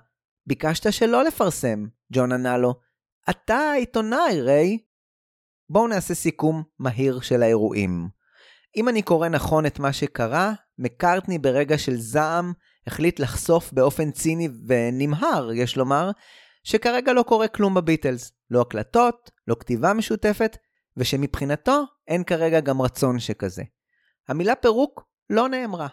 ביקשת 0.47 0.93
שלא 0.93 1.24
לפרסם. 1.24 1.86
ג'ון 2.12 2.32
ענה 2.32 2.59
לו, 2.59 2.74
אתה 3.31 3.56
העיתונאי, 3.56 4.40
ריי. 4.40 4.78
בואו 5.70 5.89
נעשה 5.89 6.14
סיכום 6.14 6.62
מהיר 6.78 7.20
של 7.20 7.43
האירועים. 7.43 8.09
אם 8.76 8.89
אני 8.89 9.02
קורא 9.02 9.28
נכון 9.28 9.66
את 9.66 9.78
מה 9.78 9.93
שקרה, 9.93 10.52
מקארטני 10.78 11.38
ברגע 11.38 11.78
של 11.78 11.96
זעם 11.96 12.52
החליט 12.86 13.20
לחשוף 13.20 13.72
באופן 13.72 14.10
ציני 14.10 14.48
ונמהר, 14.66 15.52
יש 15.52 15.76
לומר, 15.76 16.10
שכרגע 16.64 17.12
לא 17.12 17.22
קורה 17.22 17.48
כלום 17.48 17.74
בביטלס. 17.74 18.32
לא 18.51 18.60
הקלטות, 18.60 19.30
לא 19.48 19.56
כתיבה 19.60 19.92
משותפת, 19.92 20.56
ושמבחינתו 20.96 21.84
אין 22.09 22.24
כרגע 22.24 22.60
גם 22.60 22.82
רצון 22.82 23.18
שכזה. 23.18 23.62
המילה 24.28 24.55
פירוק 24.55 25.05
לא 25.30 25.48
נאמרה. 25.48 25.88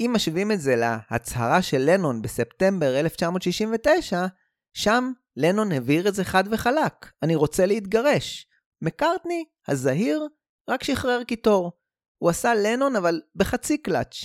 אם 0.00 0.10
משווים 0.14 0.52
את 0.52 0.60
זה 0.60 0.76
להצהרה 0.76 1.62
של 1.62 1.78
לנון 1.78 2.22
בספטמבר 2.22 3.00
1969, 3.00 4.26
שם 4.72 5.12
לנון 5.36 5.72
הבהיר 5.72 6.08
את 6.08 6.14
זה 6.14 6.24
חד 6.24 6.44
וחלק, 6.50 7.12
אני 7.22 7.34
רוצה 7.34 7.66
להתגרש. 7.66 8.46
מקארטני, 8.82 9.44
הזהיר, 9.68 10.28
רק 10.68 10.84
שחרר 10.84 11.24
קיטור. 11.24 11.72
הוא 12.18 12.30
עשה 12.30 12.54
לנון 12.54 12.96
אבל 12.96 13.20
בחצי 13.36 13.78
קלאץ', 13.78 14.16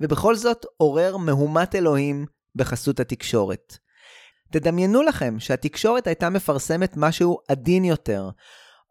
ובכל 0.00 0.34
זאת 0.34 0.66
עורר 0.76 1.16
מהומת 1.16 1.74
אלוהים 1.74 2.26
בחסות 2.54 3.00
התקשורת. 3.00 3.78
תדמיינו 4.50 5.02
לכם 5.02 5.40
שהתקשורת 5.40 6.06
הייתה 6.06 6.30
מפרסמת 6.30 6.96
משהו 6.96 7.38
עדין 7.48 7.84
יותר, 7.84 8.30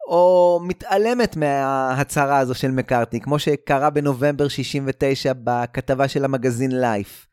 או 0.08 0.60
מתעלמת 0.62 1.36
מההצהרה 1.36 2.38
הזו 2.38 2.54
של 2.54 2.70
מקארטני, 2.70 3.20
כמו 3.20 3.38
שקרה 3.38 3.90
בנובמבר 3.90 4.48
69 4.48 5.32
בכתבה 5.44 6.08
של 6.08 6.24
המגזין 6.24 6.80
לייף. 6.80 7.26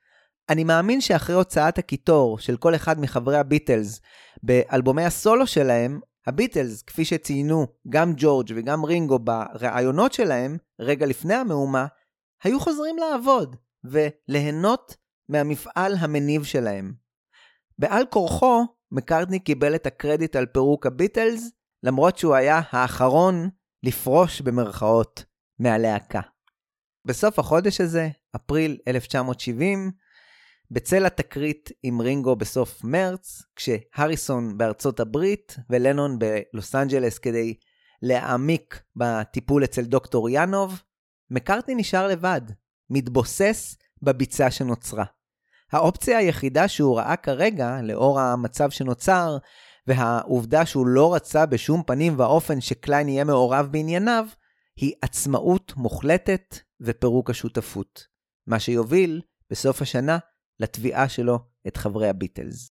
אני 0.50 0.64
מאמין 0.64 1.02
שאחרי 1.02 1.36
הוצאת 1.36 1.78
הקיטור 1.78 2.40
של 2.40 2.58
כל 2.58 2.76
אחד 2.76 3.00
מחברי 3.00 3.38
הביטלס 3.38 4.02
באלבומי 4.44 5.06
הסולו 5.06 5.48
שלהם, 5.48 6.00
הביטלס, 6.28 6.82
כפי 6.82 7.06
שציינו 7.06 7.68
גם 7.90 8.14
ג'ורג' 8.18 8.52
וגם 8.56 8.86
רינגו 8.86 9.20
בראיונות 9.20 10.14
שלהם, 10.14 10.58
רגע 10.80 11.06
לפני 11.06 11.34
המהומה, 11.34 11.86
היו 12.44 12.60
חוזרים 12.60 12.98
לעבוד 12.98 13.56
וליהנות 13.84 14.95
מהמפעל 15.30 15.95
המניב 16.00 16.44
שלהם. 16.44 16.94
בעל 17.80 18.06
כורחו, 18.10 18.66
מקארטני 18.91 19.40
קיבל 19.40 19.76
את 19.76 19.86
הקרדיט 19.86 20.36
על 20.36 20.45
פירוק 20.45 20.86
הביטלס, 20.86 21.52
למרות 21.84 22.18
שהוא 22.18 22.36
היה 22.36 22.62
האחרון 22.70 23.50
לפרוש 23.84 24.41
במרכאות 24.41 25.26
מהלהקה. 25.60 26.22
בסוף 27.06 27.40
החודש 27.40 27.82
הזה, 27.82 28.10
אפריל 28.36 28.78
1970, 28.88 29.91
בצל 30.72 31.06
התקרית 31.06 31.69
עם 31.84 32.02
רינגו 32.02 32.35
בסוף 32.35 32.84
מרץ, 32.84 33.44
כשהריסון 33.56 34.57
בארצות 34.57 34.99
הברית 34.99 35.56
ולנון 35.69 36.19
בלוס 36.19 36.76
אנג'לס 36.76 37.18
כדי 37.18 37.53
להעמיק 38.02 38.81
בטיפול 38.95 39.64
אצל 39.64 39.81
דוקטור 39.81 40.30
ינוב, 40.30 40.81
מקארטני 41.30 41.76
נשאר 41.76 42.07
לבד, 42.07 42.41
מתבוסס 42.90 43.77
בביצה 44.02 44.52
שנוצרה. 44.52 45.06
האופציה 45.72 46.18
היחידה 46.18 46.68
שהוא 46.68 46.98
ראה 46.98 47.15
כרגע, 47.15 47.81
לאור 47.81 48.19
המצב 48.19 48.69
שנוצר, 48.69 49.38
והעובדה 49.88 50.65
שהוא 50.65 50.88
לא 50.88 51.15
רצה 51.15 51.45
בשום 51.45 51.84
פנים 51.84 52.19
ואופן 52.19 52.61
שקליין 52.61 53.10
יהיה 53.10 53.23
מעורב 53.23 53.68
בענייניו, 53.72 54.26
היא 54.76 54.94
עצמאות 55.02 55.73
מוחלטת 55.77 56.57
ופירוק 56.81 57.30
השותפות. 57.30 58.07
מה 58.48 58.60
שיוביל, 58.60 59.22
בסוף 59.49 59.81
השנה, 59.81 60.18
לתביעה 60.60 61.10
שלו 61.10 61.40
את 61.68 61.78
חברי 61.78 62.10
הביטלס. 62.10 62.72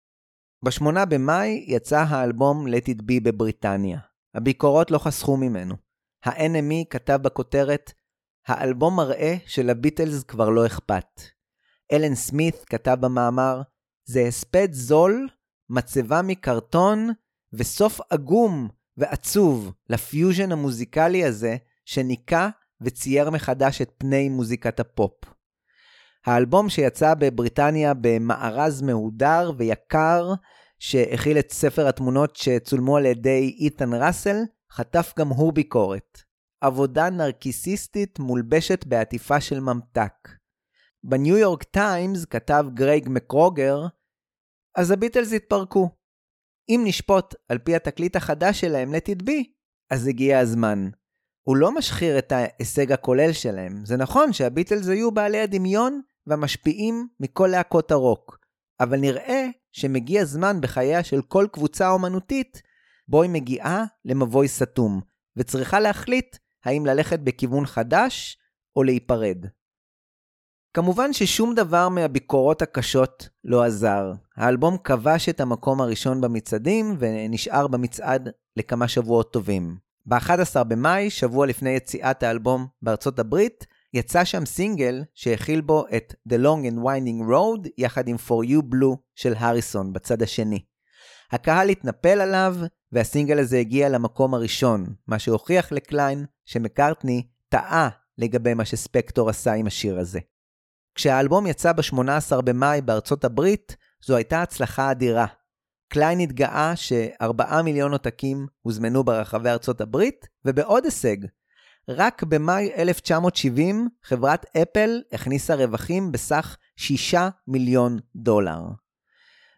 ב-8 0.65 1.05
במאי 1.05 1.65
יצא 1.67 2.05
האלבום 2.07 2.67
Let 2.67 2.85
It 2.87 3.01
Be 3.01 3.21
בבריטניה. 3.23 3.99
הביקורות 4.33 4.91
לא 4.91 4.97
חסכו 4.97 5.37
ממנו. 5.37 5.75
ה-NME 6.25 6.85
כתב 6.89 7.19
בכותרת, 7.21 7.91
האלבום 8.47 8.95
מראה 8.95 9.35
שלביטלס 9.45 10.23
כבר 10.23 10.49
לא 10.49 10.65
אכפת. 10.65 11.21
אלן 11.91 12.15
סמית 12.15 12.55
כתב 12.65 12.97
במאמר, 13.01 13.61
זה 14.05 14.21
הספד 14.27 14.67
זול, 14.71 15.27
מצבה 15.69 16.21
מקרטון 16.21 17.09
וסוף 17.53 17.99
עגום 18.09 18.69
ועצוב 18.97 19.73
לפיוז'ן 19.89 20.51
המוזיקלי 20.51 21.25
הזה 21.25 21.57
שניקה 21.85 22.49
וצייר 22.81 23.29
מחדש 23.29 23.81
את 23.81 23.91
פני 23.97 24.29
מוזיקת 24.29 24.79
הפופ. 24.79 25.13
האלבום 26.27 26.69
שיצא 26.69 27.13
בבריטניה 27.13 27.93
במארז 28.01 28.81
מהודר 28.81 29.51
ויקר, 29.57 30.33
שהכיל 30.79 31.39
את 31.39 31.51
ספר 31.51 31.87
התמונות 31.87 32.35
שצולמו 32.35 32.97
על 32.97 33.05
ידי 33.05 33.55
אית'ן 33.59 33.93
ראסל, 33.93 34.37
חטף 34.71 35.13
גם 35.19 35.27
הוא 35.27 35.53
ביקורת. 35.53 36.21
עבודה 36.61 37.09
נרקיסיסטית 37.09 38.19
מולבשת 38.19 38.85
בעטיפה 38.85 39.41
של 39.41 39.59
ממתק. 39.59 40.13
בניו 41.03 41.37
יורק 41.37 41.63
טיימס 41.63 42.25
כתב 42.25 42.65
קרייג 42.73 43.09
מקגרגור, 43.09 43.87
אז 44.75 44.91
הביטלס 44.91 45.33
התפרקו. 45.33 45.89
אם 46.69 46.81
נשפוט 46.85 47.35
על 47.49 47.57
פי 47.57 47.75
התקליט 47.75 48.15
החדש 48.15 48.61
שלהם 48.61 48.93
לתדבי, 48.93 49.53
אז 49.91 50.07
הגיע 50.07 50.39
הזמן. 50.39 50.89
הוא 51.47 51.57
לא 51.57 51.71
משחיר 51.75 52.19
את 52.19 52.31
ההישג 52.31 52.91
הכולל 52.91 53.33
שלהם. 53.33 53.85
זה 53.85 53.97
נכון 53.97 54.33
שהביטלס 54.33 54.87
היו 54.87 55.11
בעלי 55.11 55.39
הדמיון 55.39 56.01
והמשפיעים 56.27 57.07
מכל 57.19 57.47
להקות 57.51 57.91
הרוק, 57.91 58.37
אבל 58.79 58.99
נראה 58.99 59.47
שמגיע 59.71 60.25
זמן 60.25 60.61
בחייה 60.61 61.03
של 61.03 61.21
כל 61.21 61.47
קבוצה 61.51 61.89
אומנותית 61.89 62.61
בו 63.07 63.21
היא 63.21 63.31
מגיעה 63.31 63.83
למבוי 64.05 64.47
סתום, 64.47 65.01
וצריכה 65.37 65.79
להחליט 65.79 66.37
האם 66.65 66.85
ללכת 66.85 67.19
בכיוון 67.19 67.65
חדש 67.65 68.37
או 68.75 68.83
להיפרד. 68.83 69.45
כמובן 70.73 71.13
ששום 71.13 71.55
דבר 71.55 71.89
מהביקורות 71.89 72.61
הקשות 72.61 73.29
לא 73.43 73.63
עזר. 73.63 74.11
האלבום 74.35 74.77
כבש 74.83 75.29
את 75.29 75.41
המקום 75.41 75.81
הראשון 75.81 76.21
במצעדים 76.21 76.95
ונשאר 76.99 77.67
במצעד 77.67 78.29
לכמה 78.57 78.87
שבועות 78.87 79.33
טובים. 79.33 79.77
ב-11 80.05 80.63
במאי, 80.63 81.09
שבוע 81.09 81.45
לפני 81.45 81.69
יציאת 81.69 82.23
האלבום 82.23 82.67
בארצות 82.81 83.19
הברית, 83.19 83.65
יצא 83.93 84.25
שם 84.25 84.45
סינגל 84.45 85.03
שהכיל 85.13 85.61
בו 85.61 85.85
את 85.97 86.13
The 86.29 86.35
Long 86.35 86.71
and 86.71 86.77
Winding 86.85 87.29
Road 87.31 87.69
יחד 87.77 88.07
עם 88.07 88.15
For 88.27 88.47
You 88.47 88.73
Blue 88.73 88.97
של 89.15 89.33
הריסון 89.37 89.93
בצד 89.93 90.21
השני. 90.21 90.65
הקהל 91.31 91.69
התנפל 91.69 92.21
עליו 92.21 92.55
והסינגל 92.91 93.39
הזה 93.39 93.57
הגיע 93.57 93.89
למקום 93.89 94.33
הראשון, 94.33 94.85
מה 95.07 95.19
שהוכיח 95.19 95.71
לקליין 95.71 96.25
שמקארטני 96.45 97.27
טעה 97.49 97.89
לגבי 98.17 98.53
מה 98.53 98.65
שספקטור 98.65 99.29
עשה 99.29 99.53
עם 99.53 99.67
השיר 99.67 99.99
הזה. 99.99 100.19
כשהאלבום 100.95 101.47
יצא 101.47 101.73
ב-18 101.73 102.41
במאי 102.41 102.81
בארצות 102.81 103.25
הברית, 103.25 103.75
זו 104.05 104.15
הייתה 104.15 104.41
הצלחה 104.41 104.91
אדירה. 104.91 105.25
קליין 105.89 106.19
התגאה 106.19 106.75
ש-4 106.75 107.61
מיליון 107.63 107.91
עותקים 107.91 108.47
הוזמנו 108.61 109.03
ברחבי 109.03 109.49
ארצות 109.49 109.81
הברית, 109.81 110.27
ובעוד 110.45 110.85
הישג, 110.85 111.17
רק 111.89 112.23
במאי 112.23 112.71
1970 112.77 113.87
חברת 114.03 114.45
אפל 114.57 115.01
הכניסה 115.11 115.55
רווחים 115.55 116.11
בסך 116.11 116.57
6 116.75 117.15
מיליון 117.47 117.99
דולר. 118.15 118.61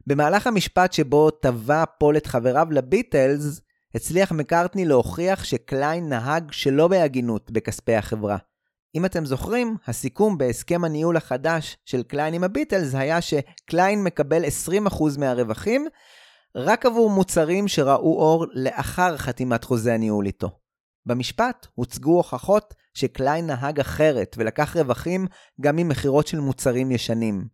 במהלך 0.08 0.48
המשפט 0.48 0.94
שבו 0.94 1.32
תבע 1.32 1.84
פול 2.00 2.18
את 2.18 2.28
חבריו 2.28 2.68
לביטלס, 2.72 3.62
הצליח 3.96 4.32
מקארטני 4.32 4.86
להוכיח 4.86 5.44
שקליין 5.44 6.10
נהג 6.10 6.52
שלא 6.52 6.88
בהגינות 6.88 7.52
בכספי 7.52 7.96
החברה. 7.96 8.38
אם 8.96 9.06
אתם 9.06 9.26
זוכרים, 9.26 9.76
הסיכום 9.88 10.38
בהסכם 10.38 10.84
הניהול 10.84 11.18
החדש 11.18 11.78
של 11.86 12.04
קליין 12.04 12.34
עם 12.34 12.44
הביטלס 12.44 12.96
היה 12.96 13.22
שקליין 13.22 14.04
מקבל 14.04 14.44
20% 14.88 15.20
מהרווחים 15.20 15.88
רק 16.56 16.86
עבור 16.86 17.10
מוצרים 17.10 17.68
שראו 17.68 18.20
אור 18.20 18.46
לאחר 18.54 19.18
חתימת 19.18 19.64
חוזה 19.64 19.94
הניהול 19.94 20.26
איתו. 20.26 20.60
במשפט 21.06 21.68
הוצגו 21.76 22.12
הוכחות 22.12 22.74
שקליין 22.94 23.48
נהג 23.48 23.80
אחרת 23.80 24.36
ולקח 24.40 24.76
רווחים 24.78 25.28
גם 25.62 25.76
ממכירות 25.76 26.28
של 26.28 26.40
מוצרים 26.40 26.92
ישנים. 26.92 27.48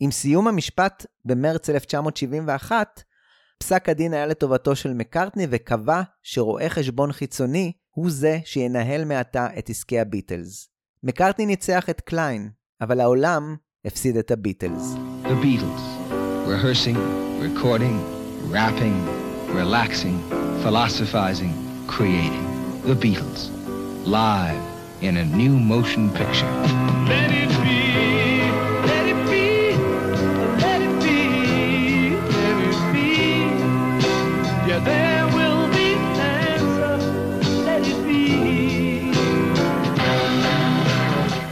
עם 0.00 0.10
סיום 0.10 0.48
המשפט 0.48 1.06
במרץ 1.24 1.70
1971, 1.70 3.02
פסק 3.58 3.88
הדין 3.88 4.14
היה 4.14 4.26
לטובתו 4.26 4.76
של 4.76 4.92
מקארטני 4.94 5.46
וקבע 5.50 6.02
שרואה 6.22 6.70
חשבון 6.70 7.12
חיצוני 7.12 7.72
הוא 7.90 8.10
זה 8.10 8.38
שינהל 8.44 9.04
מעתה 9.04 9.48
את 9.58 9.70
עסקי 9.70 10.00
הביטלס. 10.00 10.68
מקארטני 11.02 11.46
ניצח 11.46 11.90
את 11.90 12.00
קליין, 12.00 12.50
אבל 12.80 13.00
העולם 13.00 13.56
הפסיד 13.84 14.16
את 14.16 14.30
הביטלס. 14.30 14.94
The 15.24 15.44
Beatles, 15.44 15.84
rehearsing, 16.48 16.98
recording, 17.42 17.96
rapping, 18.52 18.98
relaxing, 19.54 20.16
philosophizing, 20.64 21.54
creating. 21.88 22.47
The 22.88 22.94
Beatles, 22.94 23.50
live 24.06 24.62
in 25.02 25.18
a 25.18 25.24
new 25.26 25.58
motion 25.58 26.10
picture. 26.10 26.50
Let 27.06 27.30
it 27.30 27.50
be, 27.62 28.40
let 28.88 29.06
it 29.06 29.28
be, 29.28 29.76
let 30.56 30.80
it 30.80 31.02
be, 31.02 32.16
let 32.16 32.58
it 32.64 32.92
be. 32.94 33.10
Yeah, 34.66 34.78
there 34.82 35.26
will 35.36 35.68
be 35.74 35.92
an 35.92 36.20
answer. 36.56 36.96
Let 37.66 37.86
it 37.86 38.02
be. 38.06 39.10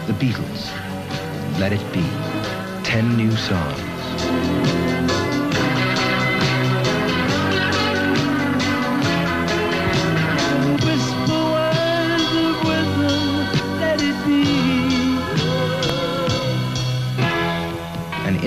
The 0.06 0.14
Beatles, 0.14 0.70
Let 1.60 1.74
It 1.74 1.92
Be. 1.92 2.02
Ten 2.82 3.14
new 3.14 3.36
songs. 3.36 3.95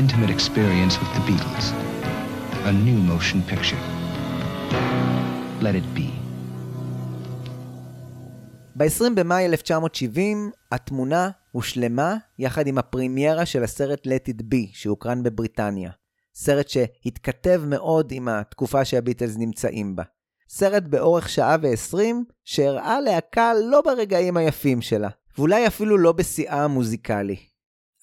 Intimate 0.03 0.31
experience 0.37 0.93
with 1.01 1.11
the 1.15 1.23
Beatles. 1.29 1.65
A 2.71 2.73
new 2.85 2.99
motion 3.11 3.39
picture. 3.51 3.81
Let 5.65 5.75
it 5.75 5.87
be. 5.97 6.09
ב-20 8.75 9.09
במאי 9.15 9.45
1970 9.45 10.51
התמונה 10.71 11.29
הושלמה 11.51 12.17
יחד 12.39 12.67
עם 12.67 12.77
הפרימיירה 12.77 13.45
של 13.45 13.63
הסרט 13.63 14.07
Let 14.07 14.29
It 14.29 14.41
Be 14.41 14.69
שהוקרן 14.73 15.23
בבריטניה. 15.23 15.91
סרט 16.33 16.69
שהתכתב 16.69 17.61
מאוד 17.65 18.11
עם 18.11 18.27
התקופה 18.27 18.85
שהביטלס 18.85 19.37
נמצאים 19.37 19.95
בה. 19.95 20.03
סרט 20.49 20.83
באורך 20.83 21.29
שעה 21.29 21.55
ועשרים 21.61 22.23
שהראה 22.43 23.01
להקה 23.01 23.53
לא 23.53 23.81
ברגעים 23.81 24.37
היפים 24.37 24.81
שלה, 24.81 25.09
ואולי 25.37 25.67
אפילו 25.67 25.97
לא 25.97 26.11
בשיאה 26.11 26.63
המוזיקלי. 26.63 27.48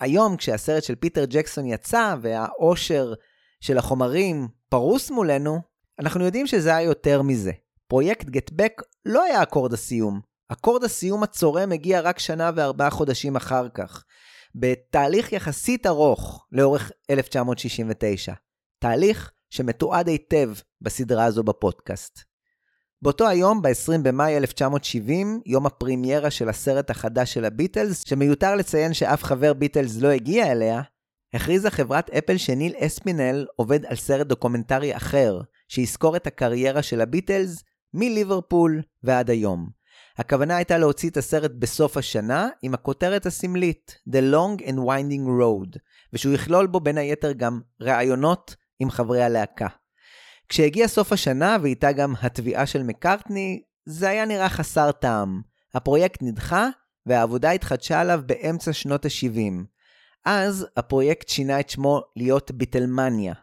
היום 0.01 0.37
כשהסרט 0.37 0.83
של 0.83 0.95
פיטר 0.95 1.25
ג'קסון 1.25 1.67
יצא 1.67 2.15
והעושר 2.23 3.15
של 3.61 3.79
החומרים 3.79 4.49
פרוס 4.69 5.11
מולנו, 5.11 5.61
אנחנו 5.99 6.25
יודעים 6.25 6.47
שזה 6.47 6.77
היה 6.77 6.87
יותר 6.87 7.23
מזה. 7.23 7.53
פרויקט 7.89 8.25
Get 8.27 8.51
Back 8.51 8.83
לא 9.07 9.23
היה 9.23 9.43
אקורד 9.43 9.73
הסיום. 9.73 10.21
אקורד 10.49 10.85
הסיום 10.85 11.23
הצורם 11.23 11.73
הגיע 11.73 12.01
רק 12.01 12.19
שנה 12.19 12.51
וארבעה 12.57 12.91
חודשים 12.91 13.37
אחר 13.37 13.69
כך, 13.69 14.05
בתהליך 14.55 15.33
יחסית 15.33 15.87
ארוך 15.87 16.47
לאורך 16.53 16.93
1969. 17.11 18.33
תהליך 18.79 19.31
שמתועד 19.51 20.09
היטב 20.09 20.51
בסדרה 20.81 21.25
הזו 21.25 21.43
בפודקאסט. 21.43 22.36
באותו 23.03 23.29
היום, 23.29 23.63
ב-20 23.63 23.99
במאי 24.03 24.37
1970, 24.37 25.41
יום 25.47 25.67
הפרימיירה 25.67 26.31
של 26.31 26.49
הסרט 26.49 26.91
החדש 26.91 27.35
של 27.35 27.45
הביטלס, 27.45 28.05
שמיותר 28.07 28.55
לציין 28.55 28.95
שאף 28.95 29.25
חבר 29.25 29.53
ביטלס 29.53 29.97
לא 29.97 30.09
הגיע 30.09 30.53
אליה, 30.53 30.83
הכריזה 31.35 31.71
חברת 31.71 32.11
אפל 32.11 32.37
שניל 32.37 32.73
אספינל 32.79 33.47
עובד 33.57 33.87
על 33.87 33.97
סרט 33.97 34.27
דוקומנטרי 34.27 34.97
אחר, 34.97 35.41
שיזכור 35.69 36.17
את 36.17 36.27
הקריירה 36.27 36.83
של 36.83 37.01
הביטלס 37.01 37.63
מליברפול 37.95 38.83
ועד 39.03 39.31
היום. 39.31 39.69
הכוונה 40.19 40.57
הייתה 40.57 40.79
להוציא 40.79 41.11
את 41.11 41.17
הסרט 41.17 41.51
בסוף 41.59 41.97
השנה 41.97 42.49
עם 42.63 42.75
הכותרת 42.75 43.27
הסמלית 43.27 43.99
The 44.11 44.35
Long 44.35 44.63
and 44.63 44.79
Winding 44.79 45.27
Road, 45.41 45.79
ושהוא 46.13 46.35
יכלול 46.35 46.67
בו 46.67 46.81
בין 46.81 46.99
היתר 46.99 47.33
גם 47.33 47.61
ראיונות 47.81 48.57
עם 48.79 48.91
חברי 48.91 49.23
הלהקה. 49.23 49.67
כשהגיע 50.49 50.89
סוף 50.89 51.13
השנה 51.13 51.57
ואיתה 51.63 51.93
גם 51.93 52.15
התביעה 52.23 52.67
של 52.67 52.83
מקארטני, 52.83 53.63
זה 53.87 54.09
היה 54.09 54.25
נראה 54.25 54.49
חסר 54.49 54.93
טעם. 54.93 55.43
הפרויקט 55.75 56.23
נדחה 56.23 56.69
והעבודה 57.07 57.51
התחדשה 57.51 58.01
עליו 58.01 58.21
באמצע 58.27 58.73
שנות 58.73 59.05
ה-70. 59.05 59.65
אז 60.25 60.67
הפרויקט 60.77 61.29
שינה 61.29 61.61
את 61.61 61.71
שמו 61.71 62.01
להיות 62.17 62.51
ביטלמניה. 62.51 63.35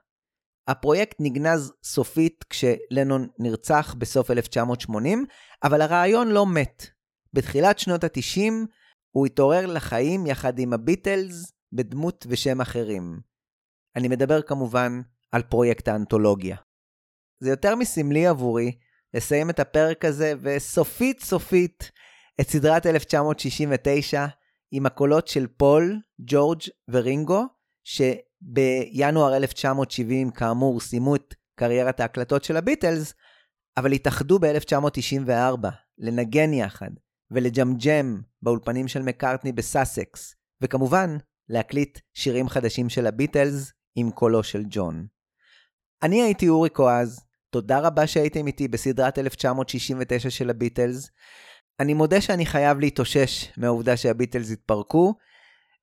הפרויקט 0.68 1.16
נגנז 1.20 1.74
סופית 1.84 2.46
כשלנון 2.50 3.28
נרצח 3.40 3.96
בסוף 3.98 4.32
1980, 4.32 5.26
אבל 5.64 5.82
הרעיון 5.82 6.28
לא 6.28 6.46
מת. 6.46 6.88
בתחילת 7.34 7.80
שנות 7.80 8.04
ה-90 8.04 8.52
הוא 9.12 9.26
התעורר 9.26 9.66
לחיים 9.66 10.28
יחד 10.28 10.60
עם 10.60 10.74
הביטלס 10.74 11.54
בדמות 11.74 12.26
ושם 12.30 12.62
אחרים. 12.62 13.20
אני 13.96 14.08
מדבר 14.08 14.42
כמובן 14.42 15.02
על 15.32 15.42
פרויקט 15.42 15.88
האנתולוגיה. 15.88 16.58
זה 17.44 17.50
יותר 17.50 17.76
מסמלי 17.76 18.28
עבורי 18.28 18.72
לסיים 19.14 19.50
את 19.50 19.60
הפרק 19.60 20.06
הזה 20.06 20.34
וסופית 20.42 21.20
סופית 21.20 21.92
את 22.42 22.50
סדרת 22.50 22.86
1969 22.86 24.26
עם 24.72 24.86
הקולות 24.86 25.28
של 25.28 25.48
פול, 25.48 26.00
ג'ורג' 26.20 26.62
ורינגו, 26.88 27.44
שבינואר 27.84 29.36
1970 29.36 30.32
כאמור 30.32 30.80
סיימו 30.80 31.16
את 31.16 31.34
קריירת 31.56 32.00
ההקלטות 32.00 32.44
של 32.44 32.58
הביטלס, 32.58 33.14
אבל 33.78 33.92
התאחדו 33.92 34.40
ב-1994 34.40 35.68
לנגן 35.98 36.54
יחד 36.54 36.92
ולג'מג'ם 37.32 38.22
באולפנים 38.42 38.88
של 38.88 39.02
מקארטני 39.02 39.52
בסאסקס, 39.52 40.36
וכמובן 40.62 41.18
להקליט 41.50 42.00
שירים 42.14 42.50
חדשים 42.50 42.90
של 42.90 43.08
הביטלס 43.08 43.72
עם 43.96 44.12
קולו 44.12 44.44
של 44.44 44.64
ג'ון. 44.70 45.08
אני 46.04 46.22
הייתי 46.22 46.50
אורי 46.50 46.70
קואז, 46.70 47.33
תודה 47.54 47.80
רבה 47.80 48.08
שהייתם 48.08 48.48
איתי 48.48 48.68
בסדרת 48.68 49.20
1969 49.20 50.30
של 50.30 50.50
הביטלס. 50.50 51.10
אני 51.80 51.94
מודה 51.94 52.22
שאני 52.22 52.46
חייב 52.46 52.80
להתאושש 52.80 53.52
מהעובדה 53.58 53.98
שהביטלס 53.98 54.52
התפרקו, 54.52 55.14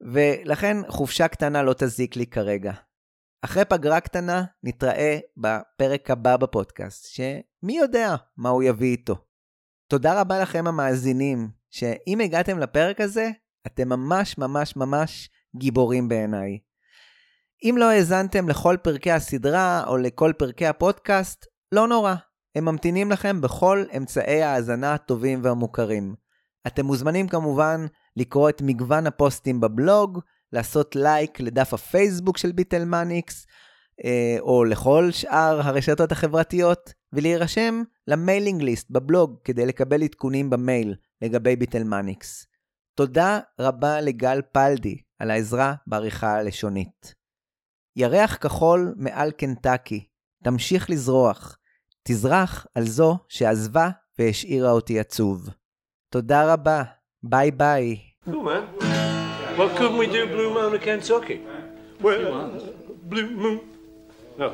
ולכן 0.00 0.76
חופשה 0.88 1.28
קטנה 1.28 1.62
לא 1.62 1.74
תזיק 1.78 2.16
לי 2.16 2.26
כרגע. 2.26 2.72
אחרי 3.42 3.64
פגרה 3.64 4.00
קטנה 4.00 4.44
נתראה 4.62 5.18
בפרק 5.36 6.10
הבא 6.10 6.36
בפודקאסט, 6.36 7.06
שמי 7.06 7.78
יודע 7.78 8.14
מה 8.36 8.48
הוא 8.48 8.62
יביא 8.62 8.90
איתו. 8.90 9.16
תודה 9.88 10.20
רבה 10.20 10.42
לכם 10.42 10.66
המאזינים, 10.66 11.48
שאם 11.70 12.20
הגעתם 12.20 12.58
לפרק 12.58 13.00
הזה, 13.00 13.30
אתם 13.66 13.88
ממש 13.88 14.38
ממש 14.38 14.76
ממש 14.76 15.30
גיבורים 15.56 16.08
בעיניי. 16.08 16.58
אם 17.62 17.74
לא 17.78 17.90
האזנתם 17.90 18.48
לכל 18.48 18.76
פרקי 18.82 19.10
הסדרה 19.10 19.84
או 19.86 19.96
לכל 19.96 20.32
פרקי 20.38 20.66
הפודקאסט, 20.66 21.50
לא 21.72 21.88
נורא, 21.88 22.14
הם 22.54 22.64
ממתינים 22.64 23.10
לכם 23.10 23.40
בכל 23.40 23.84
אמצעי 23.96 24.42
ההאזנה 24.42 24.94
הטובים 24.94 25.40
והמוכרים. 25.42 26.14
אתם 26.66 26.86
מוזמנים 26.86 27.28
כמובן 27.28 27.86
לקרוא 28.16 28.48
את 28.48 28.62
מגוון 28.62 29.06
הפוסטים 29.06 29.60
בבלוג, 29.60 30.20
לעשות 30.52 30.96
לייק 30.96 31.40
לדף 31.40 31.74
הפייסבוק 31.74 32.38
של 32.38 32.52
ביטלמניקס, 32.52 33.46
אה, 34.04 34.36
או 34.40 34.64
לכל 34.64 35.10
שאר 35.10 35.60
הרשתות 35.60 36.12
החברתיות, 36.12 36.92
ולהירשם 37.12 37.82
ל 38.06 38.13
mailing 38.13 38.62
list 38.62 38.90
בבלוג 38.90 39.36
כדי 39.44 39.66
לקבל 39.66 40.02
עדכונים 40.02 40.50
במייל 40.50 40.94
לגבי 41.22 41.56
ביטלמניקס. 41.56 42.46
תודה 42.94 43.40
רבה 43.60 44.00
לגל 44.00 44.40
פלדי 44.52 44.96
על 45.18 45.30
העזרה 45.30 45.74
בעריכה 45.86 46.36
הלשונית. 46.36 47.14
ירח 47.96 48.36
כחול 48.36 48.94
מעל 48.96 49.30
קנטקי, 49.30 50.06
תמשיך 50.44 50.90
לזרוח, 50.90 51.58
תזרח 52.02 52.66
על 52.74 52.84
זו 52.86 53.18
שעזבה 53.28 53.88
והשאירה 54.18 54.70
אותי 54.70 55.00
עצוב. 55.00 55.48
תודה 56.12 56.52
רבה, 56.52 56.82
ביי 57.22 57.50
ביי. 57.50 57.96
Cool, 58.26 58.32
man. 58.32 58.64
Well, 59.58 59.70
couldn't 59.78 59.96
we 59.98 60.06
do 60.06 60.26
Blue 60.26 60.50
Moon 60.54 60.74
of 60.74 60.80
Kentucky? 60.82 61.38
Well, 62.00 62.50
Blue 63.10 63.30
Moon. 63.42 63.58
No. 64.38 64.48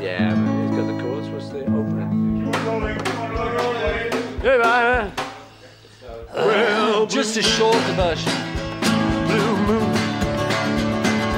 Yeah, 0.00 0.34
man, 0.34 0.54
he's 0.62 0.76
got 0.78 0.86
the 0.92 0.98
chords. 1.02 1.28
What's 1.32 1.48
the 1.54 1.60
opener? 1.78 2.06
Hey, 4.46 4.58
man. 4.58 5.12
Well, 6.34 7.06
Just 7.06 7.36
a 7.36 7.42
short 7.42 7.84
version. 8.00 8.32
Blue 9.28 9.56
moon, 9.68 9.92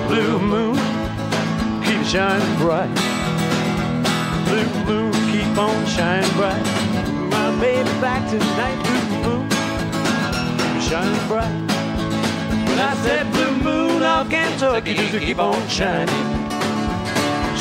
blue 0.09 0.39
moon, 0.53 0.77
keep 1.85 2.03
shining 2.13 2.55
bright. 2.63 3.18
Blue 4.49 4.85
moon, 4.87 5.13
keep 5.31 5.59
on 5.59 5.87
shining 5.87 6.31
bright. 6.33 6.63
My 7.31 7.61
baby 7.61 7.89
back 8.01 8.29
tonight, 8.31 8.79
blue 8.83 9.07
moon, 9.25 9.51
shining 10.81 11.29
bright. 11.29 11.53
When 12.69 12.79
I 12.79 12.95
said 13.05 13.31
blue 13.33 13.57
moon 13.59 14.03
of 14.03 14.31
Kentucky, 14.31 14.95
just 14.95 15.19
keep 15.19 15.39
on 15.39 15.69
shining. 15.69 16.49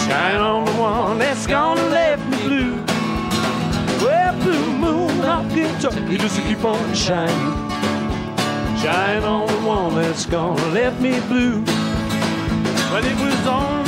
Shine 0.06 0.40
on 0.40 0.64
the 0.64 0.72
one 0.74 1.18
that's 1.18 1.46
gonna 1.46 1.82
let 1.88 2.20
me 2.30 2.38
blue. 2.38 2.76
Well, 4.02 4.34
blue 4.42 4.72
moon 4.78 5.26
of 5.26 5.50
Kentucky, 5.50 6.18
just 6.18 6.40
keep 6.44 6.64
on 6.64 6.94
shining. 6.94 7.54
Shine 8.82 9.24
on 9.24 9.48
the 9.48 9.68
one 9.68 9.96
that's 9.96 10.26
gonna 10.26 10.68
let 10.68 11.02
me 11.02 11.20
blue. 11.28 11.66
But 12.90 13.04
it 13.04 13.18
was 13.20 13.48
on 13.48 13.87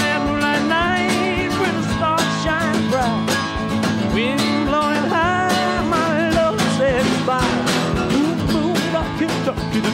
stuck 9.54 9.72
to 9.74 9.82
the. 9.82 9.90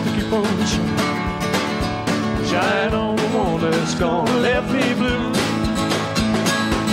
Shine 2.46 2.94
on 2.94 3.16
the 3.16 3.28
one 3.38 3.62
that's 3.62 3.96
gonna 3.96 4.32
let 4.40 4.64
me 4.66 4.94
blue. 4.94 5.34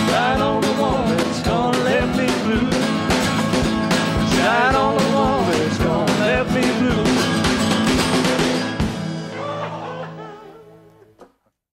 Shine 0.09 0.41
on 0.41 0.61
the 0.61 0.73
one 0.81 1.17
that's 1.17 1.41
gonna 1.41 1.77
let 1.79 2.07
me 2.17 2.27
blue. 2.43 2.92